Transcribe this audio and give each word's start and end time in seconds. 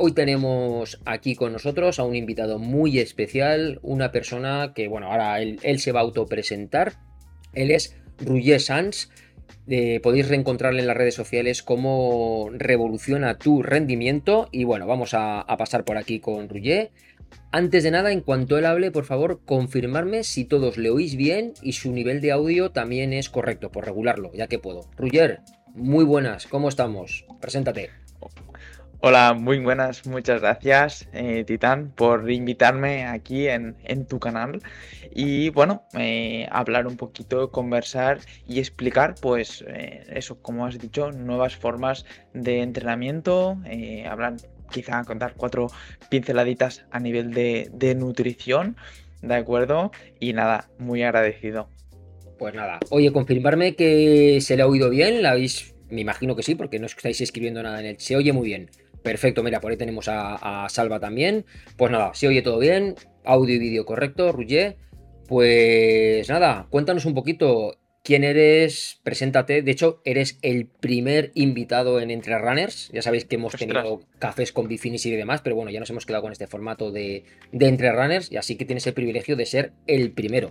Hoy 0.00 0.12
tenemos 0.12 1.00
aquí 1.06 1.34
con 1.34 1.52
nosotros 1.52 1.98
a 1.98 2.04
un 2.04 2.14
invitado 2.14 2.60
muy 2.60 3.00
especial, 3.00 3.80
una 3.82 4.12
persona 4.12 4.70
que, 4.72 4.86
bueno, 4.86 5.10
ahora 5.10 5.40
él, 5.40 5.80
se 5.80 5.90
va 5.90 5.98
a 5.98 6.04
autopresentar. 6.04 6.92
Él 7.52 7.72
es 7.72 7.96
Roger 8.20 8.60
Sanz. 8.60 9.08
Eh, 9.66 9.98
podéis 10.00 10.28
reencontrarle 10.28 10.82
en 10.82 10.86
las 10.86 10.96
redes 10.96 11.16
sociales 11.16 11.64
como 11.64 12.48
revoluciona 12.52 13.38
tu 13.38 13.60
rendimiento. 13.64 14.48
Y 14.52 14.62
bueno, 14.62 14.86
vamos 14.86 15.14
a, 15.14 15.44
pasar 15.58 15.84
por 15.84 15.98
aquí 15.98 16.20
con 16.20 16.48
Roger. 16.48 16.92
Antes 17.50 17.82
de 17.82 17.90
nada, 17.90 18.12
en 18.12 18.20
cuanto 18.20 18.56
él 18.56 18.66
hable, 18.66 18.92
por 18.92 19.04
favor, 19.04 19.40
confirmarme 19.44 20.22
si 20.22 20.44
todos 20.44 20.78
le 20.78 20.90
oís 20.90 21.16
bien 21.16 21.54
y 21.60 21.72
su 21.72 21.92
nivel 21.92 22.20
de 22.20 22.30
audio 22.30 22.70
también 22.70 23.12
es 23.12 23.28
correcto, 23.28 23.72
por 23.72 23.84
regularlo, 23.84 24.30
ya 24.32 24.46
que 24.46 24.60
puedo. 24.60 24.88
Roger, 24.96 25.40
muy 25.74 26.04
buenas, 26.04 26.46
¿cómo 26.46 26.68
estamos? 26.68 27.26
Preséntate. 27.40 27.90
Hola, 29.00 29.32
muy 29.32 29.60
buenas, 29.60 30.08
muchas 30.08 30.40
gracias 30.40 31.08
eh, 31.12 31.44
Titán 31.46 31.92
por 31.94 32.28
invitarme 32.28 33.06
aquí 33.06 33.46
en, 33.46 33.76
tu 34.08 34.18
canal 34.18 34.60
y 35.14 35.50
bueno, 35.50 35.84
eh, 35.96 36.48
hablar 36.50 36.88
un 36.88 36.96
poquito, 36.96 37.52
conversar 37.52 38.18
y 38.48 38.58
explicar 38.58 39.14
pues 39.22 39.64
eh, 39.68 40.04
eso, 40.08 40.42
como 40.42 40.66
has 40.66 40.80
dicho, 40.80 41.12
nuevas 41.12 41.54
formas 41.54 42.06
de 42.34 42.60
entrenamiento, 42.60 43.56
hablar 44.10 44.34
quizá 44.68 45.04
contar 45.04 45.34
cuatro 45.36 45.68
pinceladitas 46.10 46.84
a 46.90 46.98
nivel 46.98 47.32
de, 47.32 47.70
de 47.72 47.94
nutrición, 47.94 48.76
¿de 49.22 49.36
acuerdo? 49.36 49.92
Y 50.18 50.32
nada, 50.32 50.70
muy 50.76 51.04
agradecido. 51.04 51.68
Pues 52.36 52.52
nada, 52.52 52.80
oye, 52.90 53.12
confirmarme 53.12 53.76
que 53.76 54.40
se 54.40 54.56
le 54.56 54.64
ha 54.64 54.66
oído 54.66 54.90
bien, 54.90 55.22
la 55.22 55.30
habéis, 55.30 55.76
me 55.88 56.00
imagino 56.00 56.34
que 56.34 56.42
sí, 56.42 56.56
porque 56.56 56.80
no 56.80 56.86
estáis 56.86 57.20
escribiendo 57.20 57.62
nada 57.62 57.78
en 57.78 57.86
el, 57.86 58.00
se 58.00 58.16
oye 58.16 58.32
muy 58.32 58.48
bien. 58.48 58.68
Perfecto, 59.02 59.42
mira, 59.42 59.60
por 59.60 59.70
ahí 59.70 59.76
tenemos 59.76 60.06
a, 60.08 60.66
Salva 60.68 61.00
también. 61.00 61.44
Pues 61.76 61.90
nada, 61.90 62.12
si 62.14 62.26
oye 62.26 62.42
todo 62.42 62.58
bien, 62.58 62.94
audio 63.24 63.54
y 63.54 63.58
vídeo 63.58 63.84
correcto, 63.84 64.32
Rugger. 64.32 64.76
Pues 65.26 66.28
nada, 66.28 66.66
cuéntanos 66.70 67.04
un 67.04 67.14
poquito 67.14 67.78
quién 68.02 68.24
eres, 68.24 69.00
preséntate. 69.02 69.62
De 69.62 69.70
hecho, 69.70 70.00
eres 70.04 70.38
el 70.42 70.66
primer 70.66 71.30
invitado 71.34 72.00
en 72.00 72.10
Entre 72.10 72.38
Runners. 72.38 72.90
Ya 72.92 73.02
sabéis 73.02 73.26
que 73.26 73.36
hemos 73.36 73.54
tenido 73.54 74.00
cafés 74.18 74.52
con 74.52 74.68
Bifinis 74.68 75.04
y 75.06 75.10
demás, 75.10 75.42
pero 75.42 75.56
bueno, 75.56 75.70
ya 75.70 75.80
nos 75.80 75.90
hemos 75.90 76.06
quedado 76.06 76.22
con 76.22 76.32
este 76.32 76.46
formato 76.46 76.90
de, 76.90 77.24
de 77.52 77.68
Entre 77.68 77.92
Runners 77.92 78.32
y 78.32 78.36
así 78.36 78.56
que 78.56 78.64
tienes 78.64 78.86
el 78.86 78.94
privilegio 78.94 79.36
de 79.36 79.46
ser 79.46 79.72
el 79.86 80.12
primero. 80.12 80.50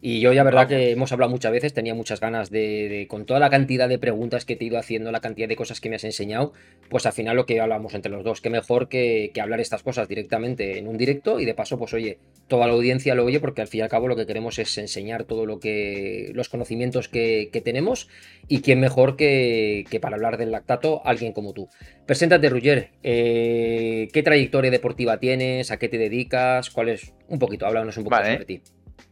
Y 0.00 0.20
yo 0.20 0.32
ya 0.32 0.44
verdad 0.44 0.68
que 0.68 0.90
hemos 0.90 1.10
hablado 1.12 1.30
muchas 1.30 1.52
veces, 1.52 1.72
tenía 1.72 1.94
muchas 1.94 2.20
ganas 2.20 2.50
de, 2.50 3.06
con 3.08 3.24
toda 3.24 3.40
la 3.40 3.48
cantidad 3.48 3.88
de 3.88 3.98
preguntas 3.98 4.44
que 4.44 4.54
te 4.54 4.64
he 4.64 4.68
ido 4.68 4.78
haciendo, 4.78 5.10
la 5.10 5.20
cantidad 5.20 5.48
de 5.48 5.56
cosas 5.56 5.80
que 5.80 5.88
me 5.88 5.96
has 5.96 6.04
enseñado, 6.04 6.52
pues 6.90 7.06
al 7.06 7.12
final 7.14 7.34
lo 7.34 7.46
que 7.46 7.60
hablamos 7.60 7.94
entre 7.94 8.12
los 8.12 8.22
dos, 8.22 8.42
qué 8.42 8.50
mejor 8.50 8.88
que, 8.88 9.32
hablar 9.40 9.60
estas 9.60 9.82
cosas 9.82 10.08
directamente 10.08 10.78
en 10.78 10.86
un 10.86 10.98
directo 10.98 11.40
y 11.40 11.44
de 11.44 11.54
paso, 11.54 11.78
pues 11.78 11.94
oye, 11.94 12.18
toda 12.46 12.66
la 12.66 12.74
audiencia 12.74 13.14
lo 13.14 13.24
oye 13.24 13.40
porque 13.40 13.62
al 13.62 13.68
fin 13.68 13.80
y 13.80 13.82
al 13.82 13.88
cabo 13.88 14.08
lo 14.08 14.16
que 14.16 14.26
queremos 14.26 14.58
es 14.58 14.76
enseñar 14.76 15.24
todo 15.24 15.46
lo 15.46 15.60
que, 15.60 16.30
los 16.34 16.48
conocimientos 16.48 17.08
que, 17.08 17.50
tenemos 17.64 18.08
y 18.48 18.60
quién 18.60 18.80
mejor 18.80 19.16
que, 19.16 19.84
para 20.00 20.16
hablar 20.16 20.36
del 20.36 20.52
lactato, 20.52 21.00
alguien 21.06 21.32
como 21.32 21.54
tú. 21.54 21.68
Preséntate, 22.04 22.50
Ruger, 22.50 22.90
eh, 23.02 24.08
¿qué 24.12 24.22
trayectoria 24.22 24.70
deportiva 24.70 25.18
tienes? 25.18 25.70
¿A 25.70 25.78
qué 25.78 25.88
te 25.88 25.96
dedicas? 25.96 26.70
¿Cuál 26.70 26.90
es? 26.90 27.14
Un 27.28 27.38
poquito, 27.38 27.66
háblanos 27.66 27.96
un 27.96 28.04
poco 28.04 28.16
sobre 28.16 28.44
ti. 28.44 28.60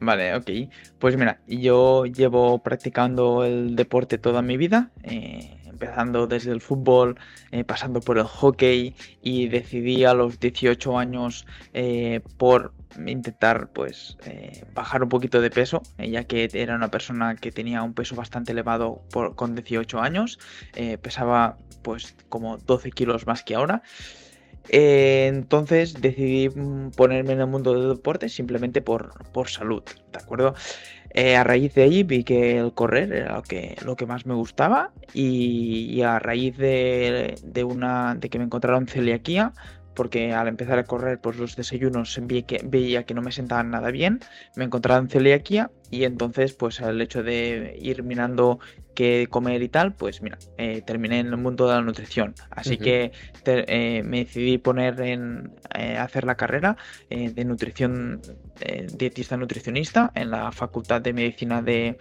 Vale, 0.01 0.35
ok. 0.35 0.51
Pues 0.99 1.17
mira, 1.17 1.41
yo 1.47 2.05
llevo 2.07 2.63
practicando 2.63 3.45
el 3.45 3.77
deporte 3.77 4.19
toda 4.19 4.43
mi 4.43 4.57
vida, 4.57 4.91
eh, 5.03 5.57
empezando 5.65 6.27
desde 6.27 6.53
el 6.53 6.61
fútbol, 6.61 7.19
eh, 7.53 7.65
pasando 7.65 8.01
por 8.01 8.19
el 8.19 8.25
hockey 8.25 8.95
y 9.23 9.49
decidí 9.49 10.05
a 10.05 10.15
los 10.15 10.39
18 10.41 10.99
años 10.99 11.47
eh, 11.73 12.21
por 12.37 12.75
intentar 13.07 13.71
pues 13.73 14.17
bajar 14.73 15.03
un 15.03 15.09
poquito 15.09 15.41
de 15.41 15.51
peso, 15.51 15.83
ya 15.99 16.25
que 16.25 16.49
era 16.53 16.77
una 16.77 16.93
persona 16.93 17.35
que 17.35 17.51
tenía 17.51 17.83
un 17.83 17.93
peso 17.93 18.15
bastante 18.15 18.53
elevado 18.53 19.03
por, 19.11 19.35
con 19.35 19.57
18 19.57 20.01
años, 20.01 20.39
pesaba 21.03 21.57
pues 21.83 22.15
como 22.29 22.57
12 22.59 22.93
kilos 22.93 23.27
más 23.27 23.43
que 23.43 23.57
ahora. 23.57 23.83
Eh, 24.69 25.27
entonces 25.27 26.01
decidí 26.01 26.49
mm, 26.49 26.91
ponerme 26.91 27.33
en 27.35 27.41
el 27.41 27.47
mundo 27.47 27.75
del 27.75 27.97
deporte 27.97 28.29
simplemente 28.29 28.81
por, 28.83 29.13
por 29.33 29.49
salud, 29.49 29.83
¿de 30.13 30.19
acuerdo? 30.19 30.55
Eh, 31.17 31.37
a 31.37 31.45
raíz 31.45 31.75
de 31.75 31.83
ahí 31.85 32.03
vi 32.03 32.25
que 32.25 32.59
el 32.59 32.73
correr 32.75 33.13
era 33.13 33.37
lo 33.37 33.43
que, 33.43 33.77
lo 33.85 33.95
que 33.95 34.05
más 34.05 34.27
me 34.27 34.35
gustaba 34.35 34.91
y, 35.13 36.03
a 36.03 36.19
raíz 36.19 36.57
de, 36.59 37.37
una, 37.65 38.17
de 38.17 38.29
que 38.29 38.39
me 38.39 38.45
encontraron 38.45 38.89
celiaquía, 38.89 39.53
porque 39.95 40.33
al 40.33 40.49
empezar 40.49 40.79
a 40.81 40.85
correr 40.85 41.21
pues 41.21 41.37
los 41.37 41.55
desayunos 41.55 42.21
que, 42.47 42.61
veía 42.65 43.05
que 43.05 43.15
no 43.15 43.23
me 43.23 43.31
sentaban 43.31 43.71
nada 43.71 43.93
bien, 43.93 44.21
me 44.57 44.65
encontraron 44.65 45.09
celiaquía 45.09 45.71
y 45.95 46.05
entonces 46.05 46.53
pues 46.55 46.81
el 46.81 47.01
hecho 47.01 47.23
de 47.23 47.79
ir 47.81 48.03
mirando 48.03 48.59
qué 48.95 49.27
comer 49.29 49.63
y 49.63 49.69
tal, 49.69 49.93
pues 49.93 50.23
mira, 50.23 50.39
eh, 50.57 50.83
terminé 50.83 51.19
en 51.21 51.27
el 51.27 51.37
mundo 51.37 51.69
de 51.69 51.75
la 51.75 51.83
nutrición. 51.83 52.35
Así 52.51 52.79
que 52.79 53.13
eh, 53.45 54.03
me 54.05 54.25
decidí 54.25 54.59
poner 54.59 55.01
en 55.01 55.53
eh, 55.75 55.99
hacer 55.99 56.25
la 56.25 56.37
carrera 56.37 56.77
de 57.11 57.45
nutrición, 57.45 58.21
dietista 58.97 59.37
nutricionista 59.37 60.11
en 60.15 60.31
la 60.31 60.53
Facultad 60.53 61.01
de 61.01 61.13
Medicina 61.13 61.63
de, 61.63 61.99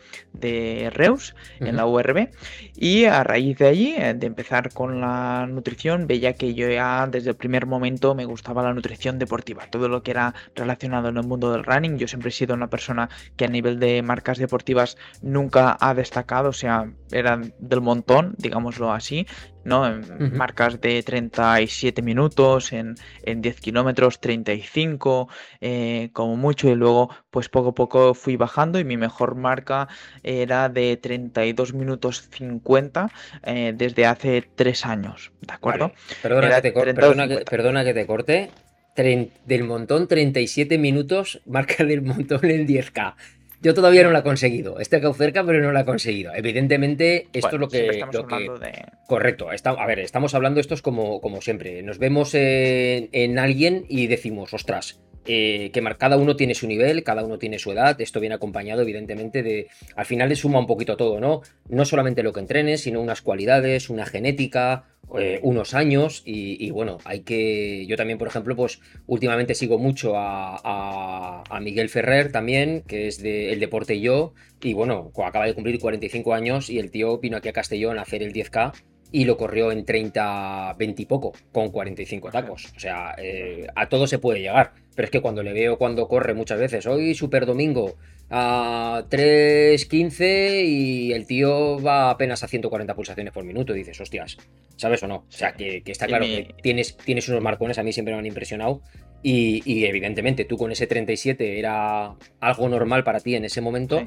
Reus, 0.93 1.35
en 1.59 1.75
la 1.75 1.85
URB. 1.85 2.29
Y 2.75 3.05
a 3.05 3.23
raíz 3.23 3.57
de 3.57 3.67
allí, 3.67 3.93
de 3.93 4.27
empezar 4.27 4.71
con 4.71 5.01
la 5.01 5.47
nutrición, 5.47 6.07
veía 6.07 6.33
que 6.33 6.53
yo 6.53 6.69
ya 6.69 7.07
desde 7.07 7.31
el 7.31 7.35
primer 7.35 7.65
momento 7.65 8.15
me 8.15 8.25
gustaba 8.25 8.63
la 8.63 8.73
nutrición 8.73 9.19
deportiva, 9.19 9.67
todo 9.69 9.87
lo 9.89 10.03
que 10.03 10.11
era 10.11 10.33
relacionado 10.55 11.09
en 11.09 11.17
el 11.17 11.23
mundo 11.23 11.51
del 11.51 11.63
running. 11.63 11.97
Yo 11.97 12.07
siempre 12.07 12.29
he 12.29 12.31
sido 12.31 12.53
una 12.53 12.69
persona 12.69 13.09
que 13.35 13.45
a 13.45 13.49
nivel 13.49 13.79
de 13.79 13.82
marcas 14.03 14.37
deportivas 14.37 14.97
nunca 15.21 15.77
ha 15.79 15.93
destacado, 15.93 16.49
o 16.49 16.53
sea, 16.53 16.91
eran 17.11 17.53
del 17.59 17.81
montón, 17.81 18.35
digámoslo 18.37 18.91
así, 18.91 19.27
¿no? 19.63 19.87
En 19.87 20.35
marcas 20.35 20.79
de 20.81 21.01
37 21.03 22.01
minutos, 22.01 22.73
en, 22.73 22.95
en 23.23 23.41
10 23.41 23.59
kilómetros, 23.61 24.19
35, 24.19 25.29
eh, 25.61 26.09
como 26.13 26.35
mucho, 26.35 26.69
y 26.69 26.75
luego, 26.75 27.09
pues 27.31 27.49
poco 27.49 27.69
a 27.69 27.75
poco 27.75 28.13
fui 28.13 28.35
bajando 28.35 28.79
y 28.79 28.83
mi 28.83 28.97
mejor 28.97 29.35
marca 29.35 29.87
era 30.23 30.69
de 30.69 30.97
32 30.97 31.73
minutos 31.73 32.27
50 32.31 33.09
eh, 33.43 33.73
desde 33.75 34.05
hace 34.05 34.43
3 34.55 34.85
años, 34.85 35.31
¿de 35.41 35.53
acuerdo? 35.53 35.91
Perdona, 36.21 36.55
que 36.55 36.61
te 36.61 36.93
perdona, 36.93 37.83
que, 37.83 37.93
te 37.93 38.05
corte. 38.05 38.49
del 38.95 39.63
montón, 39.63 40.07
37 40.07 40.77
minutos, 40.77 41.41
marca 41.45 41.83
del 41.83 42.01
montón 42.01 42.45
en 42.45 42.67
10K. 42.67 43.15
Yo 43.63 43.73
todavía 43.73 44.03
no 44.03 44.11
la 44.11 44.19
he 44.19 44.23
conseguido. 44.23 44.77
He 44.77 44.83
quedado 44.85 45.13
cerca, 45.13 45.41
pero 45.45 45.61
no 45.61 45.71
la 45.71 45.81
he 45.81 45.85
conseguido. 45.85 46.33
Evidentemente, 46.35 47.29
esto 47.31 47.55
es 47.55 47.59
lo 47.59 47.69
que. 47.69 47.87
Estamos 47.87 48.15
hablando 48.17 48.57
de... 48.57 48.85
Correcto. 49.07 49.47
a 49.49 49.85
ver, 49.87 49.99
estamos 49.99 50.35
hablando 50.35 50.59
esto 50.59 50.73
es 50.73 50.81
como, 50.81 51.21
como 51.21 51.41
siempre. 51.41 51.81
Nos 51.81 51.97
vemos 51.97 52.35
en, 52.35 53.07
en 53.13 53.39
alguien 53.39 53.85
y 53.87 54.07
decimos, 54.07 54.53
ostras, 54.53 54.99
eh, 55.25 55.71
que 55.71 55.81
cada 55.97 56.17
uno 56.17 56.35
tiene 56.35 56.55
su 56.55 56.67
nivel, 56.67 57.03
cada 57.03 57.23
uno 57.23 57.37
tiene 57.37 57.59
su 57.59 57.71
edad, 57.71 57.99
esto 58.01 58.19
viene 58.19 58.35
acompañado 58.35 58.81
evidentemente 58.81 59.43
de, 59.43 59.67
al 59.95 60.05
final 60.05 60.29
le 60.29 60.35
suma 60.35 60.59
un 60.59 60.67
poquito 60.67 60.97
todo, 60.97 61.19
¿no? 61.19 61.41
No 61.69 61.85
solamente 61.85 62.23
lo 62.23 62.33
que 62.33 62.41
entrenes, 62.41 62.81
sino 62.81 63.01
unas 63.01 63.21
cualidades, 63.21 63.89
una 63.89 64.05
genética, 64.05 64.85
eh, 65.19 65.39
unos 65.43 65.73
años 65.73 66.23
y, 66.25 66.71
bueno, 66.71 66.97
hay 67.05 67.21
que, 67.21 67.85
yo 67.85 67.97
también 67.97 68.17
por 68.17 68.27
ejemplo, 68.27 68.55
pues 68.55 68.79
últimamente 69.05 69.53
sigo 69.53 69.77
mucho 69.77 70.13
a, 70.15 71.43
Miguel 71.61 71.89
Ferrer 71.89 72.31
también, 72.31 72.83
que 72.87 73.07
es 73.07 73.21
de 73.21 73.53
El 73.53 73.59
Deporte 73.59 73.95
y 73.95 74.01
yo, 74.01 74.33
y 74.61 74.73
bueno, 74.73 75.11
acaba 75.23 75.45
de 75.45 75.53
cumplir 75.53 75.79
45 75.79 76.33
años 76.33 76.69
y 76.69 76.79
el 76.79 76.91
tío 76.91 77.19
vino 77.19 77.37
aquí 77.37 77.47
a 77.47 77.53
Castellón 77.53 77.99
a 77.99 78.01
hacer 78.01 78.23
el 78.23 78.33
10K 78.33 78.73
y 79.13 79.25
lo 79.25 79.37
corrió 79.37 79.71
en 79.71 79.85
30, 79.85 80.73
20 80.73 81.01
y 81.03 81.05
poco, 81.05 81.33
con 81.51 81.69
45 81.69 82.31
tacos. 82.31 82.73
O 82.75 82.79
sea, 82.79 83.13
eh, 83.19 83.67
a 83.75 83.87
todo 83.87 84.07
se 84.07 84.17
puede 84.17 84.41
llegar. 84.41 84.73
Pero 84.95 85.05
es 85.05 85.11
que 85.11 85.21
cuando 85.21 85.43
le 85.43 85.53
veo 85.53 85.77
cuando 85.77 86.07
corre 86.07 86.33
muchas 86.33 86.59
veces, 86.59 86.87
hoy 86.87 87.13
Super 87.13 87.45
Domingo 87.45 87.95
a 88.31 89.05
3.15 89.11 90.65
y 90.65 91.13
el 91.13 91.27
tío 91.27 91.79
va 91.79 92.09
apenas 92.09 92.43
a 92.43 92.47
140 92.47 92.95
pulsaciones 92.95 93.31
por 93.31 93.43
minuto. 93.43 93.75
Y 93.75 93.79
dices, 93.79 94.01
hostias, 94.01 94.35
¿sabes 94.77 95.03
o 95.03 95.07
no? 95.07 95.17
O 95.17 95.25
sea, 95.31 95.53
que, 95.53 95.83
está 95.85 96.07
claro 96.07 96.25
que 96.25 96.55
tienes, 96.63 96.97
tienes 96.97 97.29
unos 97.29 97.43
marcones, 97.43 97.77
a 97.77 97.83
mí 97.83 97.93
siempre 97.93 98.15
me 98.15 98.19
han 98.19 98.25
impresionado. 98.25 98.81
Y, 99.21 99.61
y, 99.63 99.85
evidentemente 99.85 100.43
tú 100.43 100.57
con 100.57 100.71
ese 100.71 100.87
37 100.87 101.59
era 101.59 102.15
algo 102.39 102.67
normal 102.67 103.03
para 103.03 103.19
ti 103.19 103.35
en 103.35 103.45
ese 103.45 103.61
momento. 103.61 104.03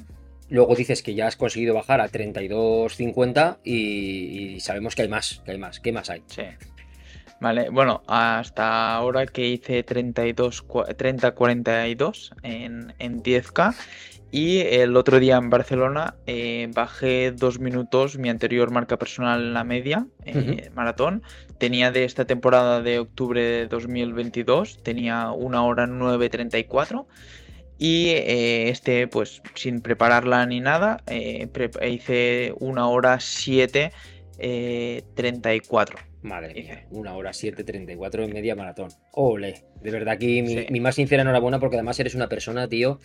Luego 0.48 0.74
dices 0.74 1.02
que 1.02 1.14
ya 1.14 1.26
has 1.26 1.36
conseguido 1.36 1.74
bajar 1.74 2.00
a 2.00 2.08
32.50 2.08 3.58
y, 3.64 4.54
y 4.54 4.60
sabemos 4.60 4.94
que 4.94 5.02
hay 5.02 5.08
más, 5.08 5.42
que 5.44 5.52
hay 5.52 5.58
más. 5.58 5.80
¿Qué 5.80 5.92
más 5.92 6.10
hay? 6.10 6.22
Sí. 6.26 6.42
Vale, 7.38 7.68
bueno, 7.68 8.02
hasta 8.06 8.94
ahora 8.94 9.26
que 9.26 9.46
hice 9.46 9.82
32, 9.82 10.66
30-42 10.66 12.32
en, 12.42 12.94
en 12.98 13.22
10K 13.22 13.74
Y 14.30 14.60
el 14.60 14.96
otro 14.96 15.20
día 15.20 15.36
en 15.36 15.50
Barcelona 15.50 16.14
eh, 16.26 16.70
bajé 16.74 17.32
dos 17.32 17.60
minutos 17.60 18.16
mi 18.16 18.30
anterior 18.30 18.70
marca 18.70 18.96
personal 18.96 19.42
en 19.42 19.52
la 19.52 19.64
media, 19.64 20.06
eh, 20.24 20.70
maratón. 20.74 21.22
Tenía 21.58 21.90
de 21.90 22.04
esta 22.04 22.24
temporada 22.24 22.80
de 22.80 23.00
octubre 23.00 23.42
de 23.42 23.66
2022, 23.66 24.82
tenía 24.82 25.30
una 25.30 25.62
hora 25.62 25.86
9.34. 25.86 27.04
Y 27.78 28.08
eh, 28.08 28.70
este, 28.70 29.06
pues 29.08 29.42
sin 29.54 29.80
prepararla 29.80 30.44
ni 30.46 30.60
nada, 30.60 31.02
hice 31.10 32.54
una 32.58 32.88
hora 32.88 33.16
7.34. 33.16 35.94
Madre 36.22 36.54
mía, 36.54 36.86
una 36.90 37.14
hora 37.14 37.30
7.34 37.30 38.24
en 38.24 38.32
media 38.32 38.56
maratón. 38.56 38.88
Ole, 39.12 39.62
de 39.82 39.90
verdad 39.90 40.14
aquí 40.14 40.40
mi, 40.42 40.66
mi, 40.70 40.80
más 40.80 40.94
sincera 40.96 41.22
enhorabuena 41.22 41.60
porque 41.60 41.76
además 41.76 42.00
eres 42.00 42.14
una 42.14 42.28
persona, 42.28 42.68
tío, 42.68 42.98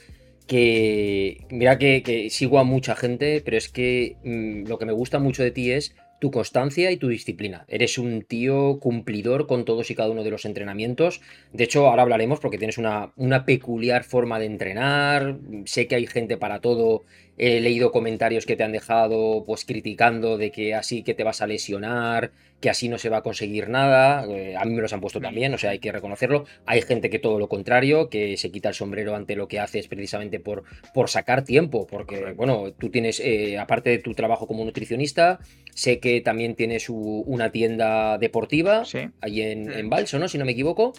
que 0.47 1.45
mira 1.49 1.77
que, 1.77 2.27
sigo 2.29 2.59
a 2.59 2.63
mucha 2.63 2.95
gente, 2.95 3.41
pero 3.43 3.57
es 3.57 3.69
que 3.69 4.17
mm, 4.23 4.67
lo 4.67 4.77
que 4.77 4.85
me 4.85 4.91
gusta 4.91 5.19
mucho 5.19 5.43
de 5.43 5.51
ti 5.51 5.71
es 5.71 5.95
tu 6.21 6.29
constancia 6.29 6.91
y 6.91 6.97
tu 6.97 7.07
disciplina. 7.07 7.65
Eres 7.67 7.97
un 7.97 8.21
tío 8.21 8.77
cumplidor 8.79 9.47
con 9.47 9.65
todos 9.65 9.89
y 9.89 9.95
cada 9.95 10.11
uno 10.11 10.23
de 10.23 10.29
los 10.29 10.45
entrenamientos. 10.45 11.19
De 11.51 11.63
hecho, 11.63 11.87
ahora 11.87 12.03
hablaremos 12.03 12.39
porque 12.39 12.59
tienes 12.59 12.77
una, 12.77 13.11
una 13.15 13.43
peculiar 13.43 14.03
forma 14.03 14.37
de 14.37 14.45
entrenar. 14.45 15.39
Sé 15.65 15.87
que 15.87 15.95
hay 15.95 16.05
gente 16.05 16.37
para 16.37 16.61
todo. 16.61 17.05
He 17.43 17.59
leído 17.59 17.91
comentarios 17.91 18.45
que 18.45 18.55
te 18.55 18.63
han 18.63 18.71
dejado 18.71 19.43
pues 19.47 19.65
criticando 19.65 20.37
de 20.37 20.51
que 20.51 20.75
así 20.75 21.01
que 21.01 21.15
te 21.15 21.23
vas 21.23 21.41
a 21.41 21.47
lesionar, 21.47 22.29
que 22.59 22.69
así 22.69 22.87
no 22.87 22.99
se 22.99 23.09
va 23.09 23.17
a 23.17 23.21
conseguir 23.23 23.67
nada. 23.67 24.27
Eh, 24.29 24.55
a 24.55 24.63
mí 24.63 24.75
me 24.75 24.81
los 24.83 24.93
han 24.93 25.01
puesto 25.01 25.19
también, 25.19 25.51
o 25.51 25.57
sea, 25.57 25.71
hay 25.71 25.79
que 25.79 25.91
reconocerlo. 25.91 26.45
Hay 26.67 26.83
gente 26.83 27.09
que 27.09 27.17
todo 27.17 27.39
lo 27.39 27.49
contrario, 27.49 28.09
que 28.09 28.37
se 28.37 28.51
quita 28.51 28.69
el 28.69 28.75
sombrero 28.75 29.15
ante 29.15 29.35
lo 29.35 29.47
que 29.47 29.59
haces 29.59 29.87
precisamente 29.87 30.39
por, 30.39 30.65
por 30.93 31.09
sacar 31.09 31.43
tiempo, 31.43 31.87
porque, 31.87 32.33
bueno, 32.33 32.73
tú 32.77 32.91
tienes, 32.91 33.19
eh, 33.19 33.57
aparte 33.57 33.89
de 33.89 33.97
tu 33.97 34.13
trabajo 34.13 34.45
como 34.45 34.63
nutricionista, 34.63 35.39
sé 35.73 35.97
que 35.97 36.21
también 36.21 36.53
tienes 36.53 36.89
una 36.89 37.51
tienda 37.51 38.19
deportiva 38.19 38.83
ahí 39.19 39.41
en, 39.41 39.71
en, 39.71 39.89
Balso, 39.89 40.19
¿no? 40.19 40.27
Si 40.27 40.37
no 40.37 40.45
me 40.45 40.51
equivoco. 40.51 40.93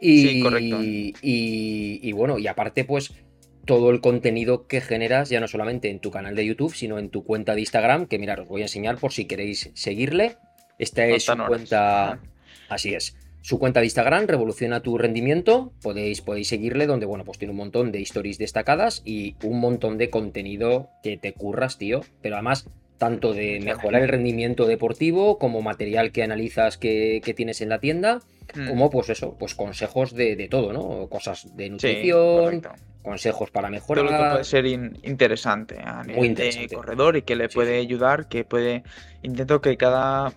Y, 0.00 0.28
sí, 0.28 0.42
correcto. 0.42 0.78
y 0.80 2.12
bueno, 2.12 2.38
y 2.38 2.46
aparte, 2.46 2.84
pues 2.84 3.12
todo 3.68 3.90
el 3.90 4.00
contenido 4.00 4.66
que 4.66 4.80
generas, 4.80 5.28
ya 5.28 5.40
no 5.40 5.46
solamente 5.46 5.90
en 5.90 6.00
tu 6.00 6.10
canal 6.10 6.34
de 6.34 6.46
YouTube, 6.46 6.74
sino 6.74 6.98
en 6.98 7.10
tu 7.10 7.22
cuenta 7.22 7.54
de 7.54 7.60
Instagram, 7.60 8.06
que 8.06 8.18
mirad, 8.18 8.40
os 8.40 8.48
voy 8.48 8.62
a 8.62 8.64
enseñar 8.64 8.96
por 8.96 9.12
si 9.12 9.26
queréis 9.26 9.70
seguirle. 9.74 10.36
Esta 10.78 11.04
es 11.04 11.24
su 11.24 11.36
cuenta. 11.36 12.18
Así 12.70 12.94
es. 12.94 13.14
Su 13.42 13.58
cuenta 13.58 13.80
de 13.80 13.86
Instagram, 13.86 14.26
Revoluciona 14.26 14.80
tu 14.80 14.96
rendimiento. 14.96 15.74
Podéis, 15.82 16.22
podéis 16.22 16.48
seguirle, 16.48 16.86
donde, 16.86 17.04
bueno, 17.04 17.26
pues 17.26 17.36
tiene 17.36 17.52
un 17.52 17.58
montón 17.58 17.92
de 17.92 18.00
stories 18.00 18.38
destacadas 18.38 19.02
y 19.04 19.36
un 19.42 19.60
montón 19.60 19.98
de 19.98 20.08
contenido 20.08 20.88
que 21.02 21.18
te 21.18 21.34
curras, 21.34 21.76
tío. 21.76 22.00
Pero 22.22 22.36
además, 22.36 22.70
tanto 22.96 23.34
de 23.34 23.60
mejorar 23.60 24.00
el 24.00 24.08
rendimiento 24.08 24.64
deportivo, 24.64 25.38
como 25.38 25.60
material 25.60 26.10
que 26.10 26.22
analizas 26.22 26.78
que, 26.78 27.20
tienes 27.36 27.60
en 27.60 27.68
la 27.68 27.80
tienda, 27.80 28.22
mm. 28.54 28.66
como, 28.66 28.88
pues 28.88 29.10
eso, 29.10 29.36
pues 29.38 29.54
consejos 29.54 30.14
de, 30.14 30.48
todo, 30.50 30.72
¿no? 30.72 31.06
Cosas 31.10 31.54
de 31.54 31.68
nutrición, 31.68 32.62
consejos 33.08 33.50
para 33.50 33.70
mejorar. 33.70 34.04
Lo 34.04 34.10
que 34.10 34.16
puede 34.16 34.44
ser 34.44 34.66
interesante 34.66 35.80
a 35.82 36.02
nivel 36.02 36.16
Muy 36.16 36.34
de 36.34 36.68
corredor 36.72 37.16
y 37.16 37.22
que 37.22 37.36
le 37.36 37.48
puede 37.48 37.78
ayudar, 37.78 38.28
que 38.28 38.44
puede. 38.44 38.82
Intento 39.22 39.60
que 39.60 39.76
cada 39.76 40.32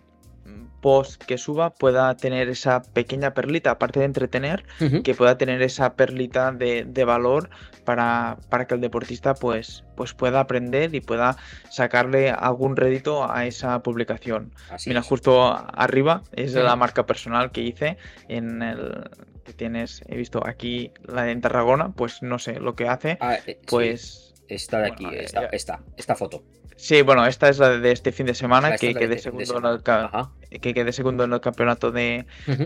post 0.81 1.23
que 1.23 1.37
suba 1.37 1.69
pueda 1.69 2.15
tener 2.17 2.49
esa 2.49 2.81
pequeña 2.81 3.33
perlita, 3.33 3.71
aparte 3.71 3.99
de 3.99 4.05
entretener, 4.05 4.63
que 5.03 5.13
pueda 5.13 5.37
tener 5.37 5.61
esa 5.61 5.93
perlita 5.93 6.51
de, 6.51 7.03
valor 7.05 7.49
para, 7.85 8.37
para, 8.49 8.65
que 8.65 8.75
el 8.75 8.81
deportista 8.81 9.33
pues, 9.35 9.83
pues 9.95 10.13
pueda 10.13 10.39
aprender 10.39 10.93
y 10.95 11.01
pueda 11.01 11.37
sacarle 11.69 12.31
algún 12.31 12.75
rédito 12.75 13.31
a 13.31 13.45
esa 13.45 13.83
publicación. 13.83 14.53
Mira, 14.87 15.01
justo 15.01 15.53
arriba 15.73 16.23
es 16.33 16.53
la 16.53 16.75
marca 16.75 17.05
personal 17.05 17.51
que 17.51 17.61
hice 17.61 17.97
en 18.27 18.61
el 18.63 19.09
que 19.43 19.53
tienes, 19.53 20.01
he 20.07 20.15
visto 20.15 20.45
aquí 20.45 20.91
la 21.03 21.23
de 21.23 21.31
en 21.31 21.41
Tarragona, 21.41 21.93
pues 21.93 22.21
no 22.21 22.39
sé 22.39 22.59
lo 22.59 22.75
que 22.75 22.87
hace, 22.87 23.17
ah, 23.19 23.37
eh, 23.45 23.59
pues... 23.67 24.33
Esta 24.47 24.79
de 24.79 24.87
aquí, 24.87 25.05
esta, 25.51 25.81
esta 25.95 26.15
foto. 26.15 26.43
Sí, 26.81 27.03
bueno, 27.03 27.25
esta 27.27 27.47
es 27.47 27.59
la 27.59 27.77
de 27.77 27.91
este 27.91 28.11
fin 28.11 28.25
de 28.25 28.33
semana, 28.33 28.75
que 28.75 28.95
quedé, 28.95 29.19
segundo 29.19 29.59
en 29.59 29.65
el 29.65 30.59
que 30.59 30.73
quedé 30.73 30.91
segundo 30.91 31.23
en 31.23 31.31
el 31.31 31.39
campeonato 31.39 31.91
de, 31.91 32.25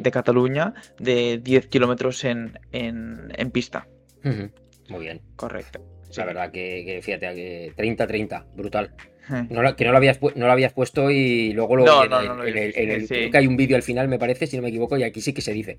Cataluña 0.09 0.73
de 0.97 1.37
10 1.43 1.67
kilómetros 1.67 2.23
en, 2.23 2.57
en, 2.71 3.51
pista. 3.51 3.89
Muy 4.23 5.01
bien. 5.01 5.21
Correcto. 5.35 5.79
La 6.15 6.23
verdad 6.23 6.49
que, 6.49 7.01
fíjate, 7.03 7.75
30-30, 7.75 8.45
brutal. 8.55 8.95
No, 9.49 9.75
que 9.75 9.85
no 9.85 9.91
lo, 9.91 9.97
habías, 9.97 10.21
no 10.21 10.45
lo 10.45 10.51
habías 10.51 10.73
puesto 10.73 11.09
y 11.09 11.53
luego 11.53 11.75
lo 11.75 11.85
en, 12.03 12.57
el, 12.57 13.07
creo 13.07 13.31
que 13.31 13.37
hay 13.37 13.47
un 13.47 13.57
vídeo 13.57 13.75
al 13.75 13.83
final, 13.83 14.07
me 14.07 14.19
parece, 14.19 14.47
si 14.47 14.55
no 14.55 14.63
me 14.63 14.69
equivoco, 14.69 14.97
y 14.97 15.03
aquí 15.03 15.21
sí 15.21 15.33
que 15.33 15.41
se 15.41 15.53
dice. 15.53 15.77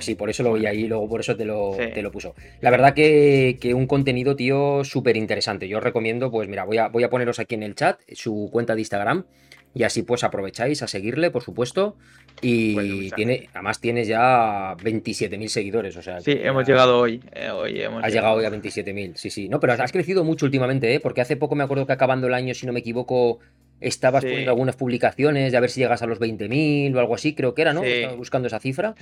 Sí, 0.00 0.14
por 0.14 0.30
eso 0.30 0.42
lo 0.42 0.52
vi 0.52 0.66
ahí 0.66 0.84
y 0.84 0.88
luego 0.88 1.08
por 1.08 1.20
eso 1.20 1.36
te 1.36 1.44
lo, 1.44 1.76
te 1.76 2.02
lo 2.02 2.10
puso. 2.10 2.34
La 2.60 2.70
verdad 2.70 2.94
que, 2.94 3.58
que 3.60 3.74
un 3.74 3.86
contenido, 3.86 4.36
tío, 4.36 4.84
súper 4.84 5.16
interesante. 5.16 5.68
Yo 5.68 5.78
os 5.78 5.84
recomiendo, 5.84 6.30
pues 6.30 6.48
mira, 6.48 6.64
voy 6.64 6.78
a, 6.78 6.88
voy 6.88 7.02
a 7.04 7.10
poneros 7.10 7.38
aquí 7.38 7.54
en 7.54 7.62
el 7.62 7.74
chat 7.74 8.00
su 8.12 8.48
cuenta 8.52 8.74
de 8.74 8.80
Instagram. 8.80 9.24
Y 9.76 9.82
así 9.82 10.04
pues 10.04 10.24
aprovecháis 10.24 10.82
a 10.82 10.88
seguirle, 10.88 11.30
por 11.30 11.42
supuesto. 11.42 11.96
Y 12.40 13.10
tiene, 13.10 13.50
además 13.52 13.78
tienes 13.78 14.08
ya 14.08 14.74
27.000 14.78 15.48
seguidores. 15.48 15.96
O 15.98 16.02
sea, 16.02 16.18
sí, 16.22 16.32
hemos 16.32 16.66
llegado 16.66 16.98
hoy. 16.98 17.20
Eh, 17.34 17.50
hoy 17.50 17.82
hemos 17.82 18.02
has 18.02 18.10
llegado 18.10 18.36
hoy 18.36 18.46
a 18.46 18.50
27.000, 18.50 19.16
sí, 19.16 19.28
sí. 19.28 19.50
No, 19.50 19.60
pero 19.60 19.74
has 19.74 19.92
crecido 19.92 20.24
mucho 20.24 20.46
últimamente, 20.46 20.94
¿eh? 20.94 20.98
porque 20.98 21.20
hace 21.20 21.36
poco 21.36 21.56
me 21.56 21.62
acuerdo 21.62 21.86
que 21.86 21.92
acabando 21.92 22.26
el 22.26 22.32
año, 22.32 22.54
si 22.54 22.64
no 22.64 22.72
me 22.72 22.80
equivoco, 22.80 23.40
estabas 23.78 24.24
poniendo 24.24 24.50
algunas 24.50 24.76
publicaciones 24.76 25.52
de 25.52 25.58
a 25.58 25.60
ver 25.60 25.68
si 25.68 25.80
llegas 25.80 26.00
a 26.00 26.06
los 26.06 26.20
20.000 26.20 26.96
o 26.96 26.98
algo 26.98 27.14
así, 27.14 27.34
creo 27.34 27.52
que 27.52 27.60
era, 27.60 27.74
¿no? 27.74 27.84
Estabas 27.84 28.16
buscando 28.16 28.48
esa 28.48 28.60
cifra 28.60 28.94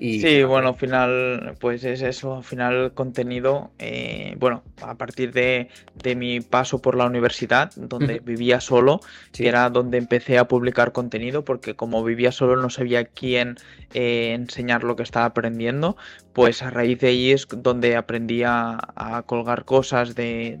sí, 0.00 0.42
bueno, 0.44 0.68
al 0.68 0.76
final, 0.76 1.56
pues 1.60 1.84
es 1.84 2.00
eso, 2.00 2.36
al 2.36 2.44
final 2.44 2.92
contenido, 2.94 3.70
eh, 3.78 4.34
bueno, 4.38 4.62
a 4.80 4.94
partir 4.94 5.32
de, 5.32 5.68
mi 6.16 6.40
paso 6.40 6.80
por 6.80 6.96
la 6.96 7.04
universidad, 7.04 7.70
donde 7.76 8.20
vivía 8.20 8.60
solo, 8.60 9.00
que 9.32 9.46
era 9.46 9.68
donde 9.68 9.98
empecé 9.98 10.38
a 10.38 10.48
publicar 10.48 10.92
contenido, 10.92 11.44
porque 11.44 11.76
como 11.76 12.02
vivía 12.02 12.32
solo 12.32 12.56
no 12.56 12.70
sabía 12.70 13.04
quién 13.04 13.56
eh, 13.92 14.32
enseñar 14.32 14.84
lo 14.84 14.96
que 14.96 15.02
estaba 15.02 15.26
aprendiendo, 15.26 15.98
pues 16.32 16.62
a 16.62 16.70
raíz 16.70 17.00
de 17.00 17.08
ahí 17.08 17.32
es 17.32 17.46
donde 17.50 17.96
aprendí 17.96 18.42
a, 18.44 18.78
colgar 19.26 19.64
cosas 19.64 20.14
de, 20.14 20.58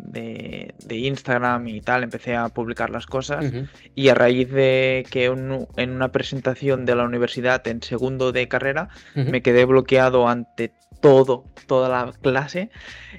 Instagram 0.90 1.66
y 1.68 1.80
tal, 1.80 2.02
empecé 2.02 2.36
a 2.36 2.48
publicar 2.48 2.90
las 2.90 3.06
cosas, 3.06 3.46
y 3.94 4.08
a 4.08 4.14
raíz 4.14 4.50
de 4.50 5.06
que 5.10 5.24
en 5.24 5.90
una 5.90 6.12
presentación 6.12 6.84
de 6.84 6.94
la 6.94 7.04
universidad 7.04 7.66
en 7.66 7.82
segundo 7.82 8.32
de 8.32 8.48
carrera, 8.48 8.88
me 9.30 9.42
quedé 9.42 9.64
bloqueado 9.64 10.28
ante 10.28 10.72
todo, 11.00 11.44
toda 11.66 11.88
la 11.88 12.12
clase, 12.20 12.70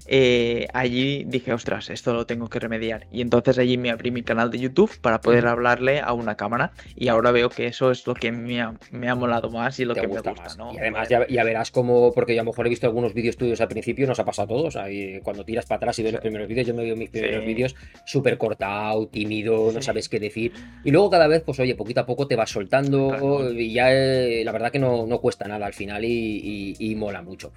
eh, 0.07 0.67
allí 0.73 1.23
dije, 1.25 1.53
ostras, 1.53 1.89
esto 1.89 2.13
lo 2.13 2.25
tengo 2.25 2.49
que 2.49 2.59
remediar. 2.59 3.07
Y 3.11 3.21
entonces 3.21 3.57
allí 3.57 3.77
me 3.77 3.89
abrí 3.89 4.11
mi 4.11 4.23
canal 4.23 4.51
de 4.51 4.59
YouTube 4.59 4.99
para 5.01 5.21
poder 5.21 5.47
hablarle 5.47 5.99
a 5.99 6.13
una 6.13 6.35
cámara. 6.35 6.71
Y 6.95 7.07
ahora 7.07 7.31
veo 7.31 7.49
que 7.49 7.67
eso 7.67 7.91
es 7.91 8.05
lo 8.07 8.13
que 8.13 8.31
me 8.31 8.61
ha, 8.61 8.73
me 8.91 9.09
ha 9.09 9.15
molado 9.15 9.49
más 9.49 9.79
y 9.79 9.85
lo 9.85 9.95
que 9.95 10.07
me 10.07 10.07
gusta. 10.07 10.33
Más. 10.33 10.57
Y 10.73 10.77
además 10.77 11.09
ya, 11.09 11.43
verás 11.43 11.71
cómo, 11.71 12.13
porque 12.13 12.35
yo 12.35 12.41
a 12.41 12.43
lo 12.43 12.51
mejor 12.51 12.67
he 12.67 12.69
visto 12.69 12.87
algunos 12.87 13.13
vídeos 13.13 13.37
tuyos 13.37 13.61
al 13.61 13.67
principio, 13.67 14.07
nos 14.07 14.19
ha 14.19 14.25
pasado 14.25 14.45
a 14.45 14.57
todos. 14.57 14.75
Ahí, 14.75 15.19
cuando 15.23 15.43
tiras 15.43 15.65
para 15.65 15.77
atrás 15.77 15.99
y 15.99 16.03
ves 16.03 16.13
los 16.13 16.21
primeros 16.21 16.47
vídeos, 16.47 16.67
yo 16.67 16.73
me 16.73 16.83
veo 16.83 16.95
mis 16.95 17.09
primeros 17.09 17.45
vídeos 17.45 17.75
súper 18.05 18.37
cortado, 18.37 19.07
tímido, 19.07 19.71
no 19.71 19.81
sabes 19.81 20.09
qué 20.09 20.19
decir. 20.19 20.53
Y 20.83 20.91
luego 20.91 21.09
cada 21.09 21.27
vez, 21.27 21.43
pues 21.43 21.59
oye, 21.59 21.75
poquito 21.75 22.01
a 22.01 22.05
poco 22.05 22.27
te 22.27 22.35
vas 22.35 22.49
soltando 22.49 23.51
y 23.51 23.73
ya 23.73 23.91
eh, 23.91 24.43
la 24.43 24.51
verdad 24.51 24.71
que 24.71 24.79
no, 24.79 25.05
no, 25.07 25.19
cuesta 25.19 25.47
nada 25.47 25.65
al 25.65 25.73
final 25.73 26.03
y, 26.05 26.75
y 26.77 26.95
mola 26.95 27.21
mucho. 27.21 27.53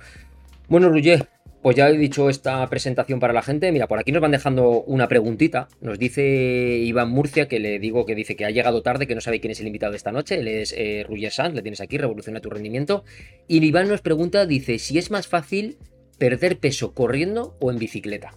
Bueno, 0.68 0.88
Ruyer, 0.88 1.28
pues 1.62 1.76
ya 1.76 1.88
he 1.88 1.97
dicho 1.97 2.28
esta 2.28 2.68
presentación 2.68 3.21
para 3.21 3.33
la 3.33 3.42
gente. 3.42 3.71
Mira, 3.71 3.87
por 3.87 3.99
aquí 3.99 4.12
nos 4.12 4.23
van 4.23 4.33
dejando 4.33 4.83
una 4.83 5.09
preguntita. 5.09 5.68
Nos 5.80 5.99
dice 5.99 6.23
Iván 6.23 7.11
Murcia, 7.11 7.49
que 7.49 7.59
le 7.59 7.78
digo 7.78 8.06
que 8.06 8.14
dice 8.14 8.35
que 8.37 8.44
ha 8.44 8.50
llegado 8.50 8.83
tarde, 8.83 9.06
que 9.06 9.14
no 9.14 9.21
sabe 9.21 9.40
quién 9.40 9.50
es 9.50 9.61
el 9.61 9.66
invitado 9.66 9.92
de 9.92 9.99
esta 9.99 10.12
noche. 10.12 10.37
Él 10.37 10.49
es 10.49 10.75
eh, 10.76 11.06
Sanz, 11.30 11.54
le 11.54 11.62
tienes 11.62 11.80
aquí, 11.80 11.99
revoluciona 11.99 12.40
tu 12.40 12.50
rendimiento. 12.50 13.04
Y 13.47 13.64
Iván 13.64 13.88
nos 13.88 14.00
pregunta, 14.00 14.47
dice, 14.47 14.78
si 14.78 14.99
es 14.99 15.11
más 15.11 15.26
fácil 15.26 15.78
perder 16.18 16.59
peso 16.59 16.94
corriendo 16.94 17.56
o 17.61 17.71
en 17.71 17.78
bicicleta. 17.78 18.35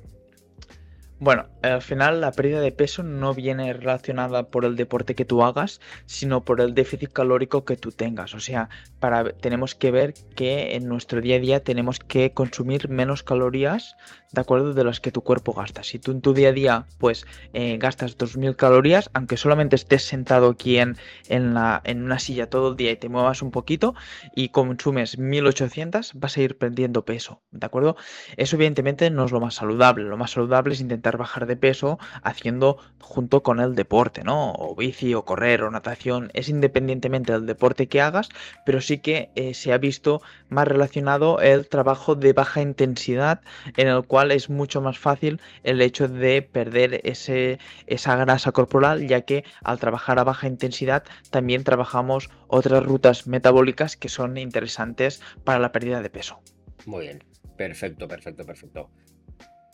Bueno, 1.20 1.48
al 1.64 1.82
final 1.82 2.22
la 2.22 2.32
pérdida 2.32 2.62
de 2.62 2.72
peso 2.72 3.02
no 3.02 3.34
viene 3.34 3.74
relacionada 3.74 4.52
por 4.52 4.66
el 4.66 4.76
deporte 4.76 5.16
que 5.16 5.26
tú 5.26 5.44
hagas, 5.44 5.82
sino 6.06 6.46
por 6.46 6.62
el 6.62 6.76
déficit 6.76 7.12
calórico 7.12 7.66
que 7.66 7.76
tú 7.76 7.92
tengas. 7.92 8.36
O 8.36 8.40
sea, 8.40 8.70
para, 9.00 9.34
tenemos 9.34 9.74
que 9.74 9.90
ver 9.90 10.14
que 10.36 10.76
en 10.76 10.88
nuestro 10.88 11.20
día 11.20 11.38
a 11.38 11.40
día 11.40 11.64
tenemos 11.64 12.00
que 12.00 12.34
consumir 12.34 12.90
menos 12.90 13.24
calorías 13.24 13.96
de 14.32 14.42
acuerdo 14.42 14.74
de 14.74 14.84
las 14.84 15.00
que 15.00 15.12
tu 15.12 15.22
cuerpo 15.22 15.54
gasta. 15.54 15.82
Si 15.84 15.98
tú 15.98 16.12
en 16.12 16.22
tu 16.22 16.34
día 16.34 16.50
a 16.50 16.52
día 16.52 16.86
pues 17.00 17.26
eh, 17.54 17.78
gastas 17.78 18.18
2.000 18.18 18.56
calorías, 18.56 19.10
aunque 19.14 19.38
solamente 19.38 19.76
estés 19.76 20.04
sentado 20.04 20.50
aquí 20.50 20.78
en, 20.78 20.98
en, 21.30 21.56
en 21.84 22.04
una 22.04 22.20
silla 22.20 22.50
todo 22.50 22.72
el 22.72 22.76
día 22.76 22.92
y 22.92 22.98
te 22.98 23.10
muevas 23.10 23.42
un 23.42 23.50
poquito 23.50 23.96
y 24.36 24.50
consumes 24.50 25.18
1.800, 25.18 26.12
vas 26.14 26.38
a 26.38 26.42
ir 26.42 26.58
perdiendo 26.58 27.06
peso, 27.06 27.42
¿de 27.52 27.66
acuerdo? 27.66 27.96
Eso 28.36 28.56
evidentemente 28.58 29.10
no 29.10 29.26
es 29.26 29.32
lo 29.32 29.40
más 29.40 29.56
saludable. 29.56 30.04
Lo 30.04 30.18
más 30.18 30.32
saludable 30.32 30.74
es 30.74 30.82
intentar 30.82 31.07
bajar 31.16 31.46
de 31.46 31.56
peso 31.56 32.00
haciendo 32.24 32.78
junto 33.00 33.42
con 33.42 33.62
el 33.62 33.74
deporte, 33.76 34.26
¿no? 34.26 34.52
O 34.52 34.76
bici 34.76 35.14
o 35.14 35.24
correr 35.24 35.64
o 35.64 35.72
natación, 35.72 36.30
es 36.34 36.50
independientemente 36.50 37.32
del 37.32 37.46
deporte 37.46 37.88
que 37.88 38.02
hagas, 38.02 38.28
pero 38.66 38.82
sí 38.82 38.98
que 38.98 39.30
eh, 39.36 39.54
se 39.54 39.72
ha 39.72 39.78
visto 39.78 40.22
más 40.50 40.68
relacionado 40.68 41.40
el 41.40 41.70
trabajo 41.70 42.16
de 42.16 42.34
baja 42.34 42.62
intensidad 42.62 43.40
en 43.78 43.88
el 43.88 44.04
cual 44.04 44.32
es 44.32 44.50
mucho 44.50 44.82
más 44.82 45.00
fácil 45.00 45.40
el 45.64 45.82
hecho 45.82 46.10
de 46.10 46.42
perder 46.42 47.00
ese, 47.06 47.60
esa 47.86 48.18
grasa 48.18 48.52
corporal, 48.52 49.08
ya 49.08 49.22
que 49.22 49.46
al 49.64 49.80
trabajar 49.80 50.20
a 50.20 50.26
baja 50.26 50.48
intensidad 50.48 51.04
también 51.30 51.64
trabajamos 51.64 52.30
otras 52.48 52.84
rutas 52.84 53.28
metabólicas 53.28 53.96
que 53.96 54.10
son 54.10 54.38
interesantes 54.38 55.22
para 55.44 55.60
la 55.60 55.72
pérdida 55.72 56.02
de 56.02 56.10
peso. 56.10 56.40
Muy 56.86 57.06
bien, 57.06 57.24
perfecto, 57.56 58.08
perfecto, 58.08 58.46
perfecto. 58.46 58.90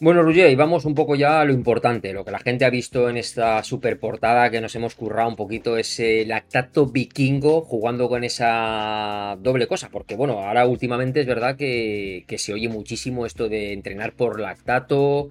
Bueno, 0.04 0.22
Roger, 0.22 0.52
y 0.52 0.56
vamos 0.56 0.84
un 0.84 0.96
poco 0.96 1.16
ya 1.16 1.40
a 1.40 1.46
lo 1.46 1.54
importante, 1.54 2.12
lo 2.12 2.26
que 2.26 2.32
la 2.32 2.40
gente 2.40 2.66
ha 2.66 2.70
visto 2.70 3.10
en 3.10 3.16
esta 3.16 3.64
super 3.64 3.98
portada 3.98 4.50
que 4.50 4.60
nos 4.60 4.76
hemos 4.76 4.96
currado 4.96 5.30
un 5.30 5.38
poquito, 5.38 5.78
ese 5.78 6.26
lactato 6.26 6.88
vikingo 6.88 7.62
jugando 7.62 8.10
con 8.10 8.26
esa 8.26 9.38
doble 9.40 9.66
cosa, 9.66 9.88
porque 9.90 10.18
bueno, 10.18 10.40
ahora 10.40 10.68
últimamente 10.68 11.22
es 11.22 11.26
verdad 11.26 11.56
que, 11.56 12.26
que 12.28 12.38
se 12.38 12.52
oye 12.52 12.68
muchísimo 12.68 13.26
esto 13.26 13.48
de 13.48 13.72
entrenar 13.72 14.12
por 14.12 14.42
lactato, 14.42 15.30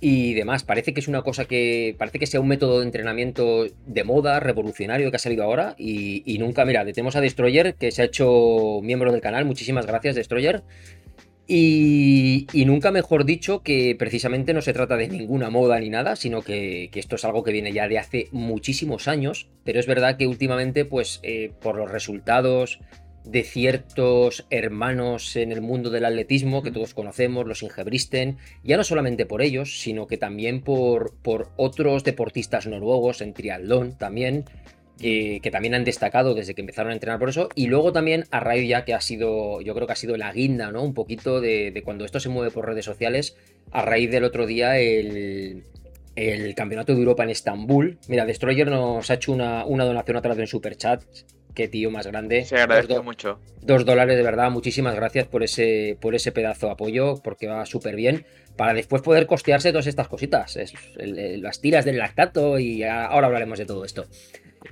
y 0.00 0.34
demás. 0.34 0.62
Parece 0.62 0.92
que 0.92 1.00
es 1.00 1.08
una 1.08 1.22
cosa 1.22 1.46
que. 1.46 1.94
Parece 1.98 2.18
que 2.18 2.26
sea 2.26 2.40
un 2.40 2.48
método 2.48 2.80
de 2.80 2.86
entrenamiento 2.86 3.66
de 3.86 4.04
moda, 4.04 4.40
revolucionario 4.40 5.10
que 5.10 5.16
ha 5.16 5.18
salido 5.18 5.42
ahora. 5.44 5.74
Y, 5.78 6.36
nunca, 6.38 6.64
mira, 6.64 6.84
tenemos 6.84 7.16
a 7.16 7.20
Destroyer, 7.20 7.74
que 7.74 7.90
se 7.90 8.02
ha 8.02 8.04
hecho 8.04 8.80
miembro 8.82 9.10
del 9.10 9.20
canal. 9.20 9.46
Muchísimas 9.46 9.86
gracias, 9.86 10.14
Destroyer. 10.14 10.62
Y, 11.48 12.48
y, 12.52 12.64
nunca 12.64 12.90
mejor 12.90 13.24
dicho 13.24 13.62
que 13.62 13.94
precisamente 13.96 14.52
no 14.52 14.62
se 14.62 14.72
trata 14.72 14.96
de 14.96 15.06
ninguna 15.06 15.48
moda 15.48 15.78
ni 15.78 15.90
nada, 15.90 16.16
sino 16.16 16.42
que, 16.42 16.90
esto 16.92 17.14
es 17.14 17.24
algo 17.24 17.44
que 17.44 17.52
viene 17.52 17.72
ya 17.72 17.86
de 17.86 17.98
hace 17.98 18.28
muchísimos 18.32 19.06
años. 19.06 19.48
Pero 19.64 19.78
es 19.78 19.86
verdad 19.86 20.16
que 20.16 20.26
últimamente, 20.26 20.84
pues, 20.84 21.20
eh, 21.22 21.52
por 21.60 21.76
los 21.76 21.90
resultados 21.90 22.80
de 23.26 23.42
ciertos 23.42 24.46
hermanos 24.50 25.36
en 25.36 25.52
el 25.52 25.60
mundo 25.60 25.90
del 25.90 26.04
atletismo 26.04 26.62
que 26.62 26.70
todos 26.70 26.94
conocemos, 26.94 27.46
los 27.46 27.62
Ingebristen, 27.62 28.38
ya 28.62 28.76
no 28.76 28.84
solamente 28.84 29.26
por 29.26 29.42
ellos, 29.42 29.80
sino 29.80 30.06
que 30.06 30.16
también 30.16 30.62
por, 30.62 31.14
por 31.22 31.50
otros 31.56 32.04
deportistas 32.04 32.66
noruegos 32.66 33.20
en 33.20 33.34
triatlón 33.34 33.98
también, 33.98 34.44
que, 35.00 35.48
también 35.50 35.74
han 35.74 35.84
destacado 35.84 36.34
desde 36.34 36.54
que 36.54 36.62
empezaron 36.62 36.90
a 36.90 36.94
entrenar 36.94 37.18
por 37.18 37.28
eso, 37.28 37.48
y 37.54 37.66
luego 37.66 37.92
también 37.92 38.24
a 38.30 38.40
raíz 38.40 38.68
ya 38.68 38.84
que 38.84 38.94
ha 38.94 39.00
sido, 39.00 39.60
yo 39.60 39.74
creo 39.74 39.86
que 39.86 39.92
ha 39.92 39.96
sido 39.96 40.16
la 40.16 40.32
guinda, 40.32 40.70
¿no? 40.72 40.82
Un 40.82 40.94
poquito 40.94 41.40
de, 41.40 41.80
cuando 41.84 42.04
esto 42.04 42.20
se 42.20 42.28
mueve 42.28 42.50
por 42.50 42.66
redes 42.66 42.84
sociales, 42.84 43.36
a 43.72 43.82
raíz 43.82 44.10
del 44.10 44.24
otro 44.24 44.46
día 44.46 44.78
el, 44.78 45.64
el 46.14 46.54
Campeonato 46.54 46.92
de 46.92 46.98
Europa 46.98 47.24
en 47.24 47.30
Estambul. 47.30 47.98
Mira, 48.08 48.24
Destroyer 48.24 48.68
nos 48.68 49.10
ha 49.10 49.14
hecho 49.14 49.32
una, 49.32 49.64
una 49.64 49.84
donación 49.84 50.16
a 50.16 50.22
través 50.22 50.36
de 50.36 50.42
un 50.44 50.48
super 50.48 50.76
chat 50.76 51.02
qué 51.56 51.66
tío 51.66 51.90
más 51.90 52.06
grande. 52.06 52.44
Se 52.44 52.56
agradece 52.56 53.00
mucho. 53.00 53.40
Dos 53.62 53.84
dólares 53.84 54.16
de 54.16 54.22
verdad, 54.22 54.50
muchísimas 54.52 54.94
gracias 54.94 55.26
por 55.26 55.42
ese, 55.42 55.98
por 56.00 56.14
ese 56.14 56.30
pedazo 56.30 56.66
de 56.66 56.72
apoyo, 56.72 57.20
porque 57.24 57.48
va 57.48 57.66
súper 57.66 57.96
bien. 57.96 58.24
Para 58.56 58.74
después 58.74 59.02
poder 59.02 59.26
costearse 59.26 59.72
todas 59.72 59.88
estas 59.88 60.06
cositas, 60.06 60.56
las 60.96 61.60
tiras 61.60 61.84
del 61.84 61.98
lactato 61.98 62.58
y 62.58 62.84
ahora 62.84 63.26
hablaremos 63.26 63.58
de 63.58 63.66
todo 63.66 63.84
esto. 63.84 64.06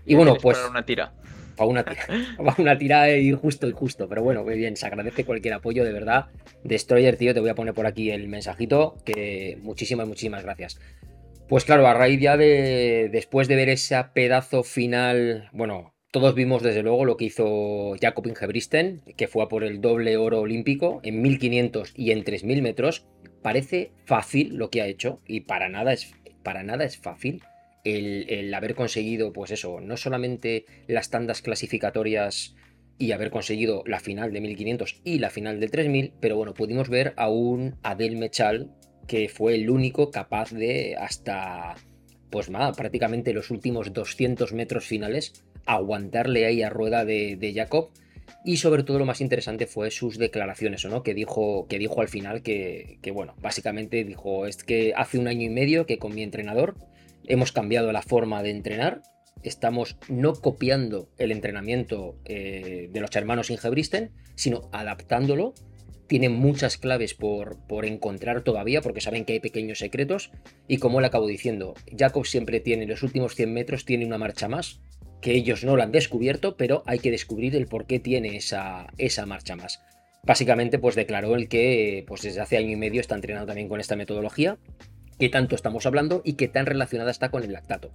Y 0.06 0.14
bueno, 0.14 0.36
pues. 0.40 0.58
Para 0.58 0.70
una 0.70 0.84
tira. 0.84 1.12
Para 1.56 1.70
una 1.70 1.84
tira. 1.84 2.06
para 2.36 2.56
una 2.58 2.76
tira 2.76 3.16
y 3.16 3.32
justo 3.32 3.68
y 3.68 3.72
justo. 3.72 4.08
Pero 4.08 4.24
bueno, 4.24 4.42
muy 4.42 4.56
bien, 4.56 4.76
se 4.76 4.86
agradece 4.86 5.24
cualquier 5.24 5.54
apoyo, 5.54 5.84
de 5.84 5.92
verdad. 5.92 6.26
Destroyer, 6.64 7.16
tío, 7.16 7.32
te 7.32 7.38
voy 7.38 7.50
a 7.50 7.54
poner 7.54 7.74
por 7.74 7.86
aquí 7.86 8.10
el 8.10 8.26
mensajito. 8.26 8.96
Que 9.04 9.56
muchísimas, 9.62 10.08
muchísimas 10.08 10.42
gracias. 10.42 10.80
Pues 11.48 11.64
claro, 11.64 11.86
a 11.86 11.94
raíz 11.94 12.20
ya 12.20 12.36
de. 12.36 13.08
Después 13.12 13.46
de 13.46 13.56
ver 13.56 13.68
ese 13.68 13.96
pedazo 14.14 14.64
final. 14.64 15.48
Bueno, 15.52 15.94
todos 16.14 16.34
vimos 16.34 16.62
desde 16.62 16.84
luego 16.84 17.04
lo 17.04 17.16
que 17.16 17.24
hizo 17.24 17.96
Jacob 18.00 18.26
Ingebristen, 18.26 19.02
que 19.16 19.26
fue 19.26 19.42
a 19.42 19.48
por 19.48 19.64
el 19.64 19.80
doble 19.80 20.16
oro 20.16 20.40
olímpico 20.40 21.00
en 21.02 21.20
1500 21.22 21.92
y 21.96 22.12
en 22.12 22.22
3000 22.22 22.62
metros. 22.62 23.06
Parece 23.42 23.90
fácil 24.06 24.56
lo 24.56 24.70
que 24.70 24.80
ha 24.80 24.86
hecho 24.86 25.20
y 25.26 25.40
para 25.40 25.68
nada 25.68 25.92
es, 25.92 26.14
para 26.42 26.62
nada 26.62 26.84
es 26.84 26.98
fácil 26.98 27.42
el, 27.84 28.52
haber 28.54 28.74
conseguido, 28.74 29.32
pues 29.32 29.50
eso, 29.50 29.80
no 29.80 29.96
solamente 29.96 30.64
las 30.86 31.10
tandas 31.10 31.42
clasificatorias 31.42 32.56
y 32.98 33.12
haber 33.12 33.30
conseguido 33.30 33.82
la 33.86 34.00
final 34.00 34.32
de 34.32 34.40
1500 34.40 35.00
y 35.04 35.18
la 35.18 35.30
final 35.30 35.60
de 35.60 35.68
3000, 35.68 36.14
pero 36.20 36.36
bueno, 36.36 36.54
pudimos 36.54 36.88
ver 36.88 37.12
a 37.16 37.28
un 37.28 37.76
Adel 37.82 38.16
Mechal 38.16 38.72
que 39.06 39.28
fue 39.28 39.54
el 39.56 39.68
único 39.68 40.10
capaz 40.10 40.52
de 40.52 40.96
hasta 40.96 41.74
pues 42.30 42.50
nada, 42.50 42.72
prácticamente 42.72 43.32
los 43.32 43.50
últimos 43.50 43.92
200 43.92 44.52
metros 44.54 44.86
finales 44.86 45.44
aguantarle 45.66 46.46
ahí 46.46 46.62
a 46.62 46.70
rueda 46.70 47.04
de, 47.04 47.52
Jacob. 47.54 47.90
Y 48.44 48.56
sobre 48.56 48.82
todo 48.82 48.98
lo 48.98 49.06
más 49.06 49.20
interesante 49.20 49.66
fue 49.66 49.90
sus 49.90 50.18
declaraciones, 50.18 50.84
¿no? 50.84 51.02
Que 51.02 51.14
dijo, 51.14 51.66
que 51.68 51.78
dijo 51.78 52.00
al 52.00 52.08
final 52.08 52.42
que, 52.42 52.98
bueno, 53.12 53.34
básicamente 53.40 54.04
dijo, 54.04 54.46
es 54.46 54.64
que 54.64 54.92
hace 54.96 55.18
un 55.18 55.28
año 55.28 55.42
y 55.42 55.50
medio 55.50 55.86
que 55.86 55.98
con 55.98 56.14
mi 56.14 56.22
entrenador 56.22 56.74
hemos 57.26 57.52
cambiado 57.52 57.92
la 57.92 58.02
forma 58.02 58.42
de 58.42 58.50
entrenar, 58.50 59.02
estamos 59.42 59.96
no 60.08 60.34
copiando 60.34 61.08
el 61.18 61.32
entrenamiento 61.32 62.16
eh, 62.24 62.88
de 62.92 63.00
los 63.00 63.14
hermanos 63.14 63.50
Ingebristen, 63.50 64.10
sino 64.34 64.68
adaptándolo. 64.72 65.54
Tienen 66.06 66.32
muchas 66.32 66.76
claves 66.76 67.14
por, 67.14 67.58
por 67.66 67.86
encontrar 67.86 68.42
todavía, 68.42 68.82
porque 68.82 69.00
saben 69.00 69.24
que 69.24 69.34
hay 69.34 69.40
pequeños 69.40 69.78
secretos. 69.78 70.30
Y 70.68 70.78
como 70.78 70.98
él 70.98 71.04
acabo 71.04 71.26
diciendo, 71.26 71.74
Jacob 71.96 72.26
siempre 72.26 72.60
tiene, 72.60 72.86
los 72.86 73.02
últimos 73.02 73.34
100 73.34 73.52
metros, 73.52 73.84
tiene 73.84 74.06
una 74.06 74.18
marcha 74.18 74.48
más 74.48 74.80
que 75.24 75.32
ellos 75.32 75.64
no 75.64 75.74
lo 75.74 75.82
han 75.82 75.90
descubierto, 75.90 76.58
pero 76.58 76.82
hay 76.84 76.98
que 76.98 77.10
descubrir 77.10 77.56
el 77.56 77.66
por 77.66 77.86
qué 77.86 77.98
tiene 77.98 78.36
esa, 78.36 78.88
esa 78.98 79.24
marcha 79.24 79.56
más. 79.56 79.80
Básicamente, 80.22 80.78
pues 80.78 80.94
declaró 80.96 81.34
el 81.34 81.48
que 81.48 82.04
pues 82.06 82.20
desde 82.20 82.42
hace 82.42 82.58
año 82.58 82.72
y 82.72 82.76
medio 82.76 83.00
está 83.00 83.14
entrenando 83.14 83.46
también 83.46 83.70
con 83.70 83.80
esta 83.80 83.96
metodología, 83.96 84.58
que 85.18 85.28
tanto 85.28 85.54
estamos 85.54 85.86
hablando 85.86 86.22
y 86.24 86.34
que 86.34 86.48
tan 86.48 86.66
relacionada 86.66 87.10
está 87.10 87.30
con 87.30 87.42
el 87.42 87.52
lactato. 87.52 87.90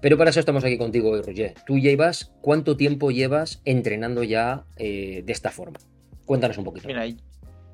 Pero 0.00 0.16
para 0.16 0.30
eso 0.30 0.40
estamos 0.40 0.64
aquí 0.64 0.78
contigo 0.78 1.10
hoy, 1.10 1.22
Roger. 1.22 1.54
Tú 1.66 1.78
llevas, 1.78 2.32
¿cuánto 2.40 2.76
tiempo 2.76 3.10
llevas 3.10 3.60
entrenando 3.64 4.22
ya 4.22 4.64
eh, 4.76 5.22
de 5.24 5.32
esta 5.32 5.50
forma? 5.50 5.78
Cuéntanos 6.24 6.58
un 6.58 6.64
poquito. 6.64 6.86
Mira, 6.86 7.04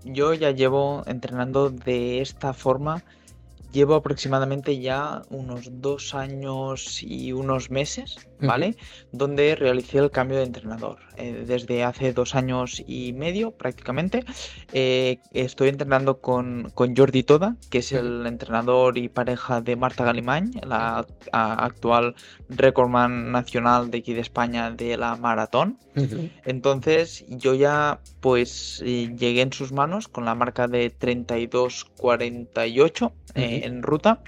yo 0.04 0.32
ya 0.32 0.50
llevo 0.50 1.02
entrenando 1.06 1.70
de 1.70 2.20
esta 2.22 2.54
forma 2.54 3.02
llevo 3.74 3.96
aproximadamente 3.96 4.78
ya 4.78 5.22
unos 5.28 5.68
dos 5.82 6.14
años 6.14 7.02
y 7.02 7.32
unos 7.32 7.70
meses, 7.70 8.16
¿vale? 8.40 8.76
Donde 9.10 9.56
realicé 9.56 9.98
el 9.98 10.10
cambio 10.10 10.38
de 10.38 10.44
entrenador. 10.44 10.98
Eh, 11.16 11.44
desde 11.46 11.84
hace 11.84 12.12
dos 12.12 12.34
años 12.34 12.82
y 12.88 13.12
medio 13.12 13.52
prácticamente 13.52 14.24
eh, 14.72 15.18
estoy 15.32 15.68
entrenando 15.68 16.20
con, 16.20 16.72
Jordi 16.74 17.22
Toda, 17.22 17.56
que 17.70 17.78
es 17.78 17.92
el 17.92 18.26
entrenador 18.26 18.98
y 18.98 19.08
pareja 19.08 19.60
de 19.60 19.76
Marta 19.76 20.04
Galimán, 20.04 20.50
la 20.66 21.06
actual 21.32 22.16
recordman 22.48 23.30
nacional 23.30 23.90
de 23.90 23.98
aquí 23.98 24.14
de 24.14 24.22
España 24.22 24.70
de 24.70 24.96
la 24.96 25.16
maratón. 25.16 25.78
Entonces 26.44 27.24
yo 27.28 27.54
ya 27.54 28.00
pues 28.20 28.82
eh, 28.84 29.14
llegué 29.16 29.42
en 29.42 29.52
sus 29.52 29.72
manos 29.72 30.08
con 30.08 30.24
la 30.24 30.34
marca 30.34 30.66
de 30.66 30.92
32-48 30.92 33.12
en 33.64 33.82
ruta. 33.82 34.22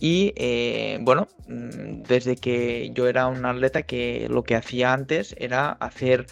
Y 0.00 0.32
eh, 0.36 0.98
bueno, 1.02 1.28
mm, 1.48 2.02
desde 2.02 2.36
que 2.36 2.90
yo 2.94 3.08
era 3.08 3.26
un 3.26 3.44
atleta 3.44 3.82
que 3.82 4.26
lo 4.28 4.42
que 4.44 4.56
hacía 4.56 4.92
antes 4.92 5.34
era 5.38 5.70
hacer 5.72 6.26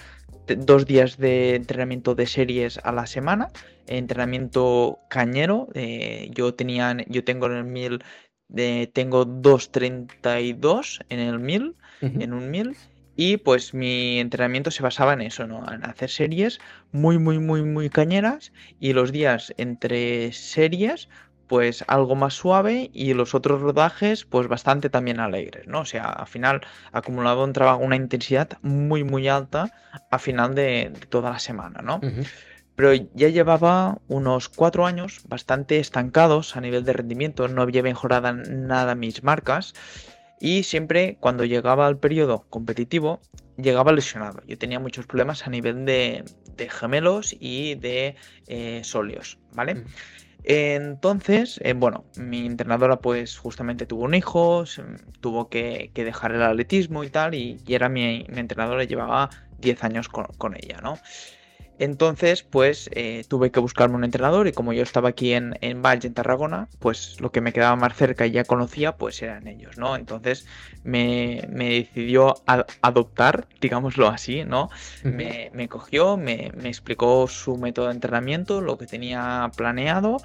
dos 0.47 0.87
días 0.87 1.17
de 1.17 1.55
entrenamiento 1.55 2.15
de 2.15 2.27
series 2.27 2.79
a 2.83 2.93
la 2.93 3.07
semana, 3.07 3.51
entrenamiento 3.87 4.99
cañero. 5.09 5.69
Eh, 5.75 6.31
yo 6.33 6.55
tenía, 6.55 6.97
yo 7.09 7.25
tengo 7.25 7.47
en 7.47 7.53
el 7.53 7.65
1000, 7.65 8.03
tengo 8.93 9.27
2.32 9.27 11.05
en 11.09 11.19
el 11.21 11.39
1000, 11.39 11.77
en 12.01 12.33
un 12.33 12.51
1000. 12.51 12.77
Y 13.17 13.37
pues 13.37 13.75
mi 13.75 14.19
entrenamiento 14.19 14.71
se 14.71 14.83
basaba 14.83 15.13
en 15.13 15.21
eso, 15.21 15.47
¿no? 15.47 15.71
En 15.71 15.85
hacer 15.85 16.09
series 16.09 16.59
muy, 16.91 17.19
muy, 17.19 17.39
muy, 17.39 17.63
muy 17.63 17.91
cañeras. 17.91 18.51
Y 18.79 18.95
los 18.95 19.13
días 19.13 19.53
entre 19.59 20.33
series, 20.33 21.09
pues 21.51 21.85
algo 21.89 22.15
más 22.15 22.35
suave 22.35 22.91
y 22.95 23.13
los 23.13 23.35
otros 23.35 23.61
rodajes 23.61 24.25
pues 24.25 24.47
bastante 24.47 24.89
también 24.89 25.19
alegres, 25.19 25.67
¿no? 25.67 25.81
O 25.81 25.85
sea, 25.85 26.05
al 26.05 26.29
final 26.29 26.61
acumulado 26.93 27.43
un 27.43 27.53
trabajo, 27.53 27.81
una 27.81 27.97
intensidad 27.97 28.51
muy 28.63 29.03
muy 29.03 29.27
alta 29.27 29.73
a 30.13 30.19
final 30.21 30.55
de, 30.55 30.93
toda 31.09 31.31
la 31.31 31.41
semana, 31.41 31.83
¿no? 31.83 32.01
Pero 32.77 32.95
ya 32.95 33.29
llevaba 33.31 33.99
unos 34.07 34.49
cuatro 34.49 34.87
años 34.87 35.23
bastante 35.27 35.81
estancados 35.81 36.55
a 36.55 36.61
nivel 36.61 36.85
de 36.85 36.93
rendimiento, 36.93 37.49
no 37.49 37.63
había 37.63 37.83
mejorado 37.83 38.33
nada 38.33 38.95
mis 38.95 39.25
marcas 39.25 39.75
y 40.39 40.63
siempre 40.63 41.17
cuando 41.19 41.45
llegaba 41.45 41.89
al 41.89 41.99
periodo 41.99 42.47
competitivo 42.49 43.19
llegaba 43.57 43.91
lesionado. 43.91 44.41
Yo 44.47 44.57
tenía 44.57 44.79
muchos 44.79 45.05
problemas 45.05 45.49
a 45.49 45.51
nivel 45.51 45.85
de, 45.85 46.23
gemelos 46.71 47.35
y 47.41 47.75
de 47.75 48.15
eh, 48.47 48.83
solios, 48.85 49.41
¿vale? 49.53 49.83
Entonces, 50.45 51.61
eh, 51.63 51.75
bueno, 51.75 52.05
mi 52.17 52.47
entrenadora 52.47 53.01
pues 53.01 53.39
justamente 53.39 53.87
tuvo 53.87 54.05
un 54.05 54.15
hijo, 54.15 54.65
tuvo 55.21 55.49
que, 55.49 55.91
dejar 55.95 56.33
el 56.33 56.43
atletismo 56.43 57.05
y 57.05 57.11
tal, 57.11 57.35
y, 57.35 57.61
era 57.69 57.89
mi, 57.89 58.27
mi 58.29 58.41
entrenadora, 58.41 58.85
llevaba 58.85 59.31
10 59.59 59.85
años 59.85 60.09
con, 60.09 60.27
con 60.39 60.55
ella, 60.57 60.81
¿no? 60.83 60.99
Entonces, 61.81 62.43
pues 62.43 62.91
eh, 62.93 63.25
tuve 63.27 63.51
que 63.51 63.59
buscarme 63.59 63.97
un 63.97 64.05
entrenador 64.05 64.47
y 64.47 64.53
como 64.53 64.75
yo 64.75 64.83
estaba 64.83 65.09
aquí 65.09 65.33
en, 65.33 65.57
en 65.63 65.81
Valle, 65.81 66.09
en 66.09 66.13
Tarragona, 66.13 66.69
pues 66.79 67.19
lo 67.23 67.33
que 67.33 67.41
me 67.41 67.55
quedaba 67.55 67.75
más 67.75 67.97
cerca 67.97 68.27
y 68.27 68.33
ya 68.33 68.45
conocía, 68.45 68.99
pues 68.99 69.23
eran 69.23 69.47
ellos, 69.49 69.79
¿no? 69.79 69.97
Entonces 69.97 70.47
me, 70.85 71.41
decidió 71.49 72.35
adoptar, 72.83 73.49
digámoslo 73.63 74.09
así, 74.09 74.45
¿no? 74.45 74.69
me, 75.05 75.69
cogió, 75.71 76.19
me, 76.19 76.53
explicó 76.65 77.27
su 77.29 77.57
método 77.57 77.87
de 77.87 77.95
entrenamiento, 77.95 78.61
lo 78.61 78.77
que 78.77 78.85
tenía 78.85 79.51
planeado 79.57 80.19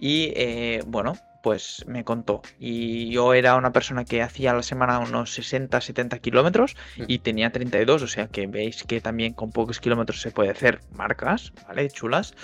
y, 0.00 0.32
eh, 0.34 0.82
bueno, 0.86 1.18
pues 1.42 1.84
me 1.86 2.04
contó. 2.04 2.42
Y 2.58 3.10
yo 3.10 3.34
era 3.34 3.56
una 3.56 3.72
persona 3.72 4.04
que 4.04 4.22
hacía 4.22 4.52
a 4.52 4.54
la 4.54 4.62
semana 4.62 4.98
unos 5.00 5.34
60, 5.34 5.80
70 5.80 6.18
kilómetros 6.20 6.76
mm. 6.96 7.04
y 7.08 7.18
tenía 7.18 7.50
32, 7.50 8.02
o 8.02 8.06
sea 8.06 8.28
que 8.28 8.46
veis 8.46 8.84
que 8.84 9.00
también 9.00 9.34
con 9.34 9.50
pocos 9.50 9.80
kilómetros 9.80 10.20
se 10.20 10.30
puede 10.30 10.50
hacer 10.50 10.80
marcas, 10.92 11.52
¿vale? 11.66 11.90
Chulas. 11.90 12.34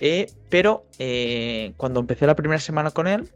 Eh, 0.00 0.26
pero 0.48 0.86
eh, 0.98 1.72
cuando 1.76 2.00
empecé 2.00 2.26
la 2.26 2.36
primera 2.36 2.60
semana 2.60 2.90
con 2.90 3.06
él, 3.06 3.30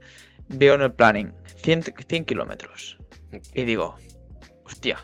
veo 0.49 0.75
en 0.75 0.83
el 0.83 0.93
planning 0.93 1.33
100, 1.63 1.95
100 2.07 2.25
kilómetros. 2.25 2.99
Y 3.55 3.65
digo, 3.65 3.97
hostia, 4.65 4.99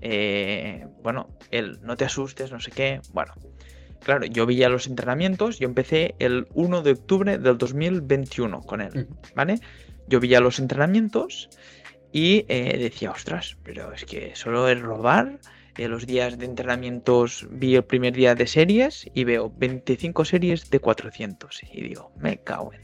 eh, 0.00 0.86
bueno, 1.02 1.28
él, 1.50 1.78
no 1.82 1.96
te 1.96 2.04
asustes, 2.04 2.50
no 2.50 2.60
sé 2.60 2.70
qué, 2.70 3.00
bueno. 3.12 3.34
Claro, 4.04 4.26
yo 4.26 4.46
vi 4.46 4.56
ya 4.56 4.68
los 4.68 4.86
entrenamientos, 4.86 5.58
yo 5.58 5.66
empecé 5.66 6.14
el 6.18 6.48
1 6.54 6.82
de 6.82 6.92
octubre 6.92 7.38
del 7.38 7.56
2021 7.56 8.60
con 8.62 8.80
él, 8.80 9.08
¿vale? 9.34 9.60
Yo 10.08 10.20
vi 10.20 10.28
ya 10.28 10.40
los 10.40 10.58
entrenamientos 10.58 11.48
y 12.12 12.44
eh, 12.48 12.76
decía, 12.78 13.10
ostras, 13.10 13.56
pero 13.62 13.92
es 13.92 14.04
que 14.04 14.34
solo 14.34 14.68
es 14.68 14.80
robar. 14.80 15.38
Eh, 15.78 15.88
los 15.88 16.06
días 16.06 16.36
de 16.36 16.44
entrenamientos 16.44 17.46
vi 17.50 17.76
el 17.76 17.84
primer 17.84 18.12
día 18.12 18.34
de 18.34 18.46
series 18.46 19.06
y 19.14 19.24
veo 19.24 19.50
25 19.56 20.24
series 20.24 20.68
de 20.68 20.80
400. 20.80 21.62
Y 21.72 21.80
digo, 21.82 22.12
me 22.18 22.38
cago 22.38 22.72
en. 22.74 22.82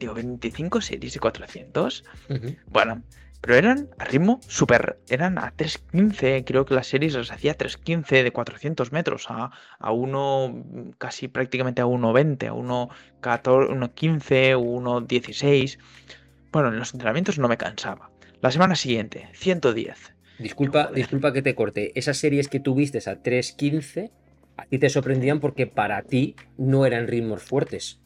Digo, 0.00 0.14
25 0.14 0.80
series 0.80 1.12
de 1.12 1.20
400. 1.20 2.04
Bueno, 2.66 3.02
pero 3.42 3.56
eran 3.56 3.90
a 3.98 4.04
ritmo 4.04 4.40
súper. 4.46 5.00
Eran 5.08 5.36
a 5.36 5.52
3.15. 5.54 6.44
Creo 6.46 6.64
que 6.64 6.74
las 6.74 6.86
series 6.86 7.14
las 7.14 7.32
hacía 7.32 7.52
a 7.52 7.58
3.15 7.58 8.22
de 8.22 8.30
400 8.30 8.92
metros. 8.92 9.26
A, 9.28 9.50
a 9.78 9.92
uno. 9.92 10.64
casi 10.96 11.26
prácticamente 11.26 11.82
a 11.82 11.86
1.20. 11.86 12.46
A 12.46 12.54
1.15. 12.54 14.56
1.16. 14.56 15.78
Bueno, 16.52 16.68
en 16.68 16.78
los 16.78 16.94
entrenamientos 16.94 17.38
no 17.38 17.48
me 17.48 17.56
cansaba. 17.56 18.10
La 18.40 18.52
semana 18.52 18.76
siguiente, 18.76 19.28
110. 19.34 20.14
Disculpa, 20.38 20.90
disculpa 20.94 21.32
que 21.32 21.42
te 21.42 21.56
corte. 21.56 21.98
Esas 21.98 22.18
series 22.18 22.48
que 22.48 22.60
tuviste 22.60 22.98
a 22.98 23.22
3.15 23.22 24.12
a 24.56 24.66
ti 24.66 24.78
te 24.78 24.88
sorprendían 24.88 25.40
porque 25.40 25.66
para 25.66 26.00
ti 26.02 26.36
no 26.56 26.86
eran 26.86 27.08
ritmos 27.08 27.42
fuertes. 27.42 28.01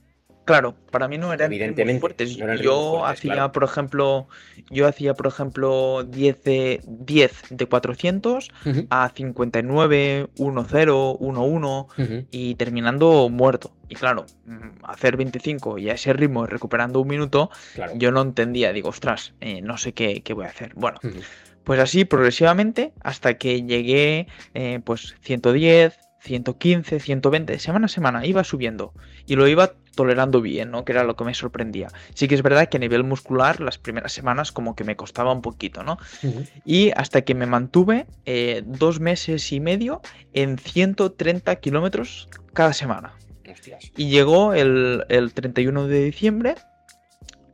Claro, 0.46 0.76
para 0.92 1.08
mí 1.08 1.18
no 1.18 1.32
eran 1.32 1.52
Evidentemente, 1.52 2.00
fuertes. 2.00 2.36
yo 2.36 3.04
hacía, 3.04 3.50
por 3.50 3.64
ejemplo, 3.64 4.28
yo 4.70 4.86
hacía, 4.86 5.12
por 5.14 5.26
ejemplo, 5.26 6.04
10 6.04 6.44
de, 6.44 6.80
10 6.86 7.42
de 7.50 7.66
400 7.66 8.50
a 8.88 9.10
59, 9.12 10.28
1-0, 10.36 11.18
1-1 11.18 12.26
y 12.30 12.54
terminando 12.54 13.28
muerto. 13.28 13.72
Y 13.88 13.96
claro, 13.96 14.26
mm, 14.44 14.84
hacer 14.84 15.16
25 15.16 15.78
y 15.78 15.90
a 15.90 15.94
ese 15.94 16.12
ritmo 16.12 16.46
recuperando 16.46 17.00
un 17.00 17.08
minuto, 17.08 17.50
yo 17.96 18.12
no 18.12 18.22
entendía. 18.22 18.72
Digo, 18.72 18.90
ostras, 18.90 19.34
eh, 19.40 19.60
no 19.62 19.76
sé 19.78 19.94
qué, 19.94 20.22
qué, 20.22 20.32
voy 20.32 20.46
a 20.46 20.50
hacer. 20.50 20.74
Bueno, 20.76 21.00
pues 21.64 21.80
así 21.80 22.04
progresivamente 22.04 22.92
hasta 23.00 23.34
que 23.34 23.64
llegué, 23.64 24.28
eh, 24.54 24.78
pues 24.84 25.16
110, 25.22 25.98
115, 26.26 27.00
120, 27.00 27.59
semana 27.59 27.87
a 27.87 27.88
semana, 27.88 28.26
iba 28.26 28.42
subiendo 28.45 28.92
y 29.26 29.37
lo 29.37 29.47
iba 29.47 29.73
tolerando 29.95 30.42
bien, 30.42 30.71
¿no? 30.71 30.85
Que 30.85 30.92
era 30.92 31.04
lo 31.04 31.16
que 31.16 31.25
me 31.25 31.35
sorprendía. 31.35 31.88
Sí 32.14 32.28
que 32.28 32.35
es 32.35 32.42
verdad 32.42 32.68
que 32.68 32.77
a 32.77 32.81
nivel 32.81 33.05
muscular 33.05 33.61
las 33.61 33.79
primeras 33.79 34.12
semanas 34.12 34.53
como 34.53 34.74
que 34.74 34.85
me 34.85 34.96
costaba 34.96 35.33
un 35.33 35.40
poquito, 35.40 35.83
¿no? 35.83 35.98
Y 36.64 36.90
hasta 36.96 37.22
que 37.22 37.35
me 37.35 37.46
mantuve 37.46 38.07
eh, 38.27 38.62
dos 38.66 39.00
meses 39.00 39.53
y 39.53 39.61
medio 39.61 40.03
en 40.33 40.59
130 40.59 41.57
kilómetros 41.57 42.29
cada 42.53 42.72
semana. 42.72 43.14
Y 43.96 44.11
llegó 44.11 44.53
el, 44.53 45.05
el 45.09 45.33
31 45.33 45.87
de 45.87 46.05
diciembre 46.05 46.57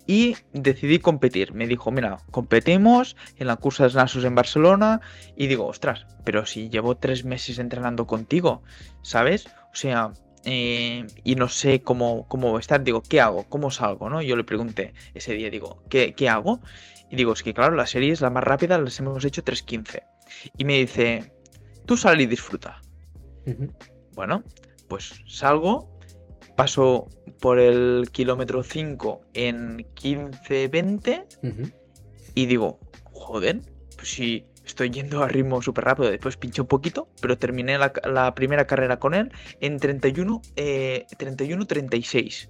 y 0.07 0.37
decidí 0.53 0.99
competir. 0.99 1.53
Me 1.53 1.67
dijo, 1.67 1.91
mira, 1.91 2.19
competimos 2.31 3.17
en 3.37 3.47
la 3.47 3.57
cursa 3.57 3.89
de 3.89 3.95
Nasus 3.95 4.25
en 4.25 4.35
Barcelona 4.35 5.01
y 5.37 5.47
digo, 5.47 5.67
ostras, 5.67 6.07
pero 6.25 6.47
si 6.47 6.69
llevo 6.69 6.97
tres 6.97 7.25
meses 7.25 7.59
entrenando 7.59 8.07
contigo, 8.07 8.63
¿sabes? 9.03 9.47
O 9.73 9.77
sea, 9.77 10.13
eh, 10.45 11.07
y 11.23 11.35
no 11.37 11.49
sé 11.49 11.83
cómo, 11.83 12.27
cómo 12.29 12.59
estar, 12.59 12.83
digo, 12.83 13.03
¿qué 13.03 13.21
hago? 13.21 13.45
¿Cómo 13.49 13.71
salgo? 13.71 14.11
¿no? 14.11 14.23
Yo 14.23 14.37
le 14.37 14.45
pregunté 14.45 14.93
ese 15.15 15.35
día, 15.35 15.51
digo, 15.51 15.83
¿qué, 15.89 16.15
qué 16.15 16.29
hago? 16.29 16.61
Y 17.11 17.17
digo, 17.17 17.33
es 17.33 17.43
que 17.43 17.55
claro, 17.55 17.77
la 17.77 17.87
serie 17.87 18.13
es 18.13 18.21
la 18.21 18.31
más 18.31 18.43
rápida, 18.43 18.79
las 18.79 18.99
hemos 18.99 19.25
hecho 19.25 19.45
3.15. 19.45 20.03
Y 20.57 20.65
me 20.65 20.79
dice, 20.79 21.33
tú 21.87 21.97
sal 21.97 22.21
y 22.21 22.27
disfruta. 22.27 22.81
Bueno, 24.15 24.43
pues 24.89 25.23
salgo, 25.27 25.99
paso 26.57 27.09
por 27.43 27.59
el 27.59 28.09
kilómetro 28.13 28.63
5 28.63 29.21
en 29.35 29.79
15-20 29.97 31.75
y 32.37 32.47
digo, 32.47 32.79
joder, 33.11 33.61
pues 33.97 34.11
si 34.13 34.47
estoy 34.65 34.91
yendo 34.91 35.25
a 35.25 35.29
ritmo 35.29 35.61
súper 35.61 35.85
rápido, 35.85 36.09
después 36.09 36.37
pinché 36.37 36.61
un 36.61 36.69
poquito, 36.69 37.09
pero 37.21 37.37
terminé 37.37 37.77
la, 37.79 38.35
primera 38.37 38.69
carrera 38.69 39.01
con 39.01 39.15
él 39.15 39.33
en 39.61 39.79
31, 39.79 40.41
31-36. 40.55 42.15
Eh, 42.15 42.49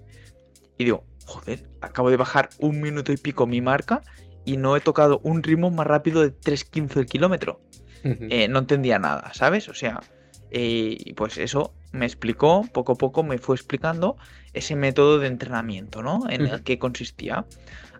y 0.77 0.83
digo, 0.83 1.05
joder, 1.25 1.67
acabo 1.81 2.11
de 2.11 2.17
bajar 2.17 2.49
un 2.59 2.79
minuto 2.79 3.11
y 3.11 3.17
pico 3.17 3.47
mi 3.47 3.61
marca 3.61 4.03
y 4.45 4.57
no 4.57 4.77
he 4.77 4.79
tocado 4.79 5.21
un 5.23 5.41
ritmo 5.41 5.71
más 5.71 5.87
rápido 5.87 6.21
de 6.21 6.37
3.15 6.37 6.97
el 6.97 7.07
kilómetro. 7.07 7.61
Eh, 8.03 8.47
no 8.47 8.59
entendía 8.59 8.99
nada, 8.99 9.33
¿sabes? 9.33 9.69
O 9.69 9.73
sea, 9.73 10.01
eh, 10.51 11.13
pues 11.15 11.39
eso 11.39 11.73
me 11.93 12.05
explicó, 12.05 12.63
poco 12.71 12.91
a 12.91 12.95
poco 12.95 13.23
me 13.23 13.39
fue 13.39 13.55
explicando 13.55 14.17
ese 14.53 14.75
método 14.75 15.19
de 15.19 15.27
entrenamiento, 15.27 16.01
¿no? 16.01 16.29
En 16.29 16.45
el 16.45 16.63
que 16.63 16.79
consistía. 16.79 17.45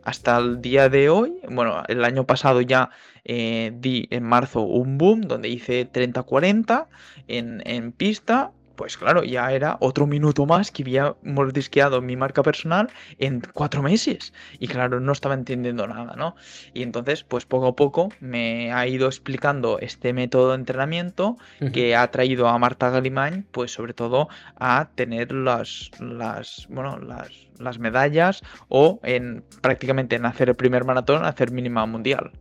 Hasta 0.04 0.38
el 0.38 0.62
día 0.62 0.90
de 0.90 1.10
hoy, 1.10 1.34
bueno, 1.50 1.82
el 1.88 2.04
año 2.04 2.26
pasado 2.26 2.60
ya 2.60 2.90
eh, 3.24 3.72
di 3.74 4.08
en 4.12 4.24
marzo 4.24 4.62
un 4.62 4.98
boom 4.98 5.22
donde 5.22 5.48
hice 5.48 5.90
30-40 5.90 6.88
en, 7.28 7.62
en 7.66 7.94
pista 7.94 8.52
pues 8.76 8.98
claro, 8.98 9.24
ya 9.24 9.52
era 9.52 9.78
otro 9.80 10.08
minuto 10.08 10.46
más 10.46 10.72
que 10.72 10.84
había 10.84 11.16
mordisqueado 11.24 12.02
mi 12.02 12.16
marca 12.16 12.44
personal 12.44 12.90
en 13.20 13.42
cuatro 13.54 13.82
meses. 13.82 14.34
Y 14.60 14.68
claro, 14.68 15.00
no 15.00 15.12
estaba 15.12 15.36
entendiendo 15.36 15.88
nada, 15.88 16.16
¿no? 16.16 16.36
Y 16.74 16.84
entonces, 16.84 17.24
pues 17.24 17.46
poco 17.46 17.68
a 17.68 17.76
poco 17.76 18.10
me 18.20 18.72
ha 18.74 18.88
ido 18.88 19.08
explicando 19.08 19.80
este 19.80 20.14
método 20.14 20.50
de 20.50 20.56
entrenamiento 20.56 21.38
que 21.74 21.96
ha 21.96 22.10
traído 22.12 22.48
a 22.48 22.58
Marta 22.58 22.90
Galimán, 22.90 23.46
pues 23.52 23.72
sobre 23.72 23.94
todo 23.94 24.30
a 24.60 24.90
tener 24.96 25.32
las, 25.32 25.92
las, 26.00 26.68
bueno, 26.70 26.98
las, 27.00 27.30
las 27.60 27.80
medallas 27.80 28.42
o 28.70 29.00
en 29.04 29.44
prácticamente 29.62 30.16
en 30.16 30.26
hacer 30.26 30.50
el 30.50 30.56
primer 30.56 30.86
maratón, 30.86 31.26
hacer 31.26 31.52
mínima 31.52 31.86
mundial. 31.86 32.32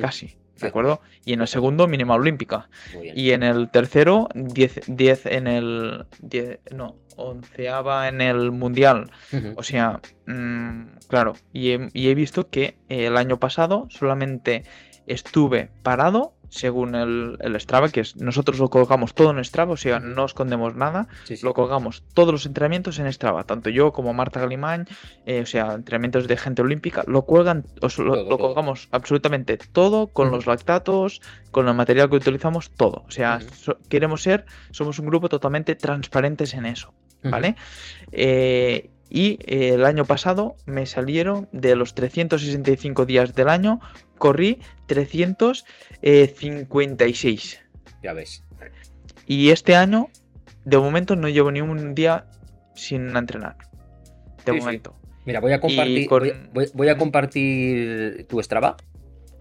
Casi. 0.00 0.36
¿De 0.60 0.68
acuerdo? 0.68 1.00
Y 1.24 1.32
en 1.32 1.40
el 1.40 1.48
segundo, 1.48 1.88
mínima 1.88 2.14
olímpica. 2.14 2.68
Y 3.14 3.30
en 3.32 3.42
el 3.42 3.70
tercero, 3.70 4.28
10, 4.34 4.82
10 4.86 5.26
en 5.26 5.46
el. 5.46 6.06
10, 6.20 6.60
no, 6.72 6.96
onceava 7.16 8.08
en 8.08 8.20
el 8.20 8.50
mundial. 8.52 9.10
O 9.56 9.62
sea, 9.62 10.00
mm, 10.26 10.82
claro. 11.08 11.34
Y 11.52 11.68
y 11.92 12.08
he, 12.08 12.14
visto 12.14 12.48
que 12.48 12.76
el 12.88 13.16
año 13.16 13.38
pasado 13.38 13.86
solamente 13.90 14.64
estuve 15.06 15.70
parado 15.82 16.34
según 16.48 16.94
el, 16.94 17.36
el, 17.40 17.60
Strava, 17.60 17.88
que 17.88 18.00
es, 18.00 18.16
nosotros 18.16 18.58
lo 18.58 18.68
colgamos 18.68 19.14
todo 19.14 19.30
en 19.30 19.44
Strava, 19.44 19.72
o 19.72 19.76
sea, 19.76 20.00
no 20.00 20.24
escondemos 20.24 20.74
nada, 20.74 21.08
lo 21.42 21.54
colgamos 21.54 22.02
todos 22.14 22.32
los 22.32 22.46
entrenamientos 22.46 22.98
en 22.98 23.12
Strava, 23.12 23.44
tanto 23.44 23.70
yo 23.70 23.92
como 23.92 24.14
Marta 24.14 24.40
Galimán, 24.40 24.86
eh, 25.26 25.40
o 25.42 25.46
sea, 25.46 25.74
entrenamientos 25.74 26.28
de 26.28 26.36
gente 26.36 26.62
olímpica, 26.62 27.04
lo 27.06 27.22
cuelgan, 27.22 27.64
lo, 27.98 28.38
colgamos 28.38 28.88
absolutamente 28.92 29.58
todo, 29.58 30.08
con 30.08 30.30
los 30.30 30.46
lactatos, 30.46 31.20
con 31.50 31.68
el 31.68 31.74
material 31.74 32.08
que 32.10 32.16
utilizamos, 32.16 32.70
todo. 32.70 33.04
O 33.06 33.10
sea, 33.10 33.40
queremos 33.88 34.22
ser, 34.22 34.46
somos 34.70 34.98
un 34.98 35.06
grupo 35.06 35.28
totalmente 35.28 35.74
transparentes 35.74 36.54
en 36.54 36.66
eso, 36.66 36.94
¿vale? 37.22 37.56
Eh, 38.12 38.90
y 39.10 39.38
eh, 39.46 39.74
el 39.74 39.84
año 39.84 40.04
pasado 40.04 40.54
me 40.66 40.86
salieron 40.86 41.48
de 41.52 41.76
los 41.76 41.94
365 41.94 43.06
días 43.06 43.34
del 43.34 43.48
año, 43.48 43.78
corrí 44.18 44.58
356. 44.86 47.60
Ya 48.02 48.12
ves. 48.12 48.44
Y 49.26 49.50
este 49.50 49.76
año, 49.76 50.08
de 50.64 50.78
momento, 50.78 51.14
no 51.16 51.28
llevo 51.28 51.50
ni 51.50 51.60
un 51.60 51.94
día 51.94 52.26
sin 52.74 53.16
entrenar. 53.16 53.56
De 54.44 54.52
momento. 54.52 54.94
Mira, 55.24 55.40
voy 55.40 55.52
a 55.52 55.60
compartir, 55.60 56.08
voy, 56.72 56.88
a 56.88 56.96
compartir 56.96 58.26
tu 58.28 58.40
Strava. 58.42 58.76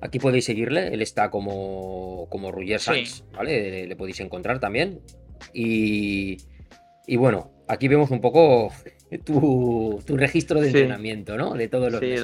Aquí 0.01 0.19
podéis 0.19 0.45
seguirle, 0.45 0.93
él 0.93 1.01
está 1.01 1.31
como, 1.31 2.27
como 2.29 2.51
Roger 2.51 2.79
Sainz, 2.79 3.23
¿vale? 3.33 3.87
Le, 3.87 3.95
podéis 3.95 4.19
encontrar 4.19 4.59
también. 4.59 5.01
Y, 5.53 6.37
y 7.07 7.15
bueno, 7.15 7.51
aquí 7.69 7.87
vemos 7.87 8.11
un 8.11 8.19
poco 8.19 8.69
tu, 9.23 9.99
registro 10.07 10.61
de 10.61 10.67
entrenamiento, 10.67 11.37
¿no? 11.37 11.53
De 11.53 11.67
todos 11.67 11.91
los 11.91 11.99
sí, 11.99 12.15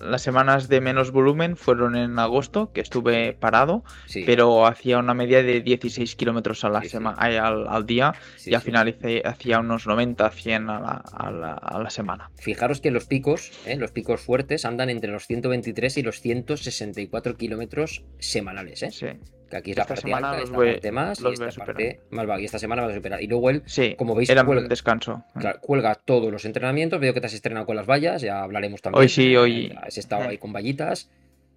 las 0.00 0.22
semanas 0.22 0.68
de 0.68 0.80
menos 0.80 1.10
volumen 1.10 1.56
fueron 1.56 1.96
en 1.96 2.18
agosto, 2.18 2.72
que 2.72 2.80
estuve 2.80 3.32
parado, 3.32 3.84
pero 4.26 4.66
hacía 4.66 4.98
una 4.98 5.14
media 5.14 5.42
de 5.42 5.60
16 5.60 6.16
kilómetros 6.16 6.64
a 6.64 6.68
la 6.68 6.82
semana, 6.82 7.16
al, 7.18 7.86
día 7.86 8.14
y 8.44 8.54
al 8.54 8.60
final 8.60 8.96
hacía 9.24 9.60
unos 9.60 9.86
90, 9.86 10.30
100 10.30 10.70
a 10.70 10.80
la, 10.80 11.52
a 11.54 11.78
la, 11.78 11.90
semana. 11.90 12.30
Fijaros 12.36 12.80
que 12.80 12.90
los 12.90 13.06
picos, 13.06 13.52
¿eh? 13.66 13.76
los 13.76 13.92
picos 13.92 14.20
fuertes, 14.20 14.64
andan 14.64 14.90
entre 14.90 15.10
los 15.10 15.26
123 15.26 15.98
y 15.98 16.02
los 16.02 16.20
164 16.20 17.36
kilómetros 17.36 18.04
semanales. 18.18 18.82
¿eh? 18.82 19.18
Que 19.54 19.58
aquí 19.58 19.70
es 19.70 19.76
la 19.76 19.84
parte 19.84 20.12
alta, 20.12 20.40
esta 20.40 20.56
parte 20.56 20.90
más 20.90 21.20
y 21.20 21.32
esta 21.32 21.64
parte 21.64 22.00
más 22.10 22.28
va. 22.28 22.40
Y 22.40 22.44
esta 22.44 22.58
semana 22.58 22.82
vas 22.82 22.90
a 22.90 22.94
superar. 22.96 23.22
Y 23.22 23.28
luego 23.28 23.50
él, 23.50 23.62
como 23.96 24.16
veis, 24.16 24.28
era 24.28 24.42
cuelga, 24.42 24.66
descanso. 24.66 25.22
cuelga 25.60 25.94
todos 25.94 26.32
los 26.32 26.44
entrenamientos. 26.44 26.98
Veo 26.98 27.14
que 27.14 27.20
te 27.20 27.26
has 27.26 27.34
estrenado 27.34 27.64
con 27.64 27.76
las 27.76 27.86
vallas, 27.86 28.20
ya 28.20 28.42
hablaremos 28.42 28.82
también. 28.82 29.02
Hoy 29.02 29.08
sí, 29.08 29.36
hoy. 29.36 29.72
Has 29.80 29.96
estado 29.96 30.24
ahí 30.24 30.38
con 30.38 30.52
vallitas. 30.52 31.08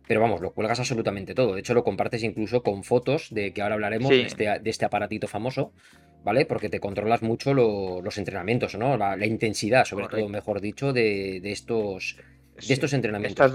Pero 0.08 0.22
vamos, 0.22 0.42
lo 0.42 0.52
cuelgas 0.52 0.80
absolutamente 0.80 1.34
todo. 1.34 1.56
De 1.56 1.62
hecho, 1.62 1.74
lo 1.74 1.84
compartes 1.84 2.24
incluso 2.24 2.62
con 2.62 2.84
fotos 2.84 3.30
de 3.32 3.52
que 3.52 3.64
ahora 3.64 3.74
hablaremos 3.74 4.12
de, 4.12 4.22
este, 4.22 4.60
de, 4.60 4.70
este, 4.70 4.86
aparatito 4.86 5.28
famoso, 5.28 5.74
¿vale? 6.24 6.46
Porque 6.46 6.70
te 6.70 6.80
controlas 6.80 7.24
mucho 7.24 7.54
los 7.56 8.18
entrenamientos, 8.20 8.76
¿no? 8.78 8.96
La, 8.96 9.26
intensidad, 9.26 9.86
sobre 9.86 10.08
todo, 10.08 10.30
mejor 10.30 10.62
dicho, 10.62 10.94
de, 10.94 11.42
de 11.42 11.52
estos 11.52 12.18
de 12.66 12.74
estos 12.74 12.94
entrenamientos. 12.94 13.32
Esta 13.32 13.46
es 13.46 13.54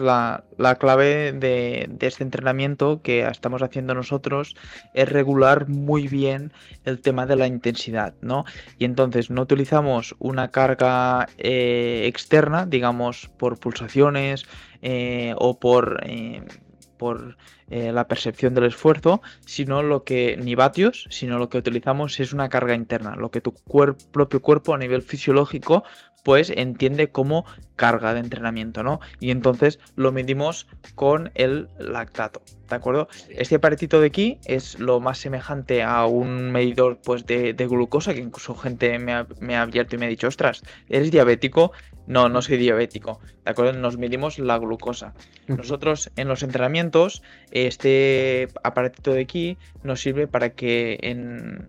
la, 0.59 0.75
clave 0.77 1.33
de, 1.33 1.91
este 2.01 2.23
entrenamiento 2.23 3.03
que 3.03 3.27
estamos 3.27 3.63
haciendo 3.63 3.95
nosotros, 3.95 4.55
es 4.95 5.09
regular 5.09 5.69
muy 5.69 6.09
bien 6.09 6.53
el 6.85 7.01
tema 7.01 7.27
de 7.27 7.37
la 7.37 7.47
intensidad, 7.47 8.15
¿no? 8.21 8.45
Y 8.79 8.85
entonces 8.85 9.31
no 9.31 9.43
utilizamos 9.43 10.15
una 10.19 10.51
carga 10.51 11.27
eh, 11.39 12.05
externa, 12.07 12.67
digamos, 12.67 13.29
por 13.39 13.59
pulsaciones 13.59 14.45
eh, 14.83 15.35
o 15.39 15.59
por... 15.59 16.01
Eh, 16.07 16.43
por 16.99 17.37
la 17.69 18.07
percepción 18.07 18.55
del 18.55 18.65
esfuerzo, 18.65 19.23
sino 19.45 19.83
lo 19.83 20.05
que, 20.05 20.37
ni 20.41 20.55
vatios, 20.55 21.09
sino 21.11 21.39
lo 21.39 21.49
que 21.49 21.59
utilizamos 21.59 22.21
es 22.21 22.33
una 22.33 22.49
carga 22.51 22.75
interna, 22.75 23.17
lo 23.17 23.31
que 23.31 23.41
tu 23.41 23.55
propio 24.13 24.43
cuerpo 24.43 24.75
a 24.75 24.79
nivel 24.79 25.03
fisiológico 25.03 25.83
pues 26.23 26.51
entiende 26.51 27.11
como 27.11 27.45
carga 27.77 28.15
de 28.15 28.21
entrenamiento, 28.21 28.83
¿no? 28.83 29.01
Y 29.19 29.31
entonces 29.31 29.81
lo 29.97 30.13
medimos 30.13 30.69
con 30.95 31.33
el 31.35 31.69
lactato, 31.79 32.43
¿de 32.69 32.77
acuerdo? 32.77 33.09
Este 33.29 33.57
aparatito 33.57 34.01
de 34.01 34.07
aquí 34.07 34.39
es 34.45 34.79
lo 34.79 35.01
más 35.01 35.19
semejante 35.19 35.83
a 35.83 36.07
un 36.07 36.53
medidor 36.53 37.01
pues 37.03 37.27
de, 37.27 37.55
glucosa, 37.55 38.15
que 38.15 38.21
incluso 38.21 38.55
gente 38.55 38.99
me 38.99 39.13
ha, 39.13 39.63
abierto 39.63 39.97
y 39.97 39.99
me 39.99 40.07
ha 40.07 40.11
dicho, 40.11 40.29
ostras, 40.29 40.63
¿eres 40.89 41.11
diabético? 41.11 41.73
No, 42.07 42.29
no 42.29 42.43
soy 42.43 42.57
diabético, 42.57 43.21
¿de 43.45 43.51
acuerdo? 43.51 43.73
Nos 43.73 43.97
medimos 43.97 44.39
la 44.39 44.59
glucosa. 44.59 45.15
Nosotros 45.47 46.11
en 46.17 46.29
los 46.29 46.43
entrenamientos, 46.43 47.23
este 47.51 48.49
aparatito 48.63 49.13
de 49.13 49.23
aquí 49.23 49.59
nos 49.83 50.01
sirve 50.01 50.27
para 50.27 50.51
que 50.51 50.99
en, 51.03 51.69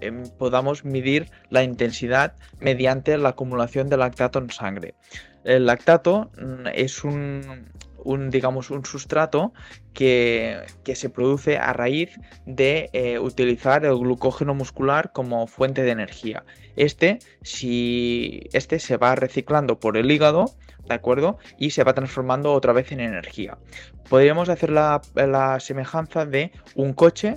Em, 0.00 0.24
podamos 0.38 0.84
medir 0.84 1.30
la 1.50 1.62
intensidad 1.62 2.34
mediante 2.60 3.16
la 3.18 3.30
acumulación 3.30 3.88
de 3.88 3.96
lactato 3.96 4.38
en 4.38 4.50
sangre. 4.50 4.94
El 5.44 5.66
lactato 5.66 6.30
mm, 6.38 6.68
es 6.74 7.04
un, 7.04 7.66
digamos, 8.30 8.70
un 8.70 8.84
sustrato 8.84 9.52
que, 9.92 10.62
se 10.94 11.10
produce 11.10 11.58
a 11.58 11.72
raíz 11.72 12.10
de 12.46 12.90
eh, 12.92 13.18
utilizar 13.18 13.84
el 13.84 13.96
glucógeno 13.96 14.54
muscular 14.54 15.12
como 15.12 15.46
fuente 15.46 15.82
de 15.82 15.90
energía. 15.90 16.44
Este, 16.76 17.18
si, 17.42 18.48
este 18.52 18.78
se 18.78 18.96
va 18.96 19.16
reciclando 19.16 19.80
por 19.80 19.96
el 19.96 20.10
hígado, 20.10 20.46
¿de 20.88 20.94
acuerdo? 20.94 21.38
Y 21.58 21.70
se 21.70 21.82
va 21.82 21.92
transformando 21.92 22.52
otra 22.52 22.72
vez 22.72 22.92
en 22.92 23.00
energía. 23.00 23.58
Podríamos 24.08 24.48
hacer 24.48 24.70
la, 24.70 25.02
la 25.14 25.58
semejanza 25.60 26.24
de 26.24 26.52
un 26.76 26.92
coche 26.92 27.36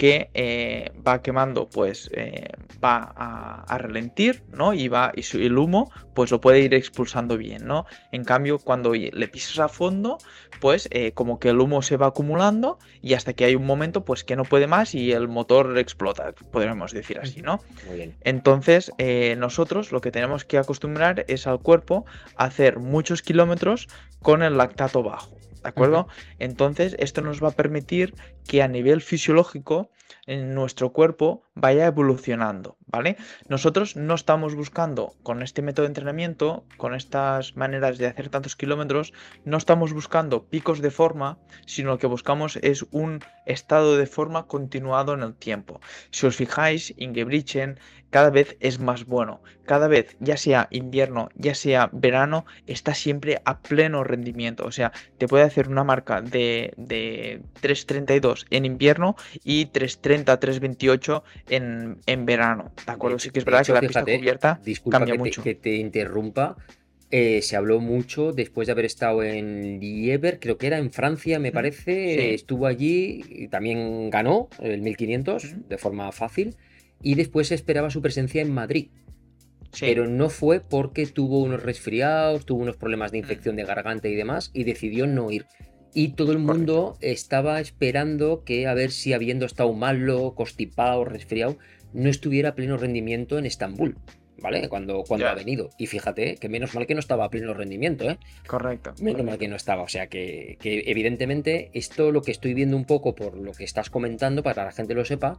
que 0.00 0.30
eh, 0.32 0.92
va 1.06 1.20
quemando, 1.20 1.68
pues 1.68 2.08
eh, 2.14 2.48
va 2.82 3.12
a, 3.14 3.64
a, 3.68 3.76
relentir, 3.76 4.42
¿no? 4.50 4.72
Y, 4.72 4.88
va, 4.88 5.12
y, 5.14 5.20
el 5.36 5.58
humo, 5.58 5.92
pues 6.14 6.30
lo 6.30 6.40
puede 6.40 6.60
ir 6.60 6.72
expulsando 6.72 7.36
bien, 7.36 7.66
¿no? 7.66 7.84
En 8.10 8.24
cambio, 8.24 8.58
cuando 8.58 8.94
le 8.94 9.28
pisas 9.28 9.58
a 9.58 9.68
fondo, 9.68 10.16
pues 10.58 10.88
eh, 10.90 11.12
como 11.12 11.38
que 11.38 11.50
el 11.50 11.60
humo 11.60 11.82
se 11.82 11.98
va 11.98 12.06
acumulando 12.06 12.78
y 13.02 13.12
hasta 13.12 13.34
que 13.34 13.44
hay 13.44 13.54
un 13.54 13.66
momento, 13.66 14.02
pues 14.02 14.24
que 14.24 14.36
no 14.36 14.44
puede 14.44 14.66
más 14.66 14.94
y 14.94 15.12
el 15.12 15.28
motor 15.28 15.76
explota, 15.76 16.32
podríamos 16.50 16.92
decir 16.92 17.18
así, 17.18 17.42
¿no? 17.42 17.60
Muy 17.86 17.96
bien. 17.96 18.16
Entonces, 18.22 18.92
nosotros 19.36 19.92
lo 19.92 20.00
que 20.00 20.10
tenemos 20.10 20.46
que 20.46 20.56
acostumbrar 20.56 21.26
es 21.28 21.46
al 21.46 21.60
cuerpo 21.60 22.06
a 22.36 22.44
hacer 22.44 22.78
muchos 22.78 23.20
kilómetros 23.20 23.86
con 24.22 24.42
el 24.42 24.56
lactato 24.56 25.02
bajo. 25.02 25.40
¿De 25.62 25.68
acuerdo? 25.68 26.08
Entonces, 26.38 26.96
esto 26.98 27.20
nos 27.20 27.42
va 27.42 27.48
a 27.48 27.52
permitir 27.52 28.14
que 28.46 28.62
a 28.62 28.68
nivel 28.68 29.02
fisiológico 29.02 29.90
en 30.26 30.54
nuestro 30.54 30.92
cuerpo 30.92 31.42
vaya 31.54 31.86
evolucionando, 31.86 32.78
¿vale? 32.90 33.16
Nosotros 33.48 33.96
no 33.96 34.14
estamos 34.14 34.54
buscando 34.54 35.14
con 35.22 35.42
este 35.42 35.62
método 35.62 35.84
de 35.84 35.90
entrenamiento, 35.90 36.64
con 36.76 36.94
estas 36.94 37.56
maneras 37.56 37.98
de 37.98 38.06
hacer 38.06 38.28
tantos 38.28 38.56
kilómetros, 38.56 39.12
no 39.44 39.56
estamos 39.56 39.92
buscando 39.92 40.44
picos 40.44 40.80
de 40.80 40.90
forma, 40.90 41.38
sino 41.66 41.90
lo 41.90 41.98
que 41.98 42.06
buscamos 42.06 42.56
es 42.56 42.86
un 42.90 43.20
estado 43.46 43.96
de 43.96 44.06
forma 44.06 44.46
continuado 44.46 45.14
en 45.14 45.22
el 45.22 45.34
tiempo. 45.34 45.80
Si 46.10 46.26
os 46.26 46.36
fijáis, 46.36 46.94
Ingebrigtsen 46.96 47.78
cada 48.10 48.30
vez 48.30 48.56
es 48.60 48.80
más 48.80 49.06
bueno. 49.06 49.40
Cada 49.64 49.86
vez, 49.86 50.16
ya 50.18 50.36
sea 50.36 50.66
invierno, 50.70 51.28
ya 51.36 51.54
sea 51.54 51.88
verano, 51.92 52.44
está 52.66 52.92
siempre 52.92 53.40
a 53.44 53.60
pleno 53.60 54.02
rendimiento. 54.02 54.66
O 54.66 54.72
sea, 54.72 54.92
te 55.18 55.28
puede 55.28 55.44
hacer 55.44 55.68
una 55.68 55.84
marca 55.84 56.20
de, 56.20 56.74
de 56.76 57.40
3.32 57.62 58.46
en 58.50 58.64
invierno 58.64 59.16
y 59.44 59.66
3.30, 59.66 60.38
3.28 60.40 61.22
en, 61.50 61.98
en 62.06 62.26
verano. 62.26 62.72
¿De 62.86 62.92
acuerdo? 62.92 63.18
Sí 63.18 63.30
que 63.30 63.40
es 63.40 63.44
verdad 63.44 63.64
que 63.64 63.72
la 63.72 63.80
pista 63.80 64.02
cubierta 64.04 64.60
cambia 64.90 65.14
mucho. 65.14 65.42
que 65.42 65.54
te 65.54 65.76
interrumpa. 65.76 66.56
Eh, 67.12 67.42
se 67.42 67.56
habló 67.56 67.80
mucho 67.80 68.32
después 68.32 68.66
de 68.66 68.72
haber 68.72 68.84
estado 68.84 69.24
en 69.24 69.80
Lieber, 69.80 70.38
creo 70.38 70.58
que 70.58 70.68
era 70.68 70.78
en 70.78 70.92
Francia, 70.92 71.40
me 71.40 71.50
parece. 71.50 72.34
Estuvo 72.34 72.66
allí 72.66 73.24
y 73.28 73.48
también 73.48 74.10
ganó 74.10 74.48
el 74.60 74.80
1500 74.80 75.68
de 75.68 75.78
forma 75.78 76.12
fácil 76.12 76.56
y 77.02 77.14
después 77.16 77.50
esperaba 77.50 77.90
su 77.90 78.00
presencia 78.00 78.42
en 78.42 78.52
Madrid. 78.52 78.90
Pero 79.78 80.06
no 80.08 80.30
fue 80.30 80.60
porque 80.60 81.06
tuvo 81.06 81.40
unos 81.40 81.62
resfriados, 81.62 82.44
tuvo 82.44 82.62
unos 82.62 82.76
problemas 82.76 83.12
de 83.12 83.18
infección 83.18 83.56
de 83.56 83.64
garganta 83.64 84.08
y 84.08 84.14
demás, 84.14 84.50
y 84.52 84.64
decidió 84.64 85.06
no 85.06 85.30
ir. 85.30 85.46
Y 85.94 86.10
todo 86.10 86.32
el 86.32 86.38
mundo 86.38 86.96
estaba 87.00 87.60
esperando 87.60 88.44
que, 88.44 88.66
a 88.66 88.74
ver 88.74 88.90
si 88.90 89.12
habiendo 89.12 89.46
estado 89.46 89.72
malo, 89.72 90.34
constipado, 90.34 91.04
resfriado, 91.04 91.56
no 91.92 92.08
estuviera 92.08 92.50
a 92.50 92.54
pleno 92.54 92.76
rendimiento 92.76 93.38
en 93.38 93.46
Estambul. 93.46 93.96
¿Vale? 94.42 94.70
Cuando, 94.70 95.04
cuando 95.06 95.28
ha 95.28 95.34
venido. 95.34 95.68
Y 95.76 95.86
fíjate 95.86 96.36
que 96.36 96.48
menos 96.48 96.74
mal 96.74 96.86
que 96.86 96.94
no 96.94 97.00
estaba 97.00 97.26
a 97.26 97.28
pleno 97.28 97.52
rendimiento, 97.52 98.08
¿eh? 98.08 98.18
Correcto. 98.46 98.94
Menos 99.02 99.22
mal 99.22 99.36
que 99.36 99.48
no 99.48 99.56
estaba. 99.56 99.82
O 99.82 99.88
sea 99.88 100.06
que, 100.06 100.56
que, 100.62 100.84
evidentemente 100.86 101.70
esto 101.74 102.10
lo 102.10 102.22
que 102.22 102.30
estoy 102.30 102.54
viendo 102.54 102.74
un 102.74 102.86
poco 102.86 103.14
por 103.14 103.36
lo 103.36 103.52
que 103.52 103.64
estás 103.64 103.90
comentando, 103.90 104.42
para 104.42 104.54
que 104.54 104.66
la 104.68 104.72
gente 104.72 104.94
lo 104.94 105.04
sepa, 105.04 105.38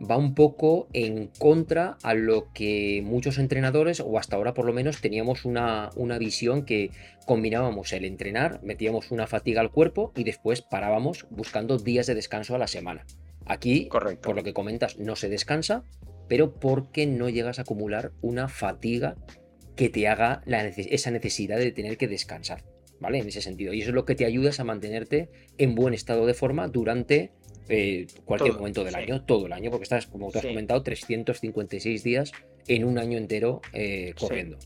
va 0.00 0.16
un 0.16 0.34
poco 0.34 0.88
en 0.92 1.28
contra 1.38 1.98
a 2.02 2.14
lo 2.14 2.52
que 2.52 3.02
muchos 3.04 3.38
entrenadores, 3.38 4.00
o 4.00 4.18
hasta 4.18 4.36
ahora 4.36 4.54
por 4.54 4.64
lo 4.64 4.72
menos, 4.72 5.00
teníamos 5.00 5.44
una, 5.44 5.90
una 5.96 6.18
visión 6.18 6.64
que 6.64 6.90
combinábamos 7.26 7.92
el 7.92 8.04
entrenar, 8.04 8.60
metíamos 8.62 9.10
una 9.10 9.26
fatiga 9.26 9.60
al 9.60 9.70
cuerpo 9.70 10.12
y 10.16 10.24
después 10.24 10.62
parábamos 10.62 11.26
buscando 11.30 11.76
días 11.76 12.06
de 12.06 12.14
descanso 12.14 12.54
a 12.54 12.58
la 12.58 12.66
semana. 12.66 13.04
Aquí, 13.50 13.88
por 13.90 14.36
lo 14.36 14.44
que 14.44 14.52
comentas, 14.52 14.96
no 15.00 15.16
se 15.16 15.28
descansa, 15.28 15.82
pero 16.28 16.54
porque 16.54 17.08
no 17.08 17.28
llegas 17.28 17.58
a 17.58 17.62
acumular 17.62 18.12
una 18.22 18.46
fatiga 18.46 19.16
que 19.74 19.88
te 19.88 20.06
haga 20.06 20.40
esa 20.46 21.10
necesidad 21.10 21.58
de 21.58 21.72
tener 21.72 21.96
que 21.96 22.06
descansar, 22.06 22.62
¿vale? 23.00 23.18
En 23.18 23.26
ese 23.26 23.42
sentido. 23.42 23.72
Y 23.72 23.80
eso 23.80 23.90
es 23.90 23.94
lo 23.96 24.04
que 24.04 24.14
te 24.14 24.24
ayuda 24.24 24.52
a 24.56 24.62
mantenerte 24.62 25.30
en 25.58 25.74
buen 25.74 25.94
estado 25.94 26.26
de 26.26 26.34
forma 26.34 26.68
durante 26.68 27.32
eh, 27.68 28.06
cualquier 28.24 28.54
momento 28.54 28.84
del 28.84 28.94
año, 28.94 29.24
todo 29.24 29.46
el 29.46 29.52
año, 29.52 29.72
porque 29.72 29.82
estás, 29.82 30.06
como 30.06 30.30
te 30.30 30.38
has 30.38 30.46
comentado, 30.46 30.84
356 30.84 32.04
días 32.04 32.30
en 32.68 32.84
un 32.84 32.98
año 32.98 33.18
entero 33.18 33.62
eh, 33.72 34.14
corriendo. 34.16 34.58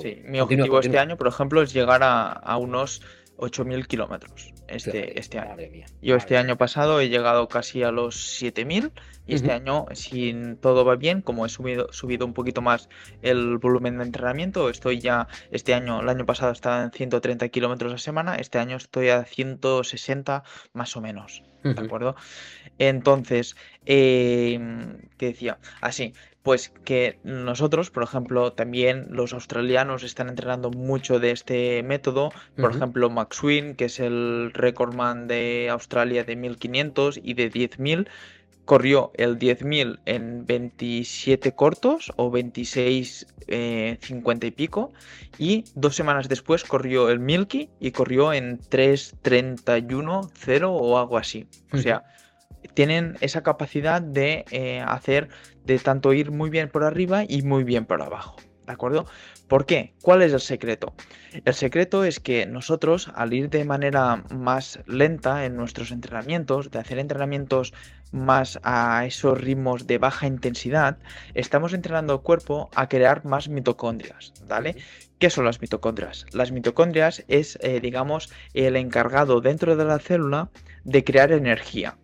Sí. 0.00 0.22
Mi 0.24 0.40
objetivo 0.40 0.80
este 0.80 0.98
año, 0.98 1.18
por 1.18 1.28
ejemplo, 1.28 1.60
es 1.60 1.74
llegar 1.74 2.00
a, 2.02 2.56
unos 2.56 3.02
8.000 3.36 3.86
kilómetros 3.86 4.53
este, 4.68 5.18
este 5.18 5.38
año. 5.38 5.56
Yo 6.02 6.16
este 6.16 6.36
año 6.36 6.56
pasado 6.56 7.00
he 7.00 7.08
llegado 7.08 7.48
casi 7.48 7.82
a 7.82 7.90
los 7.90 8.42
7.000 8.42 8.92
y 9.26 9.34
este 9.34 9.52
año, 9.52 9.86
si 9.92 10.34
todo 10.60 10.84
va 10.84 10.96
bien, 10.96 11.22
como 11.22 11.46
he 11.46 11.48
subido, 11.48 11.92
subido 11.92 12.26
un 12.26 12.34
poquito 12.34 12.60
más 12.60 12.88
el 13.22 13.58
volumen 13.58 13.98
de 13.98 14.04
entrenamiento, 14.04 14.68
estoy 14.68 15.00
ya, 15.00 15.28
este 15.50 15.72
año, 15.72 16.00
el 16.00 16.08
año 16.08 16.26
pasado 16.26 16.52
estaba 16.52 16.82
en 16.82 16.90
130 16.90 17.48
kilómetros 17.48 17.92
a 17.94 17.98
semana, 17.98 18.36
este 18.36 18.58
año 18.58 18.76
estoy 18.76 19.08
a 19.08 19.24
160 19.24 20.44
más 20.74 20.96
o 20.96 21.00
menos. 21.00 21.42
¿De 21.62 21.80
acuerdo? 21.80 22.14
Entonces, 22.78 23.56
em, 23.86 24.98
¿qué 25.18 25.26
decía? 25.26 25.58
Así, 25.80 26.14
pues 26.42 26.70
que 26.84 27.18
nosotros, 27.24 27.90
por 27.90 28.02
ejemplo, 28.02 28.52
también 28.52 29.06
los 29.10 29.32
australianos 29.32 30.02
están 30.02 30.28
entrenando 30.28 30.70
mucho 30.70 31.18
de 31.18 31.30
este 31.30 31.82
método. 31.82 32.30
Por 32.56 32.70
ejemplo, 32.70 33.08
Max 33.08 33.42
Win, 33.42 33.74
que 33.74 33.86
es 33.86 33.98
el 33.98 34.50
recordman 34.52 35.26
de 35.26 35.70
Australia 35.70 36.24
de 36.24 36.36
1500 36.36 37.18
y 37.22 37.32
de 37.32 37.50
10.000, 37.50 38.08
corrió 38.64 39.12
el 39.14 39.38
10.000 39.38 40.00
en 40.04 40.44
27 40.46 41.52
cortos 41.52 42.12
o 42.16 42.30
26 42.30 43.26
50 43.46 43.48
eh, 43.48 43.98
y 44.48 44.50
pico. 44.50 44.92
Y 45.38 45.64
dos 45.74 45.96
semanas 45.96 46.28
después 46.28 46.64
corrió 46.64 47.08
el 47.10 47.20
Milky 47.20 47.68
y 47.80 47.90
corrió 47.90 48.32
en 48.32 48.58
3.31.0 48.58 50.68
o 50.70 50.98
algo 50.98 51.18
así. 51.18 51.46
O 51.72 51.78
sea, 51.78 52.04
tienen 52.74 53.16
esa 53.20 53.42
capacidad 53.42 54.00
de 54.00 54.44
eh, 54.50 54.80
hacer, 54.86 55.28
de 55.64 55.78
tanto 55.78 56.12
ir 56.12 56.30
muy 56.30 56.50
bien 56.50 56.68
por 56.68 56.84
arriba 56.84 57.24
y 57.26 57.42
muy 57.42 57.64
bien 57.64 57.84
por 57.84 58.00
abajo. 58.02 58.36
¿De 58.66 58.72
acuerdo? 58.72 59.06
¿Por 59.48 59.66
qué? 59.66 59.92
¿Cuál 60.00 60.22
es 60.22 60.32
el 60.32 60.40
secreto? 60.40 60.94
El 61.44 61.52
secreto 61.52 62.02
es 62.04 62.18
que 62.18 62.46
nosotros, 62.46 63.10
al 63.14 63.34
ir 63.34 63.50
de 63.50 63.64
manera 63.64 64.24
más 64.30 64.78
lenta 64.86 65.44
en 65.44 65.54
nuestros 65.54 65.90
entrenamientos, 65.90 66.70
de 66.70 66.78
hacer 66.78 66.98
entrenamientos 66.98 67.74
más 68.10 68.58
a 68.62 69.04
esos 69.04 69.38
ritmos 69.38 69.86
de 69.86 69.98
baja 69.98 70.26
intensidad, 70.26 70.96
estamos 71.34 71.74
entrenando 71.74 72.14
el 72.14 72.20
cuerpo 72.20 72.70
a 72.74 72.88
crear 72.88 73.26
más 73.26 73.48
mitocondrias, 73.48 74.32
¿vale? 74.48 74.76
¿Qué 75.18 75.28
son 75.28 75.44
las 75.44 75.60
mitocondrias? 75.60 76.24
Las 76.32 76.50
mitocondrias 76.50 77.22
es, 77.28 77.58
eh, 77.60 77.80
digamos, 77.80 78.32
el 78.54 78.76
encargado 78.76 79.42
dentro 79.42 79.76
de 79.76 79.84
la 79.84 79.98
célula 79.98 80.48
de 80.84 81.04
crear 81.04 81.32
energía. 81.32 81.98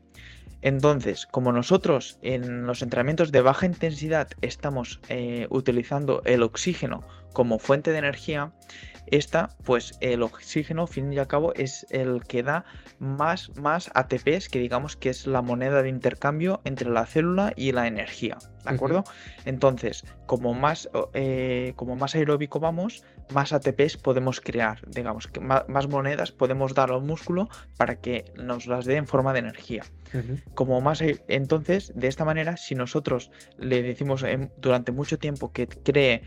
Entonces, 0.62 1.26
como 1.26 1.52
nosotros 1.52 2.18
en 2.22 2.66
los 2.66 2.82
entrenamientos 2.82 3.32
de 3.32 3.40
baja 3.40 3.66
intensidad 3.66 4.28
estamos 4.42 5.00
eh, 5.08 5.46
utilizando 5.50 6.22
el 6.24 6.42
oxígeno 6.42 7.02
como 7.32 7.58
fuente 7.58 7.92
de 7.92 7.98
energía, 7.98 8.52
esta, 9.06 9.56
pues 9.64 9.96
el 10.00 10.22
oxígeno, 10.22 10.86
fin 10.86 11.12
y 11.12 11.18
al 11.18 11.26
cabo, 11.26 11.52
es 11.54 11.86
el 11.90 12.22
que 12.24 12.42
da 12.42 12.64
más, 12.98 13.50
más 13.56 13.90
ATPs, 13.94 14.48
que 14.48 14.60
digamos 14.60 14.96
que 14.96 15.08
es 15.10 15.26
la 15.26 15.42
moneda 15.42 15.82
de 15.82 15.88
intercambio 15.88 16.60
entre 16.64 16.90
la 16.90 17.06
célula 17.06 17.52
y 17.56 17.72
la 17.72 17.86
energía. 17.86 18.38
¿De 18.64 18.70
acuerdo? 18.70 19.04
Entonces, 19.46 20.04
como 20.26 20.54
más, 20.54 20.88
eh, 21.14 21.72
como 21.76 21.96
más 21.96 22.14
aeróbico 22.14 22.60
vamos, 22.60 23.02
más 23.32 23.52
ATPs 23.52 23.96
podemos 23.96 24.40
crear, 24.40 24.80
digamos, 24.88 25.26
que 25.26 25.40
más, 25.40 25.88
monedas 25.88 26.32
podemos 26.32 26.74
dar 26.74 26.90
al 26.90 27.02
músculo 27.02 27.48
para 27.76 27.96
que 27.96 28.24
nos 28.36 28.66
las 28.66 28.84
dé 28.84 28.96
en 28.96 29.06
forma 29.06 29.32
de 29.32 29.40
energía. 29.40 29.84
Como 30.54 30.80
más, 30.80 31.02
entonces, 31.28 31.92
de 31.94 32.08
esta 32.08 32.24
manera, 32.24 32.56
si 32.56 32.74
nosotros 32.74 33.30
le 33.58 33.82
decimos 33.82 34.24
durante 34.58 34.92
mucho 34.92 35.18
tiempo 35.18 35.52
que 35.52 35.68
cree 35.68 36.22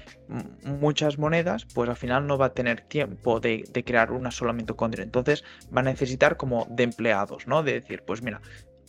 muchas 0.64 1.18
monedas, 1.18 1.66
pues 1.74 1.90
al 1.90 1.96
final 1.96 2.28
no 2.28 2.38
va 2.38 2.48
a 2.48 2.54
tener 2.54 2.82
tiempo 2.82 3.40
de, 3.40 3.64
crear 3.86 4.12
una 4.12 4.32
sola 4.32 4.54
mitocondria. 4.54 5.04
Entonces 5.04 5.44
va 5.76 5.82
a 5.82 5.84
necesitar 5.84 6.38
como 6.38 6.68
de 6.70 6.84
empleados, 6.84 7.48
¿no? 7.48 7.64
De 7.64 7.74
decir, 7.74 8.04
pues 8.06 8.22
mira, 8.22 8.42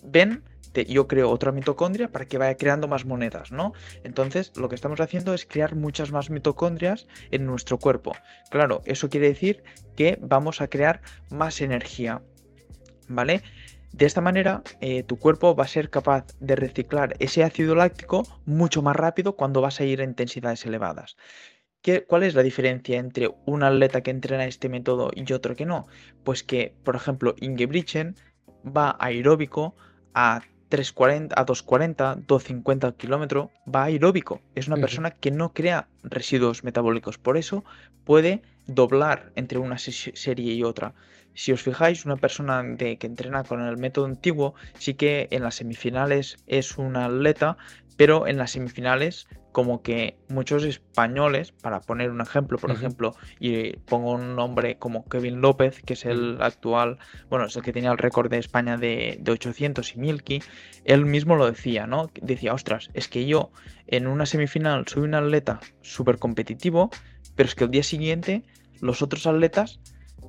ven, 0.03 0.45
yo 0.83 1.07
creo 1.07 1.31
otra 1.31 1.53
mitocondria 1.53 2.09
para 2.09 2.27
que 2.27 2.39
vaya 2.39 2.57
creando 2.57 2.89
más 2.89 3.05
monedas, 3.05 3.53
¿no? 3.53 3.73
Entonces, 4.03 4.53
lo 4.57 4.69
que 4.69 4.75
estamos 4.75 5.01
haciendo 5.01 5.35
es 5.35 5.47
crear 5.47 5.77
muchas 5.77 6.11
más 6.11 6.31
mitocondrias 6.31 7.07
en 7.31 7.47
nuestro 7.47 7.79
cuerpo. 7.79 8.13
Claro, 8.51 8.83
eso 8.85 9.09
quiere 9.09 9.29
decir 9.29 9.63
que 9.97 10.19
vamos 10.21 10.61
a 10.61 10.69
crear 10.69 11.01
más 11.31 11.61
energía, 11.61 12.23
¿vale? 13.09 13.43
De 13.93 14.07
esta 14.07 14.21
manera, 14.21 14.63
eh, 14.81 15.05
tu 15.05 15.17
cuerpo 15.21 15.55
va 15.55 15.65
a 15.65 15.69
ser 15.69 15.89
capaz 15.89 16.27
de 16.41 16.57
reciclar 16.57 17.15
ese 17.21 17.45
ácido 17.45 17.77
láctico 17.77 18.27
mucho 18.45 18.83
más 18.83 18.97
rápido 18.97 19.37
cuando 19.37 19.61
vas 19.61 19.81
a 19.81 19.85
ir 19.85 20.01
a 20.01 20.05
intensidades 20.05 20.67
elevadas. 20.67 21.17
¿Qué, 21.81 22.05
¿Cuál 22.05 22.25
es 22.25 22.35
la 22.35 22.43
diferencia 22.43 22.99
entre 22.99 23.31
un 23.47 23.63
atleta 23.63 24.01
que 24.01 24.11
entrena 24.11 24.47
este 24.47 24.69
método 24.69 25.11
y 25.15 25.33
otro 25.33 25.55
que 25.55 25.67
no? 25.67 25.87
Pues 26.25 26.43
que, 26.43 26.75
por 26.83 26.97
ejemplo, 26.97 27.37
Ingebrigtsen 27.39 28.17
va 28.65 28.97
aeróbico 28.99 29.77
a 30.15 30.43
340, 30.69 31.35
a 31.39 31.45
240, 31.45 32.17
250 32.27 32.93
kilómetros, 32.93 33.49
va 33.73 33.85
aeróbico. 33.85 34.41
Es 34.55 34.67
una 34.67 34.77
persona 34.77 35.11
que 35.11 35.31
no 35.31 35.53
crea 35.53 35.89
residuos 36.03 36.65
metabólicos. 36.65 37.19
Por 37.19 37.37
eso 37.37 37.65
puede 38.05 38.43
doblar 38.67 39.33
entre 39.37 39.59
una 39.59 39.79
serie 39.79 40.55
y 40.55 40.63
otra. 40.63 40.95
Si 41.35 41.53
os 41.53 41.63
fijáis, 41.63 42.05
una 42.05 42.17
persona 42.17 42.63
de, 42.63 42.97
que 42.97 43.07
entrena 43.07 43.45
con 43.45 43.61
el 43.61 43.77
método 43.77 44.07
antiguo 44.07 44.55
sí 44.79 44.95
que 44.95 45.29
en 45.31 45.43
las 45.43 45.57
semifinales 45.57 46.37
es 46.47 46.79
un 46.79 46.97
atleta, 46.97 47.57
pero 47.97 48.27
en 48.27 48.39
las 48.39 48.53
semifinales 48.53 49.27
como 49.55 49.83
que 49.83 50.17
muchos 50.29 50.65
españoles, 50.65 51.53
para 51.53 51.81
poner 51.81 52.11
un 52.11 52.21
ejemplo, 52.21 52.59
por 52.59 52.73
ejemplo, 52.73 53.15
y 53.39 53.77
pongo 53.77 54.11
un 54.15 54.35
nombre 54.35 54.79
como 54.79 55.05
Kevin 55.09 55.41
López, 55.41 55.81
que 55.81 55.93
es 55.93 56.05
el 56.07 56.43
actual, 56.43 56.99
bueno, 57.31 57.47
es 57.47 57.55
el 57.55 57.63
que 57.63 57.73
tenía 57.73 57.93
el 57.93 57.99
récord 57.99 58.29
de 58.29 58.39
España 58.39 58.77
de, 58.77 59.17
de 59.21 59.31
800 59.31 59.95
y 59.95 59.99
Milky, 60.01 60.43
él 60.85 61.07
mismo 61.07 61.37
lo 61.37 61.47
decía, 61.47 61.87
¿no? 61.87 62.11
Decía, 62.21 62.53
ostras, 62.53 62.91
es 62.95 63.07
que 63.07 63.27
yo 63.27 63.53
en 63.87 64.09
una 64.09 64.27
semifinal 64.27 64.89
soy 64.89 65.05
un 65.05 65.15
atleta 65.15 65.61
súper 65.83 66.19
competitivo, 66.19 66.91
pero 67.37 67.49
es 67.49 67.55
que 67.55 67.63
el 67.63 67.71
día 67.71 67.85
siguiente 67.85 68.43
los 68.81 69.03
otros 69.03 69.25
atletas 69.29 69.79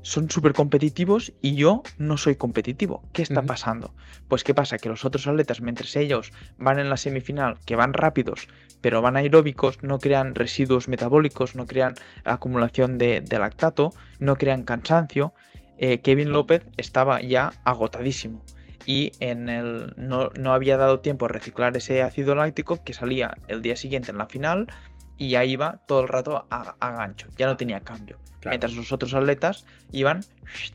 son 0.06 0.30
súper 0.30 0.54
competitivos 0.54 1.34
y 1.42 1.56
yo 1.56 1.82
no 1.98 2.18
soy 2.18 2.36
competitivo. 2.36 3.02
¿Qué 3.12 3.24
está 3.24 3.42
pasando? 3.42 3.96
Pues 4.28 4.44
¿qué 4.44 4.54
pasa? 4.54 4.78
Que 4.78 4.88
los 4.88 5.04
otros 5.04 5.26
atletas, 5.26 5.62
mientras 5.62 5.96
ellos 5.96 6.32
van 6.60 6.78
en 6.78 6.92
la 6.92 6.98
semifinal, 6.98 7.58
que 7.66 7.76
van 7.76 7.92
rápidos, 7.92 8.48
pero 8.82 9.02
van 9.02 9.18
aeróbicos, 9.18 9.82
no 9.82 9.98
crean 9.98 10.36
residuos 10.36 10.88
metabólicos, 10.88 11.56
no 11.56 11.66
crean 11.66 11.96
acumulación 12.24 13.00
de, 13.00 13.26
lactato, 13.32 13.94
no 14.20 14.36
crean 14.36 14.62
cansancio, 14.62 15.34
eh, 15.80 16.02
Kevin 16.02 16.32
López 16.32 16.62
estaba 16.78 17.20
ya 17.22 17.54
agotadísimo 17.64 18.44
y 18.86 19.12
en 19.20 19.50
el, 19.50 19.96
no, 19.98 20.30
no, 20.40 20.54
había 20.54 20.78
dado 20.78 21.00
tiempo 21.00 21.26
a 21.26 21.30
reciclar 21.30 21.76
ese 21.76 22.04
ácido 22.04 22.36
láctico 22.36 22.84
que 22.84 22.94
salía 22.94 23.38
el 23.48 23.64
día 23.64 23.76
siguiente 23.76 24.12
en 24.12 24.20
la 24.20 24.28
final 24.28 24.68
y 25.18 25.36
ahí 25.36 25.52
iba 25.52 25.82
todo 25.88 26.02
el 26.02 26.08
rato 26.08 26.46
a, 26.50 26.92
gancho, 26.92 27.28
ya 27.38 27.48
no 27.48 27.58
tenía 27.58 27.80
cambio. 27.82 28.18
Mientras 28.46 28.74
los 28.76 28.92
otros 28.92 29.14
atletas 29.16 29.66
iban, 29.92 30.22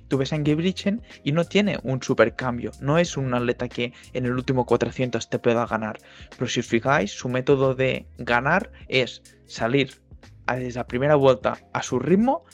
tú 0.09 0.19
ves 0.19 0.33
a 0.33 0.37
Ingebrigtsen 0.37 1.03
y 1.23 1.31
no 1.31 1.45
tiene 1.45 1.79
un 1.85 2.03
super 2.03 2.35
cambio, 2.35 2.73
no 2.81 2.99
es 2.99 3.17
un 3.17 3.33
atleta 3.33 3.69
que 3.69 3.93
en 4.13 4.27
el 4.27 4.33
último 4.33 4.67
400 4.67 5.31
te 5.31 5.39
pueda 5.39 5.67
ganar. 5.67 6.01
Pero 6.37 6.49
si 6.49 6.61
os 6.61 6.67
fijáis, 6.67 7.13
su 7.13 7.29
método 7.29 7.77
de 7.77 8.07
ganar 8.19 8.73
es 8.89 9.23
salir 9.47 10.01
desde 10.49 10.81
la 10.81 10.87
primera 10.87 11.15
vuelta 11.15 11.59
a 11.73 11.83
su 11.83 12.01
ritmo 12.01 12.45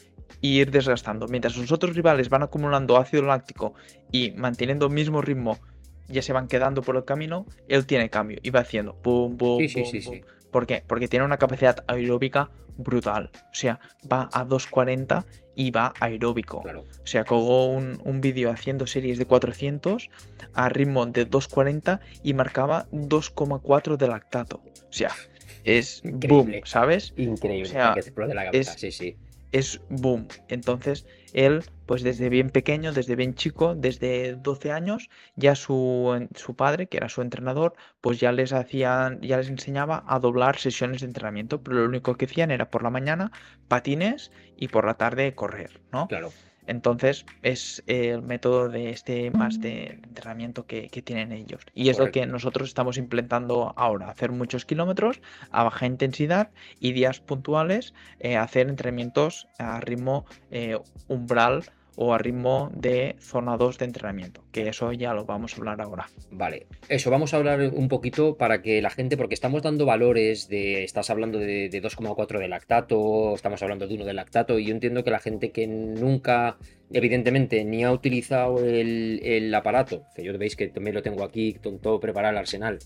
y 0.42 0.60
ir 0.60 0.70
desgastando. 0.70 1.28
Mientras 1.28 1.56
los 1.56 1.72
otros 1.72 1.96
rivales 1.96 2.28
van 2.28 2.42
acumulando 2.42 2.98
ácido 2.98 3.22
láctico 3.22 3.74
y 4.12 4.32
manteniendo 4.32 4.86
el 4.86 4.92
mismo 4.92 5.22
ritmo, 5.22 5.58
ya 6.08 6.22
se 6.22 6.32
van 6.32 6.46
quedando 6.46 6.82
por 6.82 6.96
el 6.96 7.04
camino, 7.04 7.46
él 7.68 7.86
tiene 7.86 8.10
cambio 8.10 8.38
y 8.42 8.50
va 8.50 8.60
haciendo 8.60 8.94
pum, 8.94 9.36
pum, 9.36 9.58
sí, 9.60 9.84
sí, 9.84 10.02
sí, 10.02 10.22
¿Por 10.56 10.66
qué? 10.66 10.82
Porque 10.86 11.06
tiene 11.06 11.22
una 11.26 11.36
capacidad 11.36 11.84
aeróbica 11.86 12.48
brutal. 12.78 13.28
O 13.34 13.54
sea, 13.54 13.78
va 14.10 14.30
a 14.32 14.42
240 14.42 15.26
y 15.54 15.70
va 15.70 15.92
aeróbico. 16.00 16.64
O 16.64 17.06
sea, 17.06 17.24
colgó 17.24 17.66
un, 17.66 18.00
un 18.04 18.22
vídeo 18.22 18.50
haciendo 18.50 18.86
series 18.86 19.18
de 19.18 19.26
400 19.26 20.08
a 20.54 20.68
ritmo 20.70 21.04
de 21.04 21.26
240 21.26 22.00
y 22.22 22.32
marcaba 22.32 22.86
2,4 22.90 23.98
de 23.98 24.08
lactato. 24.08 24.62
O 24.64 24.92
sea, 24.92 25.10
es 25.64 26.00
boom, 26.02 26.50
¿sabes? 26.64 27.12
Increíble. 27.18 27.68
O 27.68 27.72
sea, 27.72 27.94
que 27.94 28.34
la 28.34 28.44
cabeza. 28.44 28.78
sí, 28.78 28.92
sí 28.92 29.14
es 29.52 29.80
boom. 29.88 30.26
Entonces, 30.48 31.06
él, 31.36 31.64
pues 31.84 32.02
desde 32.02 32.30
bien 32.30 32.48
pequeño, 32.50 32.92
desde 32.92 33.14
bien 33.14 33.34
chico, 33.34 33.74
desde 33.74 34.36
12 34.36 34.72
años, 34.72 35.10
ya 35.36 35.54
su, 35.54 36.26
su 36.34 36.56
padre, 36.56 36.88
que 36.88 36.96
era 36.96 37.10
su 37.10 37.20
entrenador, 37.20 37.74
pues 38.00 38.18
ya 38.18 38.32
les 38.32 38.54
hacían, 38.54 39.20
ya 39.20 39.36
les 39.36 39.50
enseñaba 39.50 40.02
a 40.08 40.18
doblar 40.18 40.58
sesiones 40.58 41.02
de 41.02 41.08
entrenamiento, 41.08 41.62
pero 41.62 41.76
lo 41.76 41.84
único 41.84 42.16
que 42.16 42.24
hacían 42.24 42.50
era 42.50 42.70
por 42.70 42.82
la 42.82 42.90
mañana 42.90 43.32
patines 43.68 44.32
y 44.56 44.68
por 44.68 44.86
la 44.86 44.94
tarde 44.94 45.34
correr, 45.34 45.82
¿no? 45.92 46.08
Claro. 46.08 46.32
Entonces 46.66 47.24
es 47.42 47.82
el 47.86 48.22
método 48.22 48.68
de 48.68 48.90
este 48.90 49.30
más 49.30 49.60
de 49.60 49.98
entrenamiento 50.02 50.66
que, 50.66 50.88
tienen 51.04 51.30
ellos. 51.32 51.62
Y 51.74 51.90
es 51.90 51.98
lo 51.98 52.10
que 52.10 52.26
nosotros 52.26 52.68
estamos 52.68 52.96
implementando 52.96 53.74
ahora, 53.76 54.08
hacer 54.08 54.32
muchos 54.32 54.64
kilómetros 54.64 55.20
a 55.50 55.62
baja 55.64 55.86
intensidad 55.86 56.50
y 56.80 56.92
días 56.92 57.20
puntuales, 57.20 57.94
eh, 58.18 58.36
hacer 58.36 58.68
entrenamientos 58.68 59.46
a 59.58 59.80
ritmo 59.80 60.24
eh, 60.50 60.78
umbral 61.08 61.64
o 61.96 62.12
a 62.12 62.18
ritmo 62.18 62.70
de 62.74 63.16
zona 63.18 63.56
2 63.56 63.78
de 63.78 63.84
entrenamiento, 63.86 64.44
que 64.52 64.68
eso 64.68 64.92
ya 64.92 65.14
lo 65.14 65.24
vamos 65.24 65.54
a 65.54 65.56
hablar 65.56 65.80
ahora. 65.80 66.06
Vale, 66.30 66.66
eso 66.88 67.10
vamos 67.10 67.32
a 67.32 67.38
hablar 67.38 67.60
un 67.72 67.88
poquito 67.88 68.36
para 68.36 68.62
que 68.62 68.82
la 68.82 68.90
gente, 68.90 69.16
porque 69.16 69.34
estamos 69.34 69.62
dando 69.62 69.86
valores 69.86 70.48
de, 70.48 70.84
estás 70.84 71.08
hablando 71.10 71.38
de, 71.38 71.70
2,4 71.70 72.38
de 72.38 72.48
lactato, 72.48 73.34
estamos 73.34 73.62
hablando 73.62 73.86
de 73.86 73.94
1 73.94 74.04
de 74.04 74.14
lactato, 74.14 74.58
y 74.58 74.66
yo 74.66 74.74
entiendo 74.74 75.04
que 75.04 75.10
la 75.10 75.20
gente 75.20 75.50
que 75.52 75.66
nunca, 75.66 76.58
evidentemente, 76.92 77.64
ni 77.64 77.82
ha 77.82 77.92
utilizado 77.92 78.64
el, 78.64 79.52
aparato, 79.54 80.04
que 80.14 80.22
yo 80.22 80.36
veis 80.36 80.54
que 80.54 80.68
también 80.68 80.94
lo 80.94 81.02
tengo 81.02 81.24
aquí, 81.24 81.56
todo 81.82 81.98
preparado 81.98 82.32
el 82.32 82.38
arsenal, 82.38 82.78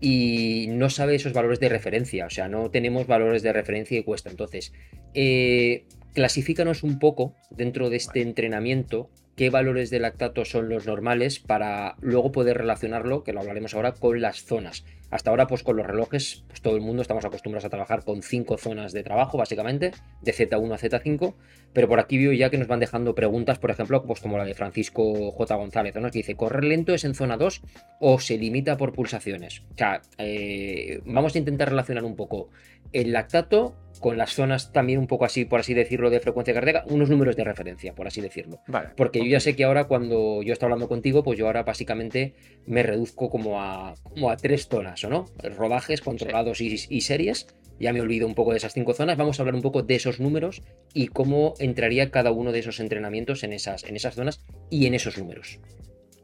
y 0.00 0.66
no 0.68 0.90
sabe 0.90 1.16
esos 1.16 1.32
valores 1.32 1.60
de 1.60 1.68
referencia, 1.68 2.26
o 2.26 2.30
sea, 2.30 2.48
no 2.48 2.70
tenemos 2.70 3.06
valores 3.06 3.42
de 3.42 3.52
referencia 3.52 3.98
y 3.98 4.02
cuesta. 4.02 4.28
Entonces, 4.28 4.72
eh, 5.14 5.86
clasifícanos 6.14 6.82
un 6.82 6.98
poco 6.98 7.34
dentro 7.50 7.90
de 7.90 7.96
este 7.96 8.22
entrenamiento 8.22 9.10
qué 9.36 9.50
valores 9.50 9.90
de 9.90 10.00
lactato 10.00 10.44
son 10.44 10.68
los 10.68 10.86
normales 10.86 11.38
para 11.38 11.96
luego 12.00 12.32
poder 12.32 12.58
relacionarlo, 12.58 13.24
que 13.24 13.32
lo 13.32 13.40
hablaremos 13.40 13.74
ahora, 13.74 13.92
con 13.92 14.20
las 14.20 14.44
zonas. 14.44 14.84
Hasta 15.10 15.30
ahora, 15.30 15.46
pues 15.46 15.62
con 15.62 15.76
los 15.76 15.86
relojes, 15.86 16.44
pues 16.48 16.60
todo 16.60 16.76
el 16.76 16.82
mundo 16.82 17.02
estamos 17.02 17.24
acostumbrados 17.24 17.64
a 17.64 17.70
trabajar 17.70 18.04
con 18.04 18.22
cinco 18.22 18.58
zonas 18.58 18.92
de 18.92 19.02
trabajo, 19.02 19.38
básicamente, 19.38 19.92
de 20.22 20.32
Z1 20.32 20.72
a 20.72 20.78
Z5, 20.78 21.34
pero 21.72 21.88
por 21.88 22.00
aquí 22.00 22.18
veo 22.18 22.32
ya 22.32 22.50
que 22.50 22.58
nos 22.58 22.66
van 22.66 22.80
dejando 22.80 23.14
preguntas, 23.14 23.58
por 23.58 23.70
ejemplo, 23.70 24.02
pues 24.04 24.20
como 24.20 24.38
la 24.38 24.44
de 24.44 24.54
Francisco 24.54 25.30
J. 25.30 25.54
González, 25.54 25.94
¿no? 25.96 26.10
que 26.10 26.18
dice, 26.18 26.36
¿correr 26.36 26.64
lento 26.64 26.94
es 26.94 27.04
en 27.04 27.14
zona 27.14 27.36
2 27.36 27.62
o 28.00 28.18
se 28.18 28.38
limita 28.38 28.76
por 28.76 28.92
pulsaciones? 28.92 29.62
O 29.72 29.78
sea, 29.78 30.02
eh, 30.18 31.00
vamos 31.04 31.34
a 31.34 31.38
intentar 31.38 31.70
relacionar 31.70 32.04
un 32.04 32.16
poco 32.16 32.50
el 32.92 33.12
lactato 33.12 33.76
con 34.00 34.16
las 34.16 34.34
zonas 34.34 34.72
también 34.72 34.98
un 34.98 35.06
poco 35.06 35.24
así, 35.24 35.44
por 35.44 35.60
así 35.60 35.74
decirlo, 35.74 36.10
de 36.10 36.20
frecuencia 36.20 36.54
cardíaca, 36.54 36.84
unos 36.88 37.10
números 37.10 37.36
de 37.36 37.44
referencia, 37.44 37.94
por 37.94 38.06
así 38.06 38.20
decirlo. 38.20 38.60
Vale, 38.66 38.90
Porque 38.96 39.20
yo 39.20 39.26
ya 39.26 39.40
sé 39.40 39.56
que 39.56 39.64
ahora 39.64 39.84
cuando 39.84 40.42
yo 40.42 40.52
estoy 40.52 40.66
hablando 40.66 40.88
contigo, 40.88 41.22
pues 41.22 41.38
yo 41.38 41.46
ahora 41.46 41.62
básicamente 41.62 42.34
me 42.66 42.82
reduzco 42.82 43.30
como 43.30 43.60
a, 43.60 43.94
como 44.02 44.30
a 44.30 44.36
tres 44.36 44.68
zonas, 44.68 45.02
¿o 45.04 45.10
no? 45.10 45.26
Rodajes, 45.56 46.00
controlados 46.00 46.60
y, 46.60 47.00
series. 47.00 47.46
Ya 47.80 47.92
me 47.92 48.00
olvido 48.00 48.26
un 48.26 48.34
poco 48.34 48.52
de 48.52 48.58
esas 48.58 48.72
cinco 48.72 48.94
zonas. 48.94 49.16
Vamos 49.16 49.38
a 49.38 49.42
hablar 49.42 49.54
un 49.56 49.62
poco 49.62 49.82
de 49.82 49.96
esos 49.96 50.20
números 50.20 50.62
y 50.92 51.08
cómo 51.08 51.54
entraría 51.58 52.10
cada 52.10 52.30
uno 52.30 52.52
de 52.52 52.60
esos 52.60 52.78
entrenamientos 52.78 53.42
en 53.42 53.52
esas, 53.52 53.84
en 53.84 53.96
esas 53.96 54.14
zonas 54.14 54.44
y 54.70 54.86
en 54.86 54.94
esos 54.94 55.18
números. 55.18 55.58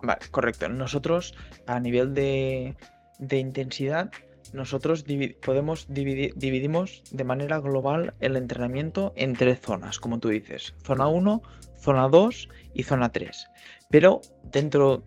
Vale, 0.00 0.20
correcto. 0.30 0.68
Nosotros 0.68 1.34
a 1.66 1.80
nivel 1.80 2.14
de, 2.14 2.76
de 3.18 3.38
intensidad 3.38 4.10
nosotros 4.52 5.04
podemos 5.44 5.86
dividir, 5.88 6.34
dividimos 6.36 7.02
de 7.10 7.24
manera 7.24 7.58
global 7.60 8.14
el 8.20 8.36
entrenamiento 8.36 9.12
en 9.16 9.34
tres 9.34 9.60
zonas, 9.60 9.98
como 9.98 10.18
tú 10.18 10.28
dices, 10.28 10.74
zona 10.82 11.06
1, 11.08 11.42
zona 11.76 12.08
2 12.08 12.48
y 12.74 12.82
zona 12.82 13.10
3. 13.10 13.48
Pero 13.90 14.20
dentro 14.44 15.02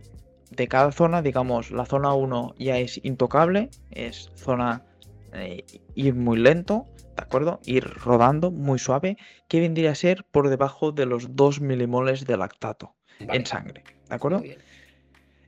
de 0.52 0.68
cada 0.68 0.92
zona, 0.92 1.22
digamos, 1.22 1.72
la 1.72 1.86
zona 1.86 2.14
1 2.14 2.56
ya 2.58 2.78
es 2.78 3.00
intocable, 3.04 3.70
es 3.92 4.32
zona 4.36 4.84
eh, 5.34 5.64
ir 5.96 6.16
muy 6.16 6.38
lento, 6.38 6.88
¿de 7.16 7.24
acuerdo? 7.24 7.60
Ir 7.66 7.84
rodando 7.84 8.52
muy 8.52 8.80
suave, 8.80 9.18
que 9.48 9.60
vendría 9.60 9.92
a 9.92 9.96
ser 9.96 10.26
por 10.26 10.50
debajo 10.50 10.92
de 10.92 11.06
los 11.06 11.36
2 11.36 11.62
milimoles 11.62 12.26
de 12.26 12.38
lactato 12.38 12.96
en 13.20 13.46
sangre, 13.46 13.84
¿de 14.10 14.16
acuerdo? 14.16 14.44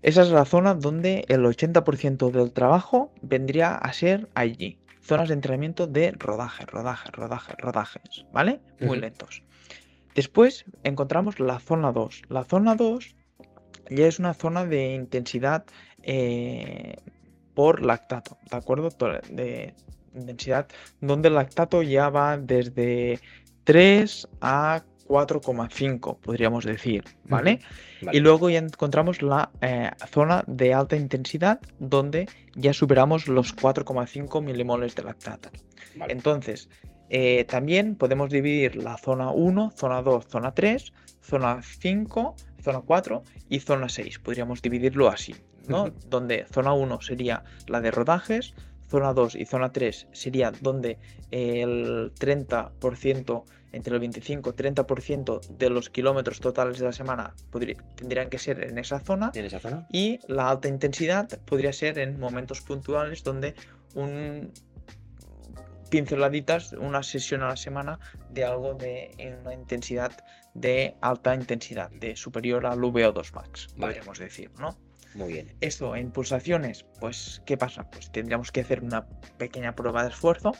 Esa 0.05 0.21
es 0.21 0.29
la 0.29 0.45
zona 0.45 0.75
donde 0.75 1.25
el 1.29 1.43
80% 1.45 2.29
del 2.29 2.51
trabajo 2.51 3.11
vendría 3.23 3.73
a 3.73 3.91
ser 3.91 4.29
allí. 4.35 4.77
Zonas 5.01 5.29
de 5.29 5.33
entrenamiento 5.33 5.87
de 5.87 6.11
rodaje, 6.11 6.63
rodaje, 6.67 7.09
rodaje, 7.09 7.55
rodajes, 7.57 8.23
¿vale? 8.31 8.59
Muy 8.79 8.99
lentos. 8.99 9.41
Después 10.13 10.65
encontramos 10.83 11.39
la 11.39 11.57
zona 11.59 11.91
2. 11.91 12.21
La 12.29 12.43
zona 12.43 12.75
2 12.75 13.15
ya 13.89 14.05
es 14.05 14.19
una 14.19 14.35
zona 14.35 14.63
de 14.63 14.93
intensidad 14.93 15.65
eh, 16.03 16.97
por 17.55 17.83
lactato, 17.83 18.37
¿de 18.51 18.57
acuerdo? 18.57 18.89
De 19.31 19.73
intensidad 20.13 20.67
donde 21.01 21.29
el 21.29 21.33
lactato 21.33 21.81
ya 21.81 22.09
va 22.09 22.37
desde 22.37 23.19
3 23.63 24.27
a 24.39 24.83
4,5, 25.07 26.19
podríamos 26.19 26.65
decir, 26.65 27.03
¿vale? 27.25 27.59
Y 28.11 28.19
luego 28.19 28.49
ya 28.49 28.59
encontramos 28.59 29.21
la 29.21 29.51
eh, 29.61 29.91
zona 30.09 30.43
de 30.47 30.73
alta 30.73 30.95
intensidad, 30.95 31.59
donde 31.79 32.27
ya 32.55 32.73
superamos 32.73 33.27
los 33.27 33.55
4,5 33.55 34.41
milimoles 34.41 34.95
de 34.95 35.03
lactato. 35.03 35.49
Entonces, 36.07 36.69
eh, 37.09 37.45
también 37.45 37.95
podemos 37.95 38.29
dividir 38.29 38.75
la 38.75 38.97
zona 38.97 39.29
1, 39.31 39.71
zona 39.75 40.01
2, 40.01 40.27
zona 40.27 40.53
3, 40.53 40.93
zona 41.21 41.61
5, 41.61 42.35
zona 42.63 42.81
4 42.81 43.23
y 43.49 43.59
zona 43.59 43.89
6. 43.89 44.19
Podríamos 44.19 44.61
dividirlo 44.61 45.07
así, 45.07 45.35
¿no? 45.67 45.91
Donde 46.09 46.45
zona 46.51 46.73
1 46.73 47.01
sería 47.01 47.43
la 47.67 47.79
de 47.79 47.91
rodajes, 47.91 48.55
zona 48.87 49.13
2 49.13 49.35
y 49.35 49.45
zona 49.45 49.71
3 49.71 50.07
sería 50.11 50.51
donde 50.51 50.97
el 51.31 52.11
30% 52.15 53.43
entre 53.75 53.93
el 53.93 53.99
25 53.99 54.49
y 54.49 54.53
30% 54.53 55.47
de 55.47 55.69
los 55.69 55.89
kilómetros 55.89 56.39
totales 56.39 56.79
de 56.79 56.85
la 56.85 56.93
semana 56.93 57.35
tendrían 57.95 58.29
que 58.29 58.39
ser 58.39 58.63
en 58.63 58.77
esa 58.77 58.99
zona. 58.99 59.31
En 59.35 59.45
esa 59.45 59.59
zona. 59.59 59.85
Y 59.91 60.19
la 60.27 60.49
alta 60.49 60.69
intensidad 60.69 61.27
podría 61.45 61.73
ser 61.73 61.99
en 61.99 62.17
momentos 62.17 62.61
puntuales 62.61 63.23
donde 63.23 63.53
un 63.93 64.51
pinceladitas, 65.89 66.73
una 66.73 67.03
sesión 67.03 67.43
a 67.43 67.49
la 67.49 67.57
semana 67.57 67.99
de 68.31 68.43
algo 68.45 68.73
de 68.73 69.11
una 69.43 69.53
intensidad 69.53 70.11
de 70.53 70.95
alta 71.01 71.35
intensidad, 71.35 71.91
de 71.91 72.15
superior 72.15 72.65
al 72.65 72.79
VO2 72.79 73.33
max, 73.33 73.67
podríamos 73.77 74.19
decir, 74.19 74.51
¿no? 74.57 74.77
Muy 75.15 75.31
bien. 75.31 75.55
Esto 75.61 75.95
en 75.95 76.11
pulsaciones, 76.11 76.85
pues, 76.99 77.41
¿qué 77.45 77.55
pasa? 77.57 77.89
Pues 77.89 78.11
tendríamos 78.11 78.51
que 78.51 78.61
hacer 78.61 78.83
una 78.83 79.07
pequeña 79.37 79.73
prueba 79.75 80.03
de 80.03 80.09
esfuerzo 80.09 80.53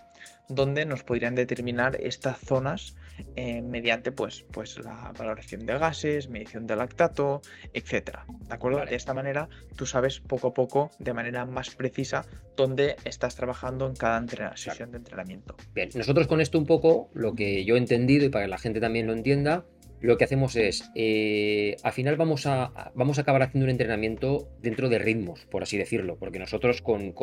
donde 0.48 0.86
nos 0.86 1.04
podrían 1.04 1.36
determinar 1.36 1.98
estas 2.00 2.40
zonas 2.40 2.96
eh, 3.36 3.62
mediante, 3.62 4.12
pues, 4.12 4.46
pues, 4.52 4.78
la 4.80 5.14
valoración 5.18 5.66
de 5.66 5.78
gases, 5.78 6.30
medición 6.30 6.68
de 6.68 6.76
lactato, 6.76 7.42
etcétera. 7.74 8.26
¿De 8.48 8.54
acuerdo? 8.54 8.86
De 8.86 8.96
esta 8.96 9.14
manera, 9.14 9.50
tú 9.76 9.86
sabes 9.86 10.20
poco 10.20 10.48
a 10.48 10.54
poco, 10.54 10.92
de 11.00 11.14
manera 11.14 11.46
más 11.46 11.76
precisa, 11.76 12.26
dónde 12.56 12.96
estás 13.06 13.36
trabajando 13.36 13.88
en 13.88 13.96
cada 13.96 14.26
sesión 14.56 14.92
de 14.92 14.98
entrenamiento. 14.98 15.56
Bien, 15.74 15.90
nosotros 15.96 16.28
con 16.28 16.42
esto 16.42 16.58
un 16.58 16.66
poco, 16.66 17.10
lo 17.14 17.34
que 17.34 17.66
yo 17.66 17.76
he 17.76 17.78
entendido 17.78 18.26
y 18.26 18.30
para 18.30 18.46
que 18.46 18.50
la 18.50 18.58
gente 18.58 18.80
también 18.80 19.08
lo 19.08 19.14
entienda, 19.14 19.66
lo 20.02 20.18
que 20.18 20.24
hacemos 20.24 20.56
es, 20.56 20.90
eh, 20.96 21.78
al 21.84 21.94
final 21.94 22.16
vamos 22.16 22.46
a, 22.46 22.92
vamos 22.96 23.18
a 23.18 23.22
acabar 23.22 23.42
haciendo 23.42 23.66
un 23.66 23.72
entrenamiento 23.72 24.50
dentro 24.62 24.90
de 24.90 25.00
ritmos, 25.00 25.46
por 25.46 25.64
así 25.64 25.78
decirlo, 25.78 26.18
porque 26.18 26.40
nosotros 26.40 26.82
con, 26.82 27.14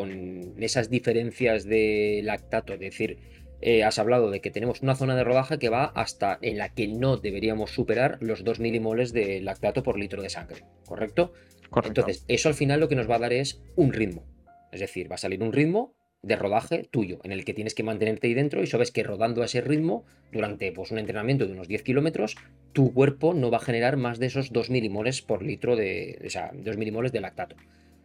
esas 0.58 0.90
diferencias 0.90 1.64
de 1.64 2.20
lactato, 2.24 2.74
es 2.74 2.80
decir, 2.80 3.18
eh, 3.62 3.84
has 3.84 3.98
hablado 3.98 4.30
de 4.30 4.40
que 4.40 4.50
tenemos 4.50 4.82
una 4.82 4.94
zona 4.94 5.16
de 5.16 5.24
rodaje 5.24 5.58
que 5.58 5.68
va 5.68 5.84
hasta 5.84 6.38
en 6.42 6.58
la 6.58 6.68
que 6.70 6.88
no 6.88 7.16
deberíamos 7.16 7.70
superar 7.70 8.18
los 8.20 8.44
2 8.44 8.60
milimoles 8.60 9.12
de 9.12 9.40
lactato 9.40 9.82
por 9.82 9.98
litro 9.98 10.20
de 10.20 10.30
sangre, 10.30 10.64
¿correcto? 10.84 11.32
Correcto. 11.70 12.00
Entonces, 12.00 12.24
eso 12.28 12.48
al 12.48 12.54
final 12.54 12.80
lo 12.80 12.88
que 12.88 12.96
nos 12.96 13.08
va 13.08 13.16
a 13.16 13.20
dar 13.20 13.32
es 13.32 13.62
un 13.76 13.92
ritmo. 13.92 14.24
Es 14.72 14.80
decir, 14.80 15.10
va 15.10 15.14
a 15.14 15.18
salir 15.18 15.42
un 15.42 15.52
ritmo 15.52 15.94
de 16.22 16.36
rodaje 16.36 16.88
tuyo, 16.90 17.18
en 17.24 17.32
el 17.32 17.44
que 17.44 17.54
tienes 17.54 17.74
que 17.74 17.82
mantenerte 17.82 18.28
ahí 18.28 18.34
dentro 18.34 18.62
y 18.62 18.66
sabes 18.66 18.92
que 18.92 19.02
rodando 19.02 19.42
a 19.42 19.46
ese 19.46 19.60
ritmo, 19.60 20.04
durante 20.30 20.70
pues, 20.72 20.90
un 20.90 20.98
entrenamiento 20.98 21.46
de 21.46 21.52
unos 21.52 21.68
10 21.68 21.82
kilómetros, 21.82 22.36
tu 22.72 22.92
cuerpo 22.92 23.34
no 23.34 23.50
va 23.50 23.58
a 23.58 23.60
generar 23.60 23.96
más 23.96 24.18
de 24.18 24.26
esos 24.26 24.52
2 24.52 24.70
milimoles 24.70 25.22
por 25.22 25.42
litro 25.42 25.74
de, 25.74 26.20
o 26.24 26.30
sea, 26.30 26.52
2 26.54 26.76
milimoles 26.76 27.12
de 27.12 27.20
lactato. 27.20 27.56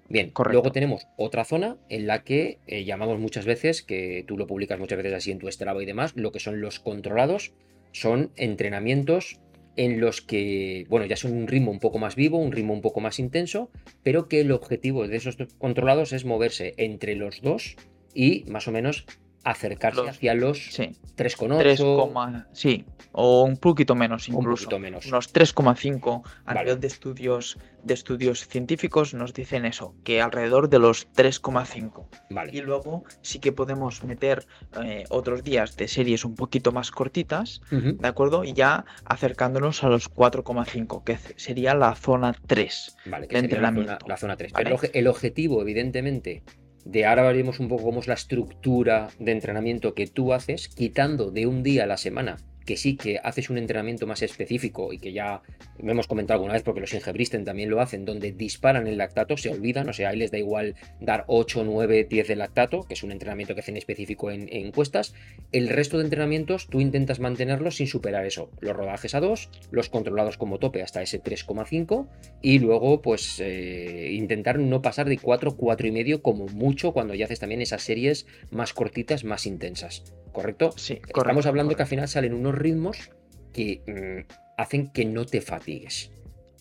Bien, 0.09 0.31
luego 0.51 0.71
tenemos 0.71 1.07
otra 1.17 1.43
zona 1.43 1.77
en 1.89 2.07
la 2.07 2.23
que 2.23 2.59
eh, 2.67 2.85
llamamos 2.85 3.19
muchas 3.19 3.45
veces, 3.45 3.81
que 3.81 4.23
tú 4.25 4.37
lo 4.37 4.47
publicas 4.47 4.79
muchas 4.79 4.97
veces 4.97 5.13
así 5.13 5.31
en 5.31 5.39
tu 5.39 5.51
Strava 5.51 5.83
y 5.83 5.85
demás, 5.85 6.13
lo 6.15 6.31
que 6.31 6.39
son 6.39 6.61
los 6.61 6.79
controlados, 6.79 7.53
son 7.91 8.31
entrenamientos 8.37 9.41
en 9.75 9.99
los 9.99 10.21
que, 10.21 10.85
bueno, 10.89 11.05
ya 11.05 11.17
son 11.17 11.33
un 11.33 11.47
ritmo 11.47 11.71
un 11.71 11.79
poco 11.79 11.99
más 11.99 12.15
vivo, 12.15 12.37
un 12.37 12.51
ritmo 12.51 12.73
un 12.73 12.81
poco 12.81 13.01
más 13.01 13.19
intenso, 13.19 13.69
pero 14.01 14.27
que 14.27 14.41
el 14.41 14.51
objetivo 14.51 15.07
de 15.07 15.17
esos 15.17 15.37
controlados 15.57 16.13
es 16.13 16.25
moverse 16.25 16.73
entre 16.77 17.15
los 17.15 17.41
dos 17.41 17.75
y 18.13 18.43
más 18.47 18.67
o 18.67 18.71
menos 18.71 19.05
acercarse 19.51 20.09
hacia 20.09 20.33
los 20.33 20.73
sí, 20.73 20.95
3,8. 21.15 22.45
Sí, 22.51 22.85
o 23.11 23.43
un 23.43 23.57
poquito 23.57 23.95
menos 23.95 24.27
incluso. 24.27 24.69
Un 24.75 24.81
menos. 24.81 25.05
Unos 25.05 25.33
3,5 25.33 26.21
a 26.45 26.53
nivel 26.53 26.79
de 26.79 26.87
estudios, 26.87 27.57
de 27.83 27.93
estudios 27.93 28.47
científicos 28.47 29.13
nos 29.13 29.33
dicen 29.33 29.65
eso, 29.65 29.95
que 30.03 30.21
alrededor 30.21 30.69
de 30.69 30.79
los 30.79 31.11
3,5. 31.13 32.07
Vale. 32.29 32.51
Y 32.53 32.61
luego 32.61 33.03
sí 33.21 33.39
que 33.39 33.51
podemos 33.51 34.03
meter 34.03 34.45
eh, 34.83 35.05
otros 35.09 35.43
días 35.43 35.77
de 35.77 35.87
series 35.87 36.25
un 36.25 36.35
poquito 36.35 36.71
más 36.71 36.91
cortitas, 36.91 37.61
¿de 37.71 38.07
acuerdo? 38.07 38.43
Y 38.43 38.53
ya 38.53 38.85
acercándonos 39.05 39.83
a 39.83 39.89
los 39.89 40.11
4,5, 40.11 41.03
que 41.03 41.17
sería 41.37 41.73
la 41.73 41.95
zona 41.95 42.35
3 42.47 42.97
vale, 43.05 43.27
que 43.27 43.37
entrenamiento. 43.37 43.97
La 44.07 44.17
zona, 44.17 44.35
3. 44.35 44.53
el 44.93 45.07
objetivo, 45.07 45.61
evidentemente, 45.61 46.43
de 46.89 47.05
ahora 47.05 47.23
veremos 47.23 47.59
un 47.59 47.67
poco 47.67 47.83
cómo 47.83 47.99
es 47.99 48.07
la 48.07 48.13
estructura 48.13 49.09
de 49.19 49.33
entrenamiento 49.33 49.93
que 49.93 50.07
tú 50.07 50.33
haces, 50.33 50.69
quitando 50.69 51.31
de 51.31 51.45
un 51.45 51.61
día 51.61 51.83
a 51.83 51.87
la 51.87 51.97
semana 51.97 52.37
que 52.67 52.75
sí 52.75 52.97
que 52.97 53.17
haces 53.23 53.49
un 53.49 53.57
entrenamiento 53.57 54.05
más 54.05 54.21
específico 54.21 54.91
y 54.91 54.99
que 54.99 55.13
ya 55.13 55.41
me 55.79 55.93
hemos 55.93 56.05
comentado 56.05 56.35
alguna 56.35 56.53
vez 56.53 56.63
porque 56.63 56.81
los 56.81 56.93
ingebristen 56.93 57.45
también 57.45 57.69
lo 57.69 57.79
hacen, 57.79 58.03
donde 58.03 58.33
disparan 58.33 58.87
el 58.87 58.97
lactato, 58.97 59.37
se 59.37 59.49
olvidan, 59.49 59.87
o 59.87 59.93
sea, 59.93 60.09
ahí 60.09 60.17
les 60.17 60.31
da 60.31 60.37
igual 60.37 60.75
dar 60.99 61.23
8, 61.27 61.63
9, 61.63 62.07
10 62.09 62.27
de 62.27 62.35
lactato, 62.35 62.83
que 62.83 62.93
es 62.93 63.03
un 63.03 63.13
entrenamiento 63.13 63.55
que 63.55 63.61
hacen 63.61 63.77
específico 63.77 64.31
en, 64.31 64.49
encuestas. 64.51 65.15
El 65.53 65.69
resto 65.69 65.97
de 65.97 66.03
entrenamientos 66.03 66.67
tú 66.67 66.81
intentas 66.81 67.21
mantenerlos 67.21 67.77
sin 67.77 67.87
superar 67.87 68.25
eso. 68.25 68.51
Los 68.59 68.75
rodajes 68.75 69.15
a 69.15 69.21
2, 69.21 69.49
los 69.71 69.87
controlados 69.87 70.37
como 70.37 70.59
tope 70.59 70.83
hasta 70.83 71.01
ese 71.01 71.23
3,5 71.23 72.09
y 72.41 72.59
luego 72.59 73.01
pues 73.01 73.39
eh, 73.39 74.11
intentar 74.11 74.59
no 74.59 74.81
pasar 74.81 75.07
de 75.07 75.17
4, 75.17 75.55
4 75.55 75.87
y 75.87 75.91
medio 75.91 76.21
como 76.21 76.47
mucho 76.47 76.91
cuando 76.91 77.15
ya 77.15 77.25
haces 77.25 77.39
también 77.39 77.61
esas 77.61 77.81
series 77.81 78.27
más 78.51 78.73
cortitas, 78.73 79.23
más 79.23 79.45
intensas. 79.45 80.03
¿Correcto? 80.33 80.71
Sí, 80.75 80.97
correcto. 80.97 81.21
Estamos 81.21 81.45
hablando 81.47 81.75
que 81.75 81.81
al 81.81 81.87
final 81.87 82.07
salen 82.07 82.35
unos 82.35 82.53
ritmos 82.57 83.11
que 83.53 83.81
mm, 83.87 84.33
hacen 84.57 84.91
que 84.91 85.05
no 85.05 85.25
te 85.25 85.41
fatigues 85.41 86.11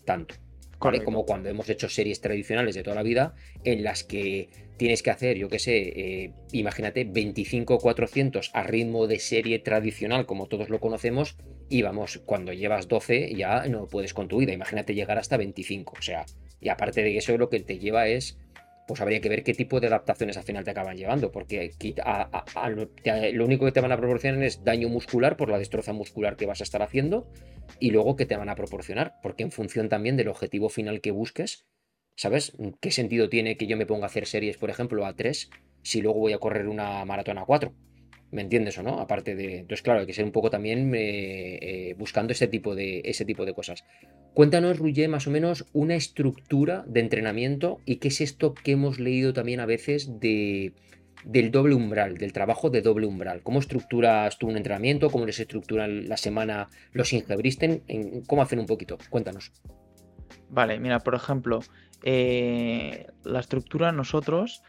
tanto. 0.04 0.34
¿vale? 0.78 1.02
Como 1.02 1.24
cuando 1.24 1.48
hemos 1.48 1.68
hecho 1.68 1.88
series 1.88 2.20
tradicionales 2.20 2.74
de 2.74 2.82
toda 2.82 2.96
la 2.96 3.02
vida 3.02 3.34
en 3.64 3.82
las 3.82 4.04
que 4.04 4.48
tienes 4.76 5.02
que 5.02 5.10
hacer, 5.10 5.38
yo 5.38 5.48
qué 5.48 5.58
sé, 5.58 5.78
eh, 5.78 6.32
imagínate 6.52 7.10
25-400 7.10 8.50
a 8.52 8.62
ritmo 8.62 9.06
de 9.06 9.18
serie 9.18 9.58
tradicional 9.58 10.26
como 10.26 10.46
todos 10.46 10.68
lo 10.68 10.80
conocemos 10.80 11.36
y 11.68 11.82
vamos, 11.82 12.18
cuando 12.24 12.52
llevas 12.52 12.88
12 12.88 13.34
ya 13.34 13.66
no 13.68 13.88
puedes 13.88 14.14
con 14.14 14.28
tu 14.28 14.38
vida, 14.38 14.52
imagínate 14.52 14.94
llegar 14.94 15.18
hasta 15.18 15.36
25, 15.36 15.94
o 15.98 16.02
sea, 16.02 16.26
y 16.60 16.68
aparte 16.68 17.02
de 17.02 17.16
eso 17.16 17.36
lo 17.38 17.48
que 17.48 17.60
te 17.60 17.78
lleva 17.78 18.06
es 18.08 18.38
pues 18.86 19.00
habría 19.00 19.20
que 19.20 19.28
ver 19.28 19.42
qué 19.42 19.52
tipo 19.52 19.80
de 19.80 19.88
adaptaciones 19.88 20.36
al 20.36 20.44
final 20.44 20.64
te 20.64 20.70
acaban 20.70 20.96
llevando, 20.96 21.32
porque 21.32 21.72
lo 23.32 23.44
único 23.44 23.64
que 23.64 23.72
te 23.72 23.80
van 23.80 23.92
a 23.92 23.96
proporcionar 23.96 24.42
es 24.42 24.62
daño 24.64 24.88
muscular 24.88 25.36
por 25.36 25.50
la 25.50 25.58
destroza 25.58 25.92
muscular 25.92 26.36
que 26.36 26.46
vas 26.46 26.60
a 26.60 26.64
estar 26.64 26.82
haciendo 26.82 27.28
y 27.80 27.90
luego 27.90 28.16
que 28.16 28.26
te 28.26 28.36
van 28.36 28.48
a 28.48 28.54
proporcionar, 28.54 29.14
porque 29.22 29.42
en 29.42 29.50
función 29.50 29.88
también 29.88 30.16
del 30.16 30.28
objetivo 30.28 30.68
final 30.68 31.00
que 31.00 31.10
busques, 31.10 31.66
¿sabes? 32.14 32.56
¿Qué 32.80 32.90
sentido 32.90 33.28
tiene 33.28 33.56
que 33.56 33.66
yo 33.66 33.76
me 33.76 33.86
ponga 33.86 34.04
a 34.04 34.06
hacer 34.06 34.26
series, 34.26 34.56
por 34.56 34.70
ejemplo, 34.70 35.04
a 35.04 35.14
3 35.14 35.50
si 35.82 36.00
luego 36.00 36.20
voy 36.20 36.32
a 36.32 36.38
correr 36.38 36.68
una 36.68 37.04
maratón 37.04 37.38
a 37.38 37.44
4? 37.44 37.74
¿Me 38.32 38.42
entiendes 38.42 38.76
o 38.78 38.82
no? 38.82 38.98
Aparte 39.00 39.36
de. 39.36 39.58
Entonces, 39.58 39.82
claro, 39.82 40.00
hay 40.00 40.06
que 40.06 40.12
ser 40.12 40.24
un 40.24 40.32
poco 40.32 40.50
también 40.50 40.92
eh, 40.94 41.58
eh, 41.62 41.94
buscando 41.96 42.32
ese 42.32 42.48
tipo, 42.48 42.74
de, 42.74 43.02
ese 43.04 43.24
tipo 43.24 43.44
de 43.44 43.54
cosas. 43.54 43.84
Cuéntanos, 44.34 44.78
Ruye, 44.78 45.06
más 45.06 45.26
o 45.26 45.30
menos 45.30 45.66
una 45.72 45.94
estructura 45.94 46.84
de 46.88 47.00
entrenamiento 47.00 47.78
y 47.84 47.96
qué 47.96 48.08
es 48.08 48.20
esto 48.20 48.54
que 48.54 48.72
hemos 48.72 48.98
leído 48.98 49.32
también 49.32 49.60
a 49.60 49.66
veces 49.66 50.18
de, 50.18 50.74
del 51.24 51.52
doble 51.52 51.76
umbral, 51.76 52.18
del 52.18 52.32
trabajo 52.32 52.68
de 52.68 52.82
doble 52.82 53.06
umbral. 53.06 53.42
¿Cómo 53.42 53.60
estructuras 53.60 54.38
tú 54.38 54.48
un 54.48 54.56
entrenamiento? 54.56 55.08
¿Cómo 55.08 55.24
les 55.24 55.38
estructuran 55.38 56.08
la 56.08 56.16
semana 56.16 56.68
los 56.92 57.12
ingebristen? 57.12 57.84
¿Cómo 58.26 58.42
hacen 58.42 58.58
un 58.58 58.66
poquito? 58.66 58.98
Cuéntanos. 59.08 59.52
Vale, 60.50 60.80
mira, 60.80 60.98
por 60.98 61.14
ejemplo, 61.14 61.60
eh, 62.02 63.06
la 63.24 63.38
estructura 63.38 63.92
nosotros, 63.92 64.62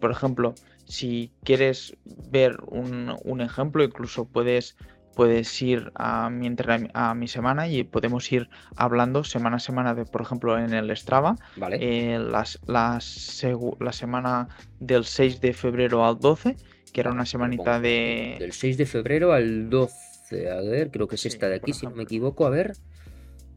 por 0.00 0.10
ejemplo, 0.10 0.54
si 0.88 1.30
quieres 1.44 1.96
ver 2.30 2.56
un, 2.66 3.40
ejemplo, 3.40 3.84
incluso 3.84 4.24
puedes, 4.24 4.76
puedes 5.14 5.60
ir 5.60 5.92
a 5.94 6.30
mi, 6.30 6.48
a 6.94 7.14
mi 7.14 7.28
semana 7.28 7.68
y 7.68 7.84
podemos 7.84 8.32
ir 8.32 8.48
hablando 8.74 9.22
semana 9.22 9.56
a 9.56 9.60
semana, 9.60 9.94
de, 9.94 10.06
por 10.06 10.22
ejemplo, 10.22 10.58
en 10.58 10.72
el 10.72 10.94
Strava. 10.96 11.36
Vale. 11.56 11.76
Eh, 11.80 12.18
las, 12.18 12.58
las, 12.66 13.44
la 13.80 13.92
semana 13.92 14.48
del 14.80 15.04
6 15.04 15.42
de 15.42 15.52
febrero 15.52 16.06
al 16.06 16.18
12, 16.18 16.56
que 16.92 17.00
era 17.02 17.12
una 17.12 17.26
semanita 17.26 17.78
de... 17.80 18.36
Del 18.38 18.52
6 18.52 18.78
de 18.78 18.86
febrero 18.86 19.32
al 19.32 19.68
12, 19.68 20.50
a 20.50 20.60
ver, 20.62 20.90
creo 20.90 21.06
que 21.06 21.16
es 21.16 21.26
esta 21.26 21.48
de 21.48 21.56
aquí, 21.56 21.74
si 21.74 21.86
no 21.86 21.92
me 21.94 22.04
equivoco, 22.04 22.46
a 22.46 22.50
ver. 22.50 22.72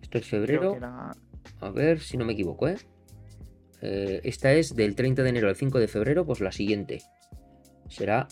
Esto 0.02 0.18
es 0.18 0.28
febrero. 0.28 0.78
A 1.62 1.70
ver 1.70 2.00
si 2.02 2.18
no 2.18 2.26
me 2.26 2.34
equivoco, 2.34 2.68
¿eh? 2.68 2.76
¿Eh? 3.82 4.22
Esta 4.24 4.54
es 4.54 4.76
del 4.76 4.96
30 4.96 5.24
de 5.24 5.30
enero 5.30 5.50
al 5.50 5.56
5 5.56 5.80
de 5.80 5.88
febrero, 5.88 6.26
pues 6.26 6.40
la 6.42 6.52
siguiente 6.52 7.02
será 7.90 8.28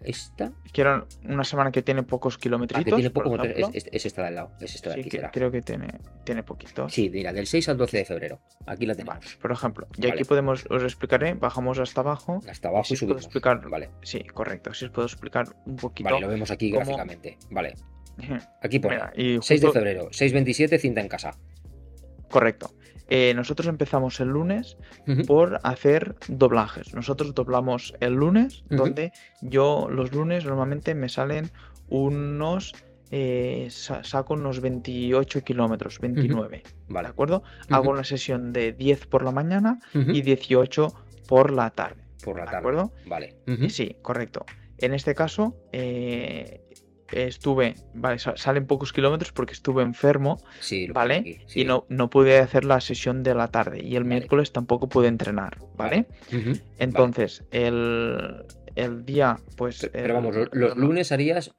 esta. 0.00 0.52
Quiero 0.72 1.06
una 1.24 1.44
semana 1.44 1.72
que 1.72 1.82
tiene 1.82 2.02
pocos 2.02 2.38
kilómetros. 2.38 2.80
Ah, 2.80 2.84
tiene 2.84 3.10
poco, 3.10 3.42
es, 3.42 3.88
esta 3.92 4.22
de 4.22 4.28
al 4.28 4.34
lado. 4.34 4.52
Es 4.60 4.74
esta 4.74 4.94
de 4.94 5.00
aquí. 5.00 5.18
creo 5.32 5.50
que 5.50 5.62
tiene, 5.62 5.88
tiene 6.24 6.42
poquito. 6.42 6.88
Sí, 6.88 7.10
mira, 7.10 7.32
del 7.32 7.46
6 7.46 7.68
al 7.70 7.76
12 7.76 7.96
de 7.96 8.04
febrero. 8.04 8.40
Aquí 8.66 8.86
la 8.86 8.94
tenemos. 8.94 9.36
por 9.36 9.52
ejemplo, 9.52 9.88
y 9.96 10.08
aquí 10.08 10.24
podemos, 10.24 10.66
os 10.70 10.82
explicaré, 10.82 11.34
bajamos 11.34 11.78
hasta 11.78 12.00
abajo. 12.00 12.40
Hasta 12.48 12.68
abajo 12.68 12.94
y, 12.94 12.96
subimos. 12.96 13.24
explicar, 13.24 13.68
vale. 13.68 13.90
Sí, 14.02 14.20
correcto. 14.24 14.74
Si 14.74 14.84
os 14.84 14.90
puedo 14.90 15.06
explicar 15.06 15.46
un 15.66 15.76
poquito. 15.76 16.10
Vale, 16.10 16.20
lo 16.20 16.28
vemos 16.28 16.50
aquí 16.50 16.70
gráficamente. 16.70 17.38
Vale. 17.50 17.74
Aquí 18.62 18.78
pone 18.78 18.98
6 19.42 19.60
de 19.60 19.72
febrero, 19.72 20.08
6.27, 20.08 20.78
cinta 20.78 21.02
en 21.02 21.08
casa. 21.08 21.36
Correcto. 22.30 22.74
Eh, 23.08 23.32
nosotros 23.34 23.68
empezamos 23.68 24.20
el 24.20 24.28
lunes 24.28 24.76
por 25.26 25.60
hacer 25.62 26.16
doblajes. 26.28 26.94
Nosotros 26.94 27.34
doblamos 27.34 27.94
el 28.00 28.14
lunes, 28.14 28.64
donde 28.68 29.12
yo 29.42 29.88
los 29.90 30.12
lunes 30.12 30.44
normalmente 30.44 30.94
me 30.94 31.08
salen 31.08 31.50
unos 31.88 32.74
eh, 33.10 33.68
saco 33.70 34.34
unos 34.34 34.60
28 34.60 35.44
kilómetros, 35.44 36.00
29. 36.00 36.62
¿De 36.88 36.98
acuerdo? 36.98 37.42
Hago 37.70 37.90
una 37.90 38.04
sesión 38.04 38.52
de 38.52 38.72
10 38.72 39.06
por 39.06 39.24
la 39.24 39.30
mañana 39.30 39.78
y 39.94 40.22
18 40.22 40.92
por 41.28 41.52
la 41.52 41.70
tarde. 41.70 42.02
Por 42.24 42.38
la 42.38 42.44
tarde. 42.44 42.56
¿De 42.56 42.58
acuerdo? 42.58 42.92
Vale. 43.06 43.36
Sí, 43.68 43.96
correcto. 44.02 44.44
En 44.78 44.92
este 44.92 45.14
caso, 45.14 45.56
eh, 45.72 46.62
estuve, 47.12 47.74
vale, 47.94 48.18
salen 48.18 48.66
pocos 48.66 48.92
kilómetros 48.92 49.32
porque 49.32 49.52
estuve 49.52 49.82
enfermo, 49.82 50.40
¿vale? 50.92 51.40
Y 51.54 51.64
no, 51.64 51.86
no 51.88 52.10
pude 52.10 52.38
hacer 52.38 52.64
la 52.64 52.80
sesión 52.80 53.22
de 53.22 53.34
la 53.34 53.48
tarde 53.48 53.82
y 53.82 53.96
el 53.96 54.04
miércoles 54.04 54.52
tampoco 54.52 54.88
pude 54.88 55.08
entrenar, 55.08 55.58
¿vale? 55.76 56.06
Entonces, 56.78 57.44
El, 57.50 58.44
el, 58.74 59.04
día, 59.04 59.38
pues... 59.56 59.88
Pero 59.92 60.14
vamos, 60.14 60.36
los 60.52 60.76
lunes 60.76 61.12
harías 61.12 61.54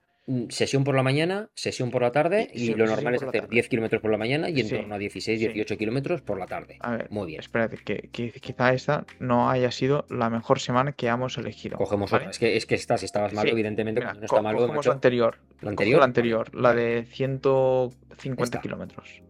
sesión 0.49 0.84
por 0.84 0.95
la 0.95 1.03
mañana, 1.03 1.49
sesión 1.53 1.89
por 1.89 2.01
la 2.01 2.11
tarde 2.11 2.49
y 2.53 2.73
lo 2.73 2.86
normal 2.86 3.15
es 3.15 3.23
hacer 3.23 3.47
10 3.47 3.69
kilómetros 3.69 4.01
por 4.01 4.11
la 4.11 4.17
mañana 4.17 4.49
y 4.49 4.59
en 4.59 4.69
torno 4.69 4.95
a 4.95 4.97
16, 4.97 5.39
18 5.39 5.78
kilómetros 5.78 6.21
por 6.21 6.38
la 6.38 6.45
tarde. 6.47 6.78
A 6.82 6.97
ver, 6.97 7.07
Muy 7.09 7.28
bien. 7.28 7.39
Espérate, 7.39 7.78
que, 7.78 8.09
quizá 8.09 8.73
esta 8.73 9.05
no 9.19 9.49
haya 9.49 9.71
sido 9.71 10.05
la 10.09 10.30
mejor 10.30 10.59
semana 10.59 10.91
que 10.91 11.07
hemos 11.07 11.38
elegido. 11.38 11.78
Cogemos 11.78 12.11
otra. 12.11 12.30
Es 12.30 12.39
que, 12.39 12.57
es 12.57 12.65
que 12.65 12.75
estás, 12.75 13.03
estabas 13.03 13.34
malo, 13.34 13.49
evidentemente, 13.49 14.01
no 14.01 14.11
está 14.11 14.41
malo. 14.41 14.67
la 14.67 14.91
anterior. 14.91 15.38
¿La 15.61 15.69
anterior? 15.69 15.99
La 15.99 16.05
anterior, 16.05 16.55
la 16.55 16.73
de 16.73 17.05
150 17.09 18.61
kilómetros. 18.61 19.21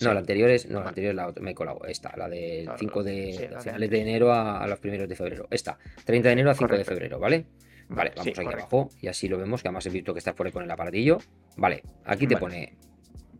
No, 0.00 0.12
la 0.14 0.20
anterior 0.20 0.50
es. 0.50 0.68
No, 0.68 0.80
la 0.80 0.88
anterior 0.88 1.14
la, 1.14 1.32
me 1.40 1.52
he 1.52 1.54
colado. 1.54 1.84
Esta, 1.86 2.16
la 2.16 2.28
del 2.28 2.68
5 2.76 3.02
de. 3.02 3.50
finales 3.62 3.90
de, 3.90 4.00
enero 4.00 4.32
a, 4.32 4.66
los 4.66 4.78
primeros 4.78 5.08
de 5.08 5.16
febrero. 5.16 5.46
Esta, 5.50 5.78
30 6.04 6.28
de 6.28 6.32
enero 6.32 6.50
a 6.50 6.54
5 6.54 6.76
de 6.76 6.84
febrero, 6.84 7.18
¿vale? 7.18 7.46
Vale, 7.94 8.12
vamos 8.16 8.38
aquí 8.38 8.46
abajo 8.46 8.88
y 9.00 9.08
así 9.08 9.28
lo 9.28 9.38
vemos, 9.38 9.62
que 9.62 9.68
además 9.68 9.86
he 9.86 9.90
visto 9.90 10.12
que 10.12 10.18
estás 10.18 10.34
por 10.34 10.46
ahí 10.46 10.52
con 10.52 10.62
el 10.62 10.70
aparatillo. 10.70 11.18
Vale, 11.56 11.82
aquí 12.04 12.26
te 12.26 12.36
pone 12.36 12.76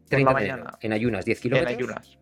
30 0.08 0.32
mañana, 0.32 0.78
en 0.80 0.92
ayunas 0.92 1.24
10 1.24 1.40
kilómetros. 1.40 1.72
En 1.72 1.78
ayunas. 1.78 2.18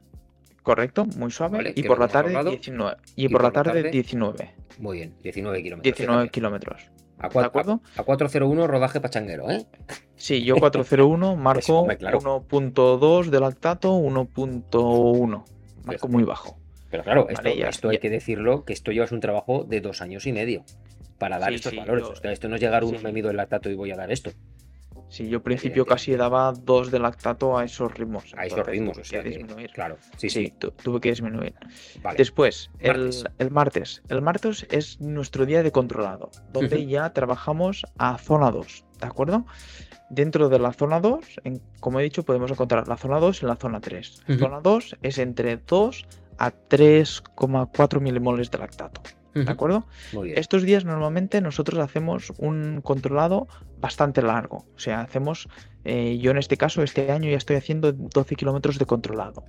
Correcto, 0.62 1.07
muy 1.16 1.31
suave. 1.31 1.72
y 1.74 1.83
por 1.83 1.99
la 1.99 2.09
tarde 2.09 2.31
19. 2.31 2.97
Y, 3.16 3.28
por, 3.28 3.43
la 3.43 3.51
tarde, 3.51 3.91
19. 3.91 4.55
Muy 4.78 4.99
bien, 4.99 5.14
19 5.22 5.62
kilómetros. 5.62 5.97
19 5.97 6.28
kilómetros. 6.28 6.91
A, 7.18 7.28
¿De 7.28 7.45
acuerdo? 7.45 7.81
A, 7.97 8.03
401 8.03 8.66
rodaje 8.66 9.01
pachanguero, 9.01 9.51
¿eh? 9.51 9.66
Sí, 10.16 10.43
yo 10.45 10.57
401 10.57 11.37
marco 11.37 11.87
1.2 11.87 13.26
de 13.26 13.41
lactato, 13.41 13.99
1.1. 13.99 15.45
Marco 15.85 16.09
muy 16.09 16.24
bajo. 16.24 16.59
Pero 16.91 17.05
claro, 17.05 17.28
esto, 17.28 17.49
esto 17.49 17.89
hay 17.89 17.99
que 17.99 18.11
decirlo, 18.11 18.64
que 18.64 18.72
esto 18.72 18.91
llevas 18.91 19.12
un 19.12 19.20
trabajo 19.20 19.64
de 19.64 19.81
dos 19.81 20.03
años 20.03 20.26
y 20.26 20.33
medio 20.33 20.64
para 21.21 21.39
dar 21.39 21.53
estos 21.53 21.77
valores. 21.77 22.09
esto 22.25 22.49
no 22.49 22.57
es 22.57 22.61
llegar 22.61 22.83
uno, 22.83 22.99
me 23.01 23.12
mido 23.12 23.31
el 23.31 23.37
lactato 23.37 23.71
y 23.71 23.75
voy 23.75 23.93
a 23.93 23.97
dar 23.97 24.11
esto. 24.11 24.33
Sí, 25.11 25.29
yo 25.29 25.39
al 25.39 25.43
principio 25.43 25.85
casi 25.85 26.14
daba 26.14 26.53
dos 26.53 26.91
de 26.91 27.01
lactato 27.01 27.59
a 27.59 27.64
esos 27.64 27.93
ritmos. 27.93 28.33
A 28.37 28.47
esos 28.47 28.64
ritmos, 28.64 28.97
o 28.97 29.05
sea, 29.05 29.23
disminuir. 29.23 29.71
Claro, 29.71 29.99
sí, 30.16 30.31
sí. 30.31 30.55
tuve 30.59 31.01
que 31.01 31.11
disminuir. 31.11 31.53
Después, 32.16 32.71
El, 32.79 33.12
martes. 33.51 34.03
El 34.09 34.23
martes 34.23 34.66
es 34.71 35.01
nuestro 35.01 35.47
día 35.47 35.62
de 35.62 35.73
controlado, 35.73 36.31
donde 36.53 36.87
ya 36.87 37.12
trabajamos 37.12 37.85
a 37.99 38.16
zona 38.18 38.51
2, 38.51 38.85
¿de 39.01 39.07
acuerdo? 39.07 39.45
Dentro 40.11 40.49
de 40.49 40.59
la 40.59 40.73
zona 40.73 41.01
2, 41.01 41.41
como 41.81 42.01
he 42.01 42.05
dicho, 42.05 42.23
podemos 42.25 42.51
encontrar 42.51 42.89
la 42.89 42.97
zona 42.97 43.18
2 43.18 43.43
y 43.43 43.47
la 43.47 43.57
zona 43.57 43.81
3. 43.81 44.23
Zona 44.39 44.61
2 44.61 44.97
es 45.03 45.18
entre 45.18 45.57
2 45.57 46.07
a 46.39 46.53
3,4 46.53 48.01
milimoles 48.01 48.51
de 48.51 48.59
lactato. 48.59 49.03
¿De 49.35 49.51
acuerdo? 49.51 49.87
Estos 50.35 50.62
días 50.62 50.85
normalmente 50.85 51.41
nosotros 51.41 51.78
hacemos 51.78 52.33
un 52.39 52.81
controlado 52.83 53.49
bastante 53.81 54.22
largo. 54.22 54.66
O 54.74 54.78
sea, 54.78 55.01
hacemos, 55.03 55.49
eh, 55.85 56.18
yo 56.18 56.33
en 56.33 56.39
este 56.39 56.57
caso, 56.57 56.83
este 56.83 57.12
año 57.12 57.31
ya 57.31 57.37
estoy 57.37 57.57
haciendo 57.57 57.93
12 57.93 58.35
kilómetros 58.37 58.78
de 58.78 58.87
controlado. 58.87 59.45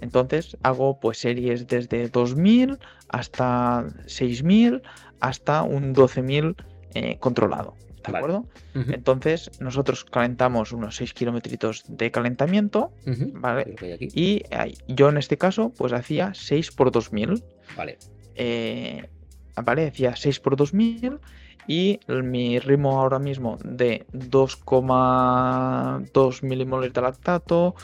Entonces 0.00 0.56
hago 0.62 1.00
pues 1.00 1.18
series 1.18 1.66
desde 1.66 2.08
2000 2.08 2.78
hasta 3.08 3.86
6000 4.06 4.82
hasta 5.20 5.62
un 5.62 5.92
12000 5.92 6.56
eh, 6.94 7.18
controlado. 7.18 7.74
¿de 8.12 8.18
acuerdo? 8.18 8.46
Entonces, 8.74 9.50
nosotros 9.60 10.04
calentamos 10.04 10.72
unos 10.72 10.96
6 10.96 11.14
kilómetros 11.14 11.84
de 11.88 12.10
calentamiento, 12.10 12.92
¿vale? 13.32 13.76
Y 14.14 14.42
yo 14.88 15.08
en 15.08 15.16
este 15.16 15.38
caso, 15.38 15.72
pues 15.76 15.92
hacía 15.92 16.34
6 16.34 16.70
por 16.72 16.90
2000. 16.90 17.42
Vale. 17.76 17.98
Eh, 18.34 19.08
hacía 19.56 20.16
6 20.16 20.40
por 20.40 20.56
2000 20.56 21.20
y 21.66 22.00
mi 22.08 22.58
ritmo 22.58 23.00
ahora 23.00 23.18
mismo 23.18 23.56
de 23.64 24.04
2,2 24.12 26.42
milimoles 26.42 26.92
de 26.92 27.00
lactato, 27.00 27.74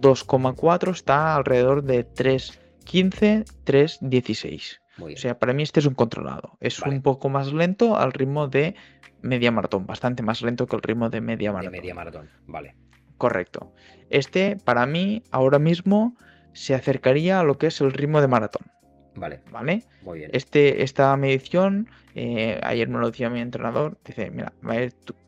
2,4 0.00 0.90
está 0.90 1.36
alrededor 1.36 1.82
de 1.82 2.06
3,15, 2.06 3.46
3,16. 3.64 4.80
O 5.02 5.16
sea, 5.16 5.38
para 5.38 5.54
mí 5.54 5.62
este 5.62 5.80
es 5.80 5.86
un 5.86 5.94
controlado. 5.94 6.58
Es 6.60 6.78
un 6.80 7.00
poco 7.00 7.30
más 7.30 7.50
lento 7.52 7.96
al 7.96 8.12
ritmo 8.12 8.48
de 8.48 8.74
media 9.22 9.50
maratón, 9.50 9.86
bastante 9.86 10.22
más 10.22 10.42
lento 10.42 10.66
que 10.66 10.76
el 10.76 10.82
ritmo 10.82 11.08
de 11.08 11.22
media 11.22 11.52
maratón. 11.52 11.72
De 11.72 11.78
media 11.78 11.94
maratón, 11.94 12.28
vale. 12.46 12.76
Correcto. 13.16 13.72
Este, 14.10 14.56
para 14.56 14.84
mí, 14.86 15.22
ahora 15.30 15.58
mismo 15.58 16.16
se 16.52 16.74
acercaría 16.74 17.40
a 17.40 17.44
lo 17.44 17.56
que 17.58 17.68
es 17.68 17.80
el 17.80 17.92
ritmo 17.92 18.20
de 18.20 18.28
maratón. 18.28 18.66
Vale. 19.20 19.40
¿Vale? 19.52 19.84
Muy 20.02 20.20
bien. 20.20 20.30
Este, 20.32 20.82
esta 20.82 21.14
medición, 21.16 21.88
eh, 22.14 22.58
ayer 22.62 22.88
me 22.88 22.98
lo 22.98 23.10
decía 23.10 23.28
mi 23.28 23.40
entrenador, 23.40 23.98
dice, 24.04 24.30
mira, 24.30 24.52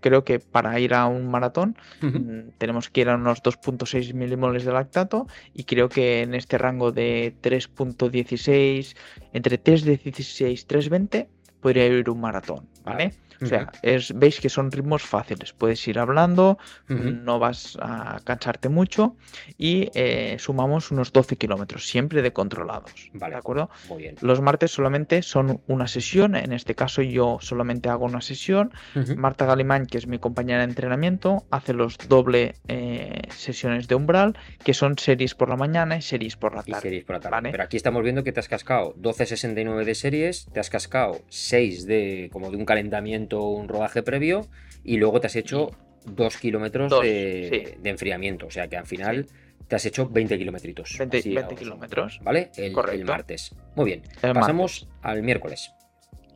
creo 0.00 0.24
que 0.24 0.38
para 0.40 0.80
ir 0.80 0.94
a 0.94 1.06
un 1.06 1.30
maratón 1.30 1.76
mm, 2.00 2.56
tenemos 2.58 2.88
que 2.88 3.02
ir 3.02 3.10
a 3.10 3.16
unos 3.16 3.42
2.6 3.42 4.14
milimoles 4.14 4.64
de 4.64 4.72
lactato 4.72 5.26
y 5.52 5.64
creo 5.64 5.88
que 5.90 6.22
en 6.22 6.34
este 6.34 6.56
rango 6.56 6.90
de 6.90 7.34
3.16, 7.42 8.96
entre 9.34 9.62
3.16 9.62 10.50
y 10.50 10.54
3.20, 10.54 11.28
podría 11.60 11.86
ir 11.86 12.08
un 12.08 12.20
maratón, 12.20 12.66
¿vale? 12.84 13.12
O 13.42 13.46
sea, 13.46 13.72
es, 13.82 14.12
veis 14.16 14.40
que 14.40 14.48
son 14.48 14.70
ritmos 14.70 15.02
fáciles. 15.02 15.52
Puedes 15.52 15.86
ir 15.88 15.98
hablando, 15.98 16.58
no 16.88 17.38
vas 17.38 17.76
a 17.80 18.20
cansarte 18.24 18.68
mucho 18.68 19.16
y 19.58 19.90
eh, 19.94 20.36
sumamos 20.38 20.90
unos 20.90 21.12
12 21.12 21.36
kilómetros, 21.36 21.86
siempre 21.86 22.22
de 22.22 22.32
controlados. 22.32 23.10
Vale, 23.14 23.34
¿De 23.34 23.38
acuerdo? 23.38 23.70
Muy 23.88 24.02
bien. 24.02 24.16
Los 24.20 24.40
martes 24.40 24.70
solamente 24.70 25.22
son 25.22 25.60
una 25.66 25.88
sesión. 25.88 26.36
En 26.36 26.52
este 26.52 26.74
caso 26.74 27.02
yo 27.02 27.38
solamente 27.40 27.88
hago 27.88 28.04
una 28.04 28.20
sesión. 28.20 28.72
Marta 29.16 29.46
Galimán, 29.46 29.86
que 29.86 29.98
es 29.98 30.06
mi 30.06 30.18
compañera 30.18 30.58
de 30.58 30.64
entrenamiento, 30.64 31.44
hace 31.50 31.72
los 31.72 31.98
doble 32.08 32.54
eh, 32.68 33.22
sesiones 33.30 33.88
de 33.88 33.94
umbral, 33.94 34.36
que 34.64 34.74
son 34.74 34.98
series 34.98 35.34
por 35.34 35.48
la 35.48 35.56
mañana 35.56 35.96
y 35.96 36.02
series 36.02 36.36
por 36.36 36.54
la 36.54 36.62
tarde. 36.62 36.78
Y 36.78 36.82
series 36.82 37.04
por 37.04 37.16
la 37.16 37.20
tarde. 37.20 37.50
Pero 37.50 37.62
aquí 37.62 37.76
estamos 37.76 38.02
viendo 38.02 38.24
que 38.24 38.32
te 38.32 38.40
has 38.40 38.48
cascado 38.48 38.94
12.69 38.96 39.84
de 39.84 39.94
series, 39.94 40.46
te 40.52 40.60
has 40.60 40.70
cascado 40.70 41.22
6 41.28 41.86
de 41.86 42.28
como 42.32 42.50
de 42.50 42.56
un 42.56 42.64
calentamiento 42.64 43.31
un 43.40 43.68
rodaje 43.68 44.02
previo 44.02 44.48
y 44.84 44.96
luego 44.96 45.20
te 45.20 45.28
has 45.28 45.36
hecho 45.36 45.70
dos 46.04 46.36
kilómetros 46.36 46.90
de, 47.00 47.78
enfriamiento. 47.84 48.46
O 48.46 48.50
sea 48.50 48.68
que 48.68 48.76
al 48.76 48.86
final 48.86 49.26
te 49.68 49.76
has 49.76 49.86
hecho 49.86 50.08
20 50.08 50.38
kilómetros. 50.38 50.98
20, 50.98 51.54
kilómetros. 51.56 52.20
¿Vale? 52.22 52.50
El, 52.56 53.04
martes. 53.04 53.54
Muy 53.74 53.86
bien. 53.86 54.02
Pasamos 54.20 54.88
al 55.02 55.22
miércoles. 55.22 55.72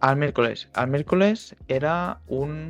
Al 0.00 0.16
miércoles. 0.16 0.68
Al 0.74 0.88
miércoles 0.88 1.56
era 1.68 2.20
un 2.28 2.68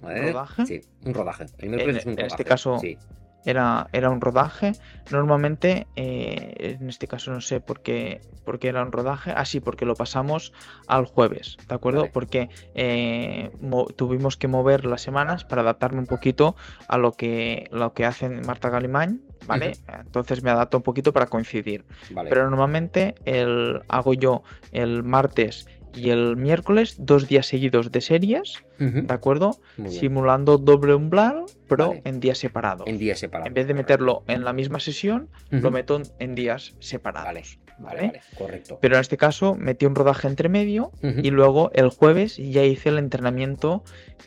rodaje. 0.00 0.66
Sí, 0.66 0.80
un 1.04 1.14
rodaje. 1.14 1.46
El 1.58 1.70
miércoles 1.70 1.96
es 1.98 2.06
un 2.06 2.12
rodaje. 2.12 2.26
En 2.26 2.26
este 2.26 2.44
caso, 2.44 2.78
sí 2.78 2.96
era, 3.44 3.88
era 3.92 4.10
un 4.10 4.20
rodaje. 4.20 4.72
Normalmente, 5.10 5.86
eh, 5.96 6.76
en 6.80 6.88
este 6.88 7.06
caso 7.06 7.30
no 7.30 7.40
sé 7.40 7.60
por 7.60 7.80
qué, 7.80 8.20
por 8.44 8.58
qué 8.58 8.68
era 8.68 8.82
un 8.82 8.92
rodaje. 8.92 9.32
Así, 9.32 9.58
ah, 9.58 9.62
porque 9.64 9.84
lo 9.84 9.94
pasamos 9.94 10.52
al 10.86 11.06
jueves, 11.06 11.56
¿de 11.68 11.74
acuerdo? 11.74 12.08
Porque 12.12 12.48
eh, 12.74 13.50
tuvimos 13.96 14.36
que 14.36 14.48
mover 14.48 14.84
las 14.84 15.02
semanas 15.02 15.44
para 15.44 15.62
adaptarme 15.62 16.00
un 16.00 16.06
poquito 16.06 16.56
a 16.88 16.98
lo 16.98 17.12
que, 17.12 17.68
lo 17.72 17.92
que 17.92 18.04
hacen 18.04 18.42
Marta 18.46 18.68
Galimán, 18.70 19.22
¿vale? 19.46 19.72
Entonces 19.88 20.42
me 20.42 20.50
adapto 20.50 20.76
un 20.76 20.82
poquito 20.82 21.12
para 21.12 21.26
coincidir. 21.26 21.84
Pero 22.28 22.48
normalmente 22.50 23.14
el, 23.24 23.82
hago 23.88 24.14
yo 24.14 24.42
el 24.72 25.02
martes 25.02 25.66
y 25.94 26.10
el 26.10 26.36
miércoles 26.36 26.96
dos 26.98 27.28
días 27.28 27.46
seguidos 27.46 27.90
de 27.90 28.00
series, 28.00 28.64
¿de 28.78 29.12
acuerdo? 29.12 29.58
Simulando 29.88 30.58
doble 30.58 30.94
umbral, 30.94 31.44
pero 31.68 31.94
en 32.04 32.20
días 32.20 32.38
separados. 32.38 32.86
En 32.86 32.98
días 32.98 33.18
separados. 33.18 33.48
En 33.48 33.54
vez 33.54 33.66
de 33.66 33.74
meterlo 33.74 34.22
en 34.26 34.44
la 34.44 34.52
misma 34.52 34.80
sesión, 34.80 35.28
lo 35.50 35.70
meto 35.70 36.00
en 36.18 36.34
días 36.34 36.74
separados. 36.80 37.58
Vale, 37.78 38.06
vale, 38.06 38.20
correcto. 38.36 38.78
Pero 38.80 38.96
en 38.96 39.00
este 39.00 39.16
caso 39.16 39.54
metí 39.54 39.86
un 39.86 39.94
rodaje 39.94 40.28
entre 40.28 40.48
medio 40.48 40.92
y 41.02 41.30
luego 41.30 41.70
el 41.74 41.90
jueves 41.90 42.36
ya 42.36 42.64
hice 42.64 42.88
el 42.90 42.98
entrenamiento 42.98 43.82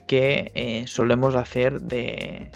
que 0.08 0.52
eh, 0.56 0.86
solemos 0.88 1.36
hacer 1.36 1.82
de, 1.82 2.52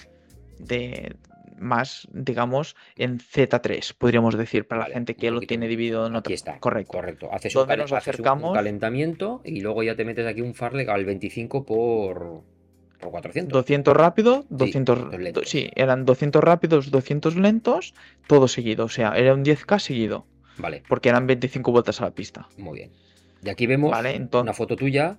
de, 0.59 1.15
más, 1.57 2.07
digamos, 2.11 2.75
en 2.95 3.19
Z3, 3.19 3.93
podríamos 3.97 4.37
decir, 4.37 4.67
para 4.67 4.87
la 4.87 4.93
gente 4.93 5.15
que 5.15 5.31
lo 5.31 5.39
tiene 5.41 5.67
dividido 5.67 6.07
en 6.07 6.15
otro. 6.15 6.33
está. 6.33 6.59
Correcto. 6.59 6.91
Correcto. 6.93 7.29
Haces, 7.31 7.55
un, 7.55 7.67
nos 7.67 7.91
acercamos... 7.91 8.53
calentamiento 8.53 9.41
y 9.43 9.61
luego 9.61 9.83
ya 9.83 9.95
te 9.95 10.05
metes 10.05 10.25
aquí 10.27 10.41
un 10.41 10.53
farlek 10.53 10.89
al 10.89 11.05
25 11.05 11.65
por, 11.65 12.43
por 12.99 13.11
400. 13.11 13.51
200 13.53 13.93
rápido, 13.95 14.45
200 14.49 14.99
sí, 15.43 15.69
eran 15.75 16.05
200 16.05 16.43
rápidos, 16.43 16.91
200 16.91 17.35
lentos, 17.35 17.93
todo 18.27 18.47
seguido. 18.47 18.85
O 18.85 18.89
sea, 18.89 19.13
era 19.17 19.33
un 19.33 19.43
10K 19.43 19.79
seguido. 19.79 20.25
Vale. 20.57 20.83
Porque 20.87 21.09
eran 21.09 21.27
25 21.27 21.71
vueltas 21.71 22.01
a 22.01 22.05
la 22.05 22.11
pista. 22.11 22.47
Muy 22.57 22.79
bien. 22.79 22.91
Y 23.43 23.49
aquí 23.49 23.67
vemos 23.67 23.95
una 24.31 24.53
foto 24.53 24.75
tuya 24.75 25.17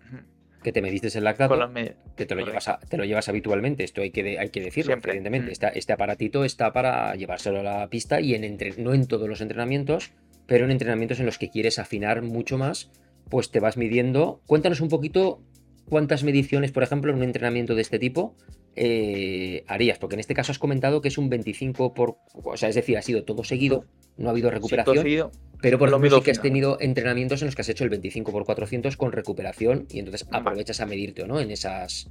que 0.66 0.72
te 0.72 0.82
mediste 0.82 1.16
el 1.16 1.22
lactato, 1.22 1.56
que 2.16 2.26
te 2.26 2.34
lo, 2.34 2.44
llevas 2.44 2.68
te 2.88 2.96
lo 2.96 3.04
llevas 3.04 3.28
habitualmente, 3.28 3.84
esto 3.84 4.02
hay 4.02 4.10
que, 4.10 4.36
hay 4.36 4.48
que 4.48 4.60
decirlo, 4.60 4.94
evidentemente. 4.94 5.52
Mm. 5.52 5.76
este 5.76 5.92
aparatito 5.92 6.44
está 6.44 6.72
para 6.72 7.14
llevárselo 7.14 7.60
a 7.60 7.62
la 7.62 7.88
pista 7.88 8.20
y 8.20 8.34
en 8.34 8.58
no 8.78 8.92
en 8.92 9.06
todos 9.06 9.28
los 9.28 9.40
entrenamientos, 9.40 10.10
pero 10.48 10.64
en 10.64 10.72
entrenamientos 10.72 11.20
en 11.20 11.26
los 11.26 11.38
que 11.38 11.50
quieres 11.50 11.78
afinar 11.78 12.22
mucho 12.22 12.58
más, 12.58 12.90
pues 13.30 13.52
te 13.52 13.60
vas 13.60 13.76
midiendo. 13.76 14.40
Cuéntanos 14.48 14.80
un 14.80 14.88
poquito 14.88 15.40
cuántas 15.88 16.24
mediciones, 16.24 16.72
por 16.72 16.82
ejemplo, 16.82 17.12
en 17.12 17.18
un 17.18 17.22
entrenamiento 17.22 17.76
de 17.76 17.82
este 17.82 18.00
tipo 18.00 18.34
eh, 18.74 19.62
harías, 19.68 19.98
porque 19.98 20.16
en 20.16 20.20
este 20.20 20.34
caso 20.34 20.50
has 20.50 20.58
comentado 20.58 21.00
que 21.00 21.06
es 21.06 21.16
un 21.16 21.30
25 21.30 21.94
por, 21.94 22.18
o 22.34 22.56
sea, 22.56 22.70
es 22.70 22.74
decir, 22.74 22.98
ha 22.98 23.02
sido 23.02 23.22
todo 23.22 23.44
seguido, 23.44 23.84
no 24.16 24.30
ha 24.30 24.32
habido 24.32 24.50
recuperación. 24.50 25.30
Pero 25.60 25.78
por 25.78 25.90
lo 25.90 25.98
menos 25.98 26.18
sí 26.18 26.24
que 26.24 26.30
has 26.30 26.42
tenido 26.42 26.78
entrenamientos 26.80 27.42
en 27.42 27.46
los 27.46 27.54
que 27.54 27.62
has 27.62 27.68
hecho 27.68 27.84
el 27.84 27.90
25 27.90 28.30
por 28.30 28.44
400 28.44 28.96
con 28.96 29.12
recuperación 29.12 29.86
y 29.90 29.98
entonces 29.98 30.28
aprovechas 30.30 30.80
a 30.80 30.86
medirte 30.86 31.26
no 31.26 31.40
en 31.40 31.50
esas, 31.50 32.10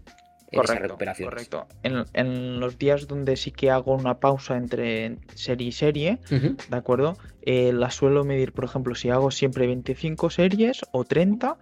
recuperaciones. 0.52 1.34
Correcto. 1.34 1.68
En, 1.84 2.60
los 2.60 2.78
días 2.78 3.08
donde 3.08 3.36
sí 3.36 3.52
que 3.52 3.72
hago 3.72 3.94
una 3.94 4.20
pausa 4.20 4.58
entre 4.58 5.18
serie 5.34 5.68
y 5.68 5.72
serie, 5.72 6.20
¿de 6.30 6.78
acuerdo? 6.78 7.18
Eh, 7.42 7.74
la 7.74 7.92
suelo 7.92 8.24
medir, 8.24 8.54
por 8.54 8.66
ejemplo, 8.66 8.96
si 8.96 9.10
hago 9.10 9.32
siempre 9.32 9.68
25 9.68 10.30
series 10.30 10.82
o 10.92 11.04
30, 11.04 11.58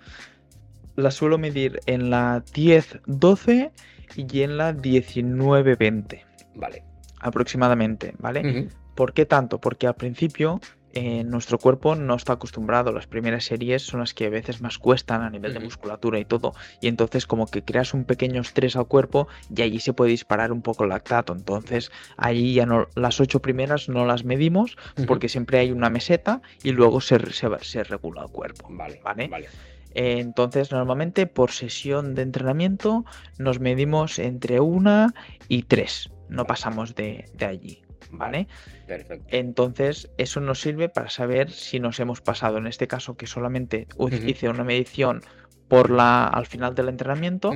la 0.95 1.11
suelo 1.11 1.37
medir 1.37 1.79
en 1.85 2.09
la 2.09 2.43
10-12 2.45 3.71
y 4.15 4.41
en 4.41 4.57
la 4.57 4.73
19-20. 4.73 6.21
Vale. 6.55 6.83
Aproximadamente, 7.19 8.13
¿vale? 8.19 8.69
¿Por 8.95 9.13
qué 9.13 9.25
tanto? 9.25 9.59
Porque 9.59 9.87
al 9.87 9.95
principio 9.95 10.59
eh, 10.95 11.23
nuestro 11.23 11.57
cuerpo 11.57 11.95
no 11.95 12.15
está 12.15 12.33
acostumbrado. 12.33 12.91
Las 12.91 13.07
primeras 13.07 13.45
series 13.45 13.81
son 13.81 14.01
las 14.01 14.13
que 14.13 14.27
a 14.27 14.29
veces 14.29 14.61
más 14.61 14.77
cuestan 14.77 15.23
a 15.23 15.29
nivel 15.31 15.53
de 15.53 15.59
musculatura 15.59 16.19
y 16.19 16.25
todo. 16.25 16.53
Y 16.81 16.87
entonces 16.87 17.25
como 17.25 17.47
que 17.47 17.63
creas 17.63 17.95
un 17.95 18.05
pequeño 18.05 18.41
estrés 18.41 18.75
al 18.75 18.85
cuerpo 18.85 19.27
y 19.55 19.63
allí 19.63 19.79
se 19.79 19.93
puede 19.93 20.11
disparar 20.11 20.51
un 20.51 20.61
poco 20.61 20.83
el 20.83 20.91
lactato. 20.91 21.33
Entonces 21.33 21.91
allí 22.15 22.53
ya 22.53 22.67
no, 22.67 22.87
las 22.95 23.19
ocho 23.19 23.41
primeras 23.41 23.89
no 23.89 24.05
las 24.05 24.23
medimos 24.23 24.77
porque 25.07 25.29
siempre 25.29 25.57
hay 25.57 25.71
una 25.71 25.89
meseta 25.89 26.41
y 26.61 26.71
luego 26.71 27.01
se, 27.01 27.17
se, 27.31 27.83
regula 27.83 28.21
el 28.21 28.29
cuerpo. 28.29 28.67
Vale, 28.69 29.01
vale. 29.03 29.27
vale. 29.27 29.47
Eh, 29.95 30.19
entonces 30.19 30.71
normalmente 30.71 31.25
por 31.25 31.51
sesión 31.51 32.13
de 32.13 32.21
entrenamiento 32.21 33.03
nos 33.39 33.59
medimos 33.59 34.19
entre 34.19 34.59
una 34.59 35.13
y 35.47 35.63
tres. 35.63 36.11
No 36.29 36.45
pasamos 36.45 36.93
de 36.93 37.25
allí. 37.41 37.83
¿vale? 38.13 38.47
Perfecto. 38.87 39.25
Entonces, 39.29 40.09
eso 40.17 40.39
nos 40.39 40.61
sirve 40.61 40.89
para 40.89 41.09
saber 41.09 41.51
si 41.51 41.79
nos 41.79 41.99
hemos 41.99 42.21
pasado. 42.21 42.57
En 42.57 42.67
este 42.67 42.87
caso, 42.87 43.15
que 43.15 43.27
solamente 43.27 43.87
hice 44.25 44.49
una 44.49 44.63
medición 44.63 45.21
por 45.67 45.89
la, 45.89 46.27
al 46.27 46.45
final 46.45 46.75
del 46.75 46.89
entrenamiento, 46.89 47.51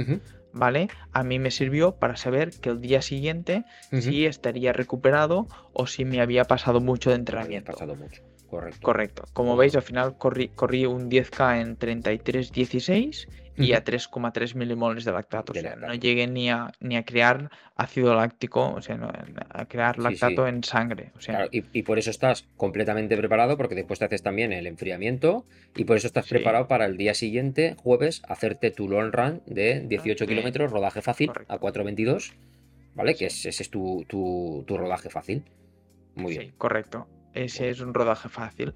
¿vale? 0.53 0.87
A 1.11 1.23
mí 1.23 1.39
me 1.39 1.51
sirvió 1.51 1.95
para 1.95 2.15
saber 2.15 2.51
que 2.51 2.69
el 2.69 2.81
día 2.81 3.01
siguiente 3.01 3.63
si 3.91 4.25
estaría 4.25 4.73
recuperado 4.73 5.47
o 5.73 5.87
si 5.87 6.05
me 6.05 6.21
había 6.21 6.45
pasado 6.45 6.81
mucho 6.81 7.09
de 7.09 7.17
entrenamiento. 7.17 7.73
pasado 7.73 7.95
mucho. 7.95 8.23
Correcto. 8.47 8.79
Correcto. 8.81 9.23
Como 9.33 9.57
veis, 9.57 9.75
al 9.75 9.81
final 9.81 10.17
corrí, 10.17 10.47
corrí 10.49 10.85
un 10.85 11.09
10K 11.09 11.61
en 11.61 11.77
33.16 11.77 13.27
y 13.57 13.73
a 13.73 13.83
3,3 13.83 14.55
milimoles 14.55 15.03
de 15.03 15.11
lactato. 15.11 15.51
o 15.51 15.55
sea, 15.55 15.75
no 15.75 15.93
llegue 15.95 16.27
ni 16.27 16.49
a, 16.49 16.71
ni 16.79 16.95
a 16.95 17.03
crear 17.03 17.49
ácido 17.75 18.15
láctico, 18.15 18.73
o 18.73 18.81
sea, 18.81 18.99
a 19.49 19.65
crear 19.65 19.97
lactato 19.97 20.47
en 20.47 20.63
sangre. 20.63 21.11
O 21.15 21.21
sea, 21.21 21.47
y, 21.51 21.83
por 21.83 21.97
eso 21.97 22.11
estás 22.11 22.47
completamente 22.55 23.17
preparado, 23.17 23.57
porque 23.57 23.75
después 23.75 23.99
te 23.99 24.05
haces 24.05 24.23
también 24.23 24.53
el 24.53 24.67
enfriamiento, 24.67 25.45
y 25.75 25.85
por 25.85 25.97
eso 25.97 26.07
estás 26.07 26.27
preparado 26.27 26.67
para 26.67 26.85
el 26.85 26.97
día 26.97 27.13
siguiente, 27.13 27.75
jueves, 27.81 28.21
hacerte 28.27 28.71
tu 28.71 28.87
long 28.87 29.11
run 29.11 29.41
de 29.45 29.81
18 29.81 30.27
kilómetros, 30.27 30.71
rodaje 30.71 31.01
fácil, 31.01 31.31
a 31.47 31.59
4.22, 31.59 32.33
¿vale? 32.95 33.15
Que 33.15 33.25
ese 33.27 33.49
es 33.49 33.69
tu, 33.69 34.05
tu, 34.07 34.65
rodaje 34.67 35.09
fácil. 35.09 35.43
Muy 36.15 36.37
bien. 36.37 36.53
Correcto. 36.57 37.07
Ese 37.33 37.69
es 37.69 37.81
un 37.81 37.93
rodaje 37.93 38.29
fácil. 38.29 38.73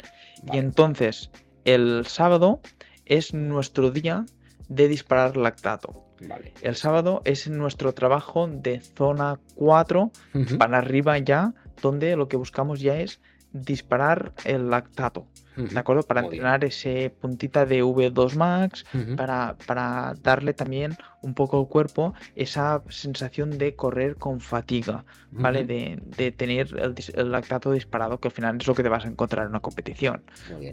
Y 0.52 0.58
entonces, 0.58 1.32
el 1.66 2.06
sábado 2.06 2.62
es 3.06 3.34
nuestro 3.34 3.90
día 3.90 4.26
de 4.72 4.88
disparar 4.88 5.36
lactato. 5.36 6.06
Vale. 6.22 6.54
El 6.62 6.76
sábado 6.76 7.22
es 7.26 7.50
nuestro 7.50 7.94
trabajo 7.94 8.48
de 8.48 8.80
zona 8.80 9.40
4 9.56 10.12
para 10.58 10.78
arriba 10.78 11.18
ya, 11.18 11.54
donde 11.82 12.16
lo 12.16 12.28
que 12.28 12.38
buscamos 12.38 12.80
ya 12.80 13.00
es 13.00 13.20
disparar 13.54 14.34
el 14.46 14.70
lactato. 14.70 15.28
¿De 15.56 15.78
acuerdo? 15.78 16.04
Para 16.04 16.22
entrenar 16.22 16.64
ese 16.64 17.14
puntita 17.20 17.66
de 17.66 17.84
V2 17.84 18.36
Max, 18.36 18.86
para, 19.18 19.58
para, 19.68 20.14
darle 20.24 20.54
también 20.54 20.96
un 21.22 21.34
poco 21.34 21.60
al 21.60 21.68
cuerpo 21.68 22.14
esa 22.36 22.82
sensación 22.88 23.58
de 23.58 23.76
correr 23.76 24.16
con 24.16 24.40
fatiga, 24.40 25.04
¿vale? 25.30 25.66
De, 25.66 26.32
tener 26.32 26.70
el, 26.80 27.32
lactato 27.32 27.74
disparado, 27.74 28.20
que 28.20 28.30
al 28.30 28.32
final 28.32 28.58
es 28.60 28.68
lo 28.68 28.74
que 28.74 28.84
te 28.84 28.90
vas 28.90 29.04
a 29.04 29.10
encontrar 29.10 29.44
en 29.44 29.50
una 29.50 29.60
competición, 29.60 30.24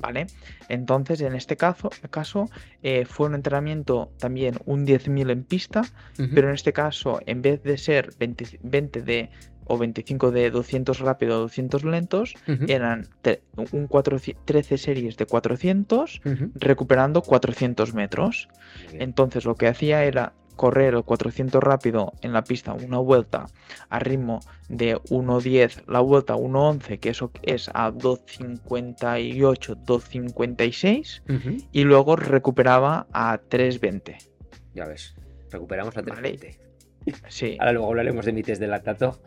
¿vale? 0.01 0.29
Entonces, 0.69 1.21
en 1.23 1.35
este 1.35 1.57
caso, 1.57 1.91
caso 2.11 2.49
eh, 2.83 3.05
fue 3.05 3.27
un 3.27 3.35
entrenamiento 3.35 4.13
también 4.19 4.59
un 4.65 4.87
10.000 4.87 5.31
en 5.33 5.43
pista, 5.43 5.83
pero 6.17 6.49
en 6.49 6.55
este 6.55 6.73
caso, 6.73 7.21
en 7.27 7.43
vez 7.43 7.63
de 7.65 7.79
ser 7.79 8.11
20 8.19 9.03
de 9.03 9.31
o 9.69 9.79
25 9.79 10.31
de 10.33 10.51
200 10.51 10.99
rápido 11.01 11.39
200 11.41 11.85
lentos, 11.85 12.35
eran 12.67 13.09
un 13.73 13.89
13 14.45 14.79
series 14.79 15.17
de 15.17 15.27
400, 15.27 16.21
recuperando 16.55 17.23
400 17.23 17.95
metros. 17.95 18.49
Entonces 18.93 19.45
lo 19.45 19.55
que 19.55 19.69
hacía 19.69 20.05
era 20.05 20.33
correr 20.57 20.95
el 20.95 21.05
400 21.05 21.63
rápido 21.63 22.13
en 22.21 22.33
la 22.33 22.43
pista 22.43 22.75
una 22.75 22.99
vuelta 22.99 23.47
a 23.89 23.99
ritmo 24.01 24.41
de 24.69 24.97
1.10, 24.97 25.85
la 25.87 26.01
vuelta 26.01 26.35
1.11, 26.35 26.99
que 26.99 27.11
eso 27.11 27.31
es 27.43 27.71
a 27.73 27.93
2.58, 27.93 29.85
2.56, 29.85 31.63
y 31.73 31.85
luego 31.85 32.17
recuperaba 32.17 33.07
a 33.13 33.41
3.20. 33.41 34.17
Ya 34.75 34.87
ves, 34.87 35.15
recuperamos 35.51 35.97
a 35.97 36.03
3.20. 36.03 36.59
Sí. 37.29 37.57
Ahora 37.61 37.73
luego 37.73 37.89
hablaremos 37.89 38.27
de 38.27 38.33
mi 38.33 38.43
test 38.43 38.61
de 38.61 38.67
lactato 38.67 39.19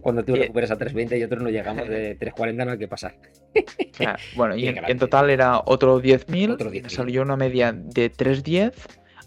cuando 0.00 0.24
tú 0.24 0.34
recuperas 0.34 0.70
a 0.70 0.78
3.20 0.78 1.18
y 1.18 1.24
otros 1.24 1.42
no 1.42 1.50
llegamos 1.50 1.88
de 1.88 2.18
3.40, 2.20 2.64
no 2.64 2.72
hay 2.72 2.78
que 2.78 2.88
pasar. 2.88 3.14
bueno, 4.36 4.56
y 4.56 4.68
en, 4.68 4.98
total 4.98 5.30
era 5.30 5.62
otro 5.64 6.00
10.000. 6.00 6.88
salió 6.88 7.22
una 7.22 7.36
media 7.36 7.72
de 7.72 8.12
3.10 8.12 8.72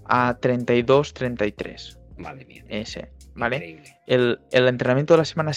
a 0.06 0.38
32.33. 0.40 1.98
Madre 2.18 2.46
mía. 2.46 2.64
Ese, 2.70 3.10
¿vale? 3.36 3.82
El, 4.06 4.40
entrenamiento 4.52 5.14
de 5.16 5.18
la 5.20 5.26
semana 5.26 5.52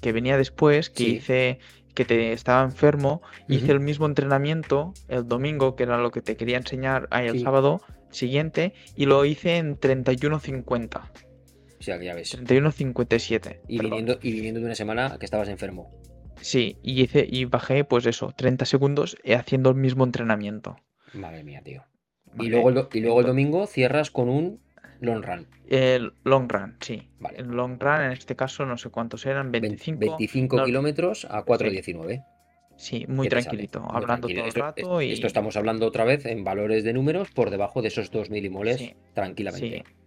que 0.00 0.12
venía 0.12 0.36
después, 0.36 0.90
que 0.90 1.04
hice 1.04 1.58
que 1.94 2.04
te 2.04 2.32
estaba 2.32 2.62
enfermo, 2.62 3.20
hice 3.48 3.72
el 3.72 3.80
mismo 3.80 4.06
entrenamiento 4.06 4.94
el 5.08 5.26
domingo, 5.26 5.74
que 5.74 5.82
era 5.82 5.98
lo 5.98 6.10
que 6.10 6.22
te 6.22 6.36
quería 6.36 6.56
enseñar 6.56 7.08
ahí 7.10 7.26
el 7.26 7.42
sábado 7.42 7.80
siguiente, 8.10 8.74
y 8.96 9.06
lo 9.06 9.24
hice 9.24 9.56
en 9.56 9.78
31.50. 9.78 11.10
O 11.80 11.82
sea, 11.82 11.98
que 11.98 12.04
ya 12.04 12.14
ves. 12.14 12.38
31.57. 12.38 13.60
Y 13.66 13.78
viniendo, 13.78 14.18
y 14.22 14.32
viniendo 14.32 14.60
de 14.60 14.66
una 14.66 14.74
semana 14.74 15.16
que 15.18 15.24
estabas 15.24 15.48
enfermo. 15.48 15.90
Sí, 16.42 16.78
y 16.82 17.00
hice 17.02 17.26
y 17.28 17.46
bajé, 17.46 17.84
pues 17.84 18.06
eso, 18.06 18.32
30 18.36 18.66
segundos 18.66 19.16
eh, 19.24 19.34
haciendo 19.34 19.70
el 19.70 19.76
mismo 19.76 20.04
entrenamiento. 20.04 20.76
Madre 21.14 21.42
mía, 21.42 21.62
tío. 21.62 21.84
Y 22.38 22.48
luego, 22.48 22.68
el, 22.68 22.86
y 22.92 23.00
luego 23.00 23.20
el 23.20 23.26
domingo 23.26 23.66
cierras 23.66 24.10
con 24.10 24.28
un 24.28 24.60
long 25.00 25.22
run. 25.22 25.46
El 25.68 26.12
long 26.24 26.50
run, 26.50 26.76
sí. 26.80 27.08
Vale. 27.18 27.38
El 27.38 27.48
long 27.48 27.80
run, 27.80 28.02
en 28.02 28.12
este 28.12 28.36
caso, 28.36 28.66
no 28.66 28.76
sé 28.76 28.90
cuántos 28.90 29.24
eran, 29.24 29.50
25. 29.50 29.98
25 30.00 30.64
kilómetros 30.64 31.26
a 31.30 31.44
4.19. 31.44 32.24
Sí, 32.76 33.04
muy 33.08 33.28
tranquilito, 33.28 33.86
hablando 33.90 34.28
todo 34.28 34.44
el 34.44 34.52
rato. 34.52 35.00
Esto, 35.00 35.26
estamos 35.26 35.56
hablando 35.56 35.86
otra 35.86 36.04
vez 36.04 36.24
en 36.24 36.44
valores 36.44 36.82
de 36.84 36.94
números 36.94 37.30
por 37.30 37.50
debajo 37.50 37.82
de 37.82 37.88
esos 37.88 38.10
2 38.10 38.30
milimoles 38.30 38.94
tranquilamente. 39.12 39.84
Sí. 39.86 39.99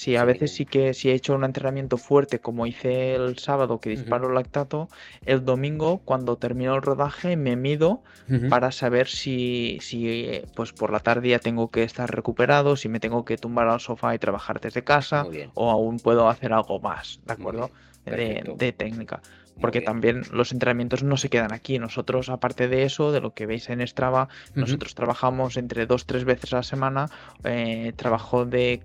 Sí, 0.00 0.16
a 0.16 0.24
veces 0.24 0.54
sí 0.54 0.64
que 0.64 0.94
si 0.94 1.10
he 1.10 1.12
hecho 1.12 1.34
un 1.34 1.44
entrenamiento 1.44 1.98
fuerte 1.98 2.38
como 2.38 2.66
hice 2.66 3.16
el 3.16 3.36
sábado 3.36 3.80
que 3.80 3.90
disparo 3.90 4.28
el 4.28 4.34
lactato, 4.34 4.88
el 5.26 5.44
domingo 5.44 5.98
cuando 5.98 6.38
termino 6.38 6.74
el 6.74 6.80
rodaje 6.80 7.36
me 7.36 7.54
mido 7.54 8.02
para 8.48 8.72
saber 8.72 9.08
si, 9.08 9.76
si 9.82 10.40
pues 10.56 10.72
por 10.72 10.90
la 10.90 11.00
tarde 11.00 11.28
ya 11.28 11.38
tengo 11.38 11.70
que 11.70 11.82
estar 11.82 12.10
recuperado, 12.10 12.76
si 12.76 12.88
me 12.88 12.98
tengo 12.98 13.26
que 13.26 13.36
tumbar 13.36 13.68
al 13.68 13.78
sofá 13.78 14.14
y 14.14 14.18
trabajar 14.18 14.58
desde 14.58 14.82
casa 14.82 15.26
o 15.52 15.70
aún 15.70 15.98
puedo 15.98 16.30
hacer 16.30 16.54
algo 16.54 16.80
más, 16.80 17.20
¿de 17.26 17.34
acuerdo? 17.34 17.70
De, 18.06 18.72
técnica. 18.74 19.20
Porque 19.60 19.82
también 19.82 20.22
los 20.32 20.52
entrenamientos 20.52 21.02
no 21.02 21.18
se 21.18 21.28
quedan 21.28 21.52
aquí. 21.52 21.78
Nosotros, 21.78 22.30
aparte 22.30 22.68
de 22.68 22.84
eso, 22.84 23.12
de 23.12 23.20
lo 23.20 23.34
que 23.34 23.44
veis 23.44 23.68
en 23.68 23.86
Strava, 23.86 24.30
nosotros 24.54 24.94
trabajamos 24.94 25.58
entre 25.58 25.84
dos, 25.84 26.06
tres 26.06 26.24
veces 26.24 26.54
a 26.54 26.56
la 26.56 26.62
semana. 26.62 27.10
Eh, 27.44 27.92
trabajo 27.94 28.46
de 28.46 28.80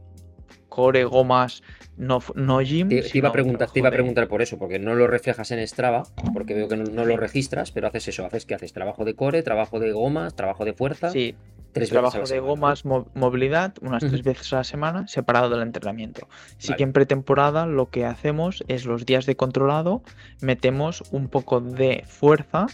core, 0.70 1.06
gomas, 1.06 1.64
no, 1.98 2.20
no 2.36 2.62
gym. 2.62 2.90
Te, 2.90 3.04
iba 3.14 3.30
a 3.30 3.32
preguntar, 3.32 3.72
te 3.72 3.80
iba 3.80 3.90
a 3.90 3.92
preguntar 3.92 4.28
por 4.28 4.42
eso, 4.42 4.58
porque 4.58 4.80
no 4.80 4.96
lo 4.96 5.08
reflejas 5.08 5.52
en 5.52 5.66
Strava, 5.68 6.04
porque 6.34 6.54
veo 6.54 6.68
que 6.68 6.76
no, 6.76 7.06
lo 7.06 7.18
registras, 7.18 7.72
pero 7.72 7.88
haces 7.88 8.10
eso, 8.10 8.26
haces 8.26 8.46
que 8.46 8.56
haces 8.56 8.74
trabajo 8.74 9.06
de 9.06 9.16
core, 9.16 9.44
trabajo 9.44 9.80
de 9.80 9.92
gomas, 9.92 10.36
trabajo 10.36 10.66
de 10.66 10.74
fuerza. 10.74 11.10
Sí. 11.10 11.36
Tres 11.72 11.90
trabajo 11.90 12.24
de 12.24 12.40
gomas, 12.40 12.86
movilidad, 12.86 13.74
unas 13.82 14.02
tres 14.02 14.24
veces 14.24 14.54
a 14.54 14.58
la 14.58 14.64
semana, 14.64 15.08
separado 15.10 15.50
del 15.50 15.62
entrenamiento. 15.62 16.30
Sí 16.58 16.74
que 16.74 16.84
en 16.84 16.94
pretemporada 16.94 17.66
lo 17.66 17.90
que 17.90 18.06
hacemos 18.06 18.64
es 18.70 18.86
los 18.86 19.06
días 19.06 19.26
de 19.26 19.36
controlado, 19.36 20.02
metemos 20.40 21.04
un 21.12 21.28
poco 21.28 21.60
de 21.60 22.06
fuerza, 22.08 22.68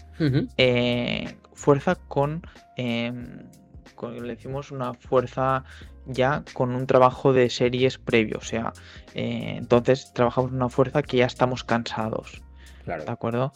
eh, 0.56 1.34
fuerza 1.52 1.96
con, 1.96 2.46
em, 2.76 3.48
con, 3.96 4.14
le 4.22 4.36
decimos 4.36 4.70
una 4.70 4.94
fuerza 4.94 5.64
ya 6.06 6.44
con 6.52 6.74
un 6.74 6.86
trabajo 6.86 7.32
de 7.32 7.50
series 7.50 7.98
previo. 7.98 8.38
O 8.38 8.44
sea, 8.44 8.72
eh, 9.14 9.54
entonces 9.56 10.12
trabajamos 10.14 10.52
una 10.52 10.68
fuerza 10.68 11.02
que 11.02 11.18
ya 11.18 11.26
estamos 11.26 11.64
cansados. 11.64 12.42
Claro. 12.84 13.04
¿De 13.04 13.12
acuerdo? 13.12 13.52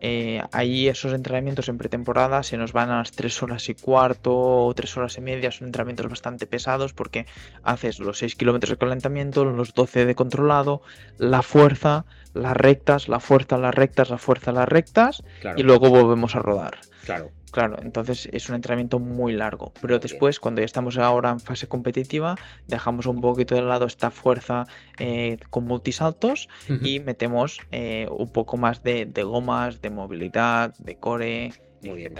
Eh, 0.00 0.42
ahí 0.50 0.88
esos 0.88 1.12
entrenamientos 1.12 1.68
en 1.68 1.76
pretemporada 1.76 2.42
se 2.42 2.56
nos 2.56 2.72
van 2.72 2.88
a 2.90 2.98
las 2.98 3.12
3 3.12 3.42
horas 3.42 3.68
y 3.68 3.74
cuarto 3.74 4.34
o 4.34 4.74
3 4.74 4.96
horas 4.96 5.18
y 5.18 5.20
media. 5.20 5.50
Son 5.50 5.66
entrenamientos 5.68 6.08
bastante 6.08 6.46
pesados 6.46 6.94
porque 6.94 7.26
haces 7.62 7.98
los 7.98 8.18
6 8.18 8.34
kilómetros 8.34 8.70
de 8.70 8.78
calentamiento, 8.78 9.44
los 9.44 9.74
12 9.74 10.06
de 10.06 10.14
controlado, 10.14 10.80
la 11.18 11.42
fuerza, 11.42 12.06
las 12.32 12.56
rectas, 12.56 13.08
la 13.08 13.20
fuerza, 13.20 13.58
las 13.58 13.74
rectas, 13.74 14.08
la 14.08 14.16
fuerza, 14.18 14.52
las 14.52 14.68
rectas 14.68 15.22
y 15.56 15.62
luego 15.62 15.90
volvemos 15.90 16.34
a 16.34 16.38
rodar. 16.38 16.78
Claro. 17.04 17.30
Claro, 17.52 17.76
entonces 17.82 18.28
es 18.32 18.48
un 18.48 18.54
entrenamiento 18.54 18.98
muy 18.98 19.34
largo. 19.34 19.72
Pero 19.82 19.98
después, 19.98 20.40
cuando 20.40 20.62
ya 20.62 20.64
estamos 20.64 20.96
ahora 20.96 21.30
en 21.30 21.38
fase 21.38 21.68
competitiva, 21.68 22.34
dejamos 22.66 23.04
un 23.04 23.20
poquito 23.20 23.54
de 23.54 23.60
lado 23.60 23.84
esta 23.84 24.10
fuerza 24.10 24.66
eh, 24.98 25.36
con 25.50 25.64
multisaltos 25.64 26.48
y 26.82 27.00
metemos 27.00 27.60
eh, 27.70 28.08
un 28.10 28.32
poco 28.32 28.56
más 28.56 28.82
de, 28.82 29.04
gomas, 29.22 29.82
de 29.82 29.90
movilidad, 29.90 30.74
de 30.78 30.96
core, 30.96 31.52
muy 31.82 31.96
Bien. 31.96 32.14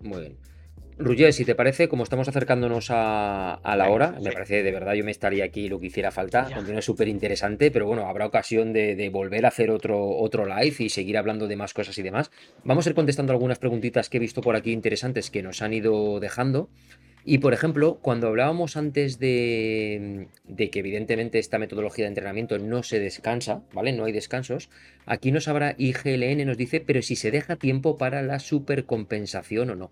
Muy 0.00 0.20
bien. 0.20 0.53
Ruger, 0.96 1.32
si 1.32 1.44
te 1.44 1.56
parece, 1.56 1.88
como 1.88 2.04
estamos 2.04 2.28
acercándonos 2.28 2.86
a, 2.90 3.58
la 3.64 3.90
hora, 3.90 4.14
me 4.22 4.30
parece 4.30 4.62
de 4.62 4.70
verdad, 4.70 4.94
yo 4.94 5.04
me 5.04 5.10
estaría 5.10 5.44
aquí 5.44 5.68
lo 5.68 5.80
que 5.80 5.86
hiciera 5.86 6.12
falta, 6.12 6.48
no 6.48 6.78
es 6.78 6.84
súper 6.84 7.08
interesante, 7.08 7.72
pero 7.72 7.86
bueno, 7.86 8.06
habrá 8.06 8.26
ocasión 8.26 8.72
de, 8.72 9.10
volver 9.12 9.44
a 9.44 9.48
hacer 9.48 9.70
otro, 9.70 10.08
otro 10.08 10.46
live 10.46 10.76
y 10.78 10.88
seguir 10.88 11.18
hablando 11.18 11.48
de 11.48 11.56
más 11.56 11.74
cosas 11.74 11.98
y 11.98 12.02
demás. 12.02 12.30
Vamos 12.62 12.86
a 12.86 12.90
ir 12.90 12.94
contestando 12.94 13.32
algunas 13.32 13.58
preguntitas 13.58 14.08
que 14.08 14.18
he 14.18 14.20
visto 14.20 14.40
por 14.40 14.54
aquí 14.54 14.70
interesantes 14.70 15.30
que 15.30 15.42
nos 15.42 15.62
han 15.62 15.72
ido 15.72 16.20
dejando. 16.20 16.70
Y 17.24 17.38
por 17.38 17.54
ejemplo, 17.54 17.98
cuando 18.00 18.28
hablábamos 18.28 18.76
antes 18.76 19.18
de, 19.18 20.28
de, 20.44 20.70
que 20.70 20.78
evidentemente 20.78 21.38
esta 21.38 21.58
metodología 21.58 22.04
de 22.04 22.10
entrenamiento 22.10 22.58
no 22.58 22.82
se 22.82 23.00
descansa, 23.00 23.62
¿vale? 23.72 23.92
No 23.92 24.04
hay 24.04 24.12
descansos. 24.12 24.68
Aquí 25.06 25.32
nos 25.32 25.48
habrá 25.48 25.74
IGLN, 25.76 26.44
nos 26.46 26.58
dice, 26.58 26.80
pero 26.80 27.00
si 27.02 27.16
se 27.16 27.30
deja 27.30 27.56
tiempo 27.56 27.96
para 27.96 28.22
la 28.22 28.38
supercompensación 28.38 29.70
o 29.70 29.74
no. 29.74 29.90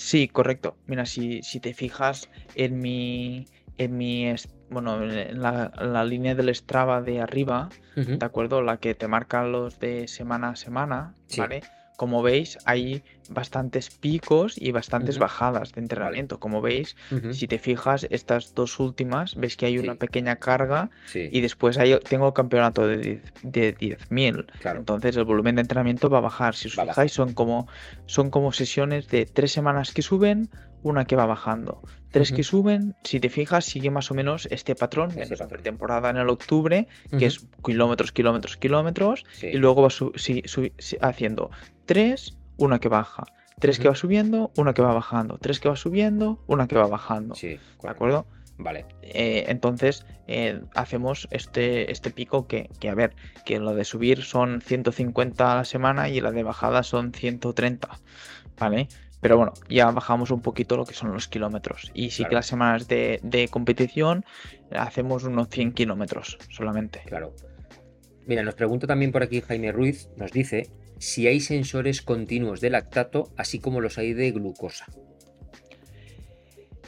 Sí, 0.00 0.28
correcto. 0.28 0.78
Mira, 0.86 1.04
si, 1.04 1.42
si 1.42 1.60
te 1.60 1.74
fijas 1.74 2.30
en 2.54 2.80
mi, 2.80 3.46
en 3.76 3.98
mi, 3.98 4.34
bueno, 4.70 5.04
en 5.04 5.42
la, 5.42 6.04
línea 6.06 6.34
del 6.34 6.54
Strava 6.54 7.02
de 7.02 7.20
arriba, 7.20 7.68
¿de 7.96 8.24
acuerdo? 8.24 8.62
La 8.62 8.78
que 8.78 8.94
te 8.94 9.08
marca 9.08 9.44
los 9.44 9.78
de 9.78 10.08
semana 10.08 10.48
a 10.48 10.56
semana, 10.56 11.14
¿vale? 11.36 11.60
como 11.98 12.22
veis, 12.22 12.56
hay 12.64 13.04
bastantes 13.30 13.90
picos 13.90 14.60
y 14.60 14.72
bastantes 14.72 15.18
bajadas 15.18 15.72
de 15.72 15.80
entrenamiento. 15.80 16.38
Como 16.38 16.60
veis, 16.60 16.96
si 17.32 17.46
te 17.46 17.58
fijas, 17.58 18.06
estas 18.10 18.54
dos 18.54 18.78
últimas, 18.78 19.36
ves 19.36 19.56
que 19.56 19.66
hay 19.66 19.78
una 19.78 19.94
pequeña 19.94 20.36
carga 20.36 20.90
y 21.14 21.40
después 21.40 21.78
hay, 21.78 21.98
tengo 22.00 22.26
el 22.28 22.34
campeonato 22.34 22.86
de, 22.86 23.22
de 23.42 23.76
10.000. 23.76 24.46
Entonces 24.76 25.16
el 25.16 25.24
volumen 25.24 25.54
de 25.54 25.62
entrenamiento 25.62 26.10
va 26.10 26.18
a 26.18 26.22
bajar. 26.22 26.54
Si 26.54 26.68
os 26.68 26.74
fijáis, 26.74 27.12
son 27.12 27.32
como, 27.32 27.68
son 28.06 28.30
como 28.30 28.52
sesiones 28.52 29.08
de 29.08 29.26
tres 29.26 29.52
semanas 29.52 29.92
que 29.92 30.02
suben, 30.02 30.50
una 30.82 31.04
que 31.04 31.16
va 31.16 31.26
bajando. 31.26 31.82
Tres 32.10 32.32
que 32.32 32.42
suben, 32.42 32.96
si 33.04 33.20
te 33.20 33.28
fijas, 33.28 33.64
sigue 33.64 33.90
más 33.90 34.10
o 34.10 34.14
menos 34.14 34.48
este 34.50 34.74
patrón. 34.74 35.12
Este 35.16 35.36
temporada 35.62 36.10
en 36.10 36.16
el 36.16 36.28
octubre, 36.28 36.88
que 37.16 37.26
es 37.26 37.46
kilómetros, 37.64 38.10
kilómetros, 38.10 38.56
kilómetros, 38.56 39.24
y 39.40 39.56
luego 39.58 39.82
va 39.82 41.08
haciendo 41.08 41.50
tres, 41.86 42.36
una 42.60 42.78
que 42.78 42.88
baja. 42.88 43.24
Tres 43.58 43.78
que 43.78 43.88
va 43.88 43.94
subiendo, 43.94 44.52
una 44.56 44.72
que 44.72 44.82
va 44.82 44.92
bajando. 44.92 45.38
Tres 45.38 45.60
que 45.60 45.68
va 45.68 45.76
subiendo, 45.76 46.42
una 46.46 46.66
que 46.66 46.76
va 46.76 46.86
bajando. 46.86 47.34
Sí, 47.34 47.58
¿De 47.82 47.88
acuerdo? 47.88 48.26
Vale. 48.56 48.86
Eh, 49.02 49.46
entonces 49.48 50.06
eh, 50.28 50.60
hacemos 50.74 51.28
este, 51.30 51.90
este 51.90 52.10
pico 52.10 52.46
que, 52.46 52.70
que, 52.78 52.88
a 52.88 52.94
ver, 52.94 53.14
que 53.44 53.58
lo 53.58 53.74
de 53.74 53.84
subir 53.84 54.22
son 54.22 54.60
150 54.60 55.52
a 55.52 55.56
la 55.56 55.64
semana 55.64 56.08
y 56.08 56.20
la 56.20 56.30
de 56.30 56.42
bajada 56.42 56.82
son 56.82 57.12
130. 57.12 57.88
¿Vale? 58.58 58.88
Pero 59.20 59.36
bueno, 59.36 59.52
ya 59.68 59.90
bajamos 59.90 60.30
un 60.30 60.40
poquito 60.40 60.76
lo 60.76 60.84
que 60.84 60.94
son 60.94 61.12
los 61.12 61.28
kilómetros. 61.28 61.90
Y 61.94 62.10
sí 62.10 62.24
que 62.24 62.34
las 62.34 62.46
semanas 62.46 62.88
de, 62.88 63.48
competición 63.50 64.24
hacemos 64.72 65.24
unos 65.24 65.48
100 65.48 65.72
kilómetros 65.72 66.38
solamente. 66.50 67.02
Claro. 67.06 67.34
Mira, 68.26 68.42
nos 68.42 68.54
pregunta 68.54 68.86
también 68.86 69.12
por 69.12 69.22
aquí 69.22 69.40
Jaime 69.40 69.72
Ruiz, 69.72 70.08
nos 70.16 70.30
dice 70.30 70.70
si 71.00 71.26
hay 71.26 71.40
sensores 71.40 72.02
continuos 72.02 72.60
de 72.60 72.70
lactato, 72.70 73.32
así 73.36 73.58
como 73.58 73.80
los 73.80 73.98
hay 73.98 74.12
de 74.12 74.30
glucosa. 74.30 74.86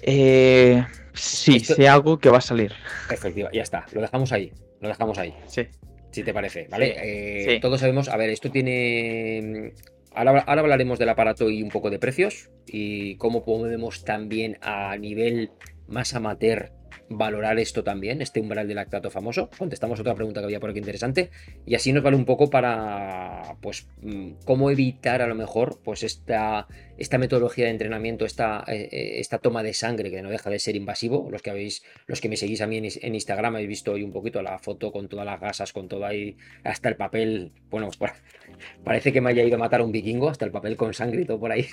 Eh, 0.02 0.84
sí, 1.14 1.60
sé 1.60 1.88
algo 1.88 2.18
que 2.18 2.28
va 2.28 2.38
a 2.38 2.42
salir. 2.42 2.72
Efectivamente, 3.10 3.56
ya 3.56 3.62
está, 3.62 3.86
lo 3.92 4.02
dejamos 4.02 4.30
ahí, 4.32 4.52
lo 4.80 4.88
dejamos 4.88 5.18
ahí. 5.18 5.34
Sí. 5.46 5.66
Si 6.10 6.22
te 6.22 6.34
parece, 6.34 6.68
¿vale? 6.70 7.54
Eh, 7.54 7.58
todos 7.60 7.80
sabemos, 7.80 8.08
a 8.08 8.16
ver, 8.18 8.28
esto 8.28 8.50
tiene 8.50 9.72
Ahora, 10.14 10.40
hablaremos 10.40 10.98
del 10.98 11.08
aparato 11.08 11.48
y 11.48 11.62
un 11.62 11.70
poco 11.70 11.88
de 11.88 11.98
precios 11.98 12.50
y 12.66 13.16
cómo 13.16 13.44
podemos 13.44 14.04
también 14.04 14.58
a 14.60 14.94
nivel 14.98 15.50
más 15.88 16.14
amateur 16.14 16.70
valorar 17.08 17.58
esto 17.58 17.84
también, 17.84 18.22
este 18.22 18.40
umbral 18.40 18.68
de 18.68 18.74
lactato 18.74 19.10
famoso. 19.10 19.50
Contestamos 19.56 20.00
otra 20.00 20.14
pregunta 20.14 20.40
que 20.40 20.46
había 20.46 20.60
por 20.60 20.70
aquí 20.70 20.78
interesante 20.78 21.30
y 21.66 21.74
así 21.74 21.92
nos 21.92 22.02
vale 22.02 22.16
un 22.16 22.24
poco 22.24 22.50
para, 22.50 23.56
pues, 23.60 23.88
mm, 24.00 24.44
cómo 24.44 24.70
evitar 24.70 25.22
a 25.22 25.26
lo 25.26 25.34
mejor, 25.34 25.80
pues, 25.82 26.02
esta, 26.02 26.66
esta 26.98 27.18
metodología 27.18 27.66
de 27.66 27.72
entrenamiento, 27.72 28.24
esta, 28.24 28.64
eh, 28.66 28.88
eh, 28.90 29.20
esta 29.20 29.38
toma 29.38 29.62
de 29.62 29.74
sangre 29.74 30.10
que 30.10 30.22
no 30.22 30.30
deja 30.30 30.50
de 30.50 30.58
ser 30.58 30.76
invasivo. 30.76 31.28
Los 31.30 31.42
que 31.42 31.50
habéis, 31.50 31.82
los 32.06 32.20
que 32.20 32.28
me 32.28 32.36
seguís 32.36 32.60
a 32.60 32.66
mí 32.66 32.78
en, 32.78 33.14
Instagram 33.14 33.54
habéis 33.56 33.68
visto 33.68 33.92
hoy 33.92 34.02
un 34.02 34.12
poquito 34.12 34.42
la 34.42 34.58
foto 34.58 34.92
con 34.92 35.08
todas 35.08 35.26
las 35.26 35.40
gasas, 35.40 35.72
con 35.72 35.88
todo 35.88 36.06
ahí, 36.06 36.36
hasta 36.64 36.88
el 36.88 36.96
papel, 36.96 37.52
bueno, 37.70 37.88
pues, 37.98 38.12
parece 38.84 39.12
que 39.12 39.20
me 39.20 39.30
haya 39.30 39.42
ido 39.42 39.56
a 39.56 39.58
matar 39.58 39.82
un 39.82 39.92
vikingo, 39.92 40.28
hasta 40.28 40.44
el 40.44 40.50
papel 40.50 40.76
con 40.76 40.94
sangre 40.94 41.22
y 41.22 41.24
todo 41.24 41.38
por 41.38 41.52
ahí. 41.52 41.66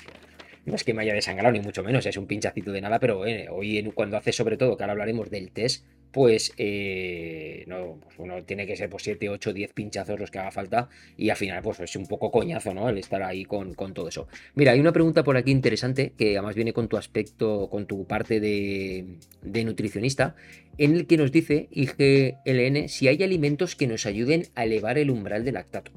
No 0.66 0.74
es 0.74 0.84
que 0.84 0.94
me 0.94 1.02
haya 1.02 1.14
desangrado, 1.14 1.52
ni 1.52 1.60
mucho 1.60 1.82
menos, 1.82 2.04
es 2.06 2.16
un 2.16 2.26
pinchacito 2.26 2.72
de 2.72 2.80
nada, 2.80 2.98
pero 2.98 3.26
eh, 3.26 3.48
hoy 3.50 3.90
cuando 3.94 4.16
hace 4.16 4.32
sobre 4.32 4.56
todo, 4.56 4.76
que 4.76 4.82
ahora 4.82 4.92
hablaremos 4.92 5.30
del 5.30 5.50
test, 5.50 5.84
pues, 6.12 6.52
eh, 6.56 7.64
no, 7.68 7.98
pues 8.02 8.18
uno 8.18 8.42
tiene 8.42 8.66
que 8.66 8.76
ser 8.76 8.90
por 8.90 9.00
7, 9.00 9.28
8, 9.28 9.52
10 9.52 9.72
pinchazos 9.72 10.18
los 10.18 10.30
que 10.30 10.38
haga 10.40 10.50
falta 10.50 10.88
y 11.16 11.30
al 11.30 11.36
final 11.36 11.62
pues 11.62 11.78
es 11.80 11.94
un 11.94 12.06
poco 12.06 12.30
coñazo, 12.30 12.74
¿no? 12.74 12.88
El 12.88 12.98
estar 12.98 13.22
ahí 13.22 13.44
con, 13.44 13.74
todo 13.74 14.08
eso. 14.08 14.26
Mira, 14.54 14.72
hay 14.72 14.80
una 14.80 14.92
pregunta 14.92 15.22
por 15.22 15.36
aquí 15.36 15.52
interesante 15.52 16.12
que 16.16 16.36
además 16.36 16.56
viene 16.56 16.72
con 16.72 16.88
tu 16.88 16.96
aspecto, 16.96 17.68
con 17.70 17.86
tu 17.86 18.06
parte 18.06 18.40
de, 18.40 19.18
de 19.42 19.64
nutricionista, 19.64 20.34
en 20.78 20.96
el 20.96 21.06
que 21.06 21.16
nos 21.16 21.30
dice 21.30 21.68
IGLN 21.70 22.88
si 22.88 23.06
hay 23.06 23.22
alimentos 23.22 23.76
que 23.76 23.86
nos 23.86 24.06
ayuden 24.06 24.46
a 24.54 24.64
elevar 24.64 24.98
el 24.98 25.10
umbral 25.10 25.44
de 25.44 25.52
lactato. 25.52 25.92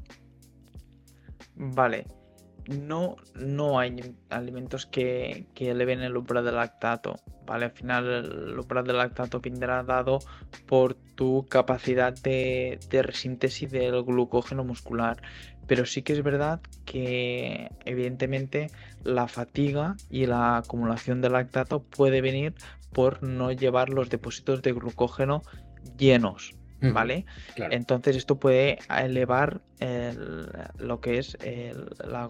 Vale, 1.55 2.05
no, 2.67 3.17
no 3.35 3.79
hay 3.79 4.15
alimentos 4.29 4.85
que, 4.85 5.47
que, 5.53 5.71
eleven 5.71 6.01
el 6.01 6.15
umbral 6.15 6.45
de 6.45 6.51
lactato, 6.51 7.15
¿vale? 7.45 7.65
Al 7.65 7.71
final 7.71 8.07
el 8.07 8.59
umbral 8.59 8.85
de 8.85 8.93
lactato 8.93 9.39
vendrá 9.41 9.83
dado 9.83 10.19
por 10.67 10.93
tu 10.93 11.45
capacidad 11.47 12.13
de, 12.13 12.79
de 12.89 13.01
resíntesis 13.03 13.69
del 13.69 14.03
glucógeno 14.03 14.63
muscular. 14.63 15.21
Pero 15.67 15.85
sí 15.85 16.01
que 16.01 16.13
es 16.13 16.23
verdad 16.23 16.61
que 16.85 17.69
evidentemente 17.85 18.67
la 19.03 19.27
fatiga 19.27 19.95
y 20.09 20.25
la 20.25 20.57
acumulación 20.57 21.21
de 21.21 21.29
lactato 21.29 21.83
puede 21.83 22.21
venir 22.21 22.53
por 22.93 23.23
no 23.23 23.51
llevar 23.51 23.89
los 23.89 24.09
depósitos 24.09 24.61
de 24.61 24.73
glucógeno 24.73 25.41
llenos, 25.97 26.55
¿vale? 26.81 27.25
Entonces 27.55 28.15
esto 28.15 28.39
puede 28.39 28.79
elevar 28.89 29.61
lo 30.77 31.01
que 31.01 31.17
es 31.17 31.37
la, 32.05 32.29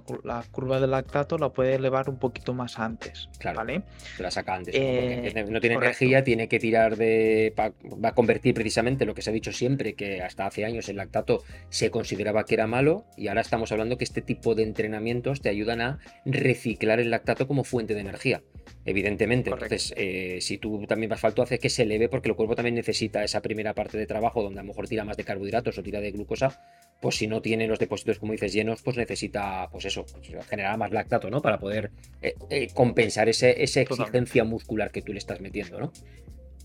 curva 0.52 0.80
de 0.80 0.88
lactato, 0.88 1.38
la 1.38 1.50
puede 1.50 1.76
elevar 1.76 2.10
un 2.10 2.18
poquito 2.18 2.54
más 2.54 2.80
antes, 2.80 3.30
claro, 3.38 3.58
¿vale? 3.58 3.84
la 4.20 4.32
saca 4.32 4.56
antes, 4.56 4.74
eh, 4.78 5.46
¿no? 5.50 5.60
tiene 5.60 5.76
energía, 5.76 6.24
tiene 6.24 6.48
que 6.48 6.60
tirar 6.60 6.98
de... 6.98 7.54
va 7.58 8.10
a 8.10 8.14
convertir 8.14 8.54
precisamente 8.54 9.06
lo 9.06 9.14
que 9.14 9.22
se 9.22 9.30
ha 9.30 9.34
dicho 9.34 9.52
siempre, 9.52 9.94
que 9.94 10.22
hasta 10.22 10.46
hace 10.46 10.66
años 10.66 10.90
el 10.90 10.98
lactato 10.98 11.44
se 11.70 11.92
consideraba 11.92 12.46
que 12.46 12.56
era 12.56 12.68
malo 12.68 13.06
y 13.18 13.28
ahora 13.28 13.42
estamos 13.42 13.72
hablando 13.72 13.98
que 13.98 14.04
este 14.04 14.22
tipo 14.22 14.56
de 14.56 14.64
entrenamientos 14.64 15.42
te 15.42 15.50
ayudan 15.50 15.82
a 15.82 16.00
reciclar 16.26 17.00
el 17.00 17.12
lactato 17.12 17.48
como 17.48 17.64
fuente 17.64 17.94
de 17.94 18.02
energía 18.02 18.42
evidentemente. 18.86 19.50
Entonces, 19.50 19.94
eh, 19.96 20.40
si 20.42 20.58
tú 20.58 20.86
también 20.88 21.10
vas 21.10 21.20
falto, 21.20 21.42
hace 21.42 21.60
que 21.60 21.70
se 21.70 21.84
eleve 21.84 22.10
porque 22.10 22.30
el 22.30 22.36
cuerpo 22.36 22.56
también 22.56 22.76
necesita 22.76 23.24
esa 23.24 23.42
primera 23.42 23.74
parte 23.74 23.98
de 23.98 24.06
trabajo 24.06 24.44
donde 24.44 24.60
a 24.60 24.64
lo 24.64 24.68
mejor 24.68 24.88
tira 24.88 25.06
más 25.06 25.18
de 25.18 25.24
carbohidratos 25.24 25.78
o 25.78 25.84
tira 25.84 26.02
de 26.02 26.12
glucosa, 26.12 26.62
pues 27.02 27.16
si 27.16 27.28
no 27.28 27.42
tiene 27.44 27.68
los 27.68 27.78
depósitos, 27.78 28.18
como 28.18 28.32
dices, 28.32 28.52
llenos, 28.52 28.82
pues 28.82 28.98
necesita, 28.98 29.70
pues 29.72 29.86
eso, 29.86 30.04
pues 30.06 30.48
generar 30.48 30.76
más 30.80 30.92
lactato, 30.92 31.30
¿no? 31.30 31.44
Para 31.44 31.60
poder 31.60 31.92
eh, 32.24 32.34
eh, 32.50 32.70
compensar 32.74 33.30
ese, 33.30 33.62
esa 33.64 33.82
exigencia 33.82 34.44
muscular 34.44 34.90
que 34.90 35.04
tú 35.04 35.14
le 35.14 35.20
estás 35.20 35.40
metiendo, 35.40 35.80
¿no? 35.80 35.94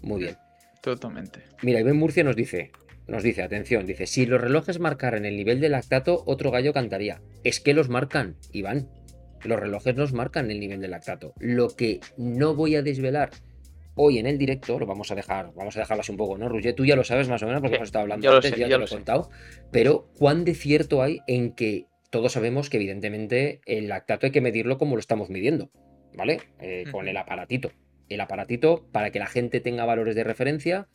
Muy 0.01 0.23
bien. 0.23 0.37
Totalmente. 0.81 1.41
Mira, 1.63 1.81
Iván 1.81 1.99
Murcia 1.99 2.25
nos 2.25 2.37
dice, 2.37 2.71
nos 3.07 3.23
dice, 3.23 3.43
atención, 3.43 3.85
dice, 3.85 4.07
si 4.07 4.25
los 4.25 4.41
relojes 4.41 4.79
marcaran 4.79 5.27
el 5.27 5.37
nivel 5.37 5.61
de 5.61 5.69
lactato, 5.69 6.23
otro 6.25 6.51
gallo 6.51 6.73
cantaría. 6.73 7.21
Es 7.45 7.61
que 7.61 7.75
los 7.75 7.91
marcan, 7.91 8.37
Iván. 8.53 8.89
Los 9.45 9.61
relojes 9.61 9.95
nos 9.95 10.13
marcan 10.13 10.51
el 10.51 10.59
nivel 10.59 10.81
de 10.81 10.89
lactato. 10.89 11.35
Lo 11.39 11.69
que 11.77 12.01
no 12.17 12.55
voy 12.55 12.75
a 12.77 12.83
desvelar 12.83 13.31
hoy 13.99 14.19
en 14.19 14.27
el 14.27 14.39
directo, 14.39 14.79
lo 14.79 14.87
vamos 14.87 15.11
a 15.11 15.15
dejar, 15.15 15.53
vamos 15.55 15.77
a 15.77 15.81
dejarlo 15.81 16.01
así 16.01 16.13
un 16.13 16.19
poco, 16.19 16.39
¿no? 16.39 16.49
Roger, 16.49 16.75
tú 16.75 16.87
ya 16.87 16.97
lo 16.97 17.05
sabes 17.05 17.29
más 17.29 17.43
o 17.43 17.47
menos 17.47 17.61
porque 17.61 17.77
hemos 17.77 17.89
estado 17.89 18.05
hablando 18.05 18.33
antes, 18.33 18.51
ya, 18.53 18.69
te 18.69 18.79
lo, 18.79 18.85
he 18.85 18.89
contado. 18.89 19.29
Pero, 19.71 20.09
¿cuán 20.17 20.45
de 20.45 20.55
cierto 20.55 21.03
hay 21.03 21.21
en 21.27 21.53
que 21.53 21.87
todos 22.11 22.33
sabemos 22.33 22.71
que 22.71 22.79
evidentemente 22.79 23.61
el 23.67 23.89
lactato 23.89 24.27
hay 24.27 24.33
que 24.33 24.41
medirlo 24.41 24.79
como 24.79 24.97
lo 24.97 25.01
estamos 25.01 25.31
midiendo, 25.31 25.71
¿vale? 26.17 26.41
Eh, 26.61 26.85
con 26.91 27.09
el 27.09 27.17
aparatito. 27.17 27.71
El 28.09 28.21
aparatito, 28.21 28.87
para 28.93 29.11
que 29.11 29.19
la 29.19 29.27
gente 29.27 29.61
tenga 29.61 29.85
valores 29.85 30.15
de 30.15 30.25
referencia, 30.25 30.89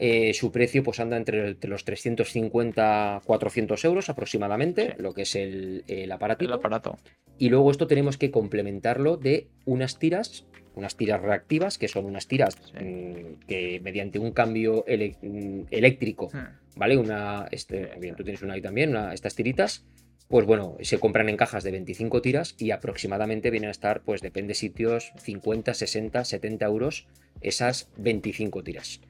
eh, 0.00 0.32
su 0.32 0.52
precio 0.52 0.82
pues 0.82 1.00
anda 1.00 1.16
entre, 1.16 1.56
los 1.60 1.84
350 1.84 3.22
400 3.24 3.84
euros 3.84 4.08
aproximadamente, 4.08 4.94
lo 4.98 5.12
que 5.12 5.22
es 5.22 5.34
el, 5.34 5.84
el 5.86 6.10
aparatito. 6.10 6.50
El 6.50 6.58
aparato. 6.58 6.96
Y 7.36 7.50
luego 7.50 7.70
esto 7.70 7.86
tenemos 7.86 8.16
que 8.16 8.30
complementarlo 8.30 9.16
de 9.16 9.48
unas 9.64 9.98
tiras, 9.98 10.46
unas 10.78 10.96
tiras 10.96 11.20
reactivas, 11.20 11.78
que 11.78 11.88
son 11.88 12.06
unas 12.06 12.26
tiras 12.26 12.56
mm, 12.74 13.46
que 13.46 13.80
mediante 13.82 14.18
un 14.18 14.32
cambio 14.32 14.84
mm, 14.86 15.60
eléctrico, 15.70 16.28
hmm. 16.32 16.78
¿vale? 16.78 16.96
Una, 16.96 17.46
este, 17.50 17.90
bien, 18.00 18.14
tú 18.14 18.24
tienes 18.24 18.42
una 18.42 18.54
ahí 18.54 18.62
también, 18.62 18.96
estas 19.12 19.34
tiritas, 19.34 19.84
pues 20.28 20.46
bueno, 20.46 20.76
se 20.80 20.98
compran 20.98 21.28
en 21.28 21.36
cajas 21.36 21.64
de 21.64 21.70
25 21.72 22.20
tiras 22.20 22.54
y 22.58 22.70
aproximadamente 22.70 23.50
vienen 23.50 23.68
a 23.68 23.72
estar, 23.72 24.02
pues 24.02 24.20
depende 24.20 24.48
de 24.48 24.54
sitios, 24.54 25.12
50, 25.16 25.74
60, 25.74 26.24
70 26.24 26.66
euros 26.66 27.06
esas 27.40 27.88
25 27.96 28.62
tiras. 28.62 29.00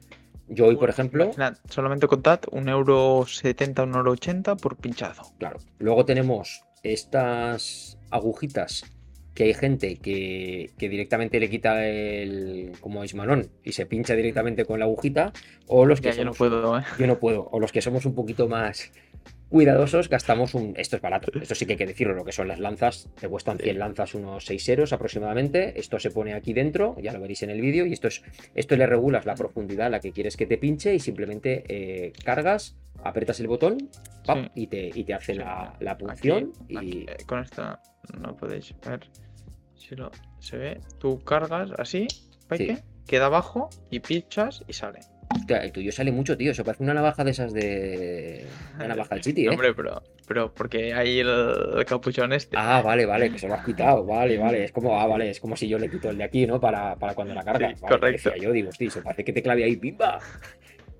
Yo 0.47 0.65
hoy, 0.65 0.77
por 0.77 0.89
ejemplo. 0.89 1.31
Solamente 1.69 2.07
contad 2.07 2.39
un 2.51 2.69
euro 2.69 3.25
70, 3.27 3.83
un 3.83 3.95
euro 3.95 4.11
80 4.11 4.55
por 4.55 4.77
pinchazo. 4.77 5.31
Claro. 5.37 5.59
Luego 5.77 6.05
tenemos 6.05 6.63
estas 6.81 7.99
agujitas 8.09 8.83
que 9.39 9.45
hay 9.45 9.53
gente 9.53 9.95
que, 9.95 10.69
directamente 10.77 11.39
le 11.39 11.49
quita 11.49 11.87
el 11.87 12.73
como 12.81 13.05
Ismanón 13.05 13.49
y 13.63 13.71
se 13.71 13.85
pincha 13.85 14.13
directamente 14.13 14.65
con 14.65 14.79
la 14.79 14.85
agujita 14.85 15.31
o 15.65 15.85
los 15.85 16.01
que 16.01 16.11
yo 16.11 16.25
no 16.25 16.33
puedo, 16.33 16.77
¿eh? 16.77 16.83
yo 16.99 17.07
no 17.07 17.19
puedo 17.19 17.47
o 17.49 17.57
los 17.61 17.71
que 17.71 17.81
somos 17.81 18.05
un 18.05 18.15
poquito 18.15 18.49
más 18.49 18.91
cuidadosos 19.47 20.09
gastamos 20.09 20.55
un... 20.55 20.73
Esto 20.75 20.97
es 20.97 21.01
barato, 21.01 21.31
esto 21.39 21.55
sí 21.55 21.65
que 21.65 21.71
hay 21.71 21.77
que 21.77 21.85
decirlo, 21.85 22.15
lo 22.15 22.25
que 22.25 22.33
son 22.33 22.49
las 22.49 22.59
lanzas, 22.59 23.07
te 23.17 23.29
cuestan 23.29 23.59
100 23.59 23.79
lanzas 23.79 24.13
unos 24.13 24.43
6 24.43 24.67
euros 24.67 24.91
aproximadamente, 24.91 25.79
esto 25.79 26.01
se 26.01 26.11
pone 26.11 26.33
aquí 26.33 26.51
dentro, 26.51 26.97
ya 27.01 27.13
lo 27.13 27.21
veréis 27.21 27.41
en 27.43 27.49
el 27.49 27.61
vídeo, 27.61 27.85
y 27.85 27.93
esto 27.93 28.09
es 28.09 28.21
esto 28.55 28.75
le 28.75 28.87
regulas 28.87 29.25
la 29.25 29.35
profundidad 29.35 29.87
a 29.87 29.89
la 29.89 30.01
que 30.01 30.11
quieres 30.11 30.35
que 30.35 30.47
te 30.47 30.57
pinche 30.57 30.93
y 30.93 30.99
simplemente 30.99 31.63
eh, 31.69 32.11
cargas, 32.25 32.75
apretas 33.05 33.39
el 33.39 33.47
botón 33.47 33.89
y, 34.53 34.67
te, 34.67 34.91
y 34.93 35.05
te 35.05 35.13
hace 35.13 35.33
la, 35.33 35.77
la, 35.79 35.97
punción. 35.97 36.51
y... 36.67 37.05
Eh, 37.07 37.17
con 37.25 37.39
esto 37.39 37.79
no 38.19 38.35
podéis 38.35 38.75
ver 38.85 39.07
si 39.79 39.95
lo 39.95 40.11
se 40.39 40.57
ve. 40.57 40.81
Tú 40.99 41.23
cargas 41.23 41.71
así, 41.77 42.07
queda 43.07 43.25
abajo 43.25 43.69
y 43.89 43.99
pinchas 43.99 44.63
y 44.67 44.73
sale. 44.73 44.99
Hostia, 45.35 45.57
el 45.57 45.71
tuyo 45.71 45.91
sale 45.91 46.11
mucho, 46.11 46.35
tío. 46.35 46.51
Eso 46.51 46.63
parece 46.63 46.83
una 46.83 46.93
navaja 46.93 47.23
de 47.23 47.31
esas 47.31 47.53
de. 47.53 48.47
Una 48.75 48.87
navaja 48.87 49.15
del 49.15 49.23
City, 49.23 49.45
¿eh? 49.45 49.49
Hombre, 49.49 49.75
pero, 49.75 50.01
pero 50.27 50.51
porque 50.53 50.93
hay 50.93 51.19
el, 51.19 51.85
capuchón 51.85 52.33
este. 52.33 52.57
Ah, 52.57 52.81
vale, 52.81 53.05
vale, 53.05 53.31
que 53.31 53.37
se 53.37 53.47
lo 53.47 53.53
has 53.53 53.63
quitado. 53.63 54.03
Vale, 54.05 54.39
vale. 54.39 54.63
Es 54.63 54.71
como, 54.71 54.99
ah, 54.99 55.05
vale, 55.05 55.29
es 55.29 55.39
como 55.39 55.55
si 55.55 55.67
yo 55.67 55.77
le 55.77 55.89
quito 55.89 56.09
el 56.09 56.17
de 56.17 56.23
aquí, 56.23 56.47
¿no? 56.47 56.59
Para, 56.59 56.95
para 56.95 57.13
cuando 57.13 57.35
la 57.35 57.43
carga. 57.43 57.73
correcto. 57.79 58.35
Yo 58.35 58.51
digo, 58.51 58.69
hostia, 58.69 58.89
se 58.89 59.01
parece 59.03 59.23
que 59.23 59.33
te 59.33 59.43
clave 59.43 59.63
ahí, 59.63 59.75
¡pimba! 59.75 60.19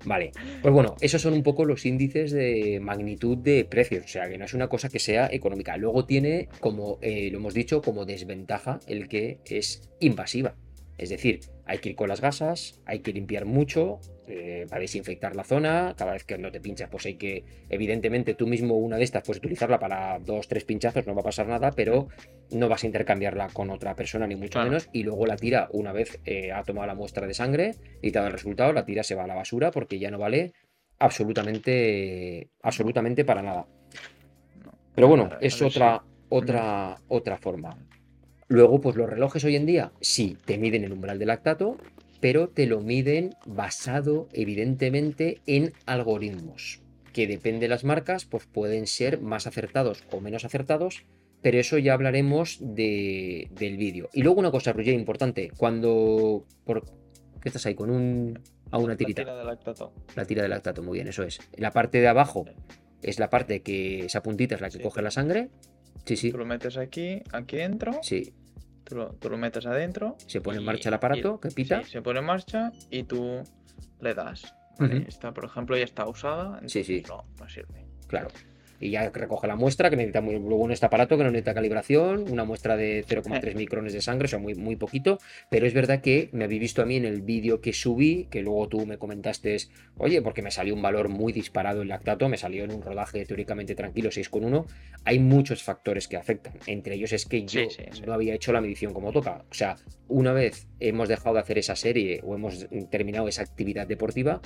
Vale, 0.04 0.32
pues 0.62 0.72
bueno, 0.72 0.96
esos 1.00 1.20
son 1.20 1.34
un 1.34 1.42
poco 1.42 1.64
los 1.64 1.84
índices 1.84 2.32
de 2.32 2.80
magnitud 2.80 3.36
de 3.36 3.66
precios, 3.66 4.04
o 4.04 4.08
sea 4.08 4.28
que 4.28 4.38
no 4.38 4.46
es 4.46 4.54
una 4.54 4.68
cosa 4.68 4.88
que 4.88 4.98
sea 4.98 5.28
económica. 5.30 5.76
Luego 5.76 6.06
tiene, 6.06 6.48
como 6.60 6.98
eh, 7.02 7.28
lo 7.30 7.38
hemos 7.38 7.52
dicho, 7.52 7.82
como 7.82 8.06
desventaja 8.06 8.80
el 8.86 9.08
que 9.08 9.38
es 9.44 9.90
invasiva. 10.00 10.54
Es 10.96 11.08
decir, 11.08 11.40
hay 11.70 11.78
que 11.78 11.90
ir 11.90 11.94
con 11.94 12.08
las 12.08 12.20
gasas, 12.20 12.80
hay 12.84 12.98
que 12.98 13.12
limpiar 13.12 13.44
mucho 13.44 14.00
eh, 14.26 14.66
para 14.68 14.80
desinfectar 14.80 15.36
la 15.36 15.44
zona. 15.44 15.94
Cada 15.96 16.14
vez 16.14 16.24
que 16.24 16.36
no 16.36 16.50
te 16.50 16.60
pinchas, 16.60 16.88
pues 16.90 17.06
hay 17.06 17.14
que, 17.14 17.44
evidentemente, 17.68 18.34
tú 18.34 18.48
mismo 18.48 18.76
una 18.76 18.96
de 18.96 19.04
estas 19.04 19.22
puedes 19.22 19.38
utilizarla 19.38 19.78
para 19.78 20.18
dos, 20.18 20.48
tres 20.48 20.64
pinchazos, 20.64 21.06
no 21.06 21.14
va 21.14 21.20
a 21.20 21.24
pasar 21.24 21.46
nada, 21.46 21.70
pero 21.70 22.08
no 22.50 22.68
vas 22.68 22.82
a 22.82 22.86
intercambiarla 22.88 23.50
con 23.52 23.70
otra 23.70 23.94
persona, 23.94 24.26
ni 24.26 24.34
mucho 24.34 24.60
menos. 24.60 24.88
Y 24.92 25.04
luego 25.04 25.26
la 25.26 25.36
tira, 25.36 25.68
una 25.70 25.92
vez 25.92 26.18
eh, 26.24 26.50
ha 26.50 26.64
tomado 26.64 26.88
la 26.88 26.96
muestra 26.96 27.24
de 27.28 27.34
sangre 27.34 27.76
y 28.02 28.10
te 28.10 28.18
ha 28.18 28.22
dado 28.22 28.32
el 28.32 28.38
resultado, 28.38 28.72
la 28.72 28.84
tira 28.84 29.04
se 29.04 29.14
va 29.14 29.22
a 29.22 29.28
la 29.28 29.36
basura 29.36 29.70
porque 29.70 30.00
ya 30.00 30.10
no 30.10 30.18
vale 30.18 30.52
absolutamente, 30.98 32.48
absolutamente 32.62 33.24
para 33.24 33.42
nada. 33.42 33.68
Pero 34.96 35.06
bueno, 35.06 35.30
es 35.40 35.62
otra, 35.62 36.02
otra, 36.30 36.96
otra 37.06 37.38
forma. 37.38 37.78
Luego, 38.50 38.80
pues 38.80 38.96
los 38.96 39.08
relojes 39.08 39.44
hoy 39.44 39.54
en 39.54 39.64
día 39.64 39.92
sí 40.00 40.36
te 40.44 40.58
miden 40.58 40.82
el 40.82 40.92
umbral 40.92 41.20
de 41.20 41.24
lactato, 41.24 41.76
pero 42.20 42.48
te 42.48 42.66
lo 42.66 42.80
miden 42.80 43.36
basado 43.46 44.28
evidentemente 44.32 45.38
en 45.46 45.72
algoritmos, 45.86 46.82
que 47.12 47.28
depende 47.28 47.60
de 47.60 47.68
las 47.68 47.84
marcas, 47.84 48.24
pues 48.24 48.46
pueden 48.46 48.88
ser 48.88 49.20
más 49.20 49.46
acertados 49.46 50.02
o 50.10 50.20
menos 50.20 50.44
acertados, 50.44 51.04
pero 51.42 51.60
eso 51.60 51.78
ya 51.78 51.94
hablaremos 51.94 52.58
del 52.60 53.46
vídeo. 53.56 54.10
Y 54.12 54.24
luego 54.24 54.40
una 54.40 54.50
cosa, 54.50 54.72
Roger, 54.72 54.94
importante, 54.94 55.52
cuando... 55.56 56.44
Por, 56.64 56.84
¿Qué 57.40 57.50
estás 57.50 57.66
ahí? 57.66 57.76
Con 57.76 57.88
un... 57.88 58.40
A 58.72 58.78
una 58.78 58.96
tirita. 58.96 59.22
La 59.22 59.26
tira 59.26 59.38
de 59.38 59.44
lactato. 59.44 59.92
La 60.16 60.24
tira 60.24 60.42
de 60.42 60.48
lactato, 60.48 60.82
muy 60.82 60.98
bien, 60.98 61.06
eso 61.06 61.22
es. 61.22 61.38
La 61.56 61.70
parte 61.70 62.00
de 62.00 62.08
abajo 62.08 62.46
es 63.00 63.20
la 63.20 63.30
parte 63.30 63.62
que 63.62 64.06
esa 64.06 64.24
puntita 64.24 64.56
es 64.56 64.60
la 64.60 64.70
que 64.70 64.80
coge 64.80 65.02
la 65.02 65.12
sangre. 65.12 65.50
Sí, 66.04 66.16
sí. 66.16 66.32
Tú 66.32 66.38
lo 66.38 66.46
metes 66.46 66.76
aquí, 66.76 67.22
aquí 67.32 67.56
dentro. 67.56 67.92
Sí. 68.02 68.32
Tú 68.84 68.96
lo, 68.96 69.38
metes 69.38 69.66
adentro. 69.66 70.16
Se 70.26 70.40
pone 70.40 70.58
en 70.58 70.64
marcha 70.64 70.88
el 70.88 70.94
aparato 70.94 71.38
que 71.38 71.50
pita. 71.50 71.84
se 71.84 72.02
pone 72.02 72.20
en 72.20 72.26
marcha 72.26 72.72
y 72.90 73.04
tú 73.04 73.42
le 74.00 74.14
das. 74.14 74.54
Esta, 75.06 75.32
por 75.32 75.44
ejemplo, 75.44 75.76
ya 75.76 75.84
está 75.84 76.08
usada. 76.08 76.60
Sí, 76.66 76.82
sí. 76.82 77.02
No, 77.06 77.24
no 77.38 77.48
sirve. 77.48 77.86
Claro 78.06 78.28
y 78.80 78.90
ya 78.90 79.10
recoge 79.10 79.46
la 79.46 79.56
muestra, 79.56 79.90
que 79.90 79.96
necesita 79.96 80.20
muy, 80.20 80.38
luego 80.38 80.64
en 80.64 80.72
este 80.72 80.86
aparato 80.86 81.16
que 81.16 81.24
no 81.24 81.30
necesita 81.30 81.54
calibración, 81.54 82.30
una 82.30 82.44
muestra 82.44 82.76
de 82.76 83.04
0,3 83.06 83.54
micrones 83.54 83.92
de 83.92 84.00
sangre, 84.00 84.24
o 84.24 84.28
sea, 84.28 84.38
muy, 84.38 84.54
muy 84.54 84.76
poquito, 84.76 85.18
pero 85.50 85.66
es 85.66 85.74
verdad 85.74 86.00
que 86.00 86.30
me 86.32 86.44
habéis 86.44 86.60
visto 86.60 86.82
a 86.82 86.86
mí 86.86 86.96
en 86.96 87.04
el 87.04 87.20
vídeo 87.22 87.60
que 87.60 87.72
subí, 87.72 88.26
que 88.30 88.42
luego 88.42 88.68
tú 88.68 88.86
me 88.86 88.98
comentaste, 88.98 89.56
oye, 89.98 90.22
porque 90.22 90.42
me 90.42 90.50
salió 90.50 90.74
un 90.74 90.82
valor 90.82 91.08
muy 91.08 91.32
disparado 91.32 91.82
el 91.82 91.88
lactato, 91.88 92.28
me 92.28 92.38
salió 92.38 92.64
en 92.64 92.72
un 92.72 92.82
rodaje 92.82 93.24
teóricamente 93.26 93.74
tranquilo 93.74 94.10
6,1, 94.10 94.66
hay 95.04 95.18
muchos 95.18 95.62
factores 95.62 96.08
que 96.08 96.16
afectan, 96.16 96.54
entre 96.66 96.94
ellos 96.94 97.12
es 97.12 97.26
que 97.26 97.44
yo 97.44 97.62
no 98.06 98.14
había 98.14 98.34
hecho 98.34 98.52
la 98.52 98.60
medición 98.60 98.94
como 98.94 99.12
toca, 99.12 99.44
o 99.50 99.54
sea, 99.54 99.76
una 100.08 100.32
vez 100.32 100.68
hemos 100.80 101.08
dejado 101.08 101.34
de 101.34 101.40
hacer 101.40 101.58
esa 101.58 101.76
serie 101.76 102.20
o 102.24 102.34
hemos 102.34 102.66
terminado 102.90 103.28
esa 103.28 103.42
actividad 103.42 103.86
deportiva, 103.86 104.40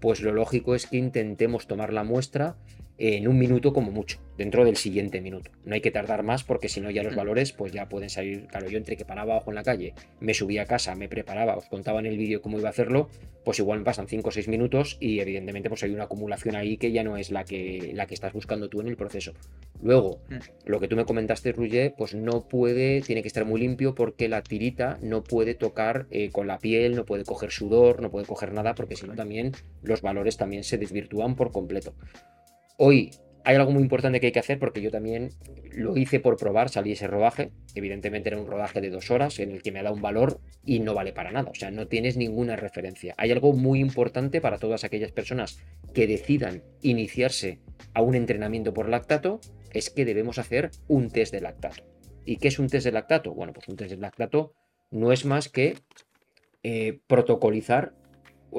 pues 0.00 0.22
lo 0.22 0.32
lógico 0.32 0.74
es 0.74 0.86
que 0.86 0.96
intentemos 0.96 1.66
tomar 1.66 1.92
la 1.92 2.04
muestra 2.04 2.56
en 3.00 3.26
un 3.26 3.38
minuto 3.38 3.72
como 3.72 3.90
mucho, 3.90 4.18
dentro 4.36 4.64
del 4.64 4.76
siguiente 4.76 5.22
minuto. 5.22 5.50
No 5.64 5.74
hay 5.74 5.80
que 5.80 5.90
tardar 5.90 6.22
más 6.22 6.44
porque 6.44 6.68
si 6.68 6.82
no 6.82 6.90
ya 6.90 7.02
los 7.02 7.14
mm. 7.14 7.16
valores 7.16 7.52
pues 7.52 7.72
ya 7.72 7.88
pueden 7.88 8.10
salir, 8.10 8.46
claro, 8.46 8.68
yo 8.68 8.76
entre 8.76 8.96
que 8.96 9.06
paraba 9.06 9.32
abajo 9.32 9.50
en 9.50 9.54
la 9.54 9.62
calle, 9.62 9.94
me 10.20 10.34
subía 10.34 10.62
a 10.62 10.66
casa, 10.66 10.94
me 10.94 11.08
preparaba, 11.08 11.56
os 11.56 11.64
contaba 11.64 12.00
en 12.00 12.06
el 12.06 12.18
vídeo 12.18 12.42
cómo 12.42 12.58
iba 12.58 12.68
a 12.68 12.70
hacerlo, 12.70 13.08
pues 13.42 13.58
igual 13.58 13.78
me 13.78 13.84
pasan 13.86 14.06
5 14.06 14.28
o 14.28 14.32
6 14.32 14.48
minutos 14.48 14.98
y 15.00 15.20
evidentemente 15.20 15.70
pues 15.70 15.82
hay 15.82 15.92
una 15.92 16.04
acumulación 16.04 16.56
ahí 16.56 16.76
que 16.76 16.92
ya 16.92 17.02
no 17.02 17.16
es 17.16 17.30
la 17.30 17.44
que, 17.44 17.92
la 17.94 18.06
que 18.06 18.14
estás 18.14 18.34
buscando 18.34 18.68
tú 18.68 18.82
en 18.82 18.88
el 18.88 18.96
proceso. 18.96 19.32
Luego, 19.82 20.20
mm. 20.28 20.68
lo 20.68 20.78
que 20.78 20.88
tú 20.88 20.96
me 20.96 21.06
comentaste, 21.06 21.52
Ruye, 21.52 21.94
pues 21.96 22.14
no 22.14 22.46
puede, 22.48 23.00
tiene 23.00 23.22
que 23.22 23.28
estar 23.28 23.46
muy 23.46 23.60
limpio 23.60 23.94
porque 23.94 24.28
la 24.28 24.42
tirita 24.42 24.98
no 25.00 25.24
puede 25.24 25.54
tocar 25.54 26.06
eh, 26.10 26.30
con 26.30 26.46
la 26.46 26.58
piel, 26.58 26.96
no 26.96 27.06
puede 27.06 27.24
coger 27.24 27.50
sudor, 27.50 28.02
no 28.02 28.10
puede 28.10 28.26
coger 28.26 28.52
nada 28.52 28.74
porque 28.74 28.96
si 28.96 29.06
no 29.06 29.14
también 29.14 29.52
los 29.82 30.02
valores 30.02 30.36
también 30.36 30.64
se 30.64 30.76
desvirtúan 30.76 31.34
por 31.34 31.50
completo. 31.50 31.94
Hoy 32.82 33.10
hay 33.44 33.56
algo 33.56 33.72
muy 33.72 33.82
importante 33.82 34.20
que 34.20 34.28
hay 34.28 34.32
que 34.32 34.38
hacer 34.38 34.58
porque 34.58 34.80
yo 34.80 34.90
también 34.90 35.28
lo 35.70 35.98
hice 35.98 36.18
por 36.18 36.38
probar, 36.38 36.70
salí 36.70 36.92
ese 36.92 37.06
rodaje. 37.08 37.50
Evidentemente 37.74 38.30
era 38.30 38.40
un 38.40 38.46
rodaje 38.46 38.80
de 38.80 38.88
dos 38.88 39.10
horas 39.10 39.38
en 39.38 39.50
el 39.50 39.62
que 39.62 39.70
me 39.70 39.82
da 39.82 39.92
un 39.92 40.00
valor 40.00 40.40
y 40.64 40.80
no 40.80 40.94
vale 40.94 41.12
para 41.12 41.30
nada. 41.30 41.50
O 41.50 41.54
sea, 41.54 41.70
no 41.70 41.88
tienes 41.88 42.16
ninguna 42.16 42.56
referencia. 42.56 43.14
Hay 43.18 43.32
algo 43.32 43.52
muy 43.52 43.80
importante 43.80 44.40
para 44.40 44.56
todas 44.56 44.82
aquellas 44.82 45.12
personas 45.12 45.62
que 45.92 46.06
decidan 46.06 46.62
iniciarse 46.80 47.58
a 47.92 48.00
un 48.00 48.14
entrenamiento 48.14 48.72
por 48.72 48.88
lactato, 48.88 49.40
es 49.74 49.90
que 49.90 50.06
debemos 50.06 50.38
hacer 50.38 50.70
un 50.88 51.10
test 51.10 51.34
de 51.34 51.42
lactato. 51.42 51.84
¿Y 52.24 52.38
qué 52.38 52.48
es 52.48 52.58
un 52.58 52.68
test 52.68 52.86
de 52.86 52.92
lactato? 52.92 53.34
Bueno, 53.34 53.52
pues 53.52 53.68
un 53.68 53.76
test 53.76 53.90
de 53.90 53.98
lactato 53.98 54.54
no 54.90 55.12
es 55.12 55.26
más 55.26 55.50
que 55.50 55.74
eh, 56.62 57.00
protocolizar 57.06 57.92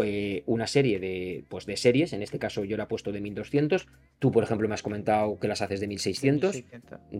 eh, 0.04 0.44
una 0.46 0.68
serie 0.68 1.00
de, 1.00 1.44
pues 1.50 1.66
de 1.66 1.78
series, 1.78 2.14
en 2.14 2.22
este 2.22 2.40
caso 2.40 2.64
yo 2.64 2.78
la 2.78 2.84
he 2.84 2.88
puesto 2.88 3.12
de 3.12 3.22
1200, 3.22 3.88
tú 4.20 4.32
por 4.32 4.44
ejemplo 4.44 4.68
me 4.68 4.74
has 4.74 4.84
comentado 4.84 5.40
que 5.40 5.48
las 5.48 5.62
haces 5.62 5.80
de 5.80 5.88
1600, 5.88 6.64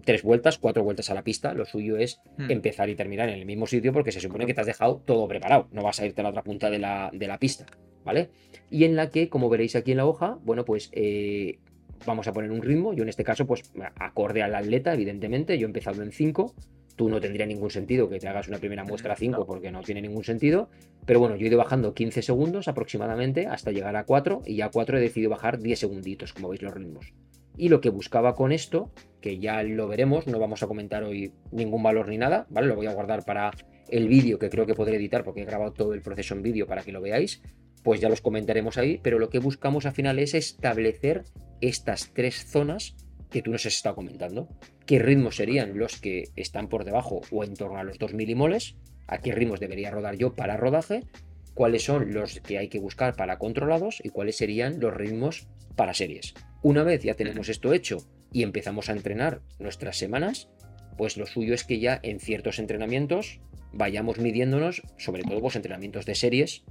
tres 0.04 0.24
vueltas, 0.24 0.58
cuatro 0.58 0.84
vueltas 0.84 1.10
a 1.10 1.14
la 1.14 1.24
pista, 1.24 1.54
lo 1.54 1.66
suyo 1.66 1.98
es 1.98 2.22
hmm. 2.38 2.52
empezar 2.52 2.90
y 2.90 2.96
terminar 2.96 3.30
en 3.30 3.40
el 3.40 3.46
mismo 3.46 3.68
sitio 3.68 3.94
porque 3.94 4.12
se 4.12 4.20
supone 4.20 4.46
que 4.46 4.54
te 4.54 4.62
has 4.62 4.68
dejado 4.68 5.02
todo 5.06 5.28
preparado, 5.28 5.68
no 5.72 5.84
vas 5.84 6.00
a 6.00 6.06
irte 6.06 6.22
a 6.22 6.24
la 6.24 6.30
otra 6.30 6.44
punta 6.44 6.70
de 6.70 6.80
la, 6.80 7.10
de 7.14 7.28
la 7.28 7.38
pista, 7.38 7.66
¿vale? 8.04 8.30
Y 8.70 8.86
en 8.86 8.96
la 8.96 9.10
que, 9.10 9.30
como 9.30 9.50
veréis 9.50 9.76
aquí 9.76 9.92
en 9.92 9.98
la 9.98 10.06
hoja, 10.06 10.38
bueno, 10.44 10.66
pues 10.66 10.90
eh, 10.94 11.60
vamos 12.06 12.28
a 12.28 12.34
poner 12.34 12.52
un 12.52 12.62
ritmo, 12.62 12.94
yo 12.94 13.04
en 13.04 13.10
este 13.10 13.24
caso 13.24 13.46
pues 13.46 13.64
acorde 13.96 14.42
al 14.44 14.56
atleta, 14.56 14.94
evidentemente, 14.94 15.58
yo 15.58 15.66
he 15.66 15.70
empezado 15.70 16.02
en 16.04 16.12
5, 16.12 16.56
Tú 17.02 17.10
no 17.10 17.20
tendría 17.20 17.48
ningún 17.48 17.72
sentido 17.72 18.08
que 18.10 18.20
te 18.20 18.28
hagas 18.28 18.48
una 18.48 18.60
primera 18.60 18.84
muestra 18.84 19.14
a 19.14 19.16
5 19.16 19.48
porque 19.48 19.72
no 19.72 19.82
tiene 19.82 20.04
ningún 20.04 20.24
sentido. 20.24 20.70
Pero 21.04 21.20
bueno, 21.20 21.36
yo 21.36 21.46
he 21.46 21.48
ido 21.48 21.58
bajando 21.58 21.96
15 21.96 22.22
segundos 22.22 22.68
aproximadamente 22.68 23.48
hasta 23.48 23.72
llegar 23.72 23.96
a 23.96 24.04
4 24.04 24.44
y 24.46 24.58
ya 24.58 24.68
a 24.68 24.70
4 24.70 25.00
he 25.00 25.02
decidido 25.02 25.32
bajar 25.32 25.58
10 25.58 25.80
segunditos, 25.80 26.32
como 26.32 26.50
veis 26.50 26.62
los 26.62 26.76
ritmos. 26.76 27.12
Y 27.58 27.70
lo 27.70 27.82
que 27.82 27.90
buscaba 27.90 28.36
con 28.36 28.52
esto, 28.52 28.92
que 29.20 29.40
ya 29.40 29.64
lo 29.64 29.88
veremos, 29.88 30.28
no 30.28 30.38
vamos 30.38 30.62
a 30.62 30.68
comentar 30.68 31.04
hoy 31.04 31.34
ningún 31.52 31.82
valor 31.82 32.08
ni 32.08 32.20
nada, 32.20 32.46
¿vale? 32.52 32.68
Lo 32.68 32.76
voy 32.76 32.86
a 32.86 32.94
guardar 32.94 33.26
para 33.26 33.50
el 33.90 34.08
vídeo 34.08 34.38
que 34.38 34.52
creo 34.52 34.68
que 34.68 34.76
podré 34.76 34.98
editar 34.98 35.24
porque 35.24 35.42
he 35.42 35.46
grabado 35.46 35.74
todo 35.74 35.96
el 35.96 36.04
proceso 36.04 36.36
en 36.36 36.44
vídeo 36.44 36.68
para 36.68 36.84
que 36.84 36.92
lo 36.92 37.02
veáis, 37.02 37.42
pues 37.82 38.00
ya 38.00 38.10
los 38.10 38.22
comentaremos 38.22 38.78
ahí, 38.78 39.00
pero 39.02 39.18
lo 39.18 39.32
que 39.32 39.40
buscamos 39.40 39.88
al 39.88 39.94
final 39.94 40.20
es 40.20 40.36
establecer 40.36 41.24
estas 41.62 42.14
tres 42.14 42.46
zonas 42.46 42.96
que 43.32 43.42
tú 43.42 43.52
nos 43.52 43.66
has 43.66 43.74
estado 43.74 43.96
comentando. 43.96 44.48
¿Qué 44.86 45.00
ritmos 45.00 45.38
serían 45.38 45.78
los 45.78 46.00
que 46.00 46.26
están 46.36 46.68
por 46.68 46.84
debajo 46.84 47.22
o 47.32 47.44
en 47.44 47.56
torno 47.56 47.80
a 47.80 47.84
los 47.84 47.98
2 47.98 48.14
milimoles? 48.14 48.76
¿A 49.08 49.20
qué 49.20 49.32
ritmos 49.32 49.60
debería 49.60 49.90
rodar 49.90 50.16
yo 50.18 50.36
para 50.36 50.58
rodaje? 50.58 51.06
¿Cuáles 51.54 51.84
son 51.84 52.14
los 52.14 52.40
que 52.42 52.58
hay 52.58 52.68
que 52.68 52.80
buscar 52.80 53.16
para 53.16 53.40
controlados? 53.40 54.00
¿Y 54.04 54.10
cuáles 54.10 54.38
serían 54.38 54.80
los 54.80 54.94
ritmos 54.94 55.48
para 55.76 55.94
series? 55.94 56.34
Una 56.62 56.84
vez 56.84 57.02
ya 57.04 57.16
tenemos 57.16 57.50
esto 57.50 57.74
hecho 57.74 57.98
y 58.32 58.44
empezamos 58.44 58.90
a 58.90 58.94
entrenar 58.94 59.42
nuestras 59.60 59.98
semanas, 59.98 60.50
pues 60.98 61.18
lo 61.18 61.26
suyo 61.26 61.54
es 61.54 61.64
que 61.64 61.80
ya 61.80 62.00
en 62.04 62.20
ciertos 62.20 62.60
entrenamientos 62.60 63.40
vayamos 63.74 64.20
midiéndonos, 64.20 64.84
sobre 64.98 65.24
todo 65.24 65.34
los 65.34 65.42
pues, 65.42 65.56
entrenamientos 65.56 66.06
de 66.06 66.16
series, 66.16 66.64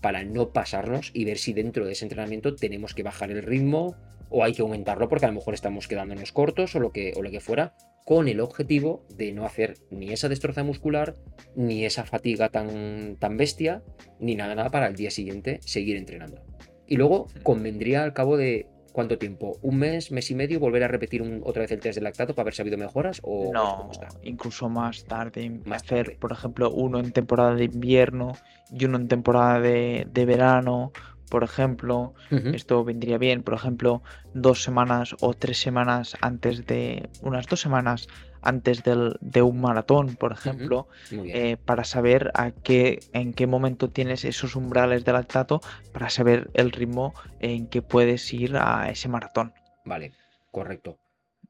para 0.00 0.24
no 0.24 0.52
pasarnos 0.52 1.10
y 1.14 1.24
ver 1.24 1.38
si 1.38 1.52
dentro 1.52 1.86
de 1.86 1.92
ese 1.92 2.04
entrenamiento 2.04 2.54
tenemos 2.54 2.94
que 2.94 3.02
bajar 3.02 3.30
el 3.30 3.42
ritmo 3.42 3.96
o 4.28 4.44
hay 4.44 4.52
que 4.52 4.62
aumentarlo 4.62 5.08
porque 5.08 5.26
a 5.26 5.28
lo 5.28 5.34
mejor 5.34 5.54
estamos 5.54 5.88
quedándonos 5.88 6.32
cortos 6.32 6.74
o 6.74 6.80
lo 6.80 6.92
que, 6.92 7.12
o 7.16 7.22
lo 7.22 7.30
que 7.30 7.40
fuera, 7.40 7.74
con 8.04 8.28
el 8.28 8.40
objetivo 8.40 9.04
de 9.14 9.32
no 9.32 9.44
hacer 9.44 9.74
ni 9.90 10.12
esa 10.12 10.28
destroza 10.28 10.62
muscular, 10.62 11.16
ni 11.54 11.84
esa 11.84 12.04
fatiga 12.04 12.50
tan, 12.50 13.16
tan 13.16 13.36
bestia, 13.36 13.82
ni 14.20 14.36
nada, 14.36 14.54
nada 14.54 14.70
para 14.70 14.86
el 14.86 14.96
día 14.96 15.10
siguiente 15.10 15.58
seguir 15.62 15.96
entrenando. 15.96 16.42
Y 16.86 16.96
luego 16.96 17.26
convendría 17.42 18.04
al 18.04 18.12
cabo 18.12 18.36
de 18.36 18.68
¿Cuánto 18.96 19.18
tiempo? 19.18 19.58
¿Un 19.60 19.76
mes, 19.76 20.10
mes 20.10 20.30
y 20.30 20.34
medio? 20.34 20.58
¿Volver 20.58 20.82
a 20.82 20.88
repetir 20.88 21.22
otra 21.44 21.60
vez 21.60 21.70
el 21.70 21.80
test 21.80 21.96
de 21.98 22.02
lactato 22.02 22.34
para 22.34 22.44
ver 22.46 22.54
si 22.54 22.62
ha 22.62 22.64
habido 22.64 22.78
mejoras? 22.78 23.20
O 23.24 23.52
no, 23.52 23.90
incluso 24.22 24.70
más 24.70 25.04
tarde. 25.04 25.50
Más 25.66 25.82
hacer, 25.82 26.16
por 26.18 26.32
ejemplo, 26.32 26.70
uno 26.70 26.98
en 26.98 27.12
temporada 27.12 27.54
de 27.54 27.64
invierno 27.64 28.32
y 28.70 28.86
uno 28.86 28.96
en 28.96 29.06
temporada 29.06 29.60
de, 29.60 30.24
verano, 30.26 30.92
por 31.28 31.44
ejemplo, 31.44 32.14
esto 32.30 32.84
vendría 32.84 33.18
bien, 33.18 33.42
por 33.42 33.54
ejemplo, 33.54 34.02
dos 34.34 34.62
semanas 34.62 35.16
o 35.20 35.34
tres 35.34 35.58
semanas 35.58 36.16
antes 36.20 36.66
de, 36.66 37.08
unas 37.22 37.46
dos 37.46 37.60
semanas 37.60 38.08
antes 38.42 38.84
del, 38.84 39.16
de 39.20 39.42
un 39.42 39.60
maratón, 39.60 40.14
por 40.16 40.32
ejemplo, 40.32 40.86
eh, 41.10 41.56
para 41.56 41.84
saber 41.84 42.30
a 42.34 42.52
qué, 42.52 43.00
en 43.12 43.32
qué 43.32 43.46
momento 43.46 43.90
tienes 43.90 44.24
esos 44.24 44.54
umbrales 44.54 45.04
de 45.04 45.12
lactato, 45.12 45.60
para 45.92 46.10
saber 46.10 46.50
el 46.54 46.70
ritmo 46.70 47.14
en 47.40 47.66
que 47.66 47.82
puedes 47.82 48.32
ir 48.32 48.56
a 48.56 48.88
ese 48.90 49.08
maratón. 49.08 49.52
Vale, 49.84 50.12
correcto. 50.52 50.96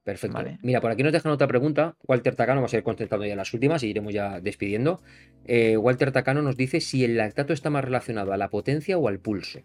Perfecto. 0.06 0.38
Mira, 0.62 0.80
por 0.80 0.92
aquí 0.92 1.02
nos 1.02 1.12
dejan 1.12 1.32
otra 1.32 1.48
pregunta. 1.48 1.96
Walter 2.06 2.36
Tacano, 2.36 2.60
vamos 2.60 2.72
a 2.72 2.76
ir 2.76 2.84
contestando 2.84 3.26
ya 3.26 3.34
las 3.34 3.52
últimas 3.52 3.82
y 3.82 3.88
iremos 3.88 4.14
ya 4.14 4.40
despidiendo. 4.40 5.02
Eh, 5.46 5.76
Walter 5.76 6.12
Tacano 6.12 6.42
nos 6.42 6.56
dice 6.56 6.80
si 6.80 7.04
el 7.04 7.16
lactato 7.16 7.52
está 7.52 7.70
más 7.70 7.84
relacionado 7.84 8.32
a 8.32 8.36
la 8.36 8.48
potencia 8.48 8.96
o 8.98 9.08
al 9.08 9.18
pulso. 9.18 9.58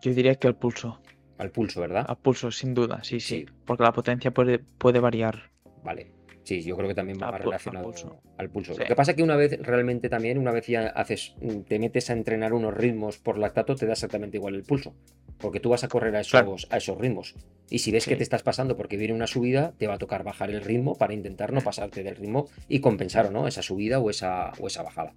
Yo 0.00 0.14
diría 0.14 0.36
que 0.36 0.46
al 0.46 0.54
pulso. 0.54 1.02
Al 1.38 1.50
pulso, 1.50 1.80
¿verdad? 1.80 2.06
Al 2.08 2.18
pulso, 2.18 2.52
sin 2.52 2.72
duda, 2.72 3.02
sí, 3.02 3.18
sí. 3.18 3.46
Porque 3.64 3.82
la 3.82 3.92
potencia 3.92 4.30
puede, 4.30 4.60
puede 4.60 5.00
variar. 5.00 5.50
Vale. 5.82 6.12
Sí, 6.46 6.62
yo 6.62 6.76
creo 6.76 6.86
que 6.86 6.94
también 6.94 7.18
va 7.20 7.36
relacionado 7.36 7.92
al 8.38 8.50
pulso. 8.50 8.78
Lo 8.78 8.84
que 8.84 8.94
pasa 8.94 9.10
es 9.10 9.16
que 9.16 9.24
una 9.24 9.34
vez 9.34 9.58
realmente 9.60 10.08
también, 10.08 10.38
una 10.38 10.52
vez 10.52 10.68
ya 10.68 10.86
haces, 10.86 11.34
te 11.66 11.80
metes 11.80 12.08
a 12.08 12.12
entrenar 12.12 12.52
unos 12.52 12.72
ritmos 12.72 13.18
por 13.18 13.36
lactato, 13.36 13.74
te 13.74 13.84
da 13.84 13.94
exactamente 13.94 14.36
igual 14.36 14.54
el 14.54 14.62
pulso. 14.62 14.94
Porque 15.38 15.58
tú 15.58 15.70
vas 15.70 15.82
a 15.82 15.88
correr 15.88 16.14
a 16.14 16.20
esos, 16.20 16.68
a 16.70 16.76
esos 16.76 16.98
ritmos. 16.98 17.34
Y 17.68 17.80
si 17.80 17.90
ves 17.90 18.06
que 18.06 18.14
te 18.14 18.22
estás 18.22 18.44
pasando 18.44 18.76
porque 18.76 18.96
viene 18.96 19.12
una 19.12 19.26
subida, 19.26 19.72
te 19.76 19.88
va 19.88 19.94
a 19.94 19.98
tocar 19.98 20.22
bajar 20.22 20.50
el 20.50 20.60
ritmo 20.60 20.94
para 20.96 21.14
intentar 21.14 21.52
no 21.52 21.62
pasarte 21.62 22.04
del 22.04 22.14
ritmo 22.14 22.46
y 22.68 22.78
compensar 22.78 23.26
o 23.26 23.32
no 23.32 23.48
esa 23.48 23.62
subida 23.62 23.98
o 23.98 24.08
esa, 24.08 24.52
o 24.60 24.68
esa 24.68 24.84
bajada. 24.84 25.14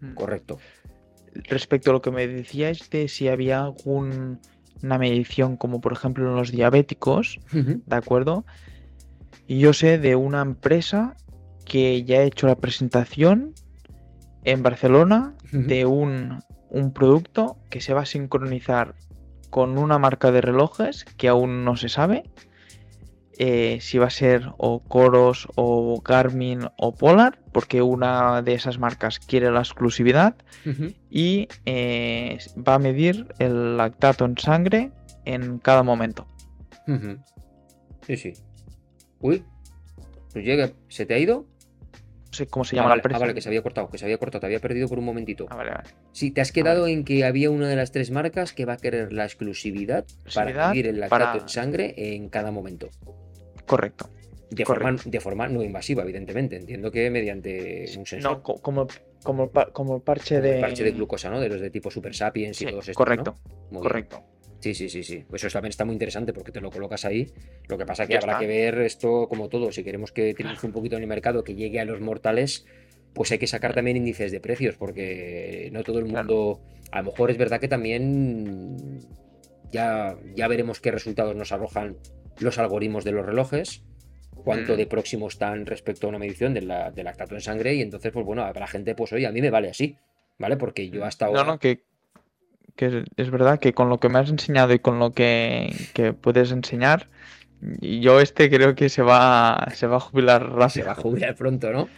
Mm. 0.00 0.14
Correcto. 0.14 0.58
Respecto 1.32 1.90
a 1.90 1.92
lo 1.92 2.02
que 2.02 2.10
me 2.10 2.26
decíais 2.26 2.90
de 2.90 3.06
si 3.06 3.28
había 3.28 3.60
alguna 3.60 4.38
medición, 4.98 5.56
como 5.56 5.80
por 5.80 5.92
ejemplo 5.92 6.28
en 6.28 6.34
los 6.34 6.50
diabéticos, 6.50 7.38
¿de 7.52 7.96
acuerdo? 7.96 8.44
Y 9.46 9.58
yo 9.58 9.72
sé 9.72 9.98
de 9.98 10.16
una 10.16 10.42
empresa 10.42 11.16
que 11.64 12.04
ya 12.04 12.18
ha 12.18 12.22
hecho 12.22 12.46
la 12.46 12.56
presentación 12.56 13.54
en 14.44 14.62
Barcelona 14.62 15.34
de 15.52 15.86
un, 15.86 16.42
un, 16.70 16.92
producto 16.92 17.58
que 17.70 17.80
se 17.80 17.94
va 17.94 18.02
a 18.02 18.06
sincronizar 18.06 18.94
con 19.50 19.78
una 19.78 19.98
marca 19.98 20.32
de 20.32 20.40
relojes 20.40 21.04
que 21.16 21.28
aún 21.28 21.64
no 21.64 21.76
se 21.76 21.88
sabe 21.88 22.24
eh, 23.38 23.78
si 23.80 23.98
va 23.98 24.06
a 24.06 24.10
ser 24.10 24.50
o 24.58 24.80
Coros 24.80 25.48
o 25.56 26.00
Garmin 26.02 26.68
o 26.76 26.94
Polar, 26.94 27.38
porque 27.52 27.80
una 27.80 28.42
de 28.42 28.54
esas 28.54 28.78
marcas 28.78 29.18
quiere 29.18 29.50
la 29.50 29.60
exclusividad 29.60 30.36
y 31.10 31.48
eh, 31.64 32.38
va 32.56 32.74
a 32.74 32.78
medir 32.78 33.26
el 33.38 33.78
lactato 33.78 34.26
en 34.26 34.36
sangre 34.36 34.92
en 35.24 35.58
cada 35.58 35.82
momento. 35.82 36.26
Sí, 38.06 38.16
sí. 38.16 38.32
Uy, 39.22 39.44
llega, 40.34 40.72
¿se 40.88 41.06
te 41.06 41.14
ha 41.14 41.18
ido? 41.18 41.46
No 42.32 42.36
sé 42.36 42.46
cómo 42.46 42.64
se 42.64 42.76
llama 42.76 42.88
la 42.88 42.94
empresa. 42.96 43.16
Ah, 43.16 43.20
vale, 43.20 43.34
que 43.34 43.40
se 43.40 43.48
había 43.48 43.62
cortado, 43.62 43.88
que 43.88 43.98
se 43.98 44.04
había 44.04 44.18
cortado, 44.18 44.40
te 44.40 44.46
había 44.46 44.58
perdido 44.58 44.88
por 44.88 44.98
un 44.98 45.04
momentito. 45.04 45.46
Ah, 45.50 45.56
vale, 45.56 45.70
vale. 45.70 45.88
Sí, 46.12 46.30
te 46.30 46.40
has 46.40 46.50
quedado 46.50 46.86
en 46.86 47.04
que 47.04 47.24
había 47.24 47.50
una 47.50 47.68
de 47.68 47.76
las 47.76 47.92
tres 47.92 48.10
marcas 48.10 48.52
que 48.52 48.64
va 48.64 48.74
a 48.74 48.76
querer 48.78 49.12
la 49.12 49.24
exclusividad, 49.24 50.04
para 50.34 50.68
medir 50.68 50.86
el 50.86 51.00
lactato 51.00 51.40
en 51.40 51.48
sangre 51.48 51.94
en 51.96 52.28
cada 52.28 52.50
momento. 52.50 52.88
Correcto. 53.66 54.08
De, 54.50 54.66
Forma, 54.66 54.96
de 55.02 55.20
forma 55.20 55.48
no 55.48 55.62
invasiva, 55.62 56.02
evidentemente. 56.02 56.56
Entiendo 56.56 56.90
que 56.90 57.08
mediante 57.10 57.84
un 57.96 58.04
sensor. 58.04 58.32
No, 58.32 58.42
como, 58.42 58.86
como, 59.22 59.50
como 59.50 60.00
parche 60.00 60.40
de. 60.42 60.56
El 60.56 60.60
parche 60.60 60.84
de 60.84 60.92
glucosa, 60.92 61.30
¿no? 61.30 61.40
De 61.40 61.48
los 61.48 61.60
de 61.60 61.70
tipo 61.70 61.90
Super 61.90 62.14
Sapiens 62.14 62.60
y 62.60 62.66
todos 62.66 62.88
estos. 62.88 62.96
Correcto. 62.96 63.34
Correcto. 63.72 64.22
Sí, 64.62 64.74
sí, 64.74 64.88
sí, 64.88 65.02
sí. 65.02 65.24
Pues 65.28 65.42
eso 65.42 65.52
también 65.54 65.70
está 65.70 65.84
muy 65.84 65.94
interesante 65.94 66.32
porque 66.32 66.52
te 66.52 66.60
lo 66.60 66.70
colocas 66.70 67.04
ahí. 67.04 67.32
Lo 67.66 67.76
que 67.76 67.84
pasa 67.84 68.06
que 68.06 68.16
habrá 68.16 68.38
que 68.38 68.46
ver 68.46 68.78
esto 68.82 69.26
como 69.28 69.48
todo. 69.48 69.72
Si 69.72 69.82
queremos 69.82 70.12
que 70.12 70.34
triunfe 70.34 70.68
un 70.68 70.72
poquito 70.72 70.94
en 70.94 71.02
el 71.02 71.08
mercado, 71.08 71.42
que 71.42 71.56
llegue 71.56 71.80
a 71.80 71.84
los 71.84 72.00
mortales, 72.00 72.64
pues 73.12 73.32
hay 73.32 73.38
que 73.38 73.48
sacar 73.48 73.74
también 73.74 73.96
índices 73.96 74.30
de 74.30 74.38
precios 74.38 74.76
porque 74.76 75.68
no 75.72 75.82
todo 75.82 75.98
el 75.98 76.04
mundo... 76.04 76.60
A 76.92 76.98
lo 76.98 77.10
mejor 77.10 77.32
es 77.32 77.38
verdad 77.38 77.58
que 77.58 77.66
también 77.66 79.00
ya, 79.72 80.16
ya 80.36 80.46
veremos 80.46 80.78
qué 80.78 80.92
resultados 80.92 81.34
nos 81.34 81.50
arrojan 81.50 81.96
los 82.38 82.58
algoritmos 82.58 83.02
de 83.02 83.10
los 83.10 83.26
relojes, 83.26 83.82
cuánto 84.44 84.74
mm. 84.74 84.76
de 84.76 84.86
próximo 84.86 85.26
están 85.26 85.66
respecto 85.66 86.06
a 86.06 86.10
una 86.10 86.20
medición 86.20 86.54
del 86.54 86.68
lactato 86.68 87.34
en 87.34 87.40
sangre 87.40 87.74
y 87.74 87.82
entonces, 87.82 88.12
pues 88.12 88.24
bueno, 88.24 88.44
a 88.44 88.52
la 88.52 88.66
gente, 88.68 88.94
pues 88.94 89.12
oye, 89.12 89.26
a 89.26 89.32
mí 89.32 89.40
me 89.40 89.50
vale 89.50 89.70
así, 89.70 89.96
¿vale? 90.38 90.56
Porque 90.56 90.88
yo 90.88 91.00
mm. 91.00 91.04
hasta 91.04 91.26
ahora... 91.26 91.44
No, 91.44 91.52
no, 91.52 91.58
que, 91.58 91.80
que 92.76 93.04
es 93.16 93.30
verdad 93.30 93.60
que 93.60 93.72
con 93.72 93.88
lo 93.88 93.98
que 93.98 94.08
me 94.08 94.18
has 94.18 94.30
enseñado 94.30 94.72
y 94.72 94.78
con 94.78 94.98
lo 94.98 95.12
que, 95.12 96.14
puedes 96.20 96.52
enseñar, 96.52 97.08
yo 97.80 98.20
este 98.20 98.50
creo 98.50 98.74
que 98.74 98.88
se 98.88 99.02
va, 99.02 99.68
se 99.74 99.86
va 99.86 99.96
a 99.96 100.00
jubilar 100.00 100.42
rápido. 100.42 100.70
Se 100.70 100.82
va 100.82 100.92
a 100.92 100.96
jubilar 100.96 101.34
pronto, 101.36 101.70
¿no? 101.70 101.88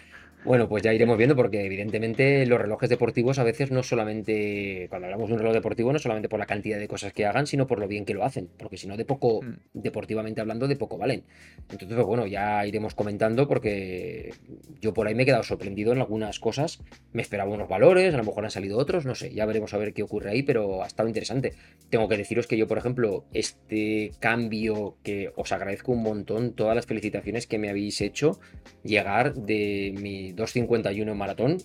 Bueno, 0.44 0.68
pues 0.68 0.82
ya 0.82 0.92
iremos 0.92 1.16
viendo 1.16 1.34
porque 1.34 1.64
evidentemente 1.64 2.44
los 2.44 2.60
relojes 2.60 2.90
deportivos 2.90 3.38
a 3.38 3.44
veces 3.44 3.70
no 3.70 3.82
solamente, 3.82 4.88
cuando 4.90 5.06
hablamos 5.06 5.28
de 5.28 5.34
un 5.34 5.38
reloj 5.38 5.54
deportivo, 5.54 5.90
no 5.90 5.98
solamente 5.98 6.28
por 6.28 6.38
la 6.38 6.44
cantidad 6.44 6.78
de 6.78 6.86
cosas 6.86 7.14
que 7.14 7.24
hagan, 7.24 7.46
sino 7.46 7.66
por 7.66 7.78
lo 7.78 7.88
bien 7.88 8.04
que 8.04 8.12
lo 8.12 8.24
hacen, 8.24 8.50
porque 8.58 8.76
si 8.76 8.86
no, 8.86 8.98
de 8.98 9.06
poco, 9.06 9.40
mm. 9.40 9.54
deportivamente 9.72 10.42
hablando, 10.42 10.68
de 10.68 10.76
poco 10.76 10.98
valen. 10.98 11.24
Entonces, 11.70 11.94
pues 11.94 12.06
bueno, 12.06 12.26
ya 12.26 12.66
iremos 12.66 12.94
comentando 12.94 13.48
porque 13.48 14.34
yo 14.82 14.92
por 14.92 15.06
ahí 15.06 15.14
me 15.14 15.22
he 15.22 15.26
quedado 15.26 15.44
sorprendido 15.44 15.92
en 15.92 16.00
algunas 16.00 16.38
cosas, 16.40 16.82
me 17.14 17.22
esperaba 17.22 17.50
unos 17.50 17.68
valores, 17.68 18.12
a 18.12 18.18
lo 18.18 18.24
mejor 18.24 18.44
han 18.44 18.50
salido 18.50 18.76
otros, 18.76 19.06
no 19.06 19.14
sé, 19.14 19.32
ya 19.32 19.46
veremos 19.46 19.72
a 19.72 19.78
ver 19.78 19.94
qué 19.94 20.02
ocurre 20.02 20.30
ahí, 20.30 20.42
pero 20.42 20.82
ha 20.82 20.86
estado 20.86 21.08
interesante. 21.08 21.54
Tengo 21.88 22.06
que 22.06 22.18
deciros 22.18 22.46
que 22.46 22.58
yo, 22.58 22.66
por 22.66 22.76
ejemplo, 22.76 23.24
este 23.32 24.12
cambio 24.20 24.96
que 25.02 25.32
os 25.36 25.52
agradezco 25.52 25.92
un 25.92 26.02
montón, 26.02 26.52
todas 26.52 26.76
las 26.76 26.84
felicitaciones 26.84 27.46
que 27.46 27.58
me 27.58 27.70
habéis 27.70 28.02
hecho, 28.02 28.38
llegar 28.82 29.34
de 29.34 29.94
mi 29.98 30.33
2.51 30.34 31.10
en 31.10 31.16
maratón. 31.16 31.58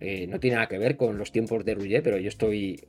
Eh, 0.00 0.26
no 0.26 0.38
tiene 0.40 0.56
nada 0.56 0.68
que 0.68 0.78
ver 0.78 0.96
con 0.96 1.16
los 1.16 1.32
tiempos 1.32 1.64
de 1.64 1.74
Rouget, 1.74 2.02
pero 2.02 2.18
yo 2.18 2.28
estoy 2.28 2.84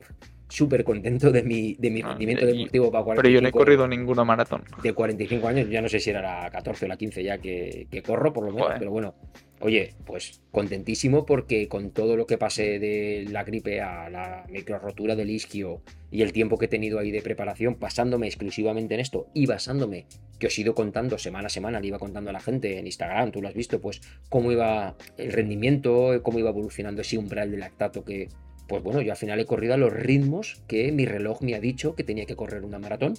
súper 0.48 0.84
contento 0.84 1.30
de 1.30 1.42
mi, 1.42 1.74
de 1.74 1.90
mi 1.90 2.02
ah, 2.02 2.08
rendimiento 2.08 2.46
deportivo 2.46 2.90
para 2.90 3.04
45, 3.04 3.22
Pero 3.22 3.34
yo 3.34 3.40
no 3.40 3.48
he 3.48 3.52
corrido 3.52 3.88
ninguna 3.88 4.24
maratón. 4.24 4.64
De 4.82 4.92
45 4.92 5.48
años, 5.48 5.68
ya 5.68 5.82
no 5.82 5.88
sé 5.88 6.00
si 6.00 6.10
era 6.10 6.22
la 6.22 6.50
14 6.50 6.84
o 6.84 6.88
la 6.88 6.96
15 6.96 7.22
ya 7.22 7.38
que, 7.38 7.86
corro, 8.04 8.32
por 8.32 8.44
lo 8.44 8.52
menos, 8.52 8.72
pero 8.78 8.90
bueno, 8.90 9.14
Oye, 9.60 9.94
pues 10.06 10.40
contentísimo 10.52 11.26
porque 11.26 11.66
con 11.66 11.90
todo 11.90 12.16
lo 12.16 12.26
que 12.26 12.38
pasé 12.38 12.78
de 12.78 13.26
la 13.28 13.42
gripe 13.42 13.80
a 13.80 14.08
la 14.08 14.46
micro 14.48 14.78
rotura 14.78 15.16
del 15.16 15.30
isquio 15.30 15.82
y 16.12 16.22
el 16.22 16.32
tiempo 16.32 16.58
que 16.58 16.66
he 16.66 16.68
tenido 16.68 17.00
ahí 17.00 17.10
de 17.10 17.22
preparación, 17.22 17.74
pasándome 17.74 18.28
exclusivamente 18.28 18.94
en 18.94 19.00
esto 19.00 19.26
y 19.34 19.46
basándome, 19.46 20.06
que 20.38 20.46
os 20.46 20.56
he 20.56 20.60
ido 20.60 20.76
contando 20.76 21.18
semana 21.18 21.48
a 21.48 21.50
semana, 21.50 21.80
le 21.80 21.88
iba 21.88 21.98
contando 21.98 22.30
a 22.30 22.32
la 22.32 22.40
gente 22.40 22.78
en 22.78 22.86
Instagram, 22.86 23.32
tú 23.32 23.42
lo 23.42 23.48
has 23.48 23.54
visto, 23.54 23.80
pues 23.80 24.00
cómo 24.28 24.52
iba 24.52 24.96
el 25.16 25.32
rendimiento, 25.32 26.20
cómo 26.22 26.38
iba 26.38 26.50
evolucionando 26.50 27.02
ese 27.02 27.18
umbral 27.18 27.50
de 27.50 27.56
lactato 27.56 28.04
que, 28.04 28.28
pues 28.68 28.82
bueno, 28.82 29.00
yo 29.00 29.12
al 29.12 29.16
final 29.16 29.40
he 29.40 29.46
corrido 29.46 29.74
a 29.74 29.76
los 29.78 29.92
ritmos 29.92 30.62
que 30.68 30.92
mi 30.92 31.06
reloj 31.06 31.40
me 31.40 31.54
ha 31.54 31.60
dicho 31.60 31.94
que 31.94 32.04
tenía 32.04 32.26
que 32.26 32.36
correr 32.36 32.64
una 32.64 32.78
maratón 32.78 33.14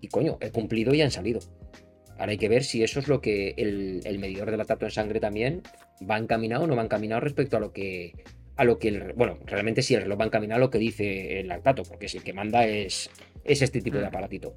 y 0.00 0.08
coño, 0.08 0.38
he 0.40 0.50
cumplido 0.50 0.92
y 0.92 1.00
han 1.00 1.10
salido. 1.10 1.40
Ahora 2.18 2.32
hay 2.32 2.38
que 2.38 2.48
ver 2.48 2.64
si 2.64 2.82
eso 2.82 2.98
es 2.98 3.06
lo 3.06 3.20
que 3.20 3.54
el, 3.56 4.18
medidor 4.18 4.50
de 4.50 4.56
lactato 4.56 4.84
en 4.84 4.90
sangre 4.90 5.20
también 5.20 5.62
va 6.08 6.18
encaminado 6.18 6.64
o 6.64 6.66
no 6.66 6.74
va 6.74 6.82
encaminado 6.82 7.20
respecto 7.20 7.56
a 7.56 7.60
lo 7.60 7.72
que 7.72 8.12
a 8.56 8.64
lo 8.64 8.80
que 8.80 8.88
el, 8.88 9.12
bueno, 9.12 9.38
realmente 9.46 9.82
si 9.82 9.94
el 9.94 10.02
reloj 10.02 10.20
va 10.20 10.24
encaminado 10.24 10.56
a 10.56 10.64
lo 10.64 10.70
que 10.70 10.78
dice 10.78 11.38
el 11.38 11.46
lactato, 11.46 11.84
porque 11.84 12.08
si 12.08 12.18
el 12.18 12.24
que 12.24 12.32
manda 12.32 12.66
es, 12.66 13.08
es 13.44 13.62
este 13.62 13.80
tipo 13.80 13.98
de 13.98 14.04
mm. 14.04 14.08
aparatito. 14.08 14.56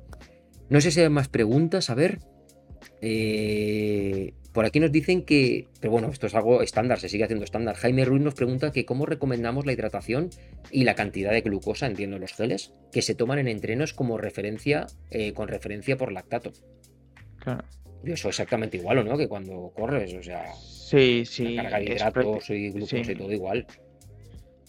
No 0.69 0.81
sé 0.81 0.89
si 0.89 1.01
hay 1.01 1.09
más 1.09 1.27
preguntas, 1.27 1.91
a 1.91 1.95
ver. 1.95 2.17
Eh, 3.01 4.33
por 4.53 4.65
aquí 4.65 4.79
nos 4.79 4.91
dicen 4.91 5.23
que, 5.23 5.67
pero 5.79 5.91
bueno, 5.91 6.09
esto 6.09 6.27
es 6.27 6.35
algo 6.35 6.61
estándar, 6.61 6.99
se 6.99 7.09
sigue 7.09 7.23
haciendo 7.23 7.45
estándar. 7.45 7.75
Jaime 7.75 8.05
Ruiz 8.05 8.21
nos 8.21 8.33
pregunta 8.33 8.71
que 8.71 8.85
cómo 8.85 9.05
recomendamos 9.05 9.65
la 9.65 9.73
hidratación 9.73 10.29
y 10.71 10.83
la 10.83 10.95
cantidad 10.95 11.31
de 11.31 11.41
glucosa, 11.41 11.87
entiendo 11.87 12.19
los 12.19 12.33
geles, 12.33 12.73
que 12.91 13.01
se 13.01 13.15
toman 13.15 13.39
en 13.39 13.47
entrenos 13.47 13.93
como 13.93 14.17
referencia, 14.17 14.87
eh, 15.09 15.33
con 15.33 15.47
referencia 15.47 15.97
por 15.97 16.11
lactato. 16.11 16.51
Claro. 17.39 17.63
eso 18.03 18.29
exactamente 18.29 18.77
igual, 18.77 18.99
¿o 18.99 19.03
no? 19.03 19.17
Que 19.17 19.27
cuando 19.27 19.71
corres, 19.75 20.13
o 20.13 20.21
sea. 20.21 20.53
Sí, 20.53 21.23
sí. 21.25 21.55
carga 21.55 21.79
de 21.79 21.85
hidratos 21.85 22.49
y 22.49 22.69
glucosa 22.71 23.11
y 23.11 23.15
todo 23.15 23.31
igual. 23.31 23.65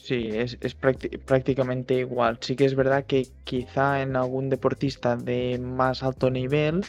Sí, 0.03 0.31
es, 0.33 0.57
prácticamente 0.75 1.95
igual. 1.95 2.39
Sí 2.41 2.57
que 2.57 2.65
es 2.65 2.75
verdad 2.75 3.05
que 3.07 3.29
quizá 3.45 4.03
en 4.03 4.17
algún 4.17 4.49
deportista 4.49 5.17
de 5.17 5.61
más 5.61 6.03
alto 6.03 6.29
nivel, 6.29 6.85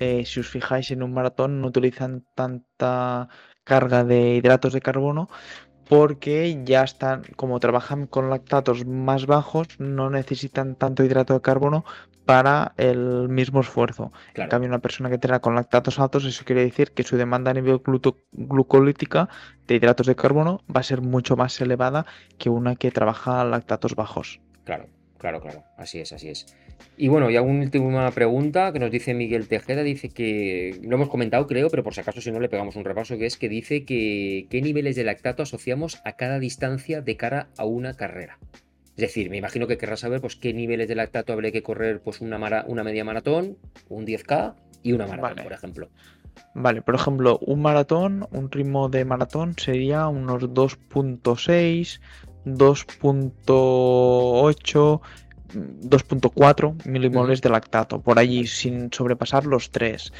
eh, 0.00 0.24
si 0.24 0.40
os 0.40 0.48
fijáis 0.48 0.90
en 0.90 1.02
un 1.02 1.12
maratón, 1.12 1.60
no 1.60 1.68
utilizan 1.68 2.24
tanta 2.34 3.28
carga 3.64 4.02
de 4.04 4.34
hidratos 4.36 4.72
de 4.72 4.80
carbono 4.80 5.28
porque 5.90 6.62
ya 6.64 6.84
están, 6.84 7.24
como 7.34 7.58
trabajan 7.58 8.06
con 8.06 8.30
lactatos 8.30 8.86
más 8.86 9.26
bajos, 9.26 9.66
no 9.80 10.08
necesitan 10.08 10.76
tanto 10.76 11.02
hidrato 11.02 11.34
de 11.34 11.40
carbono 11.40 11.84
para 12.24 12.74
el 12.76 13.28
mismo 13.28 13.60
esfuerzo. 13.60 14.12
En 14.34 14.48
cambio, 14.48 14.68
una 14.68 14.78
persona 14.78 15.10
que 15.10 15.18
tenga 15.18 15.40
con 15.40 15.56
lactatos 15.56 15.98
altos, 15.98 16.24
eso 16.24 16.44
quiere 16.44 16.62
decir 16.62 16.92
que 16.92 17.02
su 17.02 17.16
demanda 17.16 17.50
a 17.50 17.54
nivel 17.54 17.82
glucolítica 18.30 19.28
de 19.66 19.74
hidratos 19.74 20.06
de 20.06 20.14
carbono 20.14 20.60
va 20.74 20.78
a 20.78 20.84
ser 20.84 21.00
mucho 21.00 21.36
más 21.36 21.60
elevada 21.60 22.06
que 22.38 22.50
una 22.50 22.76
que 22.76 22.92
trabaja 22.92 23.44
lactatos 23.44 23.96
bajos. 23.96 24.40
Claro, 24.62 24.86
claro, 25.18 25.40
claro. 25.40 25.64
Así 25.76 25.98
es, 25.98 26.12
así 26.12 26.28
es. 26.28 26.46
Y 26.96 27.08
bueno, 27.08 27.30
y 27.30 27.38
una 27.38 27.62
última 27.62 28.10
pregunta 28.10 28.72
que 28.72 28.78
nos 28.78 28.90
dice 28.90 29.14
Miguel 29.14 29.48
Tejeda, 29.48 29.82
dice 29.82 30.10
que, 30.10 30.78
lo 30.82 30.96
hemos 30.96 31.08
comentado 31.08 31.46
creo, 31.46 31.70
pero 31.70 31.82
por 31.82 31.94
si 31.94 32.00
acaso 32.00 32.20
si 32.20 32.30
no 32.30 32.40
le 32.40 32.48
pegamos 32.48 32.76
un 32.76 32.84
repaso, 32.84 33.18
que 33.18 33.26
es 33.26 33.36
que 33.36 33.48
dice 33.48 33.84
que 33.84 34.46
qué 34.50 34.62
niveles 34.62 34.96
de 34.96 35.04
lactato 35.04 35.42
asociamos 35.42 36.00
a 36.04 36.12
cada 36.12 36.38
distancia 36.38 37.00
de 37.00 37.16
cara 37.16 37.48
a 37.56 37.64
una 37.64 37.94
carrera. 37.94 38.38
Es 38.96 39.02
decir, 39.02 39.30
me 39.30 39.38
imagino 39.38 39.66
que 39.66 39.78
querrás 39.78 40.00
saber 40.00 40.20
pues, 40.20 40.36
qué 40.36 40.52
niveles 40.52 40.88
de 40.88 40.94
lactato 40.94 41.32
habría 41.32 41.52
que 41.52 41.62
correr 41.62 42.02
pues, 42.02 42.20
una, 42.20 42.64
una 42.66 42.84
media 42.84 43.04
maratón, 43.04 43.56
un 43.88 44.06
10K 44.06 44.54
y 44.82 44.92
una 44.92 45.06
maratón, 45.06 45.42
por 45.42 45.52
ejemplo. 45.52 45.88
Vale, 46.54 46.82
por 46.82 46.96
ejemplo, 46.96 47.38
un 47.38 47.62
maratón, 47.62 48.26
un 48.30 48.50
ritmo 48.50 48.88
de 48.88 49.04
maratón 49.04 49.54
sería 49.56 50.08
unos 50.08 50.42
2.6, 50.42 52.00
2.8 52.44 55.00
2.4 55.54 56.84
milimoles 56.84 57.40
de 57.40 57.50
lactato, 57.50 58.00
por 58.00 58.18
allí 58.18 58.46
sin 58.46 58.92
sobrepasar 58.92 59.46
los 59.46 59.70
3. 59.70 60.12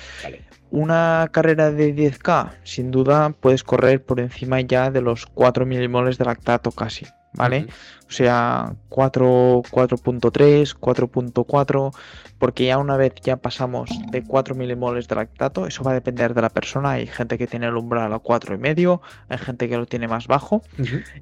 Una 0.71 1.29
carrera 1.33 1.71
de 1.71 1.95
10K, 1.95 2.53
sin 2.63 2.91
duda 2.91 3.31
puedes 3.31 3.65
correr 3.65 4.05
por 4.05 4.21
encima 4.21 4.61
ya 4.61 4.91
de 4.91 5.01
los 5.01 5.27
4 5.27 5.67
milimoles 5.67 6.19
de 6.19 6.25
lactato 6.25 6.71
casi, 6.71 7.07
¿vale? 7.33 7.67
O 8.11 8.13
sea, 8.13 8.75
4, 8.89 9.63
4.3, 9.71 10.77
4.4, 10.77 11.95
porque 12.39 12.67
ya 12.67 12.79
una 12.79 12.97
vez 12.97 13.15
ya 13.23 13.37
pasamos 13.37 13.89
de 14.11 14.25
4 14.25 14.57
milimoles 14.57 15.07
de 15.07 15.15
lactato, 15.15 15.67
eso 15.69 15.85
va 15.85 15.93
a 15.93 15.95
depender 15.95 16.35
de 16.35 16.43
la 16.43 16.51
persona. 16.51 16.93
Hay 16.93 17.07
gente 17.07 17.39
que 17.39 17.47
tiene 17.47 17.67
el 17.67 17.77
umbral 17.77 18.13
a 18.13 18.21
4,5, 18.21 19.01
hay 19.29 19.39
gente 19.39 19.69
que 19.69 19.77
lo 19.77 19.87
tiene 19.87 20.09
más 20.09 20.27
bajo. 20.27 20.63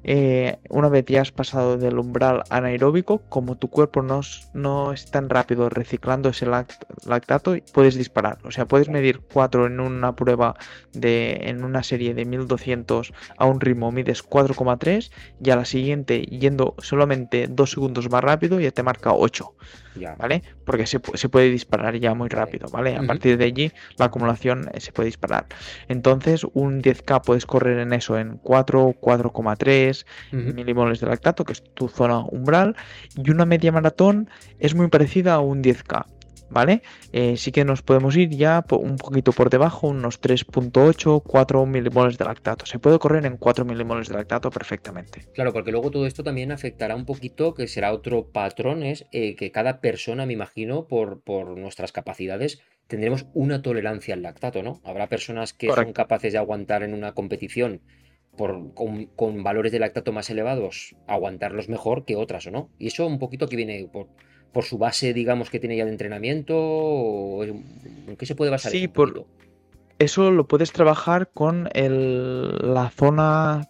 Eh, 0.03 0.57
una 0.69 0.89
vez 0.89 1.05
ya 1.05 1.21
has 1.21 1.31
pasado 1.31 1.77
del 1.77 1.99
umbral 1.99 2.41
anaeróbico, 2.49 3.19
como 3.29 3.55
tu 3.55 3.69
cuerpo 3.69 4.01
no, 4.01 4.21
no 4.55 4.91
es 4.91 5.11
tan 5.11 5.29
rápido 5.29 5.69
reciclando 5.69 6.29
ese 6.29 6.47
lactato, 6.47 7.55
puedes 7.71 7.95
disparar. 7.95 8.39
O 8.45 8.51
sea, 8.51 8.65
puedes 8.65 8.89
medir 8.89 9.21
4 9.31 9.67
en 9.67 9.79
una 9.79 10.15
prueba 10.15 10.55
de 10.93 11.37
en 11.43 11.63
una 11.63 11.83
serie 11.83 12.15
de 12.15 12.25
1200 12.25 13.13
a 13.37 13.45
un 13.45 13.61
ritmo, 13.61 13.91
mides 13.91 14.27
4,3 14.27 15.11
y 15.43 15.49
a 15.51 15.55
la 15.55 15.65
siguiente 15.65 15.98
yendo 16.05 16.75
solamente 16.79 17.47
dos 17.49 17.71
segundos 17.71 18.09
más 18.09 18.23
rápido 18.23 18.59
ya 18.59 18.71
te 18.71 18.83
marca 18.83 19.13
8. 19.13 19.53
¿Vale? 20.17 20.43
Porque 20.65 20.85
se, 20.85 20.99
puede 20.99 21.49
disparar 21.49 21.97
ya 21.97 22.13
muy 22.13 22.29
rápido, 22.29 22.69
¿vale? 22.69 22.95
A 22.95 23.03
partir 23.03 23.37
de 23.37 23.45
allí 23.45 23.71
la 23.97 24.05
acumulación 24.05 24.69
eh, 24.73 24.79
se 24.79 24.93
puede 24.93 25.07
disparar. 25.07 25.47
Entonces, 25.89 26.45
un 26.53 26.81
10K 26.81 27.21
puedes 27.21 27.45
correr 27.45 27.79
en 27.79 27.91
eso, 27.91 28.17
en 28.17 28.37
4, 28.37 28.95
4,3 29.01 30.05
milimoles 30.31 31.01
de 31.01 31.07
lactato, 31.07 31.43
que 31.43 31.53
es 31.53 31.63
tu 31.73 31.89
zona 31.89 32.19
umbral, 32.19 32.77
y 33.15 33.29
una 33.29 33.45
media 33.45 33.73
maratón 33.73 34.29
es 34.59 34.73
muy 34.73 34.87
parecida 34.87 35.33
a 35.33 35.39
un 35.39 35.61
10K. 35.61 36.05
¿Vale? 36.49 36.81
Eh, 37.11 37.37
sí 37.37 37.51
que 37.51 37.65
nos 37.65 37.81
podemos 37.81 38.15
ir 38.15 38.29
ya 38.29 38.63
un 38.71 38.97
poquito 38.97 39.31
por 39.31 39.49
debajo, 39.49 39.87
unos 39.87 40.21
3.8, 40.21 41.23
4 41.25 41.65
milimoles 41.65 42.17
de 42.17 42.25
lactato. 42.25 42.65
Se 42.65 42.79
puede 42.79 42.99
correr 42.99 43.25
en 43.25 43.37
4 43.37 43.65
milimoles 43.65 44.09
de 44.09 44.15
lactato 44.15 44.49
perfectamente. 44.51 45.25
Claro, 45.33 45.53
porque 45.53 45.71
luego 45.71 45.91
todo 45.91 46.05
esto 46.05 46.23
también 46.23 46.51
afectará 46.51 46.95
un 46.95 47.05
poquito, 47.05 47.53
que 47.53 47.67
será 47.67 47.93
otro 47.93 48.27
patrón, 48.31 48.83
es 48.83 49.05
eh, 49.11 49.35
que 49.35 49.51
cada 49.51 49.81
persona, 49.81 50.25
me 50.25 50.33
imagino, 50.33 50.87
por, 50.87 51.21
por 51.21 51.57
nuestras 51.57 51.91
capacidades, 51.91 52.61
tendremos 52.87 53.27
una 53.33 53.61
tolerancia 53.61 54.15
al 54.15 54.23
lactato, 54.23 54.63
¿no? 54.63 54.81
Habrá 54.83 55.07
personas 55.07 55.53
que 55.53 55.71
son 55.71 55.93
capaces 55.93 56.33
de 56.33 56.39
aguantar 56.39 56.83
en 56.83 56.93
una 56.93 57.13
competición 57.13 57.81
por, 58.35 58.73
con, 58.73 59.05
con, 59.05 59.43
valores 59.43 59.71
de 59.71 59.79
lactato 59.79 60.11
más 60.11 60.29
elevados, 60.29 60.95
aguantarlos 61.07 61.69
mejor 61.69 62.05
que 62.05 62.15
otras, 62.15 62.47
¿o 62.47 62.51
no? 62.51 62.71
Y 62.79 62.87
eso 62.87 63.05
un 63.05 63.19
poquito 63.19 63.47
que 63.47 63.55
viene 63.55 63.87
por 63.91 64.07
por 64.51 64.63
su 64.63 64.77
base, 64.77 65.13
digamos, 65.13 65.49
que 65.49 65.59
tiene 65.59 65.77
ya 65.77 65.85
de 65.85 65.91
entrenamiento? 65.91 66.55
¿O 66.57 67.43
¿En 67.43 68.15
qué 68.17 68.25
se 68.25 68.35
puede 68.35 68.51
basar? 68.51 68.71
Sí, 68.71 68.87
por 68.87 69.25
eso 69.99 70.31
lo 70.31 70.47
puedes 70.47 70.71
trabajar 70.71 71.29
con 71.33 71.69
la 71.73 72.89
zona 72.89 73.69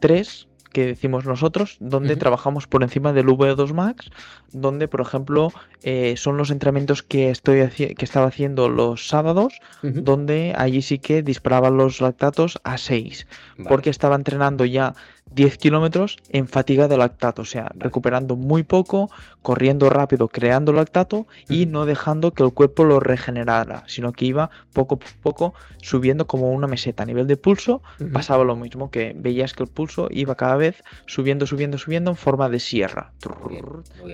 3 0.00 0.48
que 0.76 0.84
decimos 0.84 1.24
nosotros, 1.24 1.78
donde 1.80 2.16
trabajamos 2.16 2.66
por 2.66 2.82
encima 2.82 3.14
del 3.14 3.28
V2 3.28 3.72
Max, 3.72 4.10
donde, 4.52 4.88
por 4.88 5.00
ejemplo, 5.00 5.50
eh, 5.82 6.18
son 6.18 6.36
los 6.36 6.50
entrenamientos 6.50 7.02
que, 7.02 7.30
estoy 7.30 7.66
que 7.70 8.04
estaba 8.04 8.26
haciendo 8.26 8.68
los 8.68 9.08
sábados, 9.08 9.54
donde 9.82 10.52
allí 10.54 10.82
sí 10.82 10.98
que 10.98 11.22
disparaba 11.22 11.70
los 11.70 12.02
lactatos 12.02 12.60
a 12.62 12.76
6, 12.76 13.26
porque 13.66 13.88
estaba 13.88 14.16
entrenando 14.16 14.66
ya 14.66 14.94
10 15.36 15.58
kilómetros 15.58 16.16
en 16.30 16.48
fatiga 16.48 16.88
de 16.88 16.96
lactato, 16.96 17.42
o 17.42 17.44
sea, 17.44 17.70
recuperando 17.74 18.36
muy 18.36 18.62
poco, 18.62 19.10
corriendo 19.42 19.90
rápido, 19.90 20.28
creando 20.28 20.72
lactato 20.72 21.26
y 21.46 21.66
no 21.66 21.84
dejando 21.84 22.32
que 22.32 22.42
el 22.42 22.54
cuerpo 22.54 22.84
lo 22.84 23.00
regenerara, 23.00 23.84
sino 23.86 24.12
que 24.12 24.24
iba 24.24 24.48
poco 24.72 24.94
a 24.94 25.22
poco 25.22 25.52
subiendo 25.82 26.26
como 26.26 26.50
una 26.52 26.66
meseta. 26.66 27.02
A 27.02 27.06
nivel 27.06 27.26
de 27.26 27.36
pulso 27.36 27.82
pasaba 28.14 28.44
lo 28.44 28.56
mismo, 28.56 28.90
que 28.90 29.12
veías 29.14 29.52
que 29.52 29.62
el 29.62 29.68
pulso 29.68 30.08
iba 30.10 30.36
cada 30.36 30.56
vez 30.56 30.82
subiendo, 31.04 31.46
subiendo, 31.46 31.76
subiendo 31.76 32.10
en 32.10 32.16
forma 32.16 32.48
de 32.48 32.58
sierra, 32.58 33.12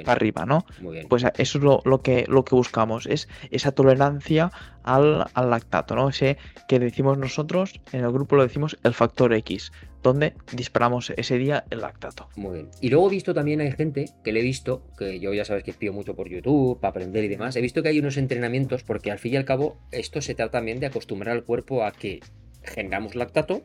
para 0.05 0.13
arriba, 0.13 0.45
¿no? 0.45 0.67
Pues 1.09 1.25
eso 1.37 1.59
es 1.59 1.65
lo, 1.65 2.03
que, 2.03 2.25
lo 2.29 2.45
que 2.45 2.57
buscamos, 2.57 3.07
es 3.07 3.29
esa 3.53 3.71
tolerancia 3.71 4.51
al, 4.83 5.27
al 5.35 5.51
lactato, 5.51 5.95
¿no? 5.95 6.09
Ese 6.09 6.37
que 6.67 6.81
decimos 6.81 7.17
nosotros, 7.17 7.81
en 7.93 8.01
el 8.01 8.11
grupo 8.11 8.35
lo 8.35 8.43
decimos 8.43 8.77
el 8.83 8.93
factor 8.93 9.33
X 9.35 9.71
donde 10.03 10.35
disparamos 10.53 11.13
ese 11.17 11.39
día 11.39 11.65
el 11.71 11.81
lactato. 11.81 12.29
Muy 12.37 12.55
bien. 12.55 12.69
Y 12.81 12.91
luego 12.91 13.09
he 13.09 13.11
visto 13.11 13.35
también 13.35 13.61
hay 13.61 13.73
gente 13.73 14.07
que 14.25 14.33
le 14.33 14.41
he 14.41 14.43
visto, 14.43 14.83
que 14.99 15.21
yo 15.21 15.33
ya 15.33 15.45
sabes 15.45 15.63
que 15.65 15.73
pido 15.73 15.93
mucho 15.93 16.15
por 16.15 16.29
YouTube 16.29 16.81
para 16.81 16.91
aprender 16.91 17.25
y 17.25 17.29
demás, 17.29 17.57
he 17.57 17.61
visto 17.61 17.83
que 17.83 17.91
hay 17.91 17.99
unos 17.99 18.17
entrenamientos 18.17 18.83
porque 18.83 19.11
al 19.11 19.19
fin 19.19 19.35
y 19.35 19.37
al 19.37 19.45
cabo 19.45 19.79
esto 19.91 20.21
se 20.21 20.35
trata 20.35 20.53
también 20.53 20.81
de 20.81 20.87
acostumbrar 20.87 21.37
al 21.37 21.45
cuerpo 21.45 21.85
a 21.85 21.93
que 21.93 22.21
generamos 22.63 23.15
lactato, 23.15 23.63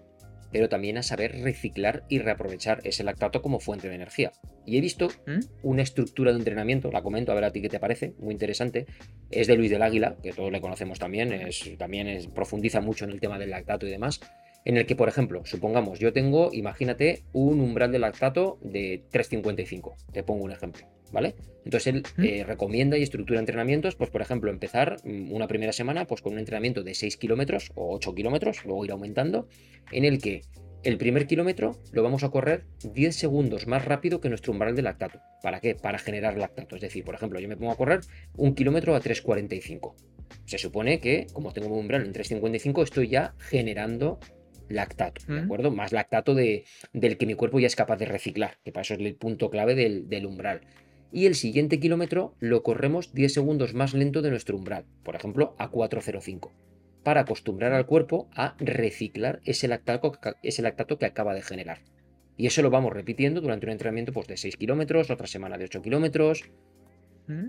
pero 0.51 0.69
también 0.69 0.97
a 0.97 1.03
saber 1.03 1.41
reciclar 1.41 2.05
y 2.07 2.19
reaprovechar 2.19 2.79
ese 2.83 3.03
lactato 3.03 3.41
como 3.41 3.59
fuente 3.59 3.89
de 3.89 3.95
energía. 3.95 4.31
Y 4.65 4.77
he 4.77 4.81
visto 4.81 5.09
¿Mm? 5.25 5.39
una 5.63 5.81
estructura 5.81 6.31
de 6.31 6.37
entrenamiento, 6.37 6.91
la 6.91 7.01
comento 7.01 7.31
a 7.31 7.35
ver 7.35 7.43
a 7.43 7.51
ti 7.51 7.61
qué 7.61 7.69
te 7.69 7.79
parece, 7.79 8.13
muy 8.19 8.33
interesante. 8.33 8.85
Es 9.29 9.47
de 9.47 9.55
Luis 9.55 9.69
del 9.69 9.81
Águila, 9.81 10.15
que 10.23 10.31
todos 10.31 10.51
le 10.51 10.61
conocemos 10.61 10.99
también, 10.99 11.33
es, 11.33 11.69
también 11.77 12.07
es, 12.07 12.27
profundiza 12.27 12.79
mucho 12.79 13.05
en 13.05 13.11
el 13.11 13.19
tema 13.19 13.37
del 13.37 13.49
lactato 13.49 13.85
y 13.85 13.91
demás 13.91 14.21
en 14.65 14.77
el 14.77 14.85
que, 14.85 14.95
por 14.95 15.07
ejemplo, 15.07 15.45
supongamos, 15.45 15.99
yo 15.99 16.13
tengo, 16.13 16.49
imagínate, 16.51 17.23
un 17.33 17.61
umbral 17.61 17.91
de 17.91 17.99
lactato 17.99 18.57
de 18.61 19.03
3,55. 19.11 19.95
Te 20.11 20.23
pongo 20.23 20.43
un 20.43 20.51
ejemplo, 20.51 20.85
¿vale? 21.11 21.35
Entonces 21.63 21.93
él 21.93 22.03
eh, 22.17 22.43
recomienda 22.43 22.97
y 22.97 23.03
estructura 23.03 23.39
entrenamientos, 23.39 23.95
pues 23.95 24.09
por 24.09 24.21
ejemplo, 24.21 24.51
empezar 24.51 24.97
mm, 25.03 25.31
una 25.31 25.47
primera 25.47 25.71
semana 25.71 26.05
pues 26.05 26.21
con 26.21 26.33
un 26.33 26.39
entrenamiento 26.39 26.83
de 26.83 26.93
6 26.93 27.17
kilómetros 27.17 27.71
o 27.75 27.95
8 27.95 28.13
kilómetros, 28.13 28.65
luego 28.65 28.85
ir 28.85 28.91
aumentando, 28.91 29.47
en 29.91 30.05
el 30.05 30.21
que 30.21 30.41
el 30.83 30.97
primer 30.97 31.27
kilómetro 31.27 31.81
lo 31.91 32.03
vamos 32.03 32.23
a 32.23 32.29
correr 32.29 32.65
10 32.93 33.15
segundos 33.15 33.67
más 33.67 33.83
rápido 33.85 34.21
que 34.21 34.29
nuestro 34.29 34.53
umbral 34.53 34.75
de 34.75 34.83
lactato. 34.83 35.19
¿Para 35.41 35.59
qué? 35.59 35.75
Para 35.75 35.97
generar 35.97 36.37
lactato. 36.37 36.75
Es 36.75 36.81
decir, 36.81 37.03
por 37.03 37.15
ejemplo, 37.15 37.39
yo 37.39 37.49
me 37.49 37.57
pongo 37.57 37.71
a 37.71 37.75
correr 37.75 38.01
un 38.35 38.55
kilómetro 38.55 38.95
a 38.95 39.01
3,45. 39.01 39.95
Se 40.45 40.57
supone 40.57 40.99
que, 40.99 41.27
como 41.33 41.51
tengo 41.51 41.67
un 41.67 41.79
umbral 41.79 42.05
en 42.05 42.13
3,55, 42.13 42.83
estoy 42.83 43.09
ya 43.09 43.33
generando 43.37 44.19
lactato, 44.69 45.21
¿de 45.27 45.39
acuerdo? 45.39 45.71
Más 45.71 45.91
lactato 45.91 46.35
de, 46.35 46.65
del 46.93 47.17
que 47.17 47.25
mi 47.25 47.33
cuerpo 47.33 47.59
ya 47.59 47.67
es 47.67 47.75
capaz 47.75 47.97
de 47.97 48.05
reciclar, 48.05 48.57
que 48.63 48.71
para 48.71 48.81
eso 48.81 48.93
es 48.93 48.99
el 48.99 49.15
punto 49.15 49.49
clave 49.49 49.75
del, 49.75 50.25
umbral. 50.25 50.61
Y 51.11 51.25
el 51.25 51.35
siguiente 51.35 51.79
kilómetro 51.79 52.35
lo 52.39 52.63
corremos 52.63 53.13
10 53.13 53.33
segundos 53.33 53.73
más 53.73 53.93
lento 53.93 54.21
de 54.21 54.29
nuestro 54.29 54.57
umbral, 54.57 54.85
por 55.03 55.15
ejemplo, 55.15 55.55
a 55.57 55.71
4.05, 55.71 56.51
para 57.03 57.21
acostumbrar 57.21 57.73
al 57.73 57.85
cuerpo 57.85 58.29
a 58.35 58.55
reciclar 58.59 59.39
ese 59.45 59.67
lactato, 59.67 60.11
ese 60.43 60.61
lactato 60.61 60.97
que 60.97 61.05
acaba 61.05 61.33
de 61.33 61.41
generar. 61.41 61.79
Y 62.35 62.45
eso 62.45 62.61
lo 62.61 62.69
vamos 62.69 62.93
repitiendo 62.93 63.41
durante 63.41 63.65
un 63.65 63.71
entrenamiento 63.71 64.13
pues, 64.13 64.27
de 64.27 64.37
6 64.37 64.57
kilómetros, 64.57 65.09
otra 65.09 65.27
semana 65.27 65.57
de 65.57 65.65
8 65.65 65.81
kilómetros. 65.81 66.43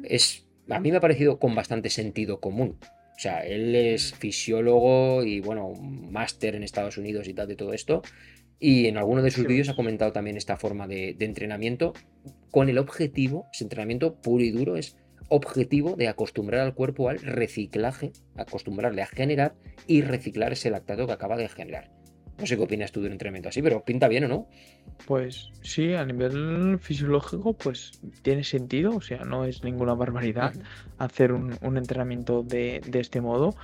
Es, 0.04 0.46
a 0.68 0.80
mí 0.80 0.90
me 0.90 0.96
ha 0.96 1.00
parecido 1.00 1.38
con 1.38 1.54
bastante 1.54 1.90
sentido 1.90 2.40
común. 2.40 2.78
O 3.18 3.20
sea, 3.20 3.40
él 3.40 3.74
es 3.74 4.14
fisiólogo 4.14 5.24
y, 5.24 5.40
bueno, 5.40 5.72
máster 5.72 6.54
en 6.54 6.62
Estados 6.62 6.98
Unidos 6.98 7.26
y 7.26 7.34
tal 7.34 7.48
de 7.48 7.56
todo 7.56 7.72
esto. 7.72 8.00
Y 8.60 8.86
en 8.86 8.96
alguno 8.96 9.22
de 9.22 9.32
sus 9.32 9.44
vídeos 9.44 9.68
ha 9.68 9.74
comentado 9.74 10.12
también 10.12 10.36
esta 10.36 10.56
forma 10.56 10.86
de, 10.86 11.16
entrenamiento 11.18 11.94
con 12.52 12.68
el 12.68 12.78
objetivo, 12.78 13.48
ese 13.52 13.64
entrenamiento 13.64 14.14
puro 14.14 14.44
y 14.44 14.52
duro, 14.52 14.76
es 14.76 14.96
objetivo 15.30 15.96
de 15.96 16.06
acostumbrar 16.06 16.60
al 16.60 16.74
cuerpo 16.74 17.08
al 17.08 17.18
reciclaje, 17.18 18.12
acostumbrarle 18.36 19.02
a 19.02 19.06
generar 19.06 19.56
y 19.88 20.02
reciclar 20.02 20.52
ese 20.52 20.70
lactato 20.70 21.08
que 21.08 21.12
acaba 21.12 21.36
de 21.36 21.48
generar. 21.48 21.97
No 22.38 22.46
sé 22.46 22.56
qué 22.56 22.62
opinas 22.62 22.92
tú 22.92 23.00
de 23.00 23.06
un 23.06 23.12
entrenamiento 23.12 23.48
así, 23.48 23.62
pero 23.62 23.84
pinta 23.84 24.06
bien 24.06 24.24
o 24.24 24.28
no. 24.28 24.46
Pues 25.06 25.50
sí, 25.62 25.94
a 25.94 26.04
nivel 26.04 26.78
fisiológico, 26.78 27.52
pues 27.54 28.00
tiene 28.22 28.44
sentido, 28.44 28.96
o 28.96 29.00
sea, 29.00 29.24
no 29.24 29.44
es 29.44 29.64
ninguna 29.64 29.94
barbaridad 29.94 30.54
hacer 30.98 31.32
un, 31.32 31.76
entrenamiento 31.76 32.42
de, 32.42 32.80
este 32.92 33.20
modo. 33.20 33.54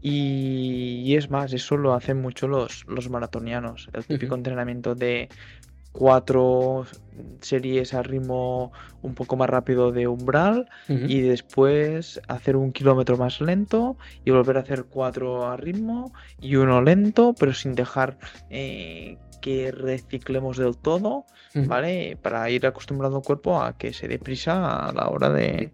Y, 0.00 1.14
es 1.16 1.30
más, 1.30 1.52
eso 1.52 1.76
lo 1.76 1.94
hacen 1.94 2.20
mucho 2.20 2.46
los, 2.46 2.84
los 2.86 3.08
maratonianos, 3.08 3.88
el 3.92 4.04
típico 4.04 4.34
entrenamiento 4.34 4.94
de 4.94 5.28
cuatro 5.94 6.86
series 7.40 7.94
a 7.94 8.02
ritmo 8.02 8.72
un 9.00 9.14
poco 9.14 9.36
más 9.36 9.48
rápido 9.48 9.92
de 9.92 10.08
umbral 10.08 10.68
y 10.88 11.20
después 11.20 12.20
hacer 12.26 12.56
un 12.56 12.72
kilómetro 12.72 13.16
más 13.16 13.40
lento 13.40 13.96
y 14.24 14.32
volver 14.32 14.56
a 14.56 14.60
hacer 14.60 14.86
cuatro 14.90 15.46
a 15.46 15.56
ritmo 15.56 16.12
y 16.40 16.56
uno 16.56 16.82
lento, 16.82 17.34
pero 17.38 17.54
sin 17.54 17.76
dejar 17.76 18.18
eh, 18.50 19.18
que 19.40 19.70
reciclemos 19.70 20.56
del 20.56 20.76
todo, 20.76 21.26
¿vale? 21.54 22.18
Para 22.20 22.50
ir 22.50 22.66
acostumbrando 22.66 23.18
el 23.18 23.24
cuerpo 23.24 23.62
a 23.62 23.78
que 23.78 23.92
se 23.92 24.08
dé 24.08 24.18
prisa 24.18 24.88
a 24.88 24.92
la 24.92 25.08
hora 25.08 25.30
de, 25.30 25.70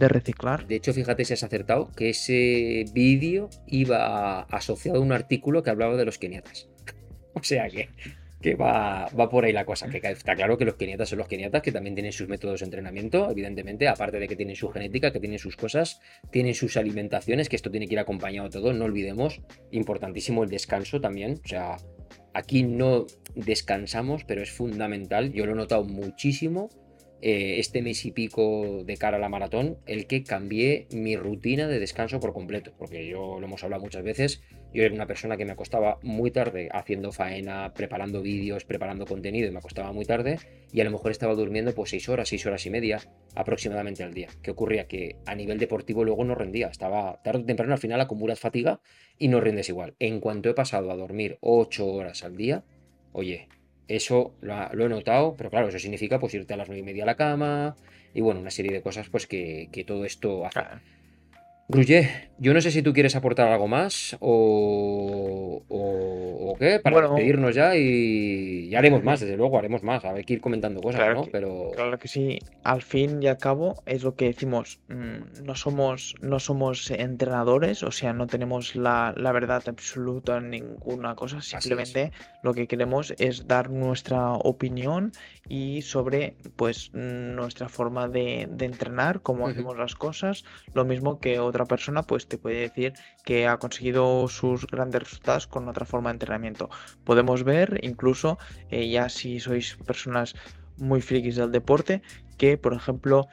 de 0.00 0.08
reciclar. 0.08 0.66
De 0.66 0.76
hecho, 0.76 0.92
fíjate 0.92 1.24
si 1.24 1.34
has 1.34 1.44
acertado 1.44 1.92
que 1.92 2.10
ese 2.10 2.86
vídeo 2.92 3.48
iba 3.68 4.40
asociado 4.40 4.98
a 4.98 5.02
un 5.02 5.12
artículo 5.12 5.62
que 5.62 5.70
hablaba 5.70 5.96
de 5.96 6.04
los 6.04 6.18
keniatas. 6.18 6.68
O 7.32 7.44
sea 7.44 7.70
que 7.70 7.88
que 8.40 8.54
va, 8.54 9.06
va 9.18 9.28
por 9.28 9.44
ahí 9.44 9.52
la 9.52 9.64
cosa. 9.64 9.88
Que 9.88 9.98
está 9.98 10.34
claro 10.34 10.56
que 10.56 10.64
los 10.64 10.74
keniatas 10.74 11.08
son 11.08 11.18
los 11.18 11.28
keniatas, 11.28 11.62
que 11.62 11.72
también 11.72 11.94
tienen 11.94 12.12
sus 12.12 12.28
métodos 12.28 12.60
de 12.60 12.64
entrenamiento, 12.64 13.30
evidentemente, 13.30 13.88
aparte 13.88 14.18
de 14.18 14.28
que 14.28 14.36
tienen 14.36 14.56
su 14.56 14.68
genética, 14.70 15.12
que 15.12 15.20
tienen 15.20 15.38
sus 15.38 15.56
cosas, 15.56 16.00
tienen 16.30 16.54
sus 16.54 16.76
alimentaciones, 16.76 17.48
que 17.48 17.56
esto 17.56 17.70
tiene 17.70 17.86
que 17.86 17.94
ir 17.94 18.00
acompañado 18.00 18.48
de 18.48 18.52
todo. 18.52 18.72
No 18.72 18.86
olvidemos, 18.86 19.40
importantísimo 19.70 20.44
el 20.44 20.50
descanso 20.50 21.00
también. 21.00 21.40
O 21.44 21.48
sea, 21.48 21.76
aquí 22.34 22.62
no 22.62 23.06
descansamos, 23.34 24.24
pero 24.24 24.42
es 24.42 24.50
fundamental. 24.50 25.32
Yo 25.32 25.46
lo 25.46 25.52
he 25.52 25.56
notado 25.56 25.84
muchísimo 25.84 26.70
eh, 27.22 27.58
este 27.58 27.82
mes 27.82 28.06
y 28.06 28.12
pico 28.12 28.82
de 28.84 28.96
cara 28.96 29.18
a 29.18 29.20
la 29.20 29.28
maratón, 29.28 29.78
el 29.86 30.06
que 30.06 30.24
cambié 30.24 30.86
mi 30.90 31.16
rutina 31.16 31.68
de 31.68 31.78
descanso 31.78 32.18
por 32.18 32.32
completo, 32.32 32.72
porque 32.78 33.06
yo 33.06 33.38
lo 33.38 33.46
hemos 33.46 33.62
hablado 33.62 33.82
muchas 33.82 34.02
veces, 34.02 34.40
yo 34.72 34.84
era 34.84 34.94
una 34.94 35.06
persona 35.06 35.36
que 35.36 35.44
me 35.44 35.52
acostaba 35.52 35.98
muy 36.02 36.30
tarde 36.30 36.68
haciendo 36.72 37.12
faena, 37.12 37.72
preparando 37.74 38.22
vídeos, 38.22 38.64
preparando 38.64 39.06
contenido 39.06 39.48
y 39.48 39.50
me 39.50 39.58
acostaba 39.58 39.92
muy 39.92 40.04
tarde 40.04 40.38
y 40.72 40.80
a 40.80 40.84
lo 40.84 40.90
mejor 40.90 41.10
estaba 41.10 41.34
durmiendo 41.34 41.74
pues 41.74 41.90
6 41.90 42.08
horas, 42.08 42.28
6 42.28 42.46
horas 42.46 42.66
y 42.66 42.70
media 42.70 43.00
aproximadamente 43.34 44.02
al 44.04 44.14
día. 44.14 44.28
¿Qué 44.42 44.50
ocurría? 44.50 44.86
Que 44.86 45.16
a 45.26 45.34
nivel 45.34 45.58
deportivo 45.58 46.04
luego 46.04 46.24
no 46.24 46.34
rendía, 46.34 46.68
estaba 46.68 47.20
tarde 47.22 47.42
o 47.42 47.46
temprano 47.46 47.72
al 47.72 47.80
final 47.80 48.00
acumulas 48.00 48.38
fatiga 48.38 48.80
y 49.18 49.28
no 49.28 49.40
rindes 49.40 49.68
igual. 49.68 49.94
En 49.98 50.20
cuanto 50.20 50.48
he 50.48 50.54
pasado 50.54 50.90
a 50.90 50.96
dormir 50.96 51.38
8 51.40 51.86
horas 51.86 52.24
al 52.24 52.36
día, 52.36 52.64
oye, 53.12 53.48
eso 53.90 54.36
lo, 54.40 54.54
he 54.54 54.88
notado, 54.88 55.34
pero 55.36 55.50
claro, 55.50 55.68
eso 55.68 55.80
significa 55.80 56.20
pues 56.20 56.32
irte 56.34 56.54
a 56.54 56.56
las 56.56 56.68
nueve 56.68 56.80
y 56.80 56.84
media 56.84 57.02
a 57.02 57.06
la 57.06 57.16
cama 57.16 57.74
y 58.14 58.20
bueno, 58.20 58.38
una 58.38 58.50
serie 58.50 58.72
de 58.72 58.82
cosas 58.82 59.08
pues 59.08 59.26
que, 59.26 59.68
todo 59.84 60.04
esto 60.04 60.46
hace. 60.46 60.60
Gruye, 61.70 62.30
yo 62.42 62.54
no 62.54 62.60
sé 62.62 62.70
si 62.70 62.82
tú 62.82 62.94
quieres 62.94 63.14
aportar 63.16 63.48
algo 63.48 63.68
más 63.68 64.16
o, 64.18 65.62
o, 65.68 66.56
qué, 66.58 66.80
para 66.80 67.02
despedirnos 67.02 67.54
ya 67.54 67.76
y 67.76 68.70
ya 68.70 68.78
haremos 68.78 69.04
más, 69.04 69.20
desde 69.20 69.36
luego, 69.36 69.58
haremos 69.58 69.82
más, 69.82 70.06
a 70.06 70.12
ver 70.14 70.24
que 70.24 70.32
ir 70.32 70.40
comentando 70.40 70.80
cosas, 70.80 71.02
claro 71.02 71.14
¿no? 71.16 71.24
Que, 71.26 71.30
Pero... 71.32 71.70
Claro 71.76 71.98
que 71.98 72.08
sí, 72.08 72.38
al 72.64 72.80
fin 72.80 73.22
y 73.22 73.26
al 73.26 73.36
cabo 73.36 73.82
es 73.84 74.02
lo 74.04 74.14
que 74.14 74.24
decimos, 74.24 74.80
mm, 74.88 75.44
no 75.44 75.54
somos, 75.54 76.14
no 76.22 76.40
somos 76.40 76.90
entrenadores, 76.90 77.82
o 77.82 77.92
sea, 77.92 78.14
no 78.14 78.26
tenemos 78.26 78.74
la, 78.74 79.12
verdad 79.16 79.62
absoluta 79.66 80.38
en 80.38 80.50
ninguna 80.50 81.14
cosa, 81.14 81.42
simplemente 81.42 82.10
lo 82.42 82.54
que 82.54 82.66
queremos 82.66 83.14
es 83.18 83.46
dar 83.46 83.68
nuestra 83.68 84.32
opinión 84.32 85.12
y 85.46 85.82
sobre 85.82 86.36
pues 86.56 86.90
nuestra 86.94 87.68
forma 87.68 88.08
de, 88.08 88.48
entrenar, 88.60 89.20
cómo 89.20 89.46
hacemos 89.46 89.76
las 89.76 89.94
cosas, 89.94 90.44
lo 90.72 90.86
mismo 90.86 91.20
que 91.20 91.38
otra 91.60 91.68
persona 91.68 92.02
pues 92.02 92.26
te 92.26 92.38
puede 92.38 92.60
decir 92.60 92.94
que 93.24 93.46
ha 93.46 93.58
conseguido 93.58 94.28
sus 94.28 94.66
grandes 94.66 95.02
resultados 95.02 95.46
con 95.46 95.68
otra 95.68 95.84
forma 95.84 96.10
de 96.10 96.14
entrenamiento. 96.14 96.70
Podemos 97.04 97.44
ver 97.44 97.80
incluso, 97.82 98.38
eh, 98.70 98.88
ya 98.88 99.08
si 99.08 99.40
sois 99.40 99.76
personas 99.86 100.34
muy 100.78 101.02
frikis 101.02 101.36
del 101.36 101.52
deporte, 101.52 102.00
que, 102.40 102.56
por 102.56 102.72
ejemplo, 102.72 103.28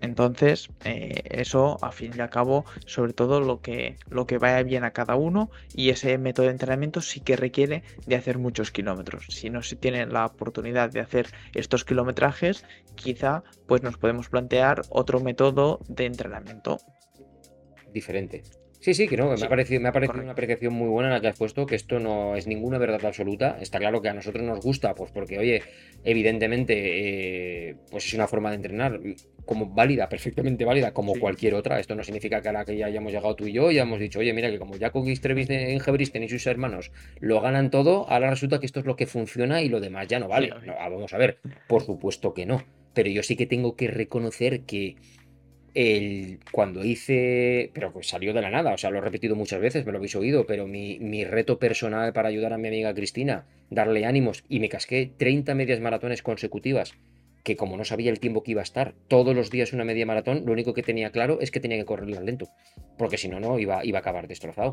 Entonces, 0.00 0.70
eh, 0.84 1.22
eso 1.30 1.78
a 1.82 1.92
fin 1.92 2.12
y 2.16 2.20
al 2.20 2.30
cabo, 2.30 2.64
sobre 2.86 3.12
todo 3.12 3.40
lo 3.40 3.60
que, 3.60 3.96
lo 4.08 4.26
que 4.26 4.38
vaya 4.38 4.62
bien 4.62 4.84
a 4.84 4.92
cada 4.92 5.14
uno 5.14 5.50
y 5.74 5.90
ese 5.90 6.16
método 6.18 6.46
de 6.46 6.52
entrenamiento 6.52 7.00
sí 7.00 7.20
que 7.20 7.36
requiere 7.36 7.84
de 8.06 8.16
hacer 8.16 8.38
muchos 8.38 8.72
kilómetros. 8.72 9.26
Si 9.28 9.50
no 9.50 9.62
se 9.62 9.76
tiene 9.76 10.06
la 10.06 10.26
oportunidad 10.26 10.90
de 10.90 11.00
hacer 11.00 11.28
estos 11.54 11.84
kilometrajes, 11.84 12.64
quizá 12.96 13.44
pues 13.66 13.82
nos 13.82 13.98
podemos 13.98 14.28
plantear 14.28 14.82
otro 14.90 15.20
método 15.20 15.78
de 15.88 16.06
entrenamiento. 16.06 16.78
Diferente. 17.92 18.42
Sí, 18.82 18.94
sí, 18.94 19.06
que 19.06 19.16
no, 19.16 19.28
me 19.28 19.40
ha 19.40 19.48
parecido, 19.48 19.80
me 19.80 19.90
ha 19.90 19.92
parecido 19.92 20.22
una 20.22 20.32
apreciación 20.32 20.74
muy 20.74 20.88
buena 20.88 21.08
en 21.08 21.14
la 21.14 21.20
que 21.20 21.28
has 21.28 21.38
puesto, 21.38 21.66
que 21.66 21.76
esto 21.76 22.00
no 22.00 22.34
es 22.34 22.48
ninguna 22.48 22.78
verdad 22.78 23.04
absoluta. 23.04 23.56
Está 23.60 23.78
claro 23.78 24.02
que 24.02 24.08
a 24.08 24.12
nosotros 24.12 24.42
nos 24.42 24.58
gusta, 24.58 24.92
pues 24.96 25.12
porque, 25.12 25.38
oye, 25.38 25.62
evidentemente, 26.02 27.68
eh, 27.68 27.76
pues 27.92 28.06
es 28.06 28.14
una 28.14 28.26
forma 28.26 28.50
de 28.50 28.56
entrenar 28.56 28.98
como 29.44 29.66
válida, 29.66 30.08
perfectamente 30.08 30.64
válida, 30.64 30.92
como 30.92 31.14
cualquier 31.14 31.54
otra. 31.54 31.78
Esto 31.78 31.94
no 31.94 32.02
significa 32.02 32.42
que 32.42 32.48
a 32.48 32.52
la 32.52 32.64
que 32.64 32.76
ya 32.76 32.86
hayamos 32.86 33.12
llegado 33.12 33.36
tú 33.36 33.46
y 33.46 33.52
yo, 33.52 33.70
ya 33.70 33.82
hemos 33.82 34.00
dicho, 34.00 34.18
oye, 34.18 34.32
mira 34.32 34.50
que 34.50 34.58
como 34.58 34.76
Jacob 34.76 35.06
Trevis 35.20 35.48
en 35.50 35.80
Hebristen 35.80 36.24
y 36.24 36.28
sus 36.28 36.44
hermanos 36.48 36.90
lo 37.20 37.40
ganan 37.40 37.70
todo, 37.70 38.10
ahora 38.10 38.30
resulta 38.30 38.58
que 38.58 38.66
esto 38.66 38.80
es 38.80 38.86
lo 38.86 38.96
que 38.96 39.06
funciona 39.06 39.62
y 39.62 39.68
lo 39.68 39.78
demás 39.78 40.08
ya 40.08 40.18
no 40.18 40.26
vale. 40.26 40.50
Ah, 40.80 40.88
vamos 40.88 41.14
a 41.14 41.18
ver, 41.18 41.38
por 41.68 41.84
supuesto 41.84 42.34
que 42.34 42.46
no. 42.46 42.64
Pero 42.94 43.10
yo 43.10 43.22
sí 43.22 43.36
que 43.36 43.46
tengo 43.46 43.76
que 43.76 43.86
reconocer 43.86 44.62
que 44.62 44.96
el, 45.74 46.40
cuando 46.50 46.84
hice, 46.84 47.70
pero 47.74 47.92
salió 48.02 48.32
de 48.32 48.42
la 48.42 48.50
nada, 48.50 48.74
o 48.74 48.78
sea, 48.78 48.90
lo 48.90 48.98
he 48.98 49.02
repetido 49.02 49.36
muchas 49.36 49.60
veces, 49.60 49.86
me 49.86 49.92
lo 49.92 49.98
habéis 49.98 50.16
oído, 50.16 50.46
pero 50.46 50.66
mi, 50.66 50.98
mi, 50.98 51.24
reto 51.24 51.58
personal 51.58 52.12
para 52.12 52.28
ayudar 52.28 52.52
a 52.52 52.58
mi 52.58 52.68
amiga 52.68 52.94
Cristina, 52.94 53.46
darle 53.70 54.04
ánimos, 54.04 54.44
y 54.48 54.60
me 54.60 54.68
casqué 54.68 55.10
30 55.16 55.54
medias 55.54 55.80
maratones 55.80 56.22
consecutivas, 56.22 56.94
que 57.42 57.56
como 57.56 57.76
no 57.76 57.84
sabía 57.84 58.10
el 58.10 58.20
tiempo 58.20 58.42
que 58.42 58.52
iba 58.52 58.60
a 58.60 58.64
estar, 58.64 58.94
todos 59.08 59.34
los 59.34 59.50
días 59.50 59.72
una 59.72 59.84
media 59.84 60.06
maratón, 60.06 60.44
lo 60.46 60.52
único 60.52 60.74
que 60.74 60.82
tenía 60.82 61.10
claro 61.10 61.38
es 61.40 61.50
que 61.50 61.60
tenía 61.60 61.78
que 61.78 61.84
correr 61.84 62.08
lento, 62.08 62.48
porque 62.98 63.18
si 63.18 63.28
no, 63.28 63.40
no, 63.40 63.58
iba, 63.58 63.84
iba 63.84 63.98
a 63.98 64.00
acabar 64.00 64.28
destrozado. 64.28 64.72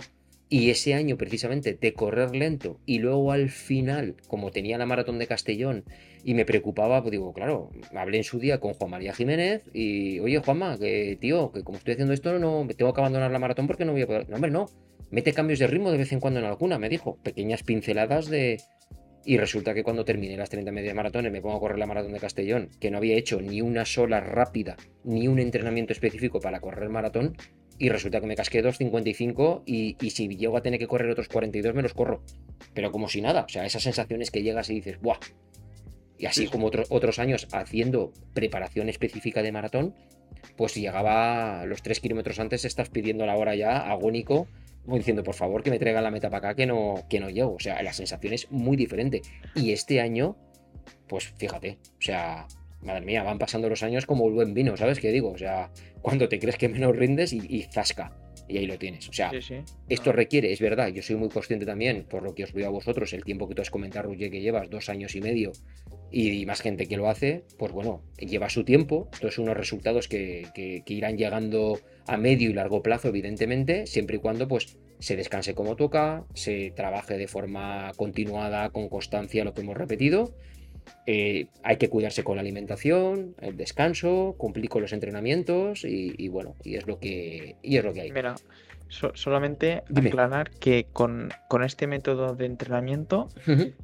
Y 0.52 0.72
ese 0.72 0.96
año 0.96 1.16
precisamente 1.16 1.78
de 1.80 1.94
correr 1.94 2.36
lento 2.36 2.80
y 2.88 2.98
luego 2.98 3.32
al 3.32 3.50
final, 3.50 4.16
como 4.28 4.50
tenía 4.50 4.80
la 4.80 4.88
maratón 4.88 5.20
de 5.20 5.28
Castellón 5.28 5.84
y 6.24 6.34
me 6.34 6.44
preocupaba, 6.44 7.02
pues 7.02 7.12
digo, 7.12 7.34
claro, 7.34 7.70
hablé 7.96 8.18
en 8.18 8.24
su 8.24 8.40
día 8.40 8.60
con 8.60 8.74
Juan 8.74 8.90
María 8.90 9.14
Jiménez 9.14 9.62
y, 9.74 10.20
oye 10.20 10.40
Juanma, 10.40 10.80
que 10.80 11.18
tío, 11.22 11.52
que 11.52 11.64
como 11.64 11.78
estoy 11.78 11.94
haciendo 11.94 12.14
esto 12.14 12.40
no 12.40 12.68
tengo 12.76 12.94
que 12.94 13.02
abandonar 13.02 13.30
la 13.30 13.38
maratón 13.38 13.68
porque 13.68 13.86
no 13.86 13.92
voy 13.92 14.02
a 14.02 14.08
poder... 14.08 14.28
No, 14.28 14.36
hombre, 14.36 14.50
no, 14.50 14.66
mete 15.12 15.34
cambios 15.34 15.60
de 15.60 15.68
ritmo 15.68 15.92
de 15.92 16.00
vez 16.00 16.12
en 16.14 16.20
cuando 16.20 16.40
en 16.40 16.48
alguna, 16.48 16.80
me 16.80 16.90
dijo, 16.90 17.18
pequeñas 17.24 17.62
pinceladas 17.62 18.28
de... 18.28 18.58
Y 19.26 19.38
resulta 19.38 19.76
que 19.76 19.84
cuando 19.84 20.06
terminé 20.06 20.38
las 20.38 20.50
30 20.50 20.72
medias 20.72 20.96
maratones 20.96 21.32
me 21.32 21.42
pongo 21.42 21.58
a 21.58 21.60
correr 21.60 21.78
la 21.78 21.86
maratón 21.86 22.14
de 22.14 22.20
Castellón, 22.20 22.70
que 22.80 22.90
no 22.90 22.98
había 22.98 23.16
hecho 23.16 23.42
ni 23.42 23.62
una 23.62 23.86
sola 23.86 24.22
rápida, 24.22 24.78
ni 25.04 25.28
un 25.28 25.38
entrenamiento 25.38 25.94
específico 25.94 26.40
para 26.40 26.62
correr 26.62 26.90
maratón, 26.90 27.36
y 27.80 27.89
resulta 27.89 28.19
que 28.19 28.27
me 28.27 28.35
casqué 28.35 28.64
2.55 28.64 29.64
y, 29.65 29.95
y 29.99 30.10
si 30.11 30.27
llego 30.27 30.57
a 30.57 30.61
tener 30.61 30.80
que 30.80 30.88
correr 30.88 31.10
otros 31.10 31.30
42 31.30 31.73
me 31.73 31.81
los 31.81 31.93
corro. 31.93 32.22
Pero 32.73 32.91
como 32.91 33.07
si 33.07 33.22
nada, 33.22 33.45
o 33.45 33.49
sea, 33.49 33.65
esas 33.65 33.81
sensaciones 33.81 34.30
que 34.30 34.43
llegas 34.43 34.69
y 34.69 34.76
dices, 34.76 34.99
¡buah! 35.01 35.19
Y 36.18 36.26
así 36.26 36.47
como 36.47 36.69
otros 36.89 37.19
años 37.19 37.47
haciendo 37.53 38.11
preparación 38.34 38.89
específica 38.89 39.41
de 39.41 39.53
maratón, 39.53 39.95
pues 40.57 40.76
llegaba 40.76 41.65
los 41.65 41.81
3 41.81 42.01
kilómetros 42.01 42.39
antes, 42.39 42.65
estás 42.65 42.89
pidiendo 42.89 43.26
la 43.26 43.38
hora 43.38 43.56
ya 43.56 43.89
agónico, 43.89 44.47
diciendo, 44.85 45.23
por 45.23 45.35
favor, 45.35 45.64
que 45.64 45.69
me 45.69 45.80
traigan 45.80 46.03
la 46.03 46.11
meta 46.11 46.30
para 46.30 46.49
acá, 46.49 46.56
que 46.56 46.65
no, 46.65 47.06
que 47.10 47.22
no 47.22 47.30
llego. 47.30 47.53
O 47.53 47.60
sea, 47.60 47.81
la 47.84 47.93
sensación 47.93 48.34
es 48.34 48.51
muy 48.51 48.76
diferente. 48.76 49.22
Y 49.56 49.72
este 49.72 50.01
año, 50.01 50.35
pues 51.07 51.34
fíjate, 51.38 51.80
o 51.84 52.01
sea, 52.01 52.47
madre 52.81 53.06
mía, 53.06 53.23
van 53.23 53.38
pasando 53.39 53.69
los 53.69 53.84
años 53.84 54.06
como 54.06 54.27
el 54.27 54.34
buen 54.34 54.53
vino, 54.53 54.76
¿sabes 54.77 54.99
qué 54.99 55.11
digo? 55.11 55.31
O 55.31 55.38
sea, 55.38 55.72
cuando 56.01 56.30
te 56.30 56.39
crees 56.39 56.57
que 56.57 56.69
menos 56.69 56.95
rindes 56.95 57.34
y, 57.34 57.41
y 57.49 57.64
zasca. 57.64 58.15
Y 58.47 58.57
ahí 58.57 58.65
lo 58.65 58.80
tienes. 58.80 59.07
O 59.07 59.14
sea, 59.14 59.30
Sí, 59.30 59.41
sí. 59.41 59.56
esto 59.89 60.10
Ah, 60.10 60.14
requiere, 60.14 60.51
es 60.51 60.60
verdad, 60.60 60.88
yo 60.88 61.03
soy 61.03 61.15
muy 61.18 61.30
consciente 61.30 61.68
también, 61.68 62.03
por 62.10 62.23
lo 62.23 62.34
que 62.34 62.43
os 62.45 62.53
veo 62.53 62.65
a 62.65 62.72
vosotros, 62.72 63.14
el 63.14 63.23
tiempo 63.23 63.47
que 63.47 63.53
tú 63.53 63.61
has 63.61 63.69
comentado, 63.69 64.07
Ruye, 64.07 64.31
que 64.31 64.41
llevas 64.41 64.69
dos 64.72 64.89
años 64.89 65.15
y 65.15 65.22
medio 65.22 65.51
y 66.11 66.43
más 66.47 66.61
gente 66.61 66.88
que 66.88 66.97
lo 66.97 67.07
hace, 67.10 67.43
pues 67.60 67.72
bueno, 67.72 68.01
lleva 68.18 68.49
su 68.49 68.64
tiempo. 68.64 69.07
Estos 69.14 69.35
son 69.35 69.43
unos 69.43 69.57
resultados 69.57 70.07
que, 70.07 70.47
que- 70.56 70.81
que 70.84 70.93
irán 70.95 71.15
llegando 71.18 71.80
a 72.07 72.18
medio 72.18 72.49
y 72.49 72.53
largo 72.53 72.81
plazo, 72.81 73.10
evidentemente, 73.10 73.85
siempre 73.85 74.15
y 74.15 74.19
cuando 74.19 74.47
pues 74.47 74.80
se 74.97 75.15
descanse 75.15 75.53
como 75.53 75.76
toca, 75.76 76.26
se 76.34 76.72
trabaje 76.76 77.18
de 77.19 77.27
forma 77.27 77.91
continuada, 77.97 78.72
con 78.72 78.89
constancia, 78.89 79.43
lo 79.43 79.53
que 79.53 79.61
hemos 79.61 79.77
repetido. 79.77 80.34
Eh, 81.06 81.48
hay 81.64 81.78
que 81.78 81.90
cuidarse 81.90 82.24
con 82.24 82.36
la 82.36 82.41
alimentación, 82.41 83.36
el 83.41 83.57
descanso, 83.57 84.36
cumplir 84.38 84.70
con 84.70 84.82
los 84.82 84.94
entrenamientos 84.94 85.84
y, 85.86 86.14
y 86.18 86.28
bueno, 86.30 86.56
y 86.64 86.76
es 86.76 86.88
lo 86.88 86.99
que, 86.99 87.56
y 87.61 87.78
es 87.78 87.84
lo 87.84 87.94
que 87.94 88.02
hay. 88.02 88.11
Mira, 88.11 88.36
so- 88.88 89.11
solamente 89.16 89.84
Dime. 89.90 90.10
aclarar 90.10 90.52
que 90.52 90.88
con, 90.94 91.30
con 91.48 91.64
este 91.64 91.88
método 91.88 92.36
de 92.36 92.45
entrenamiento, 92.45 93.30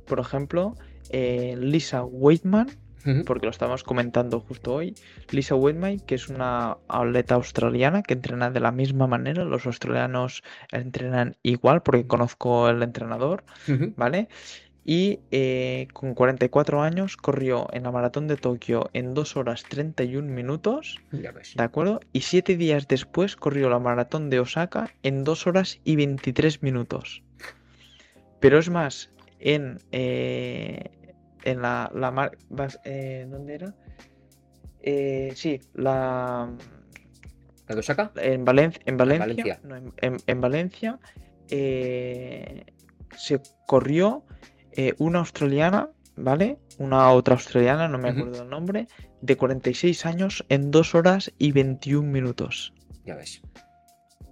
por 0.07 0.19
ejemplo, 0.19 0.75
eh, 1.09 1.55
Lisa 1.59 2.03
Weidman, 2.03 2.67
ujú. 3.05 3.23
porque 3.25 3.45
lo 3.45 3.51
estamos 3.51 3.83
comentando 3.83 4.39
justo 4.39 4.73
hoy, 4.73 4.95
Lisa 5.29 5.53
Weidman, 5.55 5.99
que 5.99 6.15
es 6.15 6.27
una 6.27 6.77
atleta 6.87 7.35
australiana 7.35 8.01
que 8.01 8.15
entrena 8.15 8.49
de 8.49 8.59
la 8.59 8.71
misma 8.71 9.05
manera, 9.05 9.43
los 9.45 9.65
australianos 9.67 10.41
entrenan 10.71 11.35
igual, 11.43 11.83
porque 11.83 12.07
conozco 12.07 12.67
el 12.69 12.81
entrenador. 12.81 13.43
¿vale? 13.95 14.27
Y 14.87 15.19
eh, 15.31 15.87
con 15.93 16.13
44 16.13 16.81
años 16.83 17.17
corrió 17.17 17.67
en 17.73 17.83
la 17.83 17.91
maratón 17.91 18.27
de 18.27 18.37
Tokio 18.37 18.91
en 18.93 19.15
2 19.15 19.35
horas 19.35 19.63
31 19.63 20.31
minutos, 20.31 21.01
Ya 21.11 21.31
ves. 21.31 21.55
¿de 21.55 21.63
acuerdo? 21.63 21.99
Y 22.13 22.21
7 22.21 22.55
días 22.55 22.87
después 22.87 23.35
corrió 23.35 23.67
la 23.69 23.79
maratón 23.79 24.29
de 24.29 24.39
Osaka 24.39 24.91
en 25.01 25.23
2 25.23 25.47
horas 25.47 25.79
y 25.83 25.95
23 25.95 26.61
minutos. 26.61 27.23
Pero 28.39 28.59
es 28.59 28.69
más, 28.69 29.09
en, 29.39 29.79
eh, 29.91 30.91
en 31.43 31.63
la, 31.63 31.91
la 31.95 32.11
mar- 32.11 32.37
eh, 32.83 33.25
¿dónde 33.27 33.55
era? 33.55 33.73
Eh, 34.83 35.31
sí, 35.35 35.61
la 35.73 36.47
¿La 37.67 37.73
de 37.73 37.79
Osaka? 37.79 38.11
en 38.17 38.45
Valencia, 38.45 38.81
en 38.85 38.97
Valencia, 38.97 39.25
Valencia. 39.25 39.59
no, 39.63 39.75
en, 39.77 39.93
en- 40.01 40.17
en 40.27 40.41
Valencia 40.41 40.99
eh, 41.49 42.65
se 43.17 43.41
corrió 43.65 44.23
eh, 44.75 44.93
una 44.97 45.19
australiana, 45.19 45.89
¿vale? 46.15 46.57
Una 46.77 47.11
otra 47.11 47.35
australiana, 47.35 47.87
no 47.87 47.97
me 47.97 48.09
acuerdo 48.09 48.43
el 48.43 48.49
nombre, 48.49 48.87
de 49.21 49.37
46 49.37 50.05
años 50.05 50.45
en 50.49 50.71
2 50.71 50.95
horas 50.95 51.31
y 51.37 51.51
21 51.51 52.09
minutos. 52.09 52.73
Ya 53.05 53.15
ves. 53.15 53.41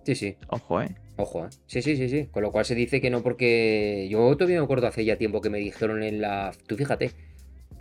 Sí, 0.06 0.16
sí. 0.16 0.36
Ojo, 0.48 0.82
¿eh? 0.82 0.96
Ojo, 1.18 1.46
¿eh? 1.46 1.50
Sí, 1.68 1.82
sí, 1.82 1.96
sí, 1.96 2.10
sí. 2.10 2.26
Con 2.32 2.44
lo 2.44 2.52
cual 2.52 2.66
se 2.66 2.76
dice 2.76 3.00
que 3.00 3.10
no 3.10 3.22
porque... 3.22 4.08
Yo 4.10 4.36
todavía 4.36 4.60
me 4.60 4.66
acuerdo 4.66 4.88
hace 4.88 5.06
ya 5.06 5.18
tiempo 5.18 5.42
que 5.42 5.50
me 5.50 5.60
dijeron 5.60 6.04
en 6.04 6.22
la... 6.22 6.52
Tú 6.68 6.76
fíjate, 6.76 7.12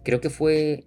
creo 0.04 0.20
que 0.20 0.30
fue 0.30 0.84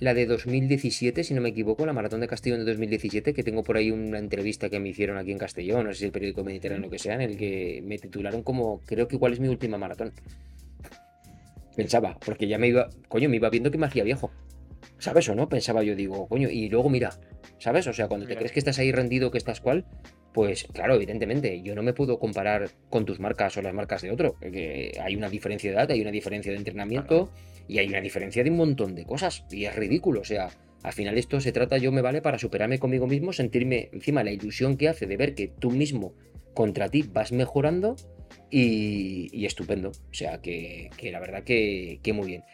la 0.00 0.12
de 0.12 0.26
2017, 0.26 1.24
si 1.24 1.34
no 1.34 1.40
me 1.40 1.50
equivoco, 1.50 1.86
la 1.86 1.92
Maratón 1.92 2.20
de 2.20 2.28
Castellón 2.28 2.60
de 2.60 2.66
2017, 2.66 3.32
que 3.32 3.42
tengo 3.42 3.62
por 3.62 3.76
ahí 3.76 3.90
una 3.90 4.18
entrevista 4.18 4.68
que 4.68 4.80
me 4.80 4.88
hicieron 4.88 5.16
aquí 5.16 5.32
en 5.32 5.38
Castellón, 5.38 5.86
no 5.86 5.92
sé 5.92 6.00
si 6.00 6.04
el 6.06 6.12
periódico 6.12 6.44
Mediterráneo 6.44 6.82
o 6.82 6.86
lo 6.86 6.90
que 6.90 6.98
sea, 6.98 7.14
en 7.14 7.22
el 7.22 7.36
que 7.36 7.82
me 7.84 7.98
titularon 7.98 8.42
como, 8.42 8.80
creo 8.86 9.08
que 9.08 9.16
igual 9.16 9.32
es 9.32 9.40
mi 9.40 9.48
última 9.48 9.78
maratón. 9.78 10.12
Pensaba, 11.76 12.18
porque 12.24 12.46
ya 12.46 12.58
me 12.58 12.68
iba, 12.68 12.88
coño, 13.08 13.28
me 13.28 13.36
iba 13.36 13.50
viendo 13.50 13.70
que 13.70 13.78
me 13.78 13.86
hacía 13.86 14.04
viejo. 14.04 14.30
¿Sabes 14.98 15.28
o 15.28 15.34
no? 15.34 15.48
Pensaba 15.48 15.82
yo, 15.82 15.94
digo, 15.94 16.28
coño, 16.28 16.48
y 16.48 16.68
luego 16.68 16.88
mira, 16.88 17.10
¿sabes? 17.58 17.86
O 17.86 17.92
sea, 17.92 18.08
cuando 18.08 18.26
te 18.26 18.36
crees 18.36 18.52
que 18.52 18.58
estás 18.58 18.78
ahí 18.78 18.92
rendido, 18.92 19.30
que 19.30 19.38
estás 19.38 19.60
cual, 19.60 19.84
pues 20.32 20.64
claro, 20.72 20.94
evidentemente, 20.94 21.62
yo 21.62 21.74
no 21.74 21.82
me 21.82 21.92
puedo 21.92 22.18
comparar 22.18 22.70
con 22.90 23.04
tus 23.04 23.20
marcas 23.20 23.56
o 23.56 23.62
las 23.62 23.72
marcas 23.72 24.02
de 24.02 24.10
otro. 24.10 24.34
porque 24.40 24.98
hay 25.02 25.16
una 25.16 25.28
diferencia 25.28 25.70
de 25.70 25.76
edad, 25.76 25.90
hay 25.90 26.00
una 26.00 26.10
diferencia 26.10 26.52
de 26.52 26.58
entrenamiento 26.58 27.30
y 27.68 27.78
hay 27.78 27.88
una 27.88 28.00
diferencia 28.00 28.42
de 28.42 28.50
un 28.50 28.56
montón 28.56 28.94
de 28.94 29.04
cosas. 29.04 29.44
Y 29.50 29.64
es 29.64 29.74
ridículo. 29.74 30.20
O 30.20 30.24
sea, 30.24 30.48
al 30.82 30.92
final 30.92 31.16
esto 31.18 31.40
se 31.40 31.52
trata, 31.52 31.78
yo 31.78 31.92
me 31.92 32.02
vale 32.02 32.20
para 32.20 32.38
superarme 32.38 32.78
conmigo 32.78 33.06
mismo, 33.06 33.32
sentirme 33.32 33.90
encima 33.92 34.24
la 34.24 34.32
ilusión 34.32 34.76
que 34.76 34.88
hace 34.88 35.06
de 35.06 35.16
ver 35.16 35.34
que 35.34 35.48
tú 35.48 35.70
mismo 35.70 36.14
contra 36.54 36.88
ti 36.88 37.02
vas 37.02 37.32
mejorando 37.32 37.96
y, 38.50 39.28
y 39.32 39.46
estupendo. 39.46 39.90
O 39.90 40.14
sea, 40.14 40.40
que, 40.40 40.90
que 40.96 41.12
la 41.12 41.20
verdad 41.20 41.42
que, 41.42 42.00
que 42.02 42.12
muy 42.12 42.26
bien. 42.26 42.44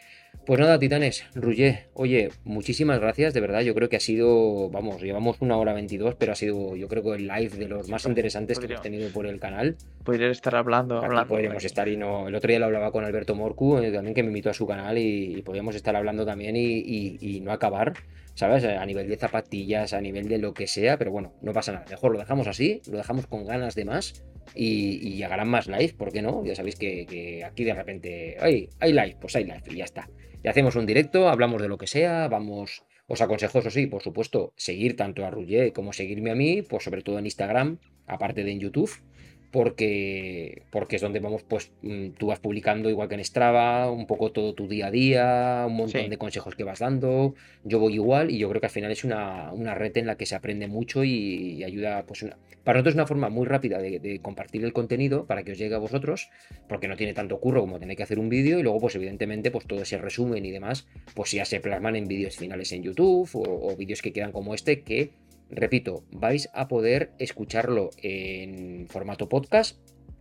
Pues 0.45 0.59
nada, 0.59 0.79
titanes, 0.79 1.23
Rullé, 1.35 1.89
oye, 1.93 2.29
muchísimas 2.43 2.99
gracias, 2.99 3.33
de 3.33 3.41
verdad, 3.41 3.61
yo 3.61 3.75
creo 3.75 3.89
que 3.89 3.97
ha 3.97 3.99
sido, 3.99 4.69
vamos, 4.69 5.01
llevamos 5.01 5.37
una 5.39 5.55
hora 5.57 5.73
22, 5.73 6.15
pero 6.15 6.31
ha 6.31 6.35
sido, 6.35 6.75
yo 6.75 6.87
creo 6.87 7.03
que 7.03 7.11
el 7.11 7.27
live 7.27 7.57
de 7.57 7.67
los 7.67 7.89
más 7.89 8.05
interesantes 8.05 8.57
que 8.57 8.65
hemos 8.65 8.81
tenido 8.81 9.09
por 9.09 9.27
el 9.27 9.39
canal. 9.39 9.75
Podría 10.03 10.29
estar 10.29 10.55
hablando, 10.55 10.97
Aquí 10.97 11.05
hablando. 11.05 11.27
podríamos 11.29 11.63
estar 11.63 11.87
y 11.87 11.95
no. 11.97 12.27
El 12.27 12.35
otro 12.35 12.47
día 12.49 12.59
lo 12.59 12.65
hablaba 12.65 12.91
con 12.91 13.03
Alberto 13.03 13.35
Morcu, 13.35 13.77
eh, 13.77 13.91
también 13.91 14.15
que 14.15 14.23
me 14.23 14.29
invitó 14.29 14.49
a 14.49 14.53
su 14.53 14.65
canal 14.65 14.97
y, 14.97 15.35
y 15.37 15.41
podíamos 15.43 15.75
estar 15.75 15.95
hablando 15.95 16.25
también 16.25 16.55
y, 16.55 16.79
y- 16.79 17.17
y 17.19 17.41
no 17.41 17.51
acabar, 17.51 17.93
¿sabes? 18.33 18.63
A 18.65 18.85
nivel 18.85 19.07
de 19.07 19.17
zapatillas, 19.17 19.93
a 19.93 20.01
nivel 20.01 20.27
de 20.27 20.39
lo 20.39 20.53
que 20.53 20.65
sea, 20.67 20.97
pero 20.97 21.11
bueno, 21.11 21.33
no 21.41 21.53
pasa 21.53 21.71
nada. 21.73 21.85
Mejor 21.89 22.13
lo 22.13 22.19
dejamos 22.19 22.47
así, 22.47 22.81
lo 22.89 22.97
dejamos 22.97 23.27
con 23.27 23.45
ganas 23.45 23.75
de 23.75 23.85
más 23.85 24.23
y, 24.55 25.13
llegarán 25.15 25.47
más 25.49 25.67
live, 25.67 25.93
¿por 25.97 26.11
qué 26.11 26.21
no? 26.23 26.43
Ya 26.43 26.55
sabéis 26.55 26.75
que, 26.77 27.05
que 27.05 27.43
aquí 27.43 27.63
de 27.63 27.73
repente, 27.75 28.37
¡ay! 28.39 28.69
Hay 28.79 28.93
live, 28.93 29.17
pues 29.21 29.35
hay 29.35 29.43
live 29.43 29.61
y 29.69 29.75
ya 29.77 29.83
está. 29.85 30.09
Y 30.43 30.47
hacemos 30.47 30.75
un 30.75 30.87
directo, 30.87 31.29
hablamos 31.29 31.61
de 31.61 31.67
lo 31.69 31.77
que 31.77 31.85
sea, 31.87 32.27
vamos. 32.27 32.83
Os 33.07 33.21
aconsejo, 33.21 33.59
eso 33.59 33.69
sí, 33.69 33.85
por 33.87 34.01
supuesto, 34.01 34.53
seguir 34.55 34.95
tanto 34.95 35.25
a 35.25 35.29
Rullé 35.29 35.73
como 35.73 35.93
seguirme 35.93 36.31
a 36.31 36.35
mí, 36.35 36.61
pues 36.63 36.83
sobre 36.85 37.01
todo 37.03 37.19
en 37.19 37.25
Instagram, 37.25 37.77
aparte 38.07 38.43
de 38.43 38.51
en 38.51 38.59
YouTube 38.61 38.89
porque, 39.51 40.63
porque 40.69 40.95
es 40.95 41.01
donde 41.01 41.19
vamos, 41.19 41.43
pues 41.43 41.71
mm, 41.81 42.09
tú 42.17 42.27
vas 42.27 42.39
publicando 42.39 42.89
igual 42.89 43.07
que 43.09 43.15
en 43.15 43.23
Strava, 43.23 43.91
un 43.91 44.07
poco 44.07 44.31
todo 44.31 44.53
tu 44.53 44.67
día 44.67 44.87
a 44.87 44.91
día, 44.91 45.65
un 45.67 45.75
montón 45.75 46.01
Sí. 46.03 46.09
de 46.09 46.17
consejos 46.17 46.55
que 46.55 46.63
vas 46.63 46.79
dando, 46.79 47.35
yo 47.63 47.79
voy 47.79 47.95
igual 47.95 48.31
y 48.31 48.37
yo 48.37 48.49
creo 48.49 48.61
que 48.61 48.67
al 48.67 48.71
final 48.71 48.91
es 48.91 49.03
una, 49.03 49.51
una 49.53 49.75
red 49.75 49.95
en 49.97 50.07
la 50.07 50.15
que 50.15 50.25
se 50.25 50.35
aprende 50.35 50.67
mucho 50.67 51.03
y, 51.03 51.11
y 51.11 51.63
ayuda, 51.63 52.03
pues 52.05 52.23
una, 52.23 52.37
para 52.63 52.77
nosotros 52.77 52.93
es 52.93 52.95
una 52.97 53.07
forma 53.07 53.29
muy 53.29 53.45
rápida 53.45 53.79
de, 53.79 53.99
de 53.99 54.19
compartir 54.19 54.63
el 54.63 54.73
contenido 54.73 55.25
para 55.25 55.43
que 55.43 55.51
os 55.51 55.57
llegue 55.57 55.75
a 55.75 55.79
vosotros, 55.79 56.29
porque 56.69 56.87
no 56.87 56.95
tiene 56.95 57.13
tanto 57.13 57.39
curro 57.39 57.61
como 57.61 57.79
tener 57.79 57.97
que 57.97 58.03
hacer 58.03 58.19
un 58.19 58.29
vídeo 58.29 58.59
y 58.59 58.63
luego 58.63 58.79
pues 58.79 58.95
evidentemente 58.95 59.51
pues 59.51 59.65
todo 59.67 59.81
ese 59.81 59.97
resumen 59.97 60.45
y 60.45 60.51
demás, 60.51 60.87
pues 61.15 61.31
ya 61.31 61.45
se 61.45 61.59
plasman 61.59 61.95
en 61.95 62.07
vídeos 62.07 62.37
finales 62.37 62.71
en 62.71 62.83
YouTube 62.83 63.29
o, 63.33 63.71
o 63.71 63.75
vídeos 63.75 64.01
que 64.01 64.13
quedan 64.13 64.31
como 64.31 64.53
este 64.53 64.81
que 64.81 65.09
Repito, 65.51 66.05
vais 66.11 66.49
a 66.53 66.67
poder 66.67 67.11
escucharlo 67.19 67.89
en 68.01 68.87
formato 68.87 69.27
podcast. 69.27 69.77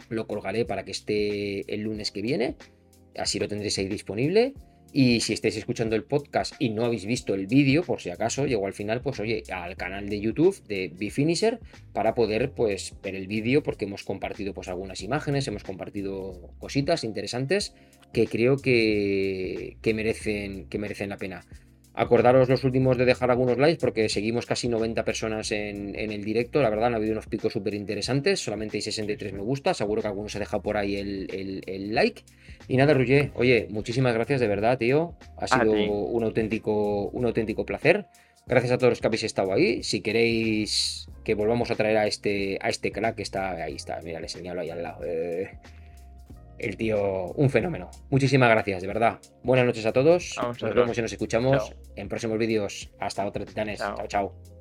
Lo 0.08 0.26
colgaré 0.26 0.64
para 0.64 0.84
que 0.84 0.90
esté 0.90 1.72
el 1.72 1.82
lunes 1.82 2.10
que 2.10 2.20
viene. 2.20 2.56
Así 3.16 3.38
lo 3.38 3.46
tendréis 3.46 3.78
ahí 3.78 3.88
disponible. 3.88 4.54
Y 4.92 5.20
si 5.20 5.32
estáis 5.32 5.56
escuchando 5.56 5.94
el 5.94 6.02
podcast 6.02 6.54
y 6.58 6.70
no 6.70 6.84
habéis 6.84 7.06
visto 7.06 7.34
el 7.34 7.46
vídeo, 7.46 7.84
por 7.84 8.00
si 8.00 8.10
acaso, 8.10 8.46
llego 8.46 8.66
al 8.66 8.72
final, 8.72 9.02
pues 9.02 9.20
oye, 9.20 9.44
al 9.52 9.76
canal 9.76 10.08
de 10.08 10.20
YouTube 10.20 10.60
de 10.66 10.88
Bifinisher 10.88 11.60
para 11.92 12.16
poder 12.16 12.50
pues 12.50 12.96
ver 13.00 13.14
el 13.14 13.28
vídeo 13.28 13.62
porque 13.62 13.84
hemos 13.84 14.02
compartido 14.02 14.52
pues 14.52 14.66
algunas 14.66 15.00
imágenes, 15.02 15.46
hemos 15.46 15.62
compartido 15.62 16.50
cositas 16.58 17.04
interesantes 17.04 17.72
que 18.12 18.26
creo 18.26 18.56
que, 18.56 19.76
que 19.80 19.94
merecen, 19.94 20.66
que 20.68 20.78
merecen 20.80 21.10
la 21.10 21.18
pena. 21.18 21.46
Acordaros 22.00 22.48
los 22.48 22.64
últimos 22.64 22.96
de 22.96 23.04
dejar 23.04 23.30
algunos 23.30 23.58
likes 23.58 23.78
porque 23.80 24.08
seguimos 24.08 24.46
casi 24.46 24.68
90 24.68 25.04
personas 25.04 25.52
en, 25.52 25.94
en 25.98 26.10
el 26.12 26.24
directo. 26.24 26.62
La 26.62 26.70
verdad, 26.70 26.86
han 26.86 26.94
habido 26.94 27.12
unos 27.12 27.26
picos 27.26 27.52
súper 27.52 27.74
interesantes. 27.74 28.40
Solamente 28.40 28.78
hay 28.78 28.80
63 28.80 29.34
me 29.34 29.40
gusta. 29.40 29.74
Seguro 29.74 30.00
que 30.00 30.08
algunos 30.08 30.32
se 30.32 30.38
ha 30.38 30.40
dejado 30.40 30.62
por 30.62 30.76
ahí 30.78 30.96
el, 30.96 31.28
el- 31.32 31.62
el 31.66 31.94
like. 31.94 32.22
Y 32.68 32.76
nada, 32.78 32.94
Rullé, 32.94 33.32
oye, 33.34 33.66
muchísimas 33.70 34.14
gracias 34.14 34.40
de 34.40 34.48
verdad, 34.48 34.78
tío. 34.78 35.14
Ha 35.36 35.46
sido 35.46 35.72
un 35.72 36.24
auténtico, 36.24 37.08
un 37.08 37.26
auténtico 37.26 37.66
placer. 37.66 38.06
Gracias 38.46 38.72
a 38.72 38.78
todos 38.78 38.92
los 38.92 39.00
que 39.00 39.06
habéis 39.06 39.24
estado 39.24 39.52
ahí. 39.52 39.82
Si 39.82 40.00
queréis 40.00 41.06
que 41.22 41.34
volvamos 41.34 41.70
a 41.70 41.74
traer 41.76 41.98
a 41.98 42.06
este, 42.06 42.58
a 42.62 42.70
este 42.70 42.90
crack 42.92 43.16
que 43.16 43.22
está 43.22 43.50
ahí, 43.62 43.74
está, 43.76 44.00
mira, 44.02 44.20
le 44.20 44.28
señalo 44.28 44.62
ahí 44.62 44.70
al 44.70 44.82
lado. 44.82 45.04
Eh, 45.04 45.50
el 46.60 46.76
tío, 46.76 47.32
un 47.32 47.50
fenómeno. 47.50 47.90
Muchísimas 48.10 48.50
gracias, 48.50 48.82
de 48.82 48.88
verdad. 48.88 49.18
Buenas 49.42 49.66
noches 49.66 49.86
a 49.86 49.92
todos. 49.92 50.36
A 50.38 50.48
Nos 50.48 50.74
vemos 50.74 50.96
y 50.98 51.02
nos 51.02 51.12
escuchamos 51.12 51.68
Chao. 51.68 51.78
en 51.96 52.08
próximos 52.08 52.38
vídeos. 52.38 52.90
Hasta 52.98 53.26
otra, 53.26 53.44
titanes. 53.44 53.78
Chao. 53.78 53.96
chao. 53.96 54.06
chao. 54.06 54.59